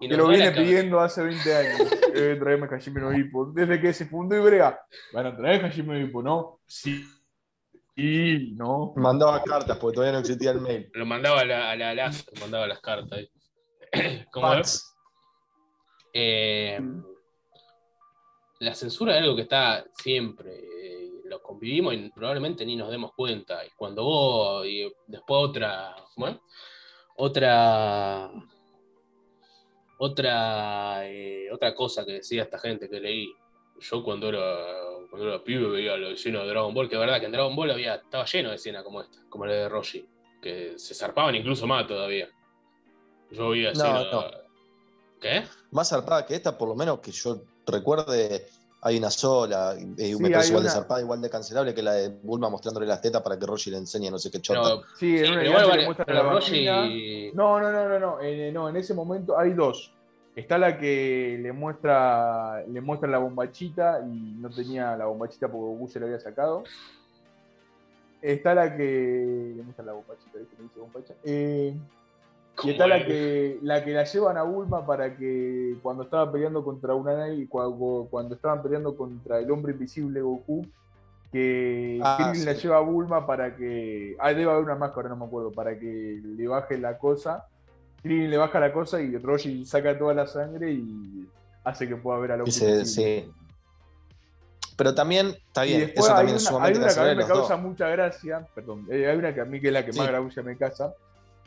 Y 0.00 0.08
Que 0.08 0.16
lo 0.16 0.28
viene 0.28 0.50
pidiendo 0.52 1.00
hace 1.00 1.22
20 1.22 1.56
años. 1.56 1.80
Eh, 2.12 2.36
traeme 2.40 2.66
Hajime 2.66 3.00
no 3.00 3.16
Ippo. 3.16 3.52
Desde 3.52 3.80
que 3.80 3.92
se 3.92 4.04
fundó 4.04 4.34
Ibrea. 4.36 4.80
Van 5.12 5.26
a 5.26 5.36
traer 5.36 5.64
Hajime 5.64 6.10
no. 6.12 6.58
Sí. 6.66 7.04
Y 7.94 8.52
no. 8.56 8.92
Mandaba 8.96 9.40
cartas 9.44 9.78
porque 9.78 9.94
todavía 9.94 10.14
no 10.14 10.18
existía 10.18 10.50
el 10.50 10.60
mail. 10.60 10.90
Lo 10.92 11.06
mandaba 11.06 11.42
a 11.42 11.44
la, 11.44 11.70
a 11.70 11.76
la 11.76 12.10
mandaba 12.40 12.66
las 12.66 12.80
cartas. 12.80 13.12
ahí. 13.92 14.26
Como 14.32 14.52
eh, 16.12 16.80
la 18.58 18.74
censura 18.74 19.16
es 19.16 19.22
algo 19.22 19.36
que 19.36 19.42
está 19.42 19.84
siempre. 19.94 20.52
eh, 20.58 21.10
lo 21.30 21.40
convivimos 21.40 21.94
y 21.94 22.10
probablemente 22.10 22.66
ni 22.66 22.76
nos 22.76 22.90
demos 22.90 23.12
cuenta. 23.14 23.64
Y 23.64 23.70
cuando 23.76 24.04
vos, 24.04 24.66
y 24.66 24.92
después 25.06 25.48
otra, 25.48 25.94
¿cómo 26.14 26.28
es? 26.28 26.36
Otra. 27.16 28.30
Otra, 30.02 31.06
eh, 31.06 31.50
otra 31.52 31.74
cosa 31.74 32.06
que 32.06 32.12
decía 32.12 32.44
esta 32.44 32.58
gente 32.58 32.88
que 32.88 32.98
leí. 33.00 33.34
Yo 33.80 34.02
cuando 34.02 34.30
era, 34.30 34.40
cuando 35.10 35.28
era 35.28 35.44
pibe 35.44 35.68
veía 35.68 35.96
la 35.98 36.08
escena 36.08 36.40
de 36.40 36.48
Dragon 36.48 36.72
Ball, 36.72 36.88
que 36.88 36.94
es 36.94 37.00
verdad 37.00 37.20
que 37.20 37.26
en 37.26 37.32
Dragon 37.32 37.54
Ball 37.54 37.70
había, 37.70 37.96
estaba 37.96 38.24
lleno 38.24 38.48
de 38.48 38.56
escenas 38.56 38.82
como 38.82 39.02
esta, 39.02 39.18
como 39.28 39.44
la 39.44 39.52
de 39.52 39.68
Roshi, 39.68 40.08
que 40.40 40.78
se 40.78 40.94
zarpaban 40.94 41.34
incluso 41.34 41.66
más 41.66 41.86
todavía. 41.86 42.30
Yo 43.30 43.50
veía 43.50 43.72
No, 43.72 43.78
escenas. 43.78 44.06
no. 44.10 44.24
¿Qué? 45.20 45.42
Más 45.70 45.90
zarpada 45.90 46.24
que 46.24 46.34
esta, 46.34 46.56
por 46.56 46.68
lo 46.68 46.74
menos 46.74 47.00
que 47.00 47.10
yo 47.12 47.42
recuerde, 47.66 48.46
hay 48.82 48.96
una 48.98 49.10
sola. 49.10 49.74
Y 49.78 50.14
Sí, 50.14 50.22
me 50.22 50.30
parece 50.30 50.48
igual 50.50 50.64
de 50.64 50.68
una. 50.68 50.74
zarpada, 50.74 51.00
igual 51.02 51.20
de 51.20 51.28
cancelable 51.30 51.74
que 51.74 51.82
la 51.82 51.92
de 51.94 52.08
Bulma 52.08 52.48
mostrándole 52.48 52.86
las 52.86 53.00
tetas 53.02 53.20
para 53.22 53.38
que 53.38 53.44
Roshi 53.46 53.70
le 53.70 53.76
enseñe 53.78 54.10
no 54.10 54.18
sé 54.18 54.30
qué 54.30 54.40
chota. 54.40 54.60
No, 54.60 54.82
Sí, 54.96 55.18
sí, 55.18 55.24
en 55.24 55.32
una 55.32 55.44
igual 55.44 55.68
vale, 55.68 55.84
muestran 55.84 56.06
pero 56.06 56.22
la 56.24 56.30
Roshi. 56.30 56.66
vagina. 56.66 57.32
No, 57.34 57.60
no, 57.60 57.70
no, 57.72 57.88
no, 57.88 57.98
no. 57.98 58.20
En, 58.20 58.54
no, 58.54 58.68
en 58.68 58.76
ese 58.76 58.94
momento 58.94 59.38
hay 59.38 59.52
dos. 59.52 59.92
Está 60.36 60.56
la 60.58 60.78
que 60.78 61.38
le 61.42 61.52
muestra, 61.52 62.64
le 62.66 62.80
muestra 62.80 63.08
la 63.08 63.18
bombachita 63.18 64.00
y 64.06 64.36
no 64.38 64.48
tenía 64.48 64.96
la 64.96 65.06
bombachita 65.06 65.48
porque 65.48 65.64
Goku 65.66 65.88
se 65.88 66.00
la 66.00 66.06
había 66.06 66.20
sacado. 66.20 66.62
Está 68.22 68.54
la 68.54 68.76
que 68.76 69.52
le 69.56 69.62
muestra 69.62 69.84
la 69.84 69.92
bombachita, 69.92 70.38
¿viste? 70.38 70.54
Le 70.58 70.62
dice 70.64 70.78
bombacha. 70.80 71.14
Eh, 71.24 71.74
y 72.68 72.70
está 72.72 72.86
la 72.86 73.04
que, 73.04 73.58
la 73.62 73.84
que 73.84 73.92
la 73.92 74.04
llevan 74.04 74.36
a 74.36 74.42
Bulma 74.42 74.84
para 74.86 75.16
que 75.16 75.76
cuando 75.82 76.02
estaba 76.04 76.30
peleando 76.30 76.64
contra 76.64 76.94
una 76.94 77.28
y 77.32 77.46
cuando, 77.46 78.06
cuando 78.10 78.34
estaban 78.34 78.62
peleando 78.62 78.96
contra 78.96 79.38
el 79.38 79.50
hombre 79.50 79.72
invisible 79.72 80.20
Goku, 80.20 80.66
que 81.32 82.00
Ah, 82.02 82.16
Krillin 82.30 82.44
la 82.46 82.54
sí. 82.54 82.62
lleva 82.62 82.78
a 82.78 82.80
Bulma 82.80 83.26
para 83.26 83.54
que. 83.56 84.16
Ah, 84.18 84.32
debe 84.34 84.50
haber 84.50 84.64
una 84.64 84.74
máscara, 84.74 85.08
no 85.08 85.16
me 85.16 85.24
acuerdo, 85.26 85.52
para 85.52 85.78
que 85.78 86.20
le 86.24 86.48
baje 86.48 86.76
la 86.78 86.98
cosa. 86.98 87.46
Krillin 88.02 88.30
le 88.30 88.36
baja 88.36 88.58
la 88.60 88.72
cosa 88.72 89.00
y 89.00 89.16
Roshi 89.16 89.64
saca 89.66 89.96
toda 89.98 90.14
la 90.14 90.26
sangre 90.26 90.72
y 90.72 91.28
hace 91.64 91.86
que 91.86 91.96
pueda 91.96 92.18
ver 92.18 92.32
hombre 92.32 92.46
Dice, 92.46 92.68
invisible. 92.70 93.24
sí. 93.26 93.32
Pero 94.76 94.94
también, 94.94 95.26
está 95.28 95.62
bien, 95.64 95.80
después 95.80 96.06
eso 96.06 96.14
también 96.14 96.36
una, 96.36 96.38
es 96.38 96.50
hay 96.50 96.72
una 96.72 96.86
que 96.86 97.00
a 97.00 97.02
mí 97.02 97.08
me 97.16 97.22
dos. 97.28 97.38
causa 97.38 97.56
mucha 97.58 97.88
gracia, 97.88 98.46
perdón, 98.54 98.86
eh, 98.90 99.06
hay 99.10 99.16
una 99.18 99.34
que 99.34 99.40
a 99.42 99.44
mí 99.44 99.60
que 99.60 99.66
es 99.66 99.72
la 99.74 99.84
que 99.84 99.92
más 99.92 100.06
Sí. 100.06 100.12
gracia 100.12 100.42
me 100.42 100.56
casa, 100.56 100.94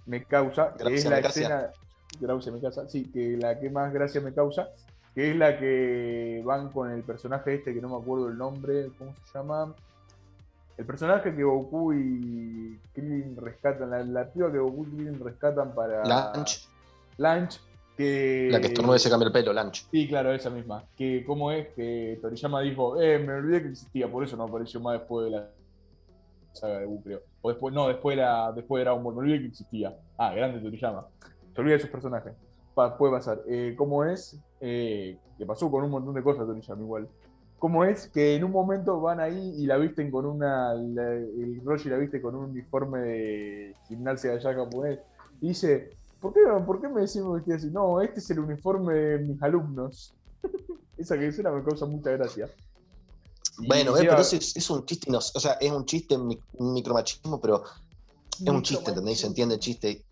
me 0.05 0.23
causa, 0.23 0.73
que 0.73 0.93
es 0.95 1.05
la 1.05 1.19
escena, 1.19 1.71
me 2.19 2.89
sí, 2.89 3.05
que 3.11 3.37
la 3.37 3.59
que 3.59 3.69
más 3.69 3.93
gracia 3.93 4.21
me 4.21 4.33
causa, 4.33 4.69
que 5.15 5.31
es 5.31 5.35
la 5.35 5.57
que 5.57 6.41
van 6.45 6.69
con 6.69 6.91
el 6.91 7.03
personaje 7.03 7.55
este 7.55 7.73
que 7.73 7.81
no 7.81 7.89
me 7.89 7.97
acuerdo 7.97 8.29
el 8.29 8.37
nombre, 8.37 8.89
¿cómo 8.97 9.13
se 9.25 9.37
llama? 9.37 9.73
El 10.75 10.85
personaje 10.85 11.35
que 11.35 11.43
Goku 11.43 11.93
y 11.93 12.79
Krillin 12.93 13.37
rescatan, 13.37 13.91
la, 13.91 14.03
la 14.03 14.31
piba 14.31 14.51
que 14.51 14.57
Goku 14.57 14.85
y 14.85 14.95
Krillin 14.95 15.19
rescatan 15.19 15.73
para 15.75 16.03
Lunch, 16.03 16.67
Lunch, 17.17 17.59
que 17.95 18.49
la 18.51 18.59
que 18.59 18.67
estornuda 18.67 18.95
y 18.95 18.99
se 18.99 19.09
cambia 19.09 19.27
el 19.27 19.33
pelo, 19.33 19.53
Lunch. 19.53 19.87
Sí, 19.91 20.07
claro, 20.07 20.33
esa 20.33 20.49
misma. 20.49 20.83
Que 20.97 21.23
cómo 21.25 21.51
es 21.51 21.67
que 21.75 22.17
Toriyama 22.21 22.61
dijo, 22.61 22.99
eh, 22.99 23.19
me 23.19 23.33
olvidé 23.33 23.61
que 23.61 23.69
existía, 23.69 24.11
por 24.11 24.23
eso 24.23 24.35
no 24.35 24.43
apareció 24.43 24.79
más 24.79 24.99
después 24.99 25.25
de 25.25 25.31
la 25.31 25.49
saga 26.53 26.79
de 26.79 26.85
Goku, 26.85 27.03
creo. 27.03 27.32
O 27.45 27.49
después, 27.49 27.73
no, 27.73 27.87
después 27.89 28.15
de, 28.17 28.23
la, 28.23 28.51
después 28.53 28.79
de 28.79 28.85
Dragon 28.85 29.03
Ball, 29.03 29.25
que 29.27 29.45
existía. 29.47 29.95
Ah, 30.17 30.33
grande 30.33 30.59
Toriyama. 30.61 31.05
Se 31.53 31.59
olvida 31.61 31.73
de 31.75 31.79
sus 31.81 31.89
personajes. 31.89 32.33
Pa- 32.73 32.97
puede 32.97 33.11
pasar. 33.13 33.41
Eh, 33.47 33.75
¿Cómo 33.77 34.03
es? 34.05 34.39
Eh, 34.61 35.17
que 35.37 35.45
pasó 35.45 35.69
con 35.69 35.83
un 35.83 35.91
montón 35.91 36.15
de 36.15 36.23
cosas 36.23 36.47
Toriyama 36.47 36.81
igual. 36.81 37.07
¿Cómo 37.59 37.83
es 37.85 38.07
que 38.07 38.35
en 38.35 38.43
un 38.45 38.51
momento 38.51 38.99
van 39.01 39.19
ahí 39.19 39.55
y 39.57 39.65
la 39.65 39.77
visten 39.77 40.09
con 40.09 40.25
una. 40.25 40.73
la- 40.73 41.11
el 41.13 41.61
Roshi 41.63 41.89
la 41.89 41.97
viste 41.97 42.21
con 42.21 42.33
un 42.35 42.45
uniforme 42.51 42.99
de 42.99 43.75
gimnasia 43.89 44.31
de 44.31 44.37
allá 44.37 44.53
japonés? 44.53 44.99
Y 45.41 45.49
dice, 45.49 45.89
¿por 46.21 46.33
qué, 46.33 46.39
¿por 46.65 46.79
qué 46.81 46.87
me 46.87 47.01
decimos 47.01 47.35
vestir 47.35 47.55
así? 47.55 47.69
No, 47.71 48.01
este 48.01 48.19
es 48.19 48.29
el 48.31 48.39
uniforme 48.39 48.93
de 48.95 49.19
mis 49.19 49.43
alumnos. 49.43 50.15
Esa 50.97 51.17
que 51.19 51.27
escena 51.27 51.51
me 51.51 51.61
causa 51.63 51.85
mucha 51.85 52.11
gracia. 52.11 52.47
Bueno, 53.57 53.95
eh, 53.97 54.05
pero 54.07 54.21
eso 54.21 54.35
es, 54.35 54.55
es 54.55 54.69
un 54.69 54.85
chiste, 54.85 55.11
no- 55.11 55.19
o 55.19 55.21
sea, 55.39 55.53
es 55.53 55.71
un 55.71 55.85
chiste, 55.85 56.17
mi- 56.17 56.39
un 56.53 56.73
micromachismo, 56.73 57.39
pero 57.39 57.63
es 57.63 58.49
un 58.49 58.63
chiste, 58.63 58.89
¿entendés? 58.89 59.19
Se 59.19 59.27
entiende 59.27 59.55
el 59.55 59.61
chiste. 59.61 60.05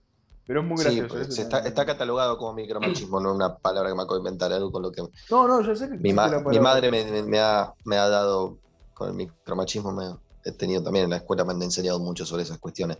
Pero 0.45 0.61
es 0.61 0.67
muy 0.67 0.77
Sí, 0.77 0.83
gracioso. 0.83 1.15
se 1.15 1.21
también. 1.21 1.41
está, 1.41 1.59
está 1.59 1.85
catalogado 1.85 2.37
como 2.37 2.53
micromachismo, 2.53 3.19
no 3.19 3.33
una 3.33 3.57
palabra 3.57 3.89
que 3.89 3.95
me 3.95 4.01
acabo 4.03 4.15
de 4.15 4.19
inventar, 4.19 4.51
algo 4.53 4.71
con 4.71 4.81
lo 4.83 4.91
que 4.91 5.01
No, 5.29 5.47
no, 5.47 5.61
yo 5.61 5.75
sé 5.75 5.89
que 5.89 5.95
mi, 5.95 6.13
ma- 6.13 6.43
mi 6.47 6.59
madre 6.59 6.91
me, 6.91 7.03
me- 7.05 7.23
me 7.23 7.39
ha, 7.39 7.73
me 7.85 7.97
ha 7.97 8.07
dado, 8.09 8.59
con 8.93 9.09
el 9.09 9.15
micromachismo, 9.15 9.91
me 9.91 10.05
he 10.43 10.51
tenido 10.53 10.83
también 10.83 11.05
en 11.05 11.11
la 11.11 11.17
escuela, 11.17 11.43
me 11.45 11.53
han 11.53 11.61
enseñado 11.61 11.99
mucho 11.99 12.25
sobre 12.25 12.43
esas 12.43 12.59
cuestiones. 12.59 12.97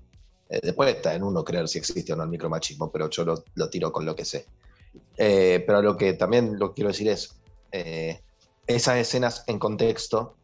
Eh, 0.49 0.59
después 0.63 0.93
está 0.95 1.13
en 1.13 1.23
uno 1.23 1.43
creer 1.43 1.67
si 1.67 1.77
existe 1.79 2.13
o 2.13 2.15
no 2.15 2.23
el 2.23 2.29
micromachismo, 2.29 2.91
pero 2.91 3.09
yo 3.09 3.23
lo, 3.25 3.43
lo 3.55 3.69
tiro 3.69 3.91
con 3.91 4.05
lo 4.05 4.15
que 4.15 4.25
sé. 4.25 4.45
Eh, 5.17 5.63
pero 5.65 5.81
lo 5.81 5.95
que 5.97 6.13
también 6.13 6.57
lo 6.59 6.73
quiero 6.73 6.89
decir 6.89 7.09
es, 7.09 7.29
eh, 7.71 8.21
esas 8.75 8.97
escenas 8.97 9.43
en 9.47 9.59
contexto 9.59 10.35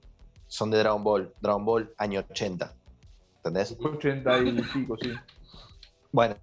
son 0.48 0.72
de 0.72 0.78
Dragon 0.80 1.04
Ball, 1.04 1.34
Dragon 1.42 1.66
Ball 1.66 1.94
año 1.98 2.24
80, 2.30 2.74
¿entendés? 3.38 3.76
80 3.80 4.38
y 4.40 4.62
pico, 4.62 4.96
sí. 5.02 5.12
Bueno, 6.12 6.36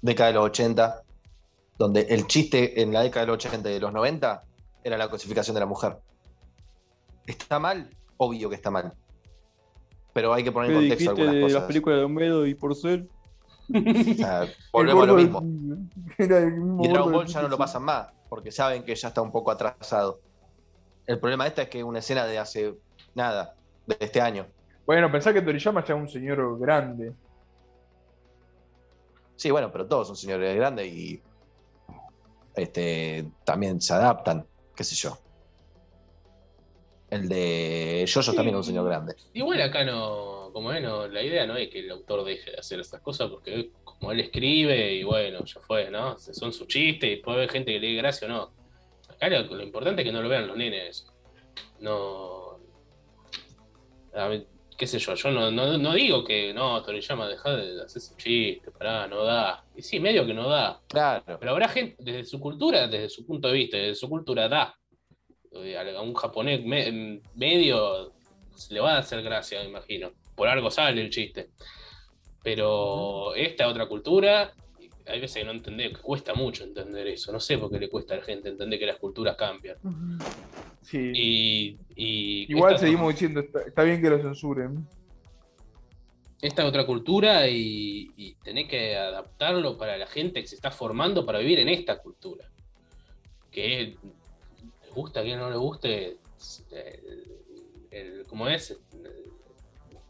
década 0.00 0.28
de 0.28 0.34
los 0.34 0.44
80, 0.46 1.02
donde 1.78 2.00
el 2.02 2.26
chiste 2.26 2.80
en 2.80 2.92
la 2.92 3.02
década 3.02 3.26
de 3.26 3.32
los 3.32 3.44
80 3.44 3.70
y 3.70 3.74
de 3.74 3.80
los 3.80 3.92
90 3.92 4.42
era 4.84 4.96
la 4.96 5.08
cosificación 5.10 5.54
de 5.54 5.60
la 5.60 5.66
mujer. 5.66 5.98
¿Está 7.26 7.58
mal? 7.58 7.90
Obvio 8.16 8.48
que 8.48 8.54
está 8.56 8.70
mal. 8.70 8.92
Pero 10.12 10.32
hay 10.32 10.42
que 10.44 10.52
poner 10.52 10.70
¿Qué 10.70 10.76
en 10.76 10.80
contexto 10.80 11.10
algunas 11.10 11.34
de 11.34 11.40
las 11.42 11.52
cosas. 11.52 11.66
películas 11.66 11.98
de 11.98 12.04
Homero 12.04 12.46
y 12.46 12.54
Porcel? 12.54 13.10
O 13.68 14.14
sea, 14.14 14.42
El 14.44 14.50
volvemos 14.72 15.02
a 15.02 15.06
lo 15.06 15.14
mismo. 15.14 15.40
del- 15.42 15.90
Era 16.18 16.38
el 16.38 16.52
mismo 16.52 16.84
Y 16.84 16.88
Dragon 16.88 17.12
Ball 17.12 17.26
ya 17.26 17.42
no 17.42 17.48
lo 17.48 17.58
pasan 17.58 17.82
más, 17.82 18.08
porque 18.30 18.50
saben 18.50 18.82
que 18.84 18.94
ya 18.94 19.08
está 19.08 19.20
un 19.20 19.30
poco 19.32 19.50
atrasado. 19.50 20.20
El 21.06 21.18
problema 21.18 21.44
de 21.44 21.48
esta 21.48 21.62
es 21.62 21.68
que 21.68 21.78
es 21.78 21.84
una 21.84 22.00
escena 22.00 22.26
de 22.26 22.38
hace 22.38 22.74
nada, 23.14 23.54
de 23.86 23.96
este 24.00 24.20
año. 24.20 24.46
sí. 24.48 24.82
Bueno, 24.86 25.10
pensá 25.10 25.32
que 25.32 25.42
Toriyama 25.42 25.84
ya 25.84 25.94
es 25.94 26.00
un 26.00 26.08
señor 26.08 26.58
grande. 26.58 27.12
Sí, 29.36 29.50
bueno, 29.50 29.70
pero 29.70 29.86
todos 29.86 30.06
son 30.08 30.16
señores 30.16 30.56
grandes 30.56 30.86
y 30.86 31.22
este, 32.54 33.28
también 33.44 33.80
se 33.80 33.92
adaptan, 33.92 34.46
qué 34.74 34.82
sé 34.82 34.94
yo. 34.94 35.18
El 37.10 37.28
de 37.28 38.04
Yoyo 38.06 38.32
también 38.32 38.56
es 38.56 38.58
un 38.58 38.64
señor 38.64 38.86
grande. 38.86 39.14
Igual 39.34 39.60
acá 39.62 39.84
no, 39.84 40.50
como 40.52 40.72
es, 40.72 40.82
no, 40.82 41.06
la 41.06 41.22
idea 41.22 41.46
no 41.46 41.56
es 41.56 41.68
que 41.68 41.80
el 41.80 41.90
autor 41.90 42.24
deje 42.24 42.50
de 42.50 42.56
hacer 42.56 42.80
estas 42.80 43.00
cosas, 43.00 43.28
porque 43.28 43.70
como 43.84 44.10
él 44.10 44.20
escribe 44.20 44.94
y 44.94 45.04
bueno, 45.04 45.44
ya 45.44 45.60
fue, 45.60 45.90
¿no? 45.90 46.18
Son 46.18 46.52
sus 46.52 46.66
chistes 46.66 47.12
y 47.12 47.16
puede 47.16 47.38
haber 47.38 47.50
gente 47.50 47.72
que 47.72 47.78
le 47.78 47.88
dé 47.88 47.94
gracia 47.94 48.26
o 48.26 48.30
no. 48.30 48.55
Acá 49.16 49.28
lo, 49.28 49.42
lo 49.54 49.62
importante 49.62 50.02
es 50.02 50.06
que 50.06 50.12
no 50.12 50.22
lo 50.22 50.28
vean 50.28 50.46
los 50.46 50.56
nenes. 50.56 51.06
No. 51.80 52.58
A 54.14 54.28
ver, 54.28 54.46
qué 54.78 54.86
sé 54.86 54.98
yo, 54.98 55.14
yo 55.14 55.30
no, 55.30 55.50
no, 55.50 55.76
no 55.78 55.92
digo 55.94 56.24
que 56.24 56.52
no, 56.54 56.82
Toriyama, 56.82 57.28
deja 57.28 57.54
de 57.56 57.82
hacer 57.82 57.98
ese 57.98 58.16
chiste, 58.16 58.70
pará, 58.70 59.06
no 59.06 59.24
da. 59.24 59.64
Y 59.74 59.82
sí, 59.82 60.00
medio 60.00 60.24
que 60.26 60.34
no 60.34 60.48
da. 60.48 60.80
Claro. 60.88 61.38
Pero 61.38 61.50
habrá 61.52 61.68
gente, 61.68 61.96
desde 61.98 62.24
su 62.24 62.40
cultura, 62.40 62.88
desde 62.88 63.08
su 63.10 63.26
punto 63.26 63.48
de 63.48 63.54
vista, 63.54 63.76
desde 63.76 63.94
su 63.94 64.08
cultura 64.08 64.48
da. 64.48 64.74
eh, 65.52 65.76
a 65.96 66.00
un 66.02 66.14
japonés 66.14 66.62
me- 66.64 67.20
medio 67.34 68.12
se 68.54 68.72
le 68.74 68.80
va 68.80 68.94
a 68.96 68.98
hacer 68.98 69.22
gracia, 69.22 69.60
me 69.62 69.68
imagino. 69.68 70.12
Por 70.34 70.48
algo 70.48 70.70
sale 70.70 71.00
el 71.02 71.10
chiste. 71.10 71.50
Pero 72.42 73.34
esta 73.34 73.68
otra 73.68 73.86
cultura, 73.86 74.52
hay 75.08 75.20
veces 75.20 75.38
que 75.42 75.44
no 75.44 75.52
entender, 75.52 75.92
que 75.92 76.00
cuesta 76.00 76.34
mucho 76.34 76.64
entender 76.64 77.06
eso. 77.08 77.32
No 77.32 77.40
sé 77.40 77.58
por 77.58 77.70
qué 77.70 77.78
le 77.78 77.88
cuesta 77.88 78.14
a 78.14 78.18
la 78.18 78.24
gente 78.24 78.48
entender 78.48 78.78
que 78.78 78.86
las 78.86 78.96
culturas 78.98 79.36
cambian. 79.36 79.76
Sí. 80.82 81.12
Y, 81.14 81.78
y 81.94 82.52
Igual 82.52 82.74
esta- 82.74 82.86
seguimos 82.86 83.12
diciendo, 83.14 83.40
está, 83.40 83.62
está 83.62 83.82
bien 83.82 84.00
que 84.02 84.10
lo 84.10 84.18
censuren. 84.20 84.86
esta 86.42 86.66
otra 86.66 86.84
cultura 86.86 87.48
y, 87.48 88.10
y 88.16 88.34
tenés 88.36 88.68
que 88.68 88.96
adaptarlo 88.96 89.76
para 89.78 89.96
la 89.96 90.06
gente 90.06 90.40
que 90.42 90.46
se 90.48 90.54
está 90.56 90.70
formando 90.70 91.24
para 91.24 91.38
vivir 91.38 91.58
en 91.60 91.68
esta 91.68 91.98
cultura. 91.98 92.48
Que 93.50 93.82
es- 93.82 93.88
le 94.84 94.90
gusta, 94.94 95.22
que 95.22 95.36
no 95.36 95.50
le 95.50 95.56
guste, 95.56 96.16
el, 96.72 97.24
el- 97.90 98.24
¿cómo 98.26 98.48
es? 98.48 98.70
El, 98.70 98.78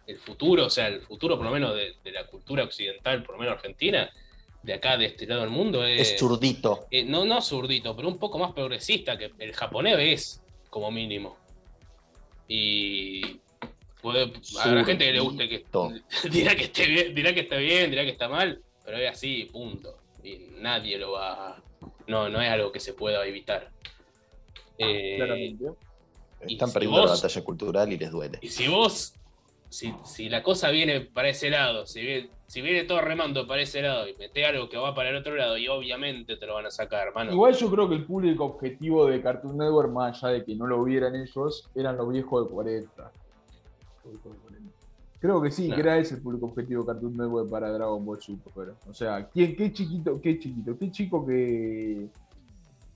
el 0.06 0.18
futuro, 0.18 0.66
o 0.66 0.70
sea, 0.70 0.88
el 0.88 1.00
futuro 1.00 1.36
por 1.36 1.44
lo 1.46 1.50
menos 1.52 1.74
de, 1.74 1.94
de 2.04 2.12
la 2.12 2.26
cultura 2.26 2.62
occidental, 2.64 3.22
por 3.24 3.34
lo 3.34 3.40
menos 3.40 3.54
argentina, 3.56 4.08
de 4.66 4.74
acá, 4.74 4.96
de 4.98 5.06
este 5.06 5.26
lado 5.26 5.42
del 5.42 5.50
mundo, 5.50 5.84
es, 5.84 6.12
Es 6.12 6.18
zurdito. 6.18 6.88
eh, 6.90 7.04
no, 7.04 7.24
no 7.24 7.40
zurdito, 7.40 7.94
pero 7.94 8.08
un 8.08 8.18
poco 8.18 8.38
más 8.38 8.52
progresista 8.52 9.16
que 9.16 9.32
el 9.38 9.52
japonés 9.52 9.96
es, 9.98 10.42
como 10.68 10.90
mínimo. 10.90 11.36
Y 12.48 13.38
puede, 14.02 14.32
a 14.60 14.68
la 14.68 14.84
gente 14.84 15.04
que 15.06 15.12
le 15.12 15.20
guste 15.20 15.48
que 15.48 15.64
dirá 16.30 16.56
que 16.56 16.64
esté 16.64 16.86
bien, 16.86 17.14
dirá 17.14 17.32
que 17.32 17.40
está 17.40 17.56
bien, 17.56 17.90
dirá 17.90 18.02
que 18.04 18.10
está 18.10 18.28
mal, 18.28 18.60
pero 18.84 18.98
es 18.98 19.10
así, 19.10 19.48
punto. 19.52 19.98
Y 20.24 20.48
nadie 20.58 20.98
lo 20.98 21.12
va 21.12 21.62
no, 22.08 22.28
no 22.28 22.40
es 22.40 22.50
algo 22.50 22.72
que 22.72 22.80
se 22.80 22.92
pueda 22.92 23.24
evitar. 23.24 23.70
Eh, 24.78 25.14
Claramente. 25.16 25.64
Están 26.40 26.68
si 26.68 26.74
perdiendo 26.74 27.04
la 27.04 27.12
batalla 27.12 27.44
cultural 27.44 27.92
y 27.92 27.98
les 27.98 28.10
duele. 28.10 28.38
y 28.42 28.48
si 28.48 28.68
vos, 28.68 29.14
si, 29.68 29.94
si 30.04 30.28
la 30.28 30.42
cosa 30.42 30.70
viene 30.70 31.00
para 31.00 31.28
ese 31.28 31.50
lado, 31.50 31.86
si 31.86 32.00
viene, 32.00 32.30
si 32.46 32.60
viene 32.62 32.84
todo 32.84 33.00
remando 33.00 33.46
para 33.46 33.62
ese 33.62 33.82
lado 33.82 34.08
y 34.08 34.14
mete 34.16 34.44
algo 34.46 34.68
que 34.68 34.76
va 34.76 34.94
para 34.94 35.10
el 35.10 35.16
otro 35.16 35.34
lado, 35.34 35.58
y 35.58 35.66
obviamente 35.68 36.36
te 36.36 36.46
lo 36.46 36.54
van 36.54 36.66
a 36.66 36.70
sacar, 36.70 37.08
hermano. 37.08 37.32
Igual 37.32 37.54
yo 37.54 37.70
creo 37.70 37.88
que 37.88 37.96
el 37.96 38.04
público 38.04 38.44
objetivo 38.44 39.06
de 39.06 39.20
Cartoon 39.20 39.58
Network, 39.58 39.90
más 39.92 40.22
allá 40.22 40.34
de 40.34 40.44
que 40.44 40.54
no 40.54 40.66
lo 40.66 40.82
vieran 40.84 41.14
ellos, 41.16 41.68
eran 41.74 41.96
los 41.96 42.08
viejos 42.10 42.46
de 42.46 42.52
40. 42.54 43.10
Creo 45.18 45.40
que 45.42 45.50
sí, 45.50 45.68
No. 45.68 45.74
que 45.74 45.80
era 45.80 45.98
ese 45.98 46.14
el 46.16 46.22
público 46.22 46.46
objetivo 46.46 46.82
de 46.82 46.86
Cartoon 46.92 47.16
Network 47.16 47.50
para 47.50 47.70
Dragon 47.72 48.04
Ball 48.04 48.20
Super. 48.20 48.74
O 48.88 48.94
sea, 48.94 49.26
¿quién, 49.32 49.56
qué 49.56 49.72
chiquito, 49.72 50.20
qué 50.20 50.38
chiquito, 50.38 50.78
qué 50.78 50.90
chico 50.90 51.26
que. 51.26 52.06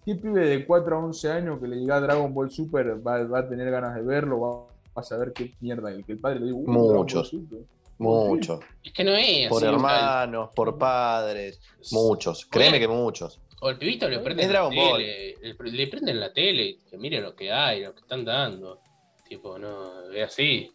¿Qué 0.04 0.14
pibe 0.14 0.46
de 0.48 0.64
4 0.66 0.96
a 0.96 1.04
11 1.04 1.30
años 1.30 1.60
que 1.60 1.68
le 1.68 1.76
diga 1.76 2.00
Dragon 2.00 2.32
Ball 2.32 2.50
Super 2.50 3.06
va, 3.06 3.22
va 3.24 3.40
a 3.40 3.48
tener 3.48 3.70
ganas 3.70 3.94
de 3.94 4.02
verlo? 4.02 4.40
Va, 4.40 4.50
va 4.50 4.66
a 4.96 5.02
saber 5.02 5.32
qué 5.32 5.52
mierda. 5.60 5.90
El 5.92 6.04
que 6.04 6.12
el 6.12 6.18
padre 6.18 6.40
le 6.40 6.46
diga, 6.46 6.56
"Uh, 6.58 6.64
Dragon 6.64 6.86
Ball 6.86 6.96
Muchos. 6.98 7.28
Super". 7.28 7.58
Muchos. 8.00 8.60
Es 8.82 8.92
que 8.92 9.04
no 9.04 9.14
es 9.14 9.48
Por 9.48 9.62
así, 9.64 9.72
hermanos, 9.74 10.50
por 10.54 10.78
padres. 10.78 11.60
Muchos. 11.92 12.46
Créeme 12.46 12.78
que 12.80 12.88
muchos. 12.88 13.40
O 13.60 13.68
el 13.68 13.78
pibito 13.78 14.08
le 14.08 14.20
prenden 14.20 14.46
Es 14.46 14.52
la 14.52 14.60
Dragon 14.60 14.74
Ball. 14.74 14.98
tele, 15.02 15.36
le 15.72 15.86
prenden 15.88 16.18
la 16.20 16.32
tele 16.32 16.62
y 16.64 16.78
que 16.78 16.96
miren 16.96 17.22
lo 17.22 17.36
que 17.36 17.52
hay, 17.52 17.82
lo 17.82 17.94
que 17.94 18.00
están 18.00 18.24
dando. 18.24 18.80
Tipo, 19.28 19.58
no, 19.58 20.10
es 20.12 20.24
así. 20.26 20.70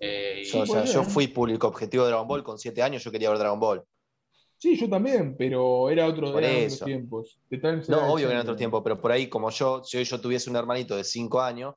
Eh, 0.00 0.42
y- 0.42 0.48
Yo, 0.48 0.60
o 0.60 0.66
sea, 0.66 0.84
yo 0.84 1.04
fui 1.04 1.28
público 1.28 1.68
objetivo 1.68 2.04
de 2.04 2.10
Dragon 2.10 2.26
Ball. 2.26 2.42
Con 2.42 2.58
7 2.58 2.82
años 2.82 3.04
yo 3.04 3.10
quería 3.12 3.28
ver 3.28 3.38
Dragon 3.38 3.60
Ball. 3.60 3.84
Sí, 4.56 4.76
yo 4.78 4.88
también, 4.88 5.36
pero 5.36 5.90
era 5.90 6.06
otro, 6.06 6.32
Por 6.32 6.42
eso. 6.44 6.76
otros 6.76 6.86
tiempos. 6.86 7.38
De 7.50 7.58
No, 7.88 8.12
obvio 8.12 8.26
que 8.28 8.32
en 8.32 8.38
era 8.38 8.40
otro 8.42 8.56
tiempo, 8.56 8.82
pero 8.82 9.00
por 9.00 9.10
ahí, 9.10 9.28
como 9.28 9.50
yo, 9.50 9.82
si 9.84 9.96
hoy 9.98 10.04
yo 10.04 10.20
tuviese 10.20 10.48
un 10.48 10.56
hermanito 10.56 10.96
de 10.96 11.02
5 11.04 11.40
años, 11.40 11.74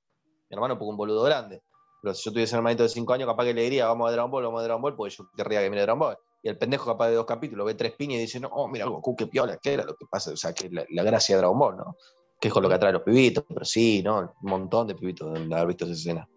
mi 0.49 0.53
hermano 0.56 0.77
fue 0.77 0.88
un 0.88 0.95
boludo 0.95 1.23
grande. 1.23 1.61
Pero 2.06 2.14
si 2.14 2.30
yo 2.30 2.34
tuviese 2.34 2.53
un 2.53 2.60
hermanito 2.60 2.84
de 2.84 2.90
5 2.90 3.14
años, 3.14 3.27
capaz 3.27 3.45
que 3.45 3.53
le 3.56 3.64
diría, 3.64 3.88
vamos 3.88 4.07
a 4.07 4.11
Dragon 4.11 4.30
Ball, 4.30 4.44
vamos 4.44 4.61
a 4.61 4.64
Dragon 4.64 4.80
Ball, 4.80 4.95
porque 4.95 5.15
yo 5.15 5.27
querría 5.36 5.60
que 5.61 5.72
mire 5.72 5.82
Dragon 5.82 5.98
Ball. 5.98 6.15
Y 6.44 6.49
el 6.49 6.56
pendejo, 6.56 6.86
capaz 6.86 7.07
de 7.07 7.15
dos 7.15 7.26
capítulos, 7.26 7.65
ve 7.65 7.73
tres 7.73 7.94
piñas 7.94 8.18
y 8.18 8.22
dice, 8.22 8.40
no, 8.40 8.49
oh, 8.49 8.68
mira, 8.68 8.86
Goku, 8.86 9.15
qué 9.15 9.26
piola, 9.26 9.57
qué 9.57 9.73
era 9.73 9.84
lo 9.84 9.95
que 9.95 10.06
pasa. 10.06 10.32
O 10.32 10.38
sea, 10.38 10.53
que 10.53 10.69
la, 10.69 10.86
la 10.91 11.02
gracia 11.02 11.36
de 11.36 11.40
Dragon 11.40 11.57
Ball, 11.57 11.77
¿no? 11.77 11.95
Que 12.40 12.49
es 12.49 12.53
con 12.53 12.61
lo 12.61 12.69
que 12.69 12.76
atrae 12.76 12.91
a 12.91 12.94
los 12.94 13.02
pibitos, 13.02 13.44
pero 13.48 13.65
sí, 13.65 14.03
¿no? 14.03 14.19
Un 14.19 14.49
montón 14.52 14.86
de 14.86 14.94
pibitos 14.94 15.34
deben 15.34 15.52
haber 15.52 15.65
visto 15.65 15.86
esa 15.86 15.94
escena. 15.95 16.30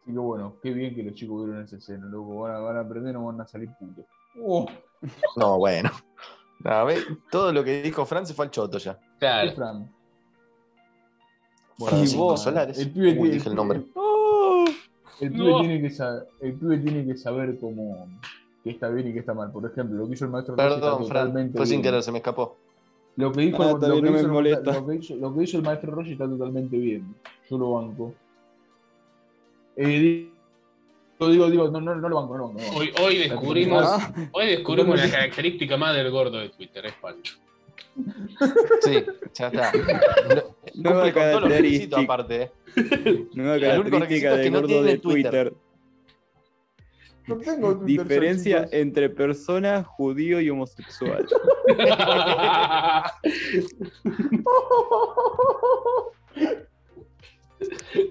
Así 0.00 0.12
que 0.14 0.18
bueno, 0.18 0.56
qué 0.62 0.70
bien 0.70 0.94
que 0.94 1.02
los 1.02 1.12
chicos 1.12 1.44
vieron 1.44 1.62
esa 1.62 1.76
escena, 1.76 2.06
loco. 2.06 2.40
Van 2.40 2.54
a, 2.54 2.58
van 2.60 2.78
a 2.78 2.80
aprender 2.80 3.14
o 3.14 3.26
van 3.26 3.42
a 3.42 3.46
salir 3.46 3.68
putos. 3.78 4.06
Oh, 4.42 4.64
No, 5.36 5.58
bueno. 5.58 5.90
No, 6.60 6.86
ve, 6.86 7.04
todo 7.30 7.52
lo 7.52 7.62
que 7.62 7.82
dijo 7.82 8.06
Fran 8.06 8.26
se 8.26 8.32
fue 8.32 8.46
al 8.46 8.50
choto 8.50 8.78
ya. 8.78 8.98
claro, 9.18 9.86
Fran. 11.78 11.88
Francisco 11.90 12.22
vos, 12.24 12.42
Solares. 12.42 12.78
El 12.78 12.90
pibe, 12.90 13.08
Uy, 13.10 13.14
tiene, 13.14 13.30
dije 13.30 13.48
el 13.48 13.54
nombre. 13.54 13.82
¡Oh! 13.94 14.64
el 15.20 15.32
pibe 15.32 15.44
No. 15.50 15.60
tiene 15.60 15.80
que 15.82 15.90
saber, 15.90 16.26
el 16.40 16.52
pibe 16.54 16.78
tiene 16.78 17.06
que 17.06 17.16
saber 17.16 17.58
cómo 17.60 18.08
qué 18.64 18.70
está 18.70 18.88
bien 18.88 19.08
y 19.08 19.12
qué 19.12 19.20
está 19.20 19.34
mal. 19.34 19.50
Por 19.52 19.64
ejemplo, 19.70 19.96
lo 19.96 20.06
que 20.08 20.14
hizo 20.14 20.24
el 20.24 20.30
maestro 20.32 20.54
Rossi 20.56 20.66
está 20.68 20.80
Perdón, 20.80 21.06
Fran, 21.06 21.26
totalmente 21.26 21.56
fue 21.56 21.66
sin 21.66 21.80
bien. 21.80 21.82
querer, 21.82 22.02
se 22.02 22.12
me 22.12 22.18
escapó. 22.18 22.56
Lo 23.16 23.32
que 23.32 23.40
dijo, 23.42 23.62
Ah, 23.62 23.66
el- 23.70 23.74
está 23.76 23.88
no 23.88 23.94
maestro 25.62 25.90
Rossi 25.92 26.12
está 26.12 26.26
totalmente 26.28 26.76
bien. 26.76 27.14
Yo 27.50 27.58
lo 27.58 27.72
banco. 27.72 28.14
Eh, 29.76 30.30
digo, 31.18 31.28
digo, 31.30 31.50
digo, 31.50 31.68
no, 31.70 31.80
no, 31.80 31.94
no 31.94 32.08
lo 32.08 32.16
banco, 32.16 32.32
no 32.36 32.38
lo 32.38 32.48
banco. 32.48 32.60
no 32.72 32.76
hoy, 32.78 32.90
hoy 33.02 33.18
descubrimos, 33.18 33.84
Ah, 33.86 34.12
hoy 34.32 34.46
descubrimos 34.48 34.96
la 34.98 35.10
característica 35.10 35.76
más 35.76 35.94
del 35.96 36.10
gordo 36.10 36.38
de 36.38 36.48
Twitter, 36.50 36.86
es 36.86 36.94
Pancho. 36.94 37.34
Sí, 38.82 39.04
ya 39.34 39.46
está. 39.48 39.72
Nueva 40.82 41.02
Cumple 41.02 41.12
con 41.12 41.22
todos 41.30 41.42
los 41.42 41.50
requisitos 41.52 41.98
característica, 41.98 42.00
aparte, 42.00 42.42
¿eh? 42.42 42.50
nueva 43.34 43.56
El 43.56 43.80
único 43.80 43.98
requisito 43.98 44.28
característica 44.28 44.30
es 44.30 44.36
que 44.36 44.42
del 44.42 44.52
no 44.52 44.58
gordo 44.60 44.68
tiene 44.68 44.86
de 44.90 44.98
Twitter. 44.98 45.50
Twitter. 45.50 45.68
No 47.26 47.36
tengo 47.36 47.76
Twitter, 47.78 48.04
Diferencia 48.06 48.56
chicos. 48.58 48.72
entre 48.72 49.10
persona, 49.10 49.82
judío 49.84 50.40
y 50.40 50.48
homosexual. 50.50 51.26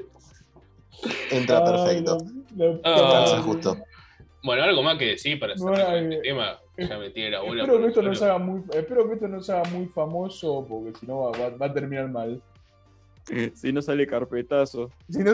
Entra 1.32 1.64
perfecto. 1.64 2.18
Ay, 2.22 2.28
la- 2.56 2.74
la 2.74 2.82
Ah. 3.38 3.42
justo. 3.44 3.78
bueno, 4.44 4.64
algo 4.64 4.82
más 4.84 4.98
que 4.98 5.06
decir 5.06 5.40
para 5.40 5.58
cerrar 5.58 5.74
Bueno, 5.74 6.14
este 6.14 6.16
eh, 6.16 6.22
tema. 6.24 6.60
Ya 6.78 6.98
metí 7.00 7.30
la 7.30 7.42
bola. 7.42 7.64
Espero 7.64 7.82
que, 7.82 7.88
esto 7.88 8.02
no 8.04 8.16
se 8.16 8.26
haga 8.26 8.38
muy, 8.38 8.62
espero 8.72 9.08
que 9.08 9.14
esto 9.16 9.28
no 9.28 9.42
se 9.42 9.52
haga 9.52 9.64
muy 9.72 9.88
famoso 9.88 10.66
porque 10.70 10.94
si 11.00 11.08
no 11.08 11.20
va, 11.22 11.32
va- 11.32 11.58
va 11.58 11.66
a 11.66 11.74
terminar 11.74 12.08
mal. 12.10 12.42
si 13.56 13.72
no 13.74 13.82
sale 13.82 14.08
carpetazo. 14.08 14.90
Si 15.10 15.20
no, 15.20 15.32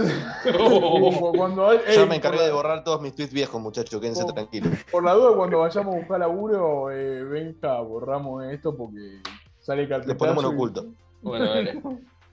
Oh. 0.59 1.31
cuando, 1.37 1.69
hay- 1.69 1.79
Ya 1.93 2.01
ey, 2.03 2.09
me 2.09 2.15
encargué 2.15 2.37
por, 2.39 2.45
de 2.47 2.51
borrar 2.53 2.83
todos 2.83 3.01
mis 3.01 3.13
tweets 3.15 3.33
viejos, 3.33 3.61
muchachos, 3.61 3.99
quédense 4.01 4.23
Oh. 4.23 4.33
tranquilos. 4.33 4.73
por 4.91 5.03
la 5.03 5.13
duda, 5.13 5.35
cuando 5.35 5.59
vayamos 5.59 5.93
a 5.95 5.97
buscar 5.99 6.19
laburo, 6.19 6.91
eh, 6.91 7.23
venga, 7.23 7.79
borramos 7.81 8.43
esto 8.45 8.75
porque 8.75 9.19
sale 9.59 9.87
carpetazo. 9.87 10.13
Le 10.13 10.15
ponemos 10.15 10.43
en 10.43 10.49
y- 10.49 10.53
oculto. 10.53 10.85
Bueno, 11.21 11.45
dale. 11.45 11.81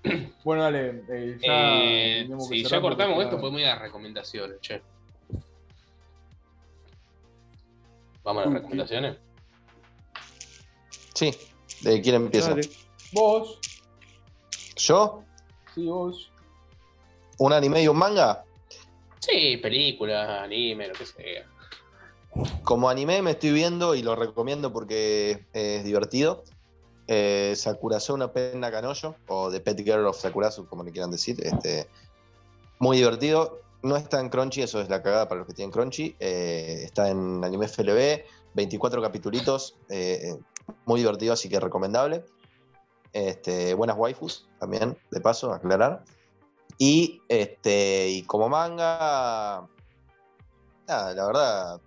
Bueno, 0.45 0.63
dale. 0.63 1.05
eh, 1.11 1.39
ya 1.43 1.75
Eh, 1.83 2.29
si 2.49 2.65
ya 2.65 2.81
cortamos 2.81 3.17
porque 3.17 3.25
esto, 3.29 3.39
podemos 3.39 3.61
ir 3.61 3.67
a 3.67 3.75
las 3.75 3.83
recomendaciones, 3.83 4.59
che. 4.63 4.81
Vamos 8.25 8.43
a 8.43 8.47
las 8.47 8.55
recomendaciones. 8.55 9.19
Sí, 11.15 11.35
¿de 11.83 12.01
quién 12.01 12.15
empiezo? 12.15 12.51
Dale. 12.51 12.63
Vos, 13.13 13.59
¿Yo? 14.77 15.23
Sí, 15.75 15.87
vos. 15.87 16.33
¿Un 17.39 17.53
anime 17.53 17.83
y 17.83 17.89
un 17.89 17.97
manga? 17.97 18.45
Sí, 19.21 19.57
películas, 19.59 20.29
anime, 20.43 20.89
lo 20.89 20.95
que 20.95 21.07
sea. 21.07 21.47
Como 22.63 22.89
anime 22.89 23.23
me 23.23 23.33
estoy 23.33 23.53
viendo 23.53 23.95
y 23.95 24.03
lo 24.03 24.15
recomiendo 24.15 24.73
porque 24.73 25.45
es 25.53 25.85
divertido. 25.85 26.45
Eh, 27.07 27.55
Sakurazo 27.57 28.15
una 28.15 28.33
pena 28.33 28.71
canoyo, 28.71 29.17
o 29.27 29.51
The 29.51 29.61
Pet 29.61 29.79
Girl 29.79 30.07
of 30.07 30.21
Sakurazu, 30.21 30.67
como 30.67 30.85
le 30.85 30.93
quieran 30.93 31.11
decir. 31.11 31.45
Este, 31.45 31.89
muy 32.79 32.99
divertido. 32.99 33.61
No 33.83 33.97
está 33.97 34.21
en 34.21 34.29
Crunchy, 34.29 34.63
eso 34.63 34.81
es 34.81 34.89
la 34.89 35.03
cagada 35.03 35.29
para 35.29 35.41
los 35.41 35.49
que 35.49 35.55
tienen 35.55 35.73
Crunchy. 35.73 36.15
Eh, 36.21 36.83
está 36.85 37.09
en 37.11 37.43
Anime 37.43 37.67
FLB, 37.67 38.25
24 38.55 39.03
capitulitos, 39.03 39.77
eh, 39.89 40.37
muy 40.85 41.01
divertido, 41.01 41.33
así 41.33 41.49
que 41.49 41.59
recomendable. 41.59 42.25
Este, 43.13 43.75
buenas 43.75 43.97
waifus 43.99 44.49
también, 44.59 44.97
de 45.11 45.21
paso, 45.21 45.53
aclarar. 45.53 46.05
Y, 46.79 47.21
este, 47.29 48.09
y 48.09 48.23
como 48.23 48.49
manga, 48.49 49.67
nada, 50.89 51.15
la 51.15 51.27
verdad, 51.27 51.81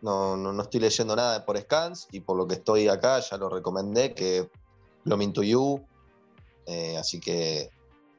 no, 0.00 0.36
no, 0.36 0.52
no 0.52 0.62
estoy 0.62 0.80
leyendo 0.80 1.14
nada 1.14 1.44
por 1.44 1.58
scans 1.58 2.08
y 2.12 2.20
por 2.20 2.36
lo 2.36 2.46
que 2.46 2.54
estoy 2.54 2.88
acá 2.88 3.18
ya 3.20 3.36
lo 3.36 3.48
recomendé, 3.50 4.14
que 4.14 4.48
Blooming 5.04 5.32
to 5.32 5.42
You. 5.42 5.84
eh, 6.66 6.96
así 6.96 7.20
que 7.20 7.68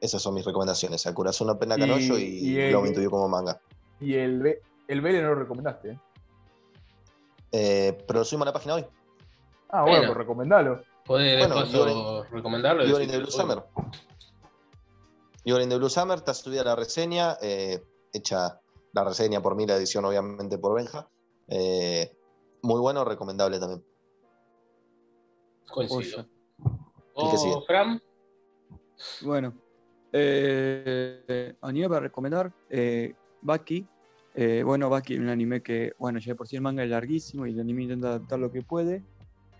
esas 0.00 0.20
son 0.20 0.34
mis 0.34 0.44
recomendaciones. 0.44 1.00
Sakurazuno 1.02 1.58
Pena 1.58 1.76
Y- 1.76 1.80
Canoyo 1.80 2.18
y, 2.18 2.22
y 2.24 2.58
el- 2.60 2.70
Blooming 2.72 2.94
to 2.94 3.00
You 3.00 3.10
como 3.10 3.28
manga. 3.28 3.60
Y 4.00 4.14
el, 4.14 4.58
el 4.88 5.00
Vélez 5.00 5.22
no 5.22 5.28
lo 5.30 5.34
recomendaste. 5.36 5.90
¿eh? 5.92 5.98
Eh, 7.52 8.04
pero 8.06 8.20
lo 8.20 8.24
subimos 8.24 8.46
a 8.46 8.50
la 8.50 8.52
página 8.52 8.74
hoy. 8.74 8.86
Ah, 9.70 9.82
bueno, 9.82 9.86
Bueno. 9.98 10.06
pues 10.08 10.18
recomendalo. 10.18 10.82
¿Podés 11.04 11.48
de 11.48 11.78
Bueno, 11.78 12.24
recomendarlo? 12.24 12.84
You're 12.84 13.04
in 13.04 13.10
the 13.10 13.18
Blue 13.18 13.30
Summer. 13.30 13.64
You're 15.44 15.62
in 15.62 15.68
the 15.68 15.76
Blue 15.76 15.90
Summer, 15.90 16.18
está 16.18 16.32
subida 16.32 16.62
la 16.62 16.76
reseña, 16.76 17.36
eh, 17.42 17.82
hecha 18.12 18.60
la 18.92 19.04
reseña 19.04 19.42
por 19.42 19.56
mí, 19.56 19.66
la 19.66 19.76
edición 19.76 20.04
obviamente 20.04 20.58
por 20.58 20.76
Benja. 20.76 21.08
Eh, 21.48 22.16
muy 22.62 22.80
bueno, 22.80 23.04
recomendable 23.04 23.58
también. 23.58 23.84
Coincido. 25.68 26.26
El 27.16 27.30
que 27.30 27.36
sigue. 27.36 27.54
¿O 27.54 27.62
Fran? 27.62 28.00
Bueno, 29.22 29.54
eh, 30.12 31.56
anime 31.62 31.88
para 31.88 32.00
recomendar, 32.00 32.52
eh, 32.70 33.14
Baki. 33.40 33.86
Eh, 34.34 34.62
bueno, 34.64 34.88
Baki 34.88 35.14
es 35.14 35.20
un 35.20 35.28
anime 35.28 35.62
que, 35.62 35.92
bueno, 35.98 36.18
ya 36.18 36.32
de 36.32 36.36
por 36.36 36.46
sí 36.46 36.56
el 36.56 36.62
manga 36.62 36.84
es 36.84 36.90
larguísimo 36.90 37.46
y 37.46 37.50
el 37.50 37.60
anime 37.60 37.82
intenta 37.82 38.08
adaptar 38.08 38.38
lo 38.38 38.52
que 38.52 38.62
puede. 38.62 39.02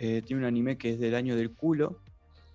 Eh, 0.05 0.21
tiene 0.21 0.43
un 0.43 0.47
anime 0.47 0.77
que 0.77 0.91
es 0.91 0.99
del 0.99 1.15
año 1.15 1.37
del 1.37 1.53
culo. 1.53 2.01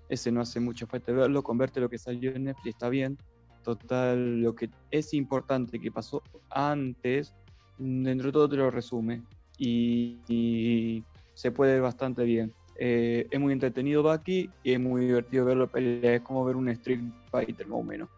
Ese 0.10 0.34
no 0.34 0.42
hace 0.42 0.60
mucha 0.60 0.86
falta 0.86 1.14
verlo. 1.14 1.42
Con 1.44 1.58
verte 1.58 1.80
lo 1.80 1.90
que 1.90 1.98
salió 1.98 2.36
en 2.36 2.44
Netflix 2.44 2.76
está 2.76 2.90
bien. 2.90 3.18
Total, 3.64 4.42
lo 4.42 4.54
que 4.54 4.70
es 4.92 5.14
importante 5.14 5.80
que 5.80 5.90
pasó 5.90 6.22
antes, 6.50 7.34
dentro 7.78 8.28
de 8.28 8.32
todo 8.34 8.50
te 8.50 8.58
lo 8.58 8.70
resume. 8.70 9.24
Y, 9.58 11.02
se 11.36 11.52
puede 11.52 11.76
ver 11.76 11.84
bastante 11.84 12.26
bien. 12.26 12.52
Eh, 12.76 13.28
es 13.32 13.40
muy 13.40 13.54
entretenido 13.54 14.04
Baki 14.04 14.50
y 14.64 14.74
es 14.74 14.80
muy 14.82 15.06
divertido 15.06 15.46
verlo. 15.46 15.70
Es 15.74 16.20
como 16.24 16.44
ver 16.44 16.58
un 16.58 16.68
Street 16.68 17.00
Fighter 17.32 17.66
más 17.66 17.80
o 17.80 17.84
menos. 17.84 18.10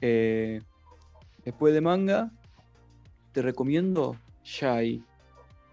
Eh, 0.00 0.60
después 1.44 1.74
de 1.74 1.80
manga, 1.80 2.30
te 3.32 3.42
recomiendo 3.42 4.14
Shai. 4.44 5.02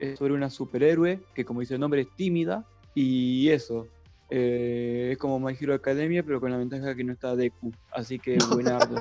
Es 0.01 0.17
sobre 0.17 0.33
una 0.33 0.49
superhéroe 0.49 1.21
que, 1.35 1.45
como 1.45 1.59
dice 1.61 1.75
el 1.75 1.79
nombre, 1.79 2.01
es 2.01 2.07
tímida. 2.15 2.65
Y 2.95 3.47
eso. 3.49 3.87
eh, 4.29 5.09
es 5.11 5.17
como 5.17 5.39
My 5.39 5.55
Hero 5.59 5.73
Academia, 5.73 6.23
pero 6.23 6.39
con 6.41 6.49
la 6.51 6.57
ventaja 6.57 6.95
que 6.95 7.03
no 7.03 7.13
está 7.13 7.35
Deku. 7.35 7.71
Así 7.91 8.17
que 8.19 8.37
buenardo. 8.49 8.95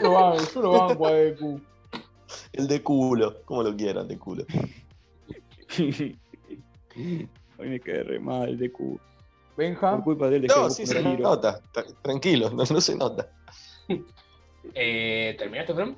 Yo 0.00 0.12
banco, 0.12 0.38
yo 0.54 0.62
lo 0.62 0.70
banco 0.72 1.06
a 1.06 1.12
Deku. 1.12 1.60
El 2.52 2.66
de 2.68 2.82
culo, 2.82 3.42
como 3.44 3.62
lo 3.62 3.76
quieran, 3.76 4.08
de 4.08 4.18
culo. 4.18 4.44
Hoy 7.58 7.68
me 7.68 7.80
quedé 7.80 8.02
re 8.04 8.18
mal 8.20 8.56
Deku. 8.58 8.98
Benja. 9.56 9.90
Por 9.96 10.04
culpa 10.04 10.28
de 10.30 10.36
él 10.36 10.46
No, 10.46 10.70
sí 10.70 10.86
se 10.86 11.02
nota. 11.02 11.60
tra- 11.72 11.94
Tranquilo, 12.02 12.50
no, 12.50 12.64
no 12.64 12.80
se 12.80 12.96
nota. 12.96 13.28
Eh, 14.76 15.36
¿Terminaste, 15.38 15.74
Fran? 15.74 15.94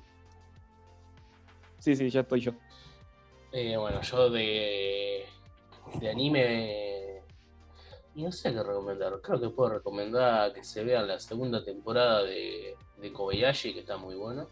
Sí, 1.78 1.94
sí, 1.94 2.10
ya 2.10 2.22
estoy 2.22 2.40
yo. 2.40 2.52
Eh, 3.58 3.74
bueno, 3.78 4.02
yo 4.02 4.28
de, 4.28 5.24
de 5.98 6.10
anime. 6.10 7.22
Y 8.14 8.22
no 8.22 8.30
sé 8.30 8.52
qué 8.52 8.62
recomendar. 8.62 9.18
Creo 9.22 9.40
que 9.40 9.48
puedo 9.48 9.70
recomendar 9.70 10.52
que 10.52 10.62
se 10.62 10.84
vean 10.84 11.08
la 11.08 11.18
segunda 11.18 11.64
temporada 11.64 12.22
de, 12.22 12.76
de 12.98 13.12
Kobayashi, 13.14 13.72
que 13.72 13.80
está 13.80 13.96
muy 13.96 14.14
bueno. 14.14 14.46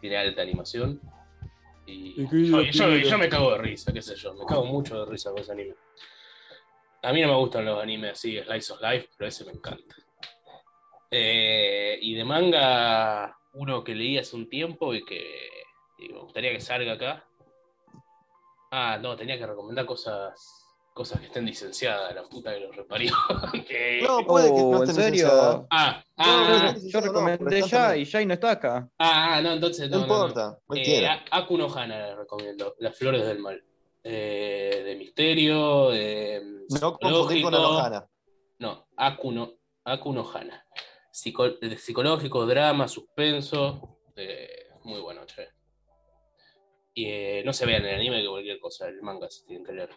Tiene 0.00 0.18
alta 0.18 0.40
animación. 0.42 1.00
Y 1.84 2.22
¿Y 2.22 2.28
qué 2.28 2.44
yo, 2.44 2.62
divertido? 2.62 2.96
yo- 2.98 3.08
yo 3.10 3.18
me 3.18 3.28
cago 3.28 3.50
de 3.52 3.58
risa, 3.58 3.92
qué 3.92 4.02
sé 4.02 4.14
yo. 4.14 4.34
Me 4.34 4.46
cago 4.46 4.64
mucho 4.66 5.04
de 5.04 5.10
risa 5.10 5.30
con 5.32 5.40
ese 5.40 5.50
anime. 5.50 5.74
A 7.02 7.12
mí 7.12 7.22
no 7.22 7.28
me 7.28 7.36
gustan 7.38 7.64
los 7.64 7.82
animes 7.82 8.12
así, 8.12 8.38
Slice 8.40 8.72
of 8.72 8.80
Life, 8.82 9.08
pero 9.16 9.26
ese 9.28 9.44
me 9.46 9.52
encanta. 9.52 9.96
Eh, 11.10 11.98
y 12.00 12.14
de 12.14 12.24
manga, 12.24 13.36
uno 13.54 13.82
que 13.82 13.96
leí 13.96 14.16
hace 14.16 14.36
un 14.36 14.48
tiempo 14.48 14.94
y 14.94 15.04
que 15.04 15.24
y 15.98 16.08
me 16.10 16.20
gustaría 16.20 16.52
que 16.52 16.60
salga 16.60 16.92
acá. 16.92 17.26
Ah, 18.70 18.98
no, 19.00 19.16
tenía 19.16 19.36
que 19.38 19.46
recomendar 19.46 19.84
cosas 19.86 20.56
cosas 20.92 21.20
que 21.20 21.26
estén 21.26 21.46
licenciadas, 21.46 22.14
la 22.14 22.24
puta 22.24 22.52
que 22.52 22.60
los 22.60 22.76
reparió. 22.76 23.12
Que- 23.66 24.00
No, 24.02 24.24
puede 24.26 24.52
que 24.52 24.60
no 24.60 24.78
Oh, 24.78 24.82
esté 24.82 24.90
¿en 24.90 24.96
serio? 24.96 25.28
Ah, 25.70 26.02
No, 26.16 26.24
ah, 26.24 26.44
no, 26.48 26.54
ah, 26.56 26.72
no, 26.74 26.88
Yo 26.88 27.00
no, 27.00 27.06
recomendé 27.06 27.58
está 27.60 27.66
ya 27.92 27.96
y 27.96 28.06
Jai 28.06 28.26
no 28.26 28.34
está 28.34 28.50
acá. 28.52 28.88
ah, 28.98 29.36
ah, 29.36 29.42
no, 29.42 29.52
entonces 29.52 29.88
No, 29.88 29.98
no, 30.00 30.06
no, 30.06 30.08
no. 30.08 30.24
importa, 30.26 30.52
Eh, 30.58 30.62
cualquiera. 30.66 31.24
A- 31.30 31.38
Aku 31.38 31.56
no 31.58 31.72
Hana 31.72 31.96
le 32.08 32.16
recomiendo, 32.16 32.74
Las 32.80 32.96
Flores 32.98 33.24
del 33.24 33.38
Mal. 33.38 33.64
Eh, 34.02 34.82
de 34.84 34.96
misterio, 34.96 35.90
de 35.90 36.66
no 36.80 36.96
confundir 36.98 37.42
con. 37.44 37.54
Anohana. 37.54 38.06
No, 38.58 38.86
Aku 38.96 39.32
no, 39.32 39.52
Aku 39.84 40.12
no 40.12 40.28
Hana. 40.30 40.64
Psico- 41.12 41.58
de 41.60 41.76
psicológico, 41.78 42.46
drama, 42.46 42.88
suspenso. 42.88 43.98
eh, 44.16 44.68
muy 44.84 45.00
bueno, 45.00 45.24
che. 45.24 45.48
Y 47.00 47.06
eh, 47.06 47.42
no 47.46 47.52
se 47.52 47.64
vean 47.66 47.84
el 47.84 47.94
anime 47.94 48.20
que 48.22 48.28
cualquier 48.28 48.60
cosa, 48.60 48.86
el 48.88 49.00
manga 49.02 49.30
se 49.30 49.44
tienen 49.46 49.64
que 49.64 49.72
leer. 49.72 49.90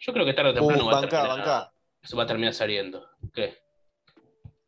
Yo 0.00 0.12
creo 0.12 0.26
que 0.26 0.34
tarde 0.34 0.50
o 0.50 0.54
temprano 0.54 0.84
Uh, 0.84 0.86
va, 0.86 0.92
a 0.92 1.00
bancá, 1.00 1.08
terminar, 1.22 1.38
bancá. 1.38 1.72
se 2.02 2.16
va 2.16 2.22
a 2.24 2.26
terminar 2.26 2.52
saliendo. 2.54 3.06
¿Qué? 3.32 3.54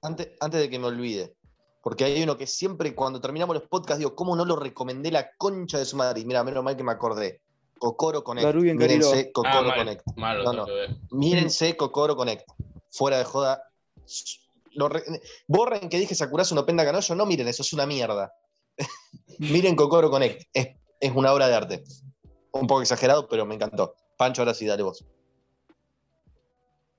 Antes, 0.03 0.31
antes 0.41 0.61
de 0.61 0.71
que 0.71 0.79
me 0.79 0.87
olvide. 0.87 1.35
Porque 1.83 2.05
hay 2.05 2.23
uno 2.23 2.37
que 2.37 2.47
siempre 2.47 2.95
cuando 2.95 3.21
terminamos 3.21 3.55
los 3.55 3.69
podcasts 3.69 3.99
digo, 3.99 4.15
¿cómo 4.15 4.35
no 4.37 4.45
lo 4.45 4.57
recomendé 4.57 5.11
la 5.11 5.31
concha 5.37 5.79
de 5.79 5.85
su 5.85 5.97
madre? 5.97 6.21
Y 6.21 6.25
mira, 6.25 6.43
menos 6.45 6.63
mal 6.65 6.77
que 6.77 6.83
me 6.85 6.93
acordé. 6.93 7.41
Kokoro 7.79 8.25
Connect. 8.25 8.55
Mírense. 8.55 9.31
Kokoro 9.33 9.59
Ah, 9.59 9.63
mal, 9.63 9.77
Connect. 9.79 10.03
malo, 10.17 10.45
No, 10.45 10.53
no. 10.53 10.67
Mírense 11.11 11.77
Kokoro 11.77 12.17
Connect. 12.17 12.49
Fuera 12.91 13.19
de 13.19 13.25
joda. 13.25 13.63
Lo 14.73 14.89
re- 14.89 15.03
Borren 15.47 15.89
que 15.89 15.99
dije 15.99 16.15
Sakurazo 16.15 16.55
no 16.55 16.65
penda 16.67 16.85
Kanoyo. 16.85 17.15
No 17.15 17.27
miren, 17.27 17.49
eso 17.49 17.63
es 17.63 17.73
una 17.73 17.87
mierda. 17.87 18.33
miren 19.39 19.77
Kokoro 19.77 20.11
Connect. 20.11 20.43
Es, 20.53 20.69
es 21.01 21.15
una 21.15 21.33
obra 21.33 21.49
de 21.49 21.55
arte. 21.55 21.85
Un 22.53 22.67
poco 22.67 22.81
exagerado, 22.83 23.29
pero 23.29 23.45
me 23.47 23.55
encantó. 23.55 23.95
Pancho, 24.17 24.43
ahora 24.43 24.55
sí, 24.55 24.67
dale 24.67 24.83
vos. 24.83 25.05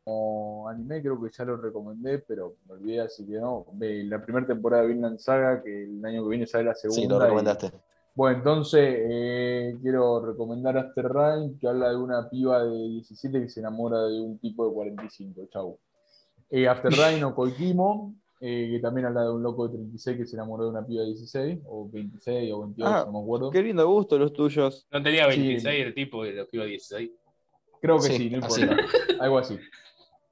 Como 0.03 0.67
anime 0.69 1.01
creo 1.01 1.21
que 1.21 1.29
ya 1.31 1.45
lo 1.45 1.57
recomendé, 1.57 2.19
pero 2.19 2.55
me 2.67 2.73
olvidé, 2.75 3.01
así 3.01 3.25
que 3.25 3.33
no. 3.33 3.65
La 3.79 4.23
primera 4.23 4.47
temporada 4.47 4.83
de 4.83 4.89
Vinland 4.89 5.19
Saga, 5.19 5.61
que 5.61 5.83
el 5.83 6.03
año 6.03 6.23
que 6.23 6.29
viene 6.29 6.47
sale 6.47 6.63
la 6.65 6.75
segunda. 6.75 7.01
Sí, 7.01 7.07
lo 7.07 7.17
y- 7.17 7.21
recomendaste. 7.23 7.71
Bueno, 8.15 8.37
entonces 8.39 8.81
eh, 8.99 9.77
quiero 9.81 10.25
recomendar 10.25 10.77
After 10.77 11.05
Rain, 11.05 11.57
que 11.59 11.67
habla 11.67 11.89
de 11.89 11.95
una 11.95 12.27
piba 12.29 12.63
de 12.63 12.71
17 12.89 13.39
que 13.39 13.49
se 13.49 13.59
enamora 13.61 14.01
de 14.03 14.19
un 14.19 14.37
tipo 14.39 14.67
de 14.67 14.73
45. 14.73 15.47
Chau. 15.53 15.77
Eh, 16.49 16.67
After 16.67 16.91
Rain 16.91 17.23
o 17.23 17.33
Koikimo, 17.35 18.15
eh, 18.41 18.69
que 18.71 18.79
también 18.79 19.07
habla 19.07 19.23
de 19.23 19.31
un 19.31 19.43
loco 19.43 19.67
de 19.67 19.75
36 19.77 20.17
que 20.17 20.25
se 20.25 20.35
enamoró 20.35 20.65
de 20.65 20.69
una 20.71 20.85
piba 20.85 21.01
de 21.01 21.09
16, 21.09 21.59
o 21.67 21.89
26 21.89 22.51
o 22.53 22.61
28, 22.61 22.89
Ah, 22.89 23.03
no 23.05 23.11
me 23.19 23.19
acuerdo. 23.23 23.49
Qué 23.51 23.61
lindo 23.61 23.87
gusto 23.87 24.17
los 24.17 24.31
tuyos. 24.33 24.87
No 24.91 25.01
tenía 25.03 25.29
Sí. 25.31 25.39
26 25.39 25.85
el 25.85 25.93
tipo 25.93 26.25
y 26.25 26.33
lo 26.33 26.47
que 26.47 26.57
iba 26.57 26.65
16. 26.65 27.11
Creo 27.81 27.95
que 27.97 28.03
Sí, 28.03 28.13
sí, 28.17 28.29
no 28.29 28.37
importa. 28.37 28.77
Algo 29.19 29.37
así. 29.37 29.57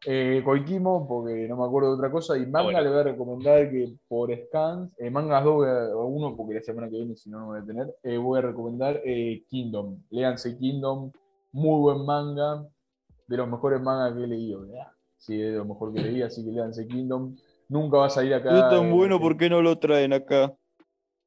Eh, 0.06 0.42
Koikimo, 0.46 1.08
porque 1.08 1.48
no 1.50 1.58
me 1.58 1.66
acuerdo 1.66 1.90
de 1.90 1.96
otra 1.96 2.12
cosa. 2.12 2.38
Y 2.38 2.46
manga 2.46 2.64
bueno. 2.64 2.82
le 2.82 2.90
voy 2.90 3.00
a 3.00 3.04
recomendar 3.04 3.70
que 3.70 3.94
por 4.08 4.30
scans, 4.46 4.92
eh, 5.00 5.10
mangas 5.10 5.44
dos, 5.44 5.56
voy 5.56 5.68
a- 5.68 5.96
o 5.98 6.06
uno, 6.06 6.36
porque 6.38 6.54
la 6.56 6.62
semana 6.62 6.88
que 6.90 6.98
viene, 6.98 7.16
si 7.16 7.30
no, 7.30 7.40
no 7.40 7.46
voy 7.48 7.60
a 7.60 7.66
tener. 7.66 7.94
eh, 8.04 8.18
voy 8.18 8.40
a 8.40 8.42
recomendar 8.44 9.02
eh, 9.04 9.44
Kingdom. 9.50 9.98
Léanse 10.12 10.58
Kingdom, 10.58 11.12
muy 11.52 11.82
buen 11.82 12.06
manga, 12.06 12.66
de 13.28 13.38
los 13.38 13.50
mejores 13.50 13.82
mangas 13.82 14.14
que 14.18 14.24
he 14.24 14.28
leído. 14.28 14.62
¿verdad? 14.62 14.88
Sí, 15.18 15.42
es 15.42 15.52
de 15.52 15.58
lo 15.58 15.66
mejor 15.66 15.92
que 15.94 16.02
leí, 16.02 16.22
así 16.22 16.46
que 16.46 16.52
léanse 16.52 16.88
Kingdom. 16.88 17.36
Nunca 17.70 17.98
va 17.98 18.06
a 18.08 18.10
salir 18.10 18.34
acá. 18.34 18.50
Es 18.58 18.70
tan 18.70 18.86
eh, 18.86 18.92
bueno, 18.92 19.20
¿por 19.20 19.36
qué 19.38 19.50
no 19.50 19.62
lo 19.62 19.78
traen 19.78 20.14
acá? 20.14 20.54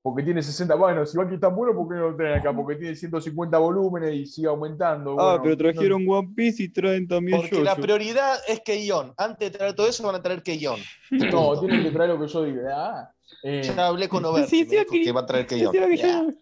Porque 0.03 0.23
tiene 0.23 0.43
60. 0.43 0.75
Bueno, 0.77 1.05
si 1.05 1.19
va 1.19 1.29
que 1.29 1.35
es 1.35 1.41
tan 1.41 1.55
bueno, 1.55 1.75
¿por 1.75 1.87
qué 1.89 1.95
no 1.97 2.11
lo 2.11 2.17
traen 2.17 2.39
acá? 2.39 2.55
Porque 2.55 2.77
tiene 2.77 2.95
150 2.97 3.59
volúmenes 3.59 4.15
y 4.15 4.25
sigue 4.25 4.49
aumentando. 4.49 5.11
Ah, 5.21 5.37
bueno, 5.37 5.43
pero 5.43 5.51
no- 5.51 5.59
trajeron 5.59 6.07
One 6.09 6.29
Piece 6.35 6.63
y 6.63 6.69
traen 6.71 7.07
también 7.07 7.39
Porque 7.39 7.61
la 7.63 7.77
prioridad 7.77 8.39
es 8.49 8.61
Keion. 8.61 9.13
Antes 9.19 9.53
de 9.53 9.59
traer 9.59 9.75
todo 9.75 9.87
eso, 9.89 10.03
van 10.07 10.15
a 10.15 10.23
traer 10.23 10.43
Keion. 10.43 10.81
No, 11.11 11.61
tienen 11.61 11.83
que 11.83 11.91
traer 11.91 12.11
lo 12.11 12.19
que 12.21 12.29
yo 12.29 12.45
diga. 12.45 12.71
Ah, 12.75 13.13
eh, 13.43 13.61
Ya 13.63 13.87
hablé 13.87 14.09
con 14.09 14.25
Oberti, 14.25 14.49
Sí, 14.51 14.65
sí, 14.71 14.79
aquí- 14.79 15.05
que 15.05 15.13
va 15.13 15.21
a 15.21 15.27
traer 15.27 15.47
Keion. 15.47 15.75
Encima 15.77 15.89
que 15.89 16.35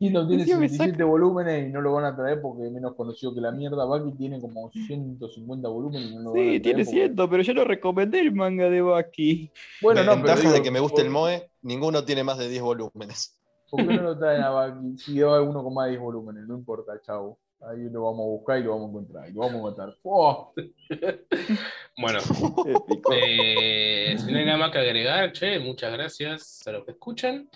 Yo- 0.00 0.06
Kingdom 0.06 0.28
tiene 0.28 0.44
67 0.46 1.04
volúmenes 1.04 1.68
y 1.68 1.72
no 1.72 1.80
lo 1.82 1.92
van 1.92 2.06
a 2.06 2.16
traer 2.16 2.40
porque 2.40 2.64
es 2.66 2.72
menos 2.72 2.94
conocido 2.94 3.34
que 3.34 3.40
la 3.42 3.50
mierda. 3.52 3.84
Baki 3.84 4.12
tiene 4.12 4.40
como 4.40 4.70
150 4.72 5.68
volúmenes 5.68 6.10
y 6.10 6.14
no 6.16 6.22
lo 6.22 6.30
van 6.30 6.30
a 6.30 6.32
traer. 6.42 6.54
Sí, 6.54 6.60
tiene 6.60 6.84
porque- 6.84 6.90
ciento, 6.98 7.28
pero 7.30 7.42
yo 7.42 7.52
lo 7.54 7.64
recomendé 7.64 8.20
el 8.20 8.32
manga 8.32 8.70
de 8.70 8.80
Baki. 8.80 9.50
Bueno, 9.82 10.02
no, 10.02 10.12
pero 10.12 10.16
Ventaja 10.24 10.40
digo, 10.40 10.52
de 10.54 10.62
que 10.62 10.70
me 10.70 10.80
guste 10.80 11.02
el 11.02 11.08
¿por- 11.08 11.12
Moe, 11.12 11.50
ninguno 11.62 12.02
tiene 12.04 12.24
más 12.24 12.38
de 12.38 12.48
10 12.48 12.62
volúmenes. 12.62 13.36
¿Por 13.70 13.86
qué 13.86 13.94
no 13.94 14.02
lo 14.02 14.18
traen 14.18 14.42
a 14.42 14.50
Baki? 14.50 14.96
Si 14.98 15.12
hay 15.20 15.22
uno 15.42 15.62
con 15.62 15.74
más 15.74 15.84
de 15.86 15.90
10 15.92 16.02
volúmenes, 16.02 16.48
no 16.48 16.54
importa, 16.56 16.92
chau. 17.02 17.36
Ahí 17.62 17.90
lo 17.90 18.04
vamos 18.04 18.20
a 18.20 18.28
buscar 18.30 18.58
y 18.58 18.62
lo 18.62 18.70
vamos 18.70 18.86
a 18.86 18.90
encontrar. 18.90 19.28
Y 19.28 19.32
lo 19.34 19.40
vamos 19.40 19.54
a 19.54 19.58
encontrar. 19.58 19.94
¡Oh! 20.02 20.52
Bueno. 22.00 22.18
Eh, 23.12 24.16
si 24.18 24.32
no 24.32 24.38
hay 24.38 24.44
nada 24.46 24.56
más 24.58 24.70
que 24.70 24.78
agregar, 24.78 25.32
che, 25.32 25.58
muchas 25.58 25.92
gracias 25.92 26.66
a 26.66 26.72
los 26.72 26.84
que 26.84 26.92
escuchan. 26.92 27.48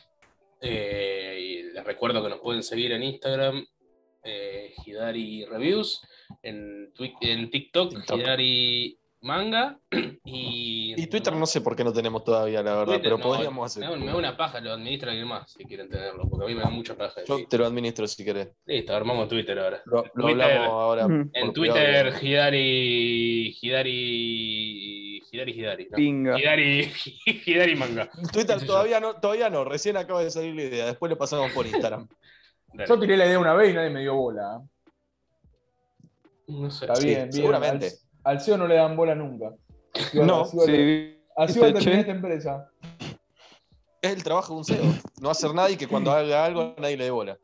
Eh, 0.60 1.38
y 1.40 1.62
les 1.72 1.84
recuerdo 1.84 2.22
que 2.22 2.30
nos 2.30 2.40
pueden 2.40 2.62
seguir 2.62 2.92
en 2.92 3.02
Instagram, 3.02 3.66
eh, 4.22 4.74
Hidari 4.84 5.44
Reviews, 5.44 6.02
en 6.42 6.92
TikTok, 6.94 7.50
TikTok. 7.50 8.18
Hidari 8.18 8.98
manga 9.24 9.78
y. 10.24 10.94
Y 10.96 11.06
Twitter 11.08 11.32
no 11.34 11.46
sé 11.46 11.60
por 11.60 11.74
qué 11.74 11.82
no 11.82 11.92
tenemos 11.92 12.22
todavía, 12.22 12.62
la 12.62 12.72
verdad, 12.76 12.84
Twitter, 12.94 13.02
pero 13.02 13.18
no, 13.18 13.24
podríamos 13.24 13.76
Me 13.76 13.84
hacer. 13.86 13.98
da, 13.98 14.04
me 14.04 14.06
da 14.12 14.16
una 14.16 14.36
paja, 14.36 14.60
lo 14.60 14.72
administra 14.72 15.10
alguien 15.10 15.26
más 15.28 15.50
si 15.50 15.64
quieren 15.64 15.88
tenerlo, 15.88 16.28
porque 16.28 16.44
a 16.44 16.48
mí 16.48 16.54
me 16.54 16.60
da 16.62 16.70
mucha 16.70 16.94
paja. 16.96 17.22
Yo 17.26 17.46
te 17.48 17.58
lo 17.58 17.66
administro 17.66 18.06
si 18.06 18.24
querés. 18.24 18.48
Listo, 18.66 18.94
armamos 18.94 19.28
Twitter 19.28 19.58
ahora. 19.58 19.82
Lo, 19.86 20.04
lo 20.14 20.24
Twitter. 20.26 20.42
hablamos 20.42 20.68
ahora. 20.70 21.02
En 21.32 21.52
Twitter, 21.52 22.04
privado. 22.12 22.24
Hidari. 22.24 23.56
Hidari. 23.60 25.22
Hidari, 25.32 25.52
Hidari. 25.52 25.88
¿no? 25.90 25.96
Pinga. 25.96 26.38
Hidari, 26.38 26.92
Hidari 27.46 27.74
Manga. 27.76 28.08
Twitter 28.32 28.58
yo. 28.60 28.66
todavía 28.66 29.00
no, 29.00 29.14
todavía 29.20 29.50
no, 29.50 29.64
recién 29.64 29.96
acaba 29.96 30.22
de 30.22 30.30
salir 30.30 30.54
la 30.54 30.62
idea, 30.62 30.86
después 30.86 31.10
lo 31.10 31.18
pasamos 31.18 31.50
por 31.52 31.66
Instagram. 31.66 32.06
Dale. 32.72 32.88
Yo 32.88 32.98
tiré 33.00 33.16
la 33.16 33.26
idea 33.26 33.38
una 33.38 33.54
vez 33.54 33.70
y 33.70 33.74
nadie 33.74 33.90
me 33.90 34.00
dio 34.00 34.14
bola. 34.14 34.60
No 36.48 36.70
sé. 36.70 36.84
Está 36.84 36.96
Sí, 36.96 37.06
bien, 37.06 37.18
bien. 37.22 37.32
seguramente. 37.32 37.86
Al, 37.86 37.92
al 38.24 38.40
CEO 38.40 38.56
no 38.56 38.66
le 38.66 38.74
dan 38.76 38.96
bola 38.96 39.14
nunca. 39.14 39.54
No, 40.14 40.42
así 40.42 40.56
va 40.56 40.62
a- 41.36 41.48
Sí, 41.48 41.60
terminar 41.60 41.98
esta 42.00 42.12
empresa. 42.12 42.70
Es 44.02 44.12
el 44.12 44.22
trabajo 44.22 44.52
de 44.54 44.58
un 44.58 44.64
CEO, 44.64 44.84
no 45.20 45.30
hacer 45.30 45.54
nada 45.54 45.70
y 45.70 45.76
que 45.76 45.86
cuando 45.88 46.10
haga 46.12 46.44
algo 46.44 46.74
nadie 46.78 46.96
le 46.96 47.04
dé 47.04 47.10
bola. 47.10 47.38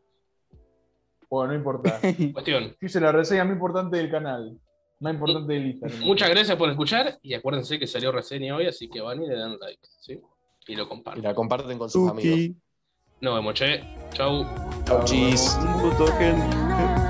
Bueno, 1.28 1.52
no 1.52 1.58
importa. 1.58 2.00
Cuestión. 2.32 2.76
Hice 2.80 3.00
la 3.00 3.12
reseña 3.12 3.44
más 3.44 3.54
importante 3.54 3.96
del 3.96 4.10
canal. 4.10 4.58
Más 5.00 5.14
importante 5.14 5.52
del 5.54 5.66
Instagram. 5.68 6.00
Muchas 6.00 6.28
gracias 6.28 6.56
por 6.58 6.68
escuchar 6.68 7.18
y 7.22 7.34
acuérdense 7.34 7.78
que 7.78 7.86
salió 7.86 8.12
reseña 8.12 8.54
hoy, 8.56 8.66
así 8.66 8.88
que 8.88 9.00
van 9.00 9.22
y 9.22 9.26
le 9.28 9.36
dan 9.36 9.58
like. 9.58 9.80
¿sí? 10.00 10.20
Y 10.66 10.74
lo 10.76 10.82
Y 10.84 10.88
comparten. 10.88 11.22
la 11.24 11.34
comparten 11.34 11.78
con 11.78 11.88
sus 11.88 12.10
amigos. 12.10 12.56
Nos 13.20 13.34
vemos, 13.34 13.54
che. 13.54 13.80
Chau. 14.12 14.44
Chau, 14.84 15.04
chis. 15.04 15.56
Un 15.62 15.82
gusto, 15.82 16.06
gente. 16.18 17.09